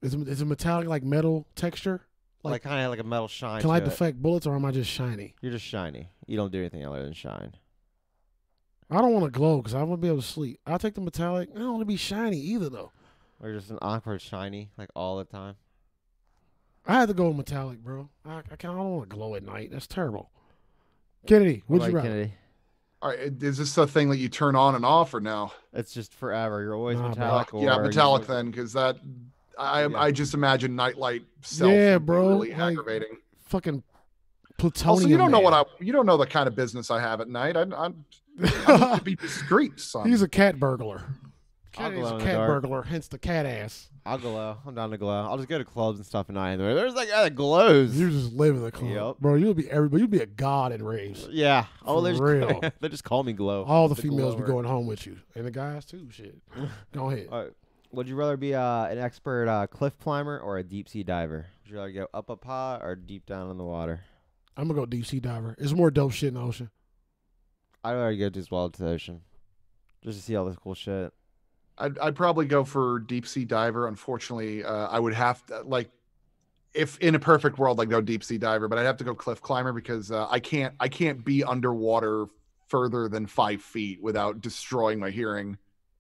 Is 0.05 0.13
it, 0.13 0.27
is 0.27 0.41
it 0.41 0.45
metallic 0.45 0.87
like 0.87 1.03
metal 1.03 1.47
texture? 1.55 2.01
Like, 2.43 2.51
Like- 2.53 2.61
kind 2.63 2.83
of 2.85 2.91
like 2.91 2.99
a 2.99 3.03
metal 3.03 3.27
shine. 3.27 3.61
Can 3.61 3.71
I 3.71 3.79
to 3.79 3.85
it. 3.85 3.89
deflect 3.89 4.21
bullets 4.21 4.45
or 4.45 4.55
am 4.55 4.65
I 4.65 4.71
just 4.71 4.89
shiny? 4.91 5.33
You're 5.41 5.51
just 5.51 5.65
shiny. 5.65 6.09
You 6.27 6.37
don't 6.37 6.51
do 6.51 6.59
anything 6.59 6.85
other 6.85 7.03
than 7.03 7.13
shine. 7.13 7.53
I 8.89 9.01
don't 9.01 9.13
want 9.13 9.25
to 9.25 9.31
glow 9.31 9.57
because 9.57 9.73
I 9.73 9.81
want 9.81 9.99
to 9.99 10.05
be 10.05 10.07
able 10.09 10.21
to 10.21 10.27
sleep. 10.27 10.59
I'll 10.67 10.77
take 10.77 10.93
the 10.93 11.01
metallic. 11.01 11.49
I 11.55 11.57
don't 11.59 11.71
want 11.71 11.81
to 11.81 11.85
be 11.85 11.97
shiny 11.97 12.37
either 12.37 12.69
though. 12.69 12.91
Or 13.41 13.51
just 13.51 13.71
an 13.71 13.79
awkward 13.81 14.21
shiny, 14.21 14.69
like 14.77 14.89
all 14.95 15.17
the 15.17 15.25
time. 15.25 15.55
I 16.85 16.99
had 16.99 17.07
to 17.07 17.15
go 17.15 17.29
with 17.29 17.37
metallic, 17.37 17.79
bro. 17.79 18.09
I, 18.23 18.37
I, 18.37 18.41
can't, 18.55 18.65
I 18.75 18.77
don't 18.77 18.91
want 18.97 19.09
to 19.09 19.15
glow 19.15 19.33
at 19.33 19.43
night. 19.43 19.71
That's 19.71 19.87
terrible. 19.87 20.29
Kennedy, 21.25 21.63
What 21.65 21.79
would 21.81 21.85
you 21.85 21.89
about 21.89 22.03
rather? 22.03 22.09
Kennedy? 22.09 22.33
All 23.01 23.09
right, 23.09 23.33
is 23.41 23.57
this 23.57 23.75
a 23.77 23.87
thing 23.87 24.09
that 24.09 24.17
you 24.17 24.29
turn 24.29 24.55
on 24.55 24.75
and 24.75 24.85
off 24.85 25.13
or 25.15 25.19
no? 25.19 25.51
It's 25.73 25.93
just 25.93 26.13
forever. 26.13 26.61
You're 26.61 26.75
always 26.75 26.99
Nah, 26.99 27.09
metallic. 27.09 27.53
Or 27.55 27.63
yeah, 27.63 27.77
metallic 27.79 28.21
just- 28.21 28.29
then, 28.29 28.51
because 28.51 28.73
that 28.73 28.97
I 29.57 29.85
Yeah. 29.85 29.97
I 29.97 30.11
just 30.11 30.33
imagine 30.33 30.75
nightlight 30.75 31.23
self. 31.41 31.71
Yeah, 31.71 31.93
would 31.95 32.05
bro, 32.05 32.27
Really 32.29 32.49
like- 32.51 32.59
aggravating. 32.59 33.17
Fucking 33.47 33.83
plutonium. 34.57 34.89
Also, 34.95 35.07
you 35.07 35.17
don't 35.17 35.31
know 35.31 35.37
man. 35.41 35.51
what 35.51 35.53
I 35.79 35.83
you 35.83 35.93
don't 35.93 36.05
know 36.05 36.17
the 36.17 36.25
kind 36.25 36.47
of 36.47 36.55
business 36.55 36.89
I 36.91 36.99
have 37.01 37.21
at 37.21 37.27
night. 37.29 37.55
I, 37.55 37.61
I'm 37.61 38.05
I 38.41 38.89
need 38.91 38.97
to 38.97 39.01
be 39.03 39.15
discreet, 39.15 39.79
son. 39.79 40.09
He's 40.09 40.21
a 40.21 40.27
cat 40.27 40.59
burglar. 40.59 41.03
I'll 41.77 42.15
a 42.17 42.21
cat 42.21 42.37
burglar, 42.47 42.83
hence 42.83 43.07
the 43.09 43.17
cat 43.17 43.45
ass. 43.45 43.89
I'll 44.05 44.17
glow. 44.17 44.57
I'm 44.65 44.75
down 44.75 44.91
to 44.91 44.97
glow. 44.97 45.25
I'll 45.25 45.35
just 45.35 45.49
go 45.49 45.57
to 45.57 45.65
clubs 45.65 45.97
and 45.99 46.05
stuff 46.05 46.29
and 46.29 46.35
night. 46.35 46.53
Anyway. 46.53 46.73
There's 46.73 46.93
like 46.93 47.09
that 47.09 47.35
glows. 47.35 47.95
You 47.97 48.09
just 48.11 48.31
live 48.33 48.55
in 48.55 48.63
the 48.63 48.71
club, 48.71 48.91
Yep. 48.91 49.15
bro. 49.19 49.35
You'll 49.35 49.53
be 49.55 49.69
everybody. 49.69 50.01
You'll 50.01 50.09
be 50.09 50.19
a 50.21 50.25
god 50.25 50.71
in 50.71 50.83
raves. 50.83 51.27
yeah. 51.31 51.65
Oh, 51.85 51.95
For 51.97 52.01
they 52.03 52.11
just, 52.11 52.23
real. 52.23 52.61
they 52.79 52.87
just 52.89 53.03
call 53.03 53.23
me 53.23 53.33
glow. 53.33 53.63
All 53.63 53.87
the 53.89 53.95
females 53.95 54.35
be 54.35 54.43
going 54.43 54.65
home 54.65 54.85
with 54.87 55.05
you, 55.05 55.17
and 55.35 55.45
the 55.45 55.51
guys 55.51 55.83
too. 55.85 56.07
Shit. 56.11 56.37
Go 56.93 57.09
ahead. 57.09 57.27
All 57.31 57.43
right. 57.43 57.51
Would 57.95 58.09
you 58.09 58.15
rather 58.15 58.35
be 58.35 58.53
uh, 58.53 58.85
an 58.87 58.99
expert 58.99 59.47
uh, 59.47 59.67
cliff 59.67 59.97
climber 59.97 60.37
or 60.39 60.57
a 60.57 60.63
deep 60.63 60.89
sea 60.89 61.03
diver? 61.03 61.45
Would 61.63 61.71
you 61.71 61.77
rather 61.77 61.91
go 61.91 62.07
up 62.13 62.29
up 62.29 62.43
high 62.43 62.79
or 62.81 62.95
deep 62.95 63.25
down 63.25 63.49
in 63.49 63.57
the 63.57 63.63
water? 63.63 64.01
I'm 64.57 64.67
gonna 64.67 64.79
go 64.79 64.85
deep 64.85 65.05
sea 65.05 65.21
diver. 65.21 65.55
It's 65.57 65.71
more 65.71 65.89
dope 65.89 66.11
shit 66.11 66.29
in 66.29 66.33
the 66.33 66.41
ocean. 66.41 66.69
I'd 67.83 67.93
rather 67.93 68.15
go 68.15 68.29
just 68.29 68.51
well 68.51 68.69
to 68.69 68.83
the 68.83 68.89
ocean, 68.89 69.21
just 70.03 70.19
to 70.19 70.23
see 70.23 70.35
all 70.35 70.45
this 70.45 70.57
cool 70.57 70.75
shit. 70.75 71.13
I'd, 71.77 71.97
I'd 71.99 72.15
probably 72.15 72.45
go 72.45 72.65
for 72.65 72.99
deep 72.99 73.27
sea 73.27 73.45
diver. 73.45 73.87
Unfortunately, 73.87 74.63
uh, 74.63 74.87
I 74.87 74.99
would 74.99 75.13
have 75.13 75.45
to 75.45 75.61
like 75.61 75.89
if 76.73 76.97
in 76.99 77.15
a 77.15 77.19
perfect 77.19 77.57
world 77.57 77.79
I'd 77.79 77.89
go 77.89 78.01
deep 78.01 78.25
sea 78.25 78.37
diver, 78.37 78.67
but 78.67 78.77
I'd 78.77 78.85
have 78.85 78.97
to 78.97 79.05
go 79.05 79.15
cliff 79.15 79.41
climber 79.41 79.71
because 79.71 80.11
uh, 80.11 80.27
I 80.29 80.39
can't 80.39 80.73
I 80.81 80.89
can't 80.89 81.23
be 81.23 81.45
underwater 81.45 82.25
further 82.67 83.07
than 83.07 83.25
five 83.25 83.61
feet 83.61 84.01
without 84.01 84.41
destroying 84.41 84.99
my 84.99 85.11
hearing. 85.11 85.57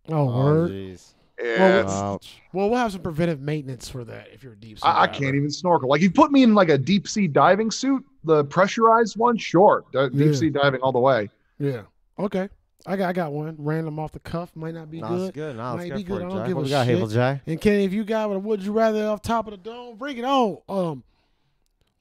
Oh, 0.09 0.25
word. 0.25 0.99
Jeez. 1.39 1.57
Yeah, 1.57 1.79
it's- 1.79 1.91
Ouch. 1.93 2.41
Well, 2.53 2.69
we'll 2.69 2.79
have 2.79 2.91
some 2.91 3.01
preventive 3.01 3.41
maintenance 3.41 3.89
for 3.89 4.03
that 4.05 4.27
if 4.33 4.43
you're 4.43 4.53
a 4.53 4.57
deep 4.57 4.79
sea. 4.79 4.87
I, 4.87 5.03
I 5.03 5.07
can't 5.07 5.35
even 5.35 5.49
snorkel. 5.51 5.89
Like 5.89 6.01
you 6.01 6.09
put 6.11 6.31
me 6.31 6.43
in 6.43 6.53
like 6.55 6.69
a 6.69 6.77
deep 6.77 7.07
sea 7.07 7.27
diving 7.27 7.71
suit, 7.71 8.05
the 8.23 8.43
pressurized 8.45 9.17
one, 9.17 9.37
sure, 9.37 9.83
d- 9.91 10.09
deep 10.09 10.27
Yeah. 10.27 10.33
sea 10.33 10.49
diving 10.49 10.81
all 10.81 10.91
the 10.91 10.99
way. 10.99 11.29
Yeah. 11.59 11.81
Okay. 12.17 12.49
I 12.87 12.95
got 12.97 13.09
I 13.09 13.13
got 13.13 13.31
one. 13.33 13.55
Random 13.57 13.97
off 13.97 14.11
the 14.11 14.19
cuff. 14.19 14.55
Might 14.55 14.75
not 14.75 14.91
be 14.91 15.01
Nah, 15.01 15.07
good. 15.09 15.27
it's 15.29 15.35
good. 15.35 15.55
Nah, 15.57 15.73
let's 15.73 15.83
Might 15.85 15.89
go 15.89 15.95
be 15.97 16.03
for 16.03 16.07
good. 16.09 16.21
it, 16.21 16.25
I 16.25 16.29
don't 16.29 16.37
Jay. 16.43 16.47
give 16.47 16.55
What 16.55 16.61
a 16.61 16.63
we 16.65 16.69
got, 16.69 16.85
Hateful 16.85 17.07
shit. 17.09 17.15
Jay? 17.15 17.41
And 17.47 17.61
Kenny, 17.61 17.83
if 17.83 17.93
you 17.93 18.03
got 18.03 18.29
one, 18.29 18.43
would 18.43 18.61
you 18.61 18.71
rather 18.73 19.07
off 19.07 19.21
top 19.23 19.47
of 19.47 19.51
the 19.51 19.57
dome? 19.57 19.97
Bring 19.97 20.17
it 20.17 20.23
on. 20.25 20.57
Um, 20.69 21.03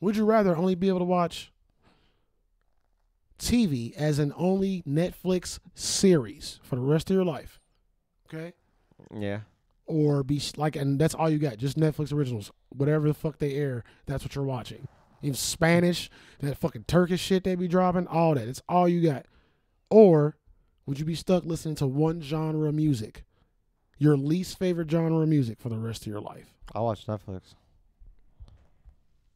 would 0.01 0.15
you 0.17 0.27
rather 0.27 0.55
only 0.55 0.75
be 0.75 0.89
able 0.89 0.99
to 0.99 1.05
watch 1.07 1.51
TV 3.39 3.95
as 3.97 4.19
an 4.19 4.33
only 4.37 4.83
Netflix 4.87 5.59
series 5.75 6.61
for 6.63 6.77
the 6.77 6.83
rest 6.83 7.11
of 7.11 7.15
your 7.15 7.25
life? 7.25 7.61
Okay. 8.33 8.53
Yeah. 9.13 9.41
Or 9.87 10.23
be 10.23 10.41
like, 10.57 10.77
and 10.77 10.99
that's 10.99 11.15
all 11.15 11.29
you 11.29 11.39
got, 11.39 11.59
just 11.59 11.77
Netflix 11.77 12.13
originals, 12.13 12.51
whatever 12.71 13.09
the 13.09 13.15
fuck 13.15 13.39
they 13.39 13.55
air, 13.55 13.85
that's 14.07 14.25
what 14.25 14.35
you're 14.35 14.45
watching. 14.45 14.89
Even 15.23 15.35
Spanish, 15.35 16.11
that 16.41 16.59
fucking 16.59 16.85
Turkish 16.85 17.21
shit 17.21 17.45
they 17.45 17.55
be 17.55 17.69
dropping, 17.69 18.07
all 18.07 18.35
that. 18.35 18.49
It's 18.49 18.63
all 18.69 18.89
you 18.89 19.03
got. 19.03 19.27
Or 19.91 20.37
would 20.87 20.99
you 20.99 21.05
be 21.05 21.15
stuck 21.15 21.45
listening 21.45 21.75
to 21.77 21.87
one 21.87 22.21
genre 22.21 22.69
of 22.69 22.75
music, 22.75 23.25
your 23.99 24.17
least 24.17 24.59
favorite 24.59 24.91
genre 24.91 25.23
of 25.23 25.29
music 25.29 25.61
for 25.61 25.69
the 25.69 25.79
rest 25.79 26.03
of 26.03 26.07
your 26.09 26.21
life? 26.21 26.55
I'll 26.75 26.85
watch 26.85 27.07
Netflix. 27.07 27.55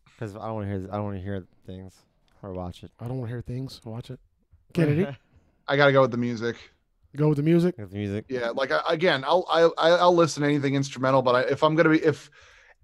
Because 0.05 0.35
I 0.35 0.47
don't 0.47 0.55
want 0.55 0.67
to 0.67 0.79
hear. 0.79 0.89
I 0.91 0.97
don't 0.97 1.05
want 1.05 1.17
to 1.17 1.23
hear 1.23 1.47
things 1.67 1.95
or 2.43 2.53
watch 2.53 2.83
it. 2.83 2.91
I 2.99 3.07
don't 3.07 3.19
want 3.19 3.29
to 3.29 3.35
hear 3.35 3.43
things. 3.43 3.81
Watch 3.85 4.11
it. 4.11 4.19
Kennedy, 4.73 5.07
I 5.69 5.77
got 5.77 5.87
to 5.87 5.93
go 5.93 6.03
with 6.03 6.11
the 6.11 6.17
music. 6.17 6.57
Go 7.17 7.29
with 7.29 7.37
the 7.37 7.43
music. 7.43 7.77
With 7.79 7.93
music. 7.93 8.27
Yeah, 8.29 8.51
like 8.51 8.71
I, 8.71 8.81
again, 8.89 9.25
I'll 9.27 9.47
I, 9.51 9.63
I- 9.79 9.97
I'll 9.99 10.15
listen 10.15 10.43
to 10.43 10.49
anything 10.49 10.75
instrumental, 10.75 11.23
but 11.23 11.35
I, 11.35 11.41
if 11.43 11.63
I'm 11.63 11.75
gonna 11.75 11.91
be 11.91 12.03
if 12.03 12.31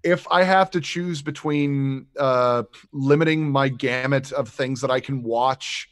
if 0.03 0.27
I 0.29 0.43
have 0.43 0.69
to 0.71 0.81
choose 0.81 1.21
between 1.21 2.07
uh 2.19 2.63
limiting 2.91 3.49
my 3.49 3.69
gamut 3.69 4.31
of 4.31 4.49
things 4.49 4.81
that 4.81 4.91
I 4.91 4.99
can 4.99 5.23
watch 5.23 5.89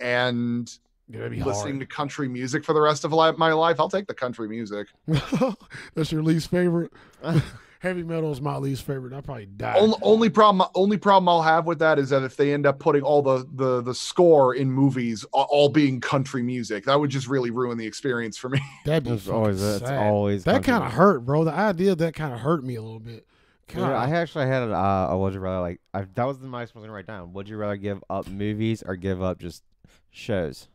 and 0.00 0.70
Yeah, 1.08 1.18
that'd 1.20 1.32
be 1.32 1.42
listening 1.42 1.78
to 1.80 1.86
country 1.86 2.28
music 2.28 2.64
for 2.64 2.72
the 2.74 2.80
rest 2.80 3.04
of 3.04 3.12
li- 3.12 3.32
my 3.38 3.52
life, 3.52 3.80
I'll 3.80 3.88
take 3.88 4.06
the 4.06 4.14
country 4.14 4.48
music. 4.48 4.88
That's 5.94 6.12
your 6.12 6.22
least 6.22 6.50
favorite. 6.50 6.92
Heavy 7.80 8.02
metal 8.02 8.32
is 8.32 8.40
my 8.40 8.56
least 8.56 8.82
favorite. 8.84 9.12
I 9.12 9.20
probably 9.20 9.46
die. 9.46 9.74
Only, 9.78 9.96
only 10.02 10.30
problem 10.30 10.68
only 10.74 10.96
problem 10.96 11.28
I'll 11.28 11.42
have 11.42 11.66
with 11.66 11.78
that 11.80 11.98
is 11.98 12.10
that 12.10 12.22
if 12.22 12.36
they 12.36 12.52
end 12.54 12.66
up 12.66 12.78
putting 12.78 13.02
all 13.02 13.22
the 13.22 13.46
the 13.54 13.82
the 13.82 13.94
score 13.94 14.54
in 14.54 14.70
movies 14.70 15.24
all 15.32 15.68
being 15.68 16.00
country 16.00 16.42
music, 16.42 16.84
that 16.86 16.98
would 16.98 17.10
just 17.10 17.28
really 17.28 17.50
ruin 17.50 17.76
the 17.78 17.86
experience 17.86 18.36
for 18.38 18.48
me. 18.48 18.60
That'd 18.84 19.04
be 19.04 19.10
It's 19.10 19.28
always. 19.28 19.60
fucking 19.60 19.76
It's 19.76 19.86
sad. 19.86 20.06
always. 20.06 20.44
That 20.44 20.64
kind 20.64 20.84
of 20.84 20.92
hurt, 20.92 21.20
bro. 21.26 21.44
The 21.44 21.52
idea 21.52 21.92
of 21.92 21.98
that 21.98 22.14
kind 22.14 22.32
of 22.32 22.40
hurt 22.40 22.64
me 22.64 22.76
a 22.76 22.82
little 22.82 23.00
bit. 23.00 23.26
You 23.74 23.80
know, 23.80 23.92
I 23.92 24.08
actually 24.10 24.46
had 24.46 24.62
a, 24.62 24.72
uh, 24.72 25.08
a 25.10 25.18
would 25.18 25.34
you 25.34 25.40
rather 25.40 25.60
like 25.60 25.80
I, 25.92 26.06
that 26.14 26.24
was 26.24 26.38
the 26.38 26.46
nice 26.46 26.74
one 26.74 26.84
to 26.84 26.90
write 26.90 27.06
down. 27.06 27.32
Would 27.32 27.48
you 27.48 27.56
rather 27.56 27.76
give 27.76 28.02
up 28.08 28.28
movies 28.28 28.82
or 28.86 28.94
give 28.96 29.20
up 29.22 29.38
just 29.38 29.62
shows? 30.10 30.68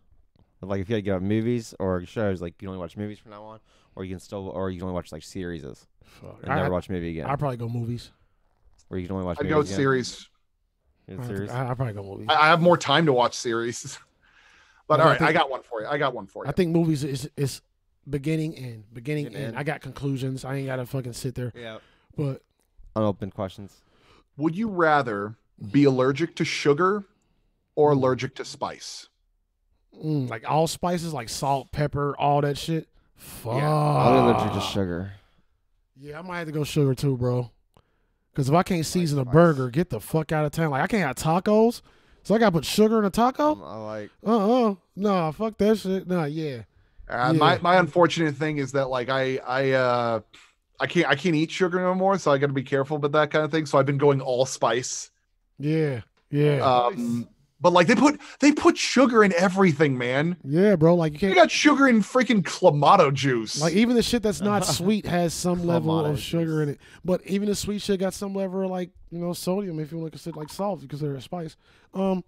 Like 0.61 0.81
if 0.81 0.89
you 0.89 0.95
had 0.95 0.99
to 0.99 1.05
give 1.05 1.15
up 1.15 1.21
movies 1.23 1.73
or 1.79 2.05
shows, 2.05 2.41
like 2.41 2.61
you 2.61 2.67
only 2.67 2.79
watch 2.79 2.95
movies 2.97 3.17
from 3.17 3.31
now 3.31 3.43
on, 3.43 3.59
or 3.95 4.03
you 4.03 4.11
can 4.13 4.19
still, 4.19 4.49
or 4.49 4.69
you 4.69 4.77
can 4.79 4.83
only 4.89 4.93
watch 4.93 5.11
like 5.11 5.23
series 5.23 5.63
and 6.01 6.09
Fuck. 6.39 6.47
never 6.47 6.65
I, 6.65 6.69
watch 6.69 6.89
a 6.89 6.91
movie 6.91 7.09
again, 7.11 7.25
I 7.27 7.35
probably 7.35 7.57
go 7.57 7.69
movies. 7.69 8.11
or 8.89 8.97
you 8.97 9.07
can 9.07 9.13
only 9.15 9.25
watch. 9.25 9.37
I'd 9.39 9.43
movies 9.43 9.51
go 9.53 9.57
with 9.59 9.67
again. 9.67 9.75
series. 9.77 10.29
You 11.07 11.19
I, 11.21 11.27
series. 11.27 11.49
I, 11.51 11.69
I 11.69 11.73
probably 11.73 11.93
go 11.93 12.03
movies. 12.03 12.27
I, 12.29 12.35
I 12.35 12.47
have 12.47 12.61
more 12.61 12.77
time 12.77 13.05
to 13.07 13.13
watch 13.13 13.33
series. 13.35 13.97
But 14.87 14.99
Well, 14.99 15.07
all 15.07 15.07
I 15.07 15.11
right, 15.11 15.19
think- 15.19 15.29
I 15.29 15.33
got 15.33 15.49
one 15.49 15.61
for 15.63 15.81
you. 15.81 15.87
I 15.87 15.97
got 15.97 16.13
one 16.13 16.27
for 16.27 16.43
you. 16.43 16.49
I 16.49 16.51
think 16.51 16.71
movies 16.75 17.05
is 17.05 17.29
is 17.37 17.61
beginning 18.09 18.55
end, 18.57 18.83
beginning 18.93 19.25
Beginning 19.25 19.45
end. 19.47 19.47
end. 19.55 19.57
I 19.59 19.63
got 19.63 19.79
conclusions. 19.79 20.43
I 20.43 20.55
ain't 20.55 20.65
gotta 20.67 20.85
fucking 20.85 21.13
sit 21.13 21.33
there. 21.35 21.53
Yeah. 21.55 21.77
But 22.17 22.41
Unopened 22.97 23.33
questions. 23.33 23.77
Would 24.35 24.53
you 24.57 24.67
rather 24.67 25.35
be 25.71 25.85
allergic 25.85 26.35
to 26.37 26.43
sugar 26.45 27.05
or 27.75 27.91
allergic 27.91 28.35
to 28.35 28.43
spice? 28.43 29.07
mm, 30.03 30.29
like 30.29 30.49
all 30.49 30.67
spices, 30.67 31.13
like 31.13 31.29
salt, 31.29 31.71
pepper, 31.71 32.13
all 32.17 32.41
that 32.41 32.57
shit. 32.57 32.89
Fuck. 33.15 33.53
I'm 33.63 34.25
allergic 34.25 34.51
to 34.53 34.59
sugar. 34.61 35.13
Yeah, 36.01 36.17
I 36.17 36.23
might 36.23 36.39
have 36.39 36.47
to 36.47 36.51
go 36.51 36.63
sugar 36.63 36.95
too, 36.95 37.15
bro. 37.15 37.51
Because 38.31 38.49
if 38.49 38.55
I 38.55 38.63
can't 38.63 38.85
season 38.85 39.19
a 39.19 39.25
burger, 39.25 39.69
get 39.69 39.91
the 39.91 39.99
fuck 39.99 40.31
out 40.31 40.45
of 40.45 40.51
town. 40.51 40.71
Like 40.71 40.81
I 40.81 40.87
can't 40.87 41.05
have 41.05 41.15
tacos, 41.15 41.81
so 42.23 42.33
I 42.33 42.39
gotta 42.39 42.53
put 42.53 42.65
sugar 42.65 42.97
in 42.97 43.05
a 43.05 43.11
taco. 43.11 43.51
Um, 43.51 43.63
I 43.63 43.75
like. 43.75 44.09
Uh 44.25 44.69
uh 44.69 44.75
Nah, 44.95 45.31
fuck 45.31 45.57
that 45.59 45.77
shit. 45.77 46.07
Nah, 46.07 46.23
yeah. 46.25 46.63
Uh, 47.07 47.31
Yeah. 47.31 47.31
My 47.33 47.59
my 47.59 47.75
unfortunate 47.75 48.35
thing 48.35 48.57
is 48.57 48.71
that 48.71 48.89
like 48.89 49.09
I 49.09 49.37
I 49.45 49.71
uh 49.71 50.19
I 50.79 50.87
can't 50.87 51.07
I 51.07 51.13
can't 51.15 51.35
eat 51.35 51.51
sugar 51.51 51.79
no 51.79 51.93
more, 51.93 52.17
so 52.17 52.31
I 52.31 52.39
got 52.39 52.47
to 52.47 52.53
be 52.53 52.63
careful 52.63 52.97
about 52.97 53.11
that 53.11 53.29
kind 53.29 53.45
of 53.45 53.51
thing. 53.51 53.67
So 53.67 53.77
I've 53.77 53.85
been 53.85 53.99
going 53.99 54.21
all 54.21 54.47
spice. 54.47 55.11
Yeah. 55.59 56.01
Yeah. 56.31 56.57
Um, 56.65 57.27
but 57.61 57.71
like 57.71 57.87
they 57.87 57.95
put 57.95 58.19
they 58.39 58.51
put 58.51 58.77
sugar 58.77 59.23
in 59.23 59.31
everything, 59.33 59.97
man. 59.97 60.37
yeah, 60.43 60.75
bro. 60.75 60.95
Like 60.95 61.13
you 61.13 61.19
can't 61.19 61.35
got 61.35 61.51
sugar 61.51 61.87
in 61.87 62.01
freaking 62.01 62.41
clamato 62.41 63.13
juice. 63.13 63.61
like 63.61 63.73
even 63.73 63.95
the 63.95 64.01
shit 64.03 64.23
that's 64.23 64.41
not 64.41 64.65
sweet 64.77 65.05
has 65.05 65.33
some 65.33 65.65
level 65.65 66.03
of 66.03 66.19
sugar 66.19 66.63
in 66.63 66.69
it. 66.69 66.79
But 67.05 67.21
even 67.25 67.47
the 67.47 67.55
sweet 67.55 67.81
shit 67.81 67.99
got 67.99 68.13
some 68.15 68.33
level 68.33 68.63
of 68.63 68.71
like, 68.71 68.89
you 69.11 69.19
know, 69.19 69.31
sodium 69.33 69.79
if 69.79 69.91
you 69.91 69.99
want 69.99 70.11
to 70.11 70.17
consider 70.17 70.39
like 70.39 70.49
salt, 70.49 70.81
you 70.81 70.87
consider 70.87 71.13
it 71.13 71.19
a 71.19 71.21
spice. 71.21 71.55
Um 71.93 72.23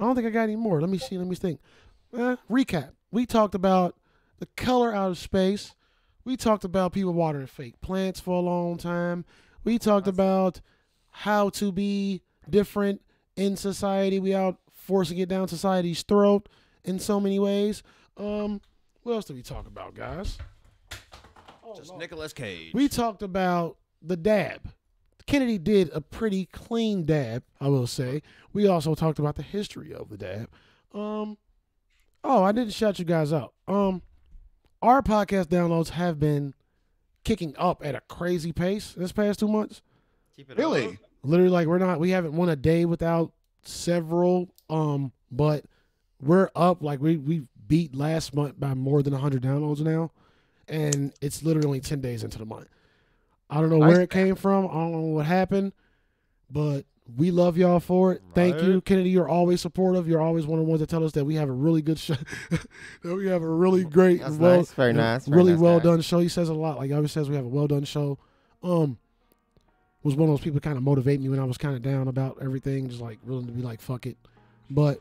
I 0.00 0.04
don't 0.04 0.14
think 0.14 0.26
I 0.26 0.30
got 0.30 0.44
any 0.44 0.56
more. 0.56 0.80
Let 0.80 0.90
me 0.90 0.98
see, 0.98 1.18
let 1.18 1.26
me 1.26 1.36
think. 1.36 1.60
Eh, 2.16 2.36
recap. 2.50 2.90
We 3.12 3.26
talked 3.26 3.54
about 3.54 3.94
the 4.38 4.46
color 4.56 4.94
out 4.94 5.10
of 5.10 5.18
space. 5.18 5.74
We 6.24 6.36
talked 6.36 6.64
about 6.64 6.92
people 6.92 7.12
watering 7.12 7.46
fake 7.46 7.80
plants 7.80 8.18
for 8.18 8.36
a 8.38 8.40
long 8.40 8.78
time. 8.78 9.24
We 9.62 9.78
talked 9.78 10.08
about 10.08 10.60
how 11.10 11.50
to 11.50 11.70
be 11.70 12.22
different 12.48 13.02
in 13.36 13.56
society 13.56 14.20
without 14.20 14.58
forcing 14.72 15.18
it 15.18 15.28
down 15.28 15.48
society's 15.48 16.02
throat 16.02 16.48
in 16.84 16.98
so 16.98 17.18
many 17.18 17.38
ways. 17.38 17.82
Um, 18.16 18.60
what 19.02 19.14
else 19.14 19.24
did 19.24 19.36
we 19.36 19.42
talk 19.42 19.66
about, 19.66 19.94
guys? 19.94 20.38
Just 21.76 21.96
Nicolas 21.96 22.32
Cage. 22.32 22.72
We 22.72 22.88
talked 22.88 23.22
about 23.22 23.78
the 24.00 24.16
dab. 24.16 24.72
Kennedy 25.26 25.58
did 25.58 25.90
a 25.92 26.00
pretty 26.00 26.46
clean 26.46 27.04
dab, 27.04 27.42
I 27.60 27.68
will 27.68 27.86
say. 27.86 28.22
We 28.52 28.68
also 28.68 28.94
talked 28.94 29.18
about 29.18 29.36
the 29.36 29.42
history 29.42 29.92
of 29.92 30.08
the 30.10 30.16
dab. 30.16 30.50
Um, 30.92 31.38
oh, 32.22 32.44
I 32.44 32.52
didn't 32.52 32.74
shout 32.74 32.98
you 32.98 33.04
guys 33.04 33.32
out. 33.32 33.54
Um, 33.66 34.02
our 34.82 35.02
podcast 35.02 35.46
downloads 35.46 35.90
have 35.90 36.20
been 36.20 36.54
kicking 37.24 37.54
up 37.58 37.84
at 37.84 37.94
a 37.94 38.02
crazy 38.02 38.52
pace 38.52 38.92
this 38.92 39.12
past 39.12 39.40
two 39.40 39.48
months. 39.48 39.80
Keep 40.36 40.50
it 40.50 40.58
really? 40.58 40.86
up. 40.86 40.92
Literally, 41.24 41.50
like 41.50 41.66
we're 41.66 41.78
not, 41.78 41.98
we 42.00 42.10
haven't 42.10 42.34
won 42.34 42.48
a 42.48 42.56
day 42.56 42.84
without 42.84 43.32
several. 43.62 44.48
Um, 44.70 45.12
but 45.30 45.64
we're 46.20 46.50
up. 46.54 46.82
Like 46.82 47.00
we 47.00 47.16
we 47.16 47.42
beat 47.66 47.94
last 47.94 48.34
month 48.34 48.58
by 48.58 48.74
more 48.74 49.02
than 49.02 49.12
hundred 49.12 49.42
downloads 49.42 49.80
now, 49.80 50.10
and 50.68 51.12
it's 51.20 51.42
literally 51.42 51.66
only 51.66 51.80
ten 51.80 52.00
days 52.00 52.24
into 52.24 52.38
the 52.38 52.46
month. 52.46 52.68
I 53.50 53.60
don't 53.60 53.70
know 53.70 53.78
Nice. 53.78 53.88
where 53.92 54.00
it 54.02 54.10
came 54.10 54.36
from. 54.36 54.66
I 54.66 54.72
don't 54.72 54.92
know 54.92 55.00
what 55.00 55.26
happened, 55.26 55.72
but 56.50 56.84
we 57.16 57.30
love 57.30 57.58
y'all 57.58 57.80
for 57.80 58.12
it. 58.12 58.22
Thank 58.34 58.62
you, 58.62 58.80
Kennedy. 58.80 59.10
You're 59.10 59.28
always 59.28 59.60
supportive. 59.60 60.08
You're 60.08 60.22
always 60.22 60.46
one 60.46 60.58
of 60.58 60.64
the 60.64 60.68
ones 60.70 60.80
that 60.80 60.88
tell 60.88 61.04
us 61.04 61.12
that 61.12 61.24
we 61.26 61.34
have 61.34 61.50
a 61.50 61.52
really 61.52 61.82
good 61.82 61.98
show. 61.98 62.16
that 62.50 63.14
we 63.14 63.26
have 63.26 63.42
a 63.42 63.48
really 63.48 63.84
great, 63.84 64.20
That's 64.20 64.36
well, 64.36 64.56
nice. 64.58 64.72
Very 64.72 64.94
nice. 64.94 65.26
Very 65.26 65.36
really 65.36 65.52
nice 65.52 65.60
well 65.60 65.78
guy. 65.78 65.84
done 65.84 66.00
show. 66.00 66.18
He 66.20 66.28
says 66.28 66.48
a 66.48 66.54
lot. 66.54 66.78
Like 66.78 66.86
he 66.88 66.94
always 66.94 67.12
says, 67.12 67.28
we 67.28 67.36
have 67.36 67.44
a 67.44 67.48
well 67.48 67.66
done 67.66 67.84
show. 67.84 68.18
Um, 68.62 68.96
was 70.04 70.14
one 70.14 70.28
of 70.28 70.36
those 70.36 70.44
people 70.44 70.60
kind 70.60 70.76
of 70.76 70.82
motivate 70.84 71.20
me 71.20 71.28
when 71.28 71.40
I 71.40 71.44
was 71.44 71.58
kind 71.58 71.74
of 71.74 71.82
down 71.82 72.06
about 72.08 72.38
everything, 72.40 72.88
just 72.88 73.00
like 73.00 73.18
willing 73.24 73.46
to 73.46 73.52
be 73.52 73.62
like 73.62 73.80
fuck 73.80 74.06
it. 74.06 74.16
But 74.70 75.00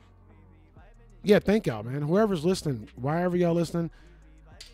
yeah, 1.23 1.39
thank 1.39 1.67
y'all, 1.67 1.83
man. 1.83 2.01
Whoever's 2.01 2.43
listening, 2.43 2.89
wherever 2.95 3.37
y'all 3.37 3.53
listening, 3.53 3.91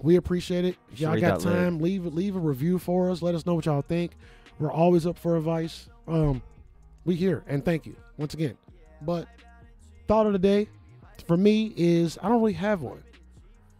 we 0.01 0.15
appreciate 0.15 0.63
it. 0.65 0.77
If 0.93 0.99
y'all 1.01 1.11
Sure, 1.13 1.21
got 1.21 1.39
got 1.41 1.45
lit. 1.45 1.55
time, 1.55 1.79
leave 1.79 2.05
leave 2.05 2.35
a 2.35 2.39
review 2.39 2.79
for 2.79 3.09
us. 3.11 3.21
Let 3.21 3.35
us 3.35 3.45
know 3.45 3.55
what 3.55 3.65
y'all 3.65 3.81
think. 3.81 4.11
We're 4.59 4.71
always 4.71 5.05
up 5.05 5.17
for 5.17 5.35
advice. 5.35 5.89
Um, 6.07 6.41
we 7.05 7.15
here 7.15 7.43
and 7.47 7.63
thank 7.65 7.85
you 7.85 7.95
once 8.17 8.33
again. 8.33 8.57
But 9.01 9.27
thought 10.07 10.25
of 10.27 10.33
the 10.33 10.39
day 10.39 10.67
for 11.25 11.37
me 11.37 11.73
is 11.75 12.17
I 12.21 12.29
don't 12.29 12.39
really 12.41 12.53
have 12.53 12.81
one. 12.81 13.03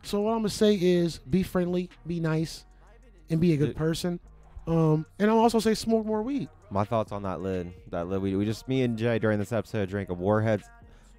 So 0.04 0.22
what 0.22 0.32
I'm 0.32 0.38
gonna 0.40 0.50
say 0.50 0.76
is 0.76 1.18
be 1.20 1.44
friendly, 1.44 1.90
be 2.08 2.20
nice, 2.20 2.66
and 3.30 3.40
be 3.40 3.54
a 3.54 3.58
good 3.58 3.76
person. 3.76 4.20
Um, 4.68 5.06
and 5.18 5.30
I'll 5.32 5.40
also 5.40 5.60
say 5.60 5.74
smoke 5.74 6.06
more 6.06 6.22
weed. 6.22 6.50
My 6.70 6.84
thoughts 6.84 7.12
on 7.12 7.24
that 7.24 7.42
lid. 7.42 7.72
That 7.90 8.08
lid. 8.08 8.22
We, 8.22 8.36
we 8.36 8.46
just 8.46 8.68
me 8.68 8.84
and 8.84 8.98
Jay 8.98 9.18
during 9.20 9.40
this 9.40 9.52
episode 9.52 9.90
drank 9.90 10.10
a 10.10 10.14
Warheads. 10.14 10.64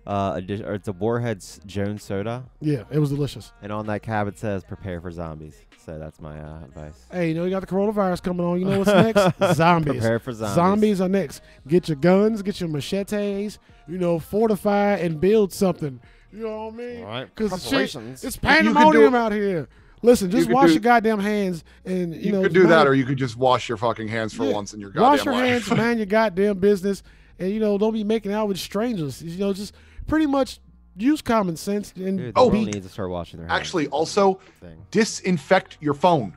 Uh, 0.07 0.35
addi- 0.37 0.67
or 0.67 0.73
it's 0.75 0.89
a 0.89 0.93
Warheads 0.93 1.61
Jones 1.67 2.03
soda, 2.03 2.45
Yeah, 2.61 2.85
it 2.91 2.99
was 2.99 3.11
delicious. 3.11 3.53
and 3.61 3.71
on 3.71 3.87
that 3.89 4.03
cab 4.03 4.29
it 4.29 4.39
says 4.39 4.65
"Prepare 4.65 4.99
for 5.01 5.11
zombies." 5.11 5.55
So 5.85 5.99
that's 5.99 6.19
my 6.21 6.41
uh, 6.41 6.65
advice. 6.65 7.05
Hey, 7.13 7.29
you 7.29 7.35
know 7.35 7.45
you 7.45 7.51
got 7.51 7.61
the 7.61 7.67
coronavirus 7.67 8.23
coming 8.23 8.45
on. 8.47 8.59
You 8.59 8.65
know 8.65 8.79
what's 8.79 8.89
next? 8.91 9.57
Zombies. 9.57 9.93
Prepare 9.95 10.19
for 10.19 10.33
zombies. 10.33 10.55
Zombies 10.55 11.01
are 11.03 11.09
next. 11.09 11.43
Get 11.69 11.89
your 11.89 11.97
guns, 11.97 12.41
get 12.43 12.61
your 12.61 12.71
machetes. 12.71 13.59
You 13.87 13.99
know, 13.99 14.19
fortify 14.19 14.95
and 14.97 15.21
build 15.21 15.53
something. 15.53 16.01
You 16.33 16.45
know 16.45 16.67
what 16.67 16.75
I 16.75 16.77
mean? 16.77 17.01
All 17.03 17.09
right. 17.09 17.35
Because 17.35 17.63
shit, 17.69 17.95
it's 17.95 17.95
You 17.95 18.31
could 18.31 18.33
do 18.33 18.39
pandemonium 18.41 19.15
out 19.15 19.33
here. 19.33 19.69
Listen, 20.03 20.31
just 20.31 20.47
could 20.47 20.55
wash 20.55 20.69
do- 20.69 20.73
your 20.75 20.81
goddamn 20.83 21.19
hands 21.21 21.63
and 21.85 22.15
you, 22.15 22.21
know. 22.21 22.25
you, 22.25 22.33
know 22.33 22.43
could 22.43 22.55
do 22.55 22.63
that, 22.67 22.77
mind- 22.77 22.89
or 22.89 22.95
you 22.95 23.05
could 23.05 23.19
just 23.19 23.37
wash 23.37 23.69
your 23.69 23.77
fucking 23.79 24.09
hands 24.09 24.33
for 24.33 24.45
Yeah. 24.45 24.53
once 24.55 24.73
in 24.73 24.81
your 24.81 24.91
goddamn 24.91 25.03
life. 25.03 25.19
wash 25.19 25.25
your 25.27 25.35
life. 25.35 25.67
hands, 25.69 25.71
man, 25.79 25.97
your 25.99 26.07
goddamn 26.07 26.59
business, 26.59 27.03
and 27.39 27.51
you 27.51 27.61
know 27.61 27.77
don't 27.79 27.93
be 27.93 28.05
making 28.05 28.33
out 28.33 28.49
with 28.49 28.59
strangers. 28.59 29.23
You 29.23 29.37
know, 29.39 29.53
just 29.53 29.75
pretty 30.07 30.27
much 30.27 30.59
use 30.97 31.21
common 31.23 31.57
sense 31.57 31.93
and 31.97 32.19
Dude, 32.19 32.35
the 32.35 32.39
Oh, 32.39 32.51
be. 32.51 32.59
world 32.61 32.75
needs 32.75 32.87
to 32.87 32.93
start 32.93 33.11
washing 33.11 33.39
their 33.41 33.49
hands. 33.49 33.59
Actually, 33.61 33.89
also 33.89 34.41
Thing. 34.61 34.79
disinfect 34.91 35.77
your 35.81 35.95
phone. 35.95 36.35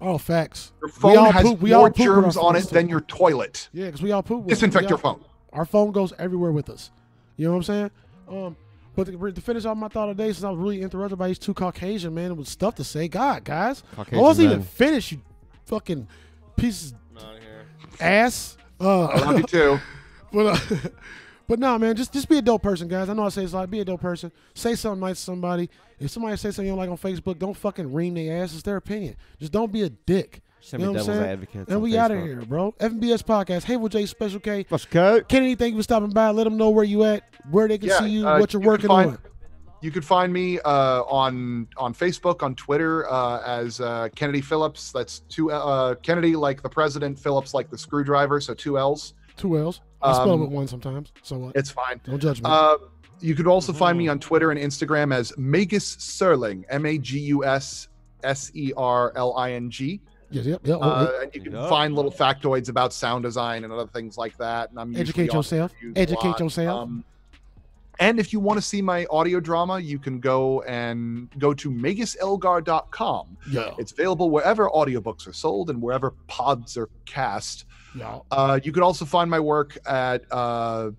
Oh, 0.00 0.18
facts. 0.18 0.72
Your 0.82 0.90
We 1.10 1.16
all 1.16 1.24
phone 1.26 1.32
has 1.34 1.42
poop- 1.44 1.60
we 1.62 1.72
all 1.72 1.80
more 1.82 1.90
poop 1.90 1.98
with 1.98 2.08
our 2.08 2.14
germs 2.22 2.36
on 2.36 2.54
phones, 2.54 2.66
it 2.66 2.70
than 2.74 2.88
your 2.88 3.00
toilet. 3.02 3.68
Yeah, 3.72 3.86
because 3.86 4.02
we 4.02 4.12
all 4.12 4.22
poop. 4.22 4.40
with. 4.44 4.48
Disinfect 4.50 4.84
We 4.84 4.88
your 4.90 4.98
phone. 4.98 5.20
Our 5.52 5.64
phone 5.64 5.92
goes 5.92 6.12
everywhere 6.18 6.52
with 6.52 6.68
us. 6.70 6.90
You 7.36 7.46
know 7.46 7.52
what 7.52 7.56
I'm 7.58 7.62
saying? 7.62 7.90
Um, 8.28 8.56
but 8.96 9.06
to, 9.06 9.32
to 9.32 9.40
finish 9.40 9.64
off 9.64 9.76
my 9.76 9.88
thought 9.88 10.08
of 10.08 10.16
the 10.16 10.22
day, 10.22 10.32
since 10.32 10.44
I 10.44 10.50
was 10.50 10.58
really 10.58 10.82
interrupted 10.82 11.18
by 11.18 11.28
these 11.28 11.38
two 11.38 11.54
Caucasian 11.54 12.14
men 12.14 12.36
with 12.36 12.48
stuff 12.48 12.74
to 12.76 12.84
say, 12.84 13.08
God, 13.08 13.44
guys, 13.44 13.82
I 13.96 14.04
wasn't 14.20 14.46
even 14.52 14.62
finished. 14.62 15.12
You 15.12 15.20
fucking 15.66 16.06
pieces 16.56 16.94
of 17.16 18.00
ass. 18.00 18.56
Uh, 18.80 19.04
I 19.06 19.18
love 19.20 19.38
you 19.38 19.44
too. 19.44 19.78
But 20.32 20.46
uh, 20.46 20.76
but 21.46 21.60
no, 21.60 21.78
man, 21.78 21.94
just 21.94 22.12
just 22.12 22.28
be 22.28 22.38
a 22.38 22.42
dope 22.42 22.60
person, 22.60 22.88
guys. 22.88 23.08
I 23.08 23.12
know 23.14 23.24
I 23.24 23.28
say 23.28 23.44
it's 23.44 23.52
like 23.52 23.70
be 23.70 23.78
a 23.78 23.84
dope 23.84 24.00
person. 24.00 24.32
Say 24.52 24.74
something 24.74 24.98
nice 24.98 25.18
to 25.18 25.22
somebody. 25.22 25.70
If 26.00 26.10
somebody 26.10 26.36
says 26.36 26.56
something 26.56 26.66
you 26.66 26.72
don't 26.72 26.78
like 26.78 26.90
on 26.90 26.98
Facebook, 26.98 27.38
don't 27.38 27.56
fucking 27.56 27.92
ream 27.92 28.14
their 28.14 28.42
ass. 28.42 28.52
It's 28.52 28.64
their 28.64 28.76
opinion. 28.76 29.14
Just 29.38 29.52
don't 29.52 29.70
be 29.70 29.82
a 29.82 29.90
dick. 29.90 30.42
Send 30.64 30.82
You 30.82 30.88
me 30.88 30.94
know 30.94 31.00
devil's 31.00 31.18
saying? 31.18 31.30
advocates. 31.30 31.70
And 31.70 31.82
we 31.82 31.98
out 31.98 32.10
of 32.10 32.22
here, 32.22 32.40
bro. 32.40 32.72
FBS 32.80 33.22
podcast. 33.22 33.64
Hey, 33.64 33.76
with 33.76 33.92
J 33.92 34.06
Special 34.06 34.40
K. 34.40 34.64
Let's 34.70 34.86
go. 34.86 35.20
Kennedy, 35.20 35.56
thank 35.56 35.72
you 35.74 35.78
for 35.78 35.82
stopping 35.82 36.08
by. 36.08 36.30
Let 36.30 36.44
them 36.44 36.56
know 36.56 36.70
where 36.70 36.84
you 36.84 37.04
at, 37.04 37.22
where 37.50 37.68
they 37.68 37.76
can 37.76 37.90
Yeah, 37.90 37.98
see 37.98 38.08
you, 38.08 38.26
uh, 38.26 38.38
what 38.38 38.54
you're 38.54 38.62
you 38.62 38.68
working 38.68 38.88
find- 38.88 39.10
on. 39.10 39.18
You 39.82 39.90
could 39.90 40.04
find 40.06 40.32
me 40.32 40.58
uh, 40.60 41.02
on 41.02 41.68
on 41.76 41.92
Facebook, 41.92 42.42
on 42.42 42.54
Twitter 42.54 43.06
uh, 43.12 43.42
as 43.42 43.82
uh, 43.82 44.08
Kennedy 44.16 44.40
Phillips. 44.40 44.90
That's 44.90 45.18
two 45.28 45.50
uh, 45.52 45.96
Kennedy 45.96 46.34
like 46.34 46.62
the 46.62 46.70
president, 46.70 47.18
Phillips 47.18 47.52
like 47.52 47.68
the 47.68 47.76
screwdriver. 47.76 48.40
So 48.40 48.54
two 48.54 48.78
L's. 48.78 49.12
Two 49.36 49.58
L's. 49.58 49.82
I 50.00 50.14
spell 50.14 50.30
it 50.30 50.34
Um, 50.34 50.40
with 50.40 50.48
one 50.50 50.66
sometimes. 50.68 51.12
So 51.22 51.36
what? 51.36 51.56
It's 51.56 51.70
fine. 51.70 52.00
Don't 52.04 52.18
judge 52.18 52.40
me. 52.40 52.48
Uh, 52.50 52.78
you 53.20 53.34
could 53.34 53.46
also 53.46 53.74
find 53.74 53.98
me 53.98 54.08
on 54.08 54.18
Twitter 54.18 54.50
and 54.50 54.58
Instagram 54.58 55.14
as 55.14 55.36
Magus 55.36 55.96
Serling, 55.96 56.64
M 56.70 56.86
A 56.86 56.96
G 56.96 57.18
U 57.18 57.44
S 57.44 57.88
S 58.22 58.50
E 58.54 58.72
R 58.78 59.12
L 59.16 59.36
I 59.36 59.52
N 59.52 59.68
G. 59.70 60.00
yes, 60.34 60.44
yep, 60.46 60.60
yep. 60.64 60.78
Uh, 60.80 61.08
and 61.22 61.34
you 61.34 61.40
can 61.40 61.52
Yeah. 61.52 61.68
find 61.68 61.94
little 61.94 62.10
factoids 62.12 62.68
about 62.68 62.92
sound 62.92 63.22
design 63.22 63.64
and 63.64 63.72
other 63.72 63.86
things 63.86 64.18
like 64.18 64.36
that. 64.38 64.70
And 64.70 64.78
I'm 64.78 64.94
Educate 64.96 65.32
yourself. 65.32 65.72
Educate 65.96 66.38
yourself. 66.40 66.82
Um, 66.82 67.04
and 68.00 68.18
if 68.18 68.32
you 68.32 68.40
want 68.40 68.58
to 68.58 68.62
see 68.62 68.82
my 68.82 69.06
audio 69.08 69.38
drama, 69.38 69.78
you 69.78 69.98
can 70.00 70.18
go 70.18 70.62
and 70.62 71.28
go 71.38 71.54
to 71.54 71.70
maguselgar.com. 71.70 73.36
yeah, 73.50 73.70
It's 73.78 73.92
available 73.92 74.30
wherever 74.30 74.68
audiobooks 74.70 75.26
are 75.28 75.32
sold 75.32 75.70
and 75.70 75.80
wherever 75.80 76.12
pods 76.26 76.76
are 76.76 76.88
cast. 77.06 77.64
y'all. 77.94 78.26
Uh, 78.30 78.58
you 78.62 78.72
can 78.72 78.82
also 78.82 79.04
find 79.04 79.30
my 79.30 79.38
work 79.40 79.78
at 79.86 80.24
uh, 80.32 80.90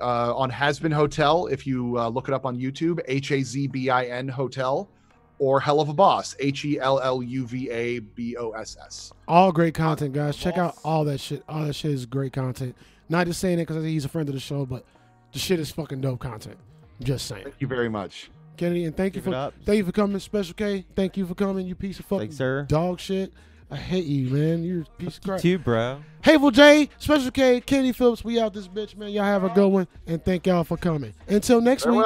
uh, 0.00 0.34
on 0.36 0.50
Hazbin 0.50 0.92
Hotel 0.92 1.46
if 1.46 1.66
you 1.66 1.96
uh, 1.98 2.08
look 2.08 2.28
it 2.28 2.34
up 2.34 2.44
on 2.44 2.58
YouTube, 2.58 3.00
H 3.06 3.30
A 3.32 3.42
Z 3.42 3.68
B 3.68 3.88
I 3.90 4.06
N 4.06 4.28
Hotel, 4.28 4.90
or 5.38 5.60
Helluva 5.60 5.94
Boss, 5.94 6.34
H 6.40 6.64
E 6.64 6.78
L 6.80 6.98
L 7.00 7.22
U 7.22 7.46
V 7.46 7.70
A 7.70 7.98
B 7.98 8.36
O 8.36 8.50
S 8.52 8.76
S. 8.84 9.12
All 9.28 9.52
great 9.52 9.74
content, 9.74 10.12
guys. 10.14 10.36
Check 10.36 10.56
out 10.58 10.76
all 10.84 11.04
that 11.04 11.18
shit. 11.20 11.42
All 11.48 11.64
that 11.64 11.74
shit 11.74 11.92
is 11.92 12.06
great 12.06 12.32
content. 12.32 12.74
Not 13.08 13.26
just 13.26 13.40
saying 13.40 13.58
it 13.58 13.66
because 13.66 13.84
he's 13.84 14.04
a 14.04 14.08
friend 14.08 14.28
of 14.28 14.34
the 14.34 14.40
show, 14.40 14.66
but 14.66 14.84
the 15.32 15.38
shit 15.38 15.60
is 15.60 15.70
fucking 15.70 16.00
dope 16.00 16.20
content. 16.20 16.56
Just 17.02 17.26
saying. 17.26 17.44
Thank 17.44 17.56
you 17.60 17.66
very 17.66 17.88
much. 17.88 18.30
Kennedy, 18.56 18.84
and 18.86 18.96
thank 18.96 19.12
Give 19.14 19.26
you 19.26 19.32
for 19.32 19.52
thank 19.64 19.76
you 19.78 19.84
for 19.84 19.92
coming, 19.92 20.18
Special 20.18 20.54
K. 20.54 20.84
Thank 20.94 21.16
you 21.18 21.26
for 21.26 21.34
coming, 21.34 21.66
you 21.66 21.74
piece 21.74 21.98
of 21.98 22.06
fucking 22.06 22.20
Thanks, 22.28 22.36
sir. 22.36 22.62
dog 22.68 22.98
shit. 23.00 23.32
I 23.70 23.76
hate 23.76 24.04
you, 24.06 24.30
man. 24.30 24.62
You're 24.64 24.82
a 24.82 24.84
piece 24.96 25.18
of 25.18 25.24
You 25.24 25.28
crap. 25.30 25.40
too, 25.40 25.58
bro. 25.58 26.02
Hateful 26.22 26.50
J, 26.52 26.88
Special 26.98 27.30
K, 27.32 27.60
Kenny 27.60 27.92
Phillips, 27.92 28.24
we 28.24 28.40
out 28.40 28.54
this 28.54 28.66
bitch, 28.68 28.96
man. 28.96 29.10
Y'all 29.10 29.24
have 29.24 29.44
a 29.44 29.50
good 29.50 29.68
one, 29.68 29.86
and 30.06 30.24
thank 30.24 30.46
y'all 30.46 30.64
for 30.64 30.76
coming. 30.76 31.12
Until 31.28 31.60
next 31.60 31.84
week. 31.84 32.02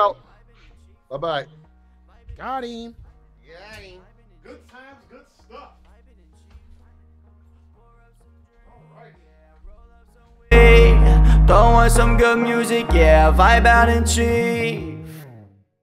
Bye 1.09 1.17
bye. 1.19 1.47
Got 2.37 2.65
him. 2.65 2.97
Good 4.45 4.69
times, 4.69 4.99
good 5.11 5.27
stuff. 5.45 5.71
Throw 11.47 11.57
on 11.57 11.91
some 11.91 12.17
good 12.17 12.39
music, 12.39 12.87
yeah, 12.93 13.33
vibe 13.33 13.67
out 13.67 13.89
and 13.89 14.07
cheat. 14.07 15.00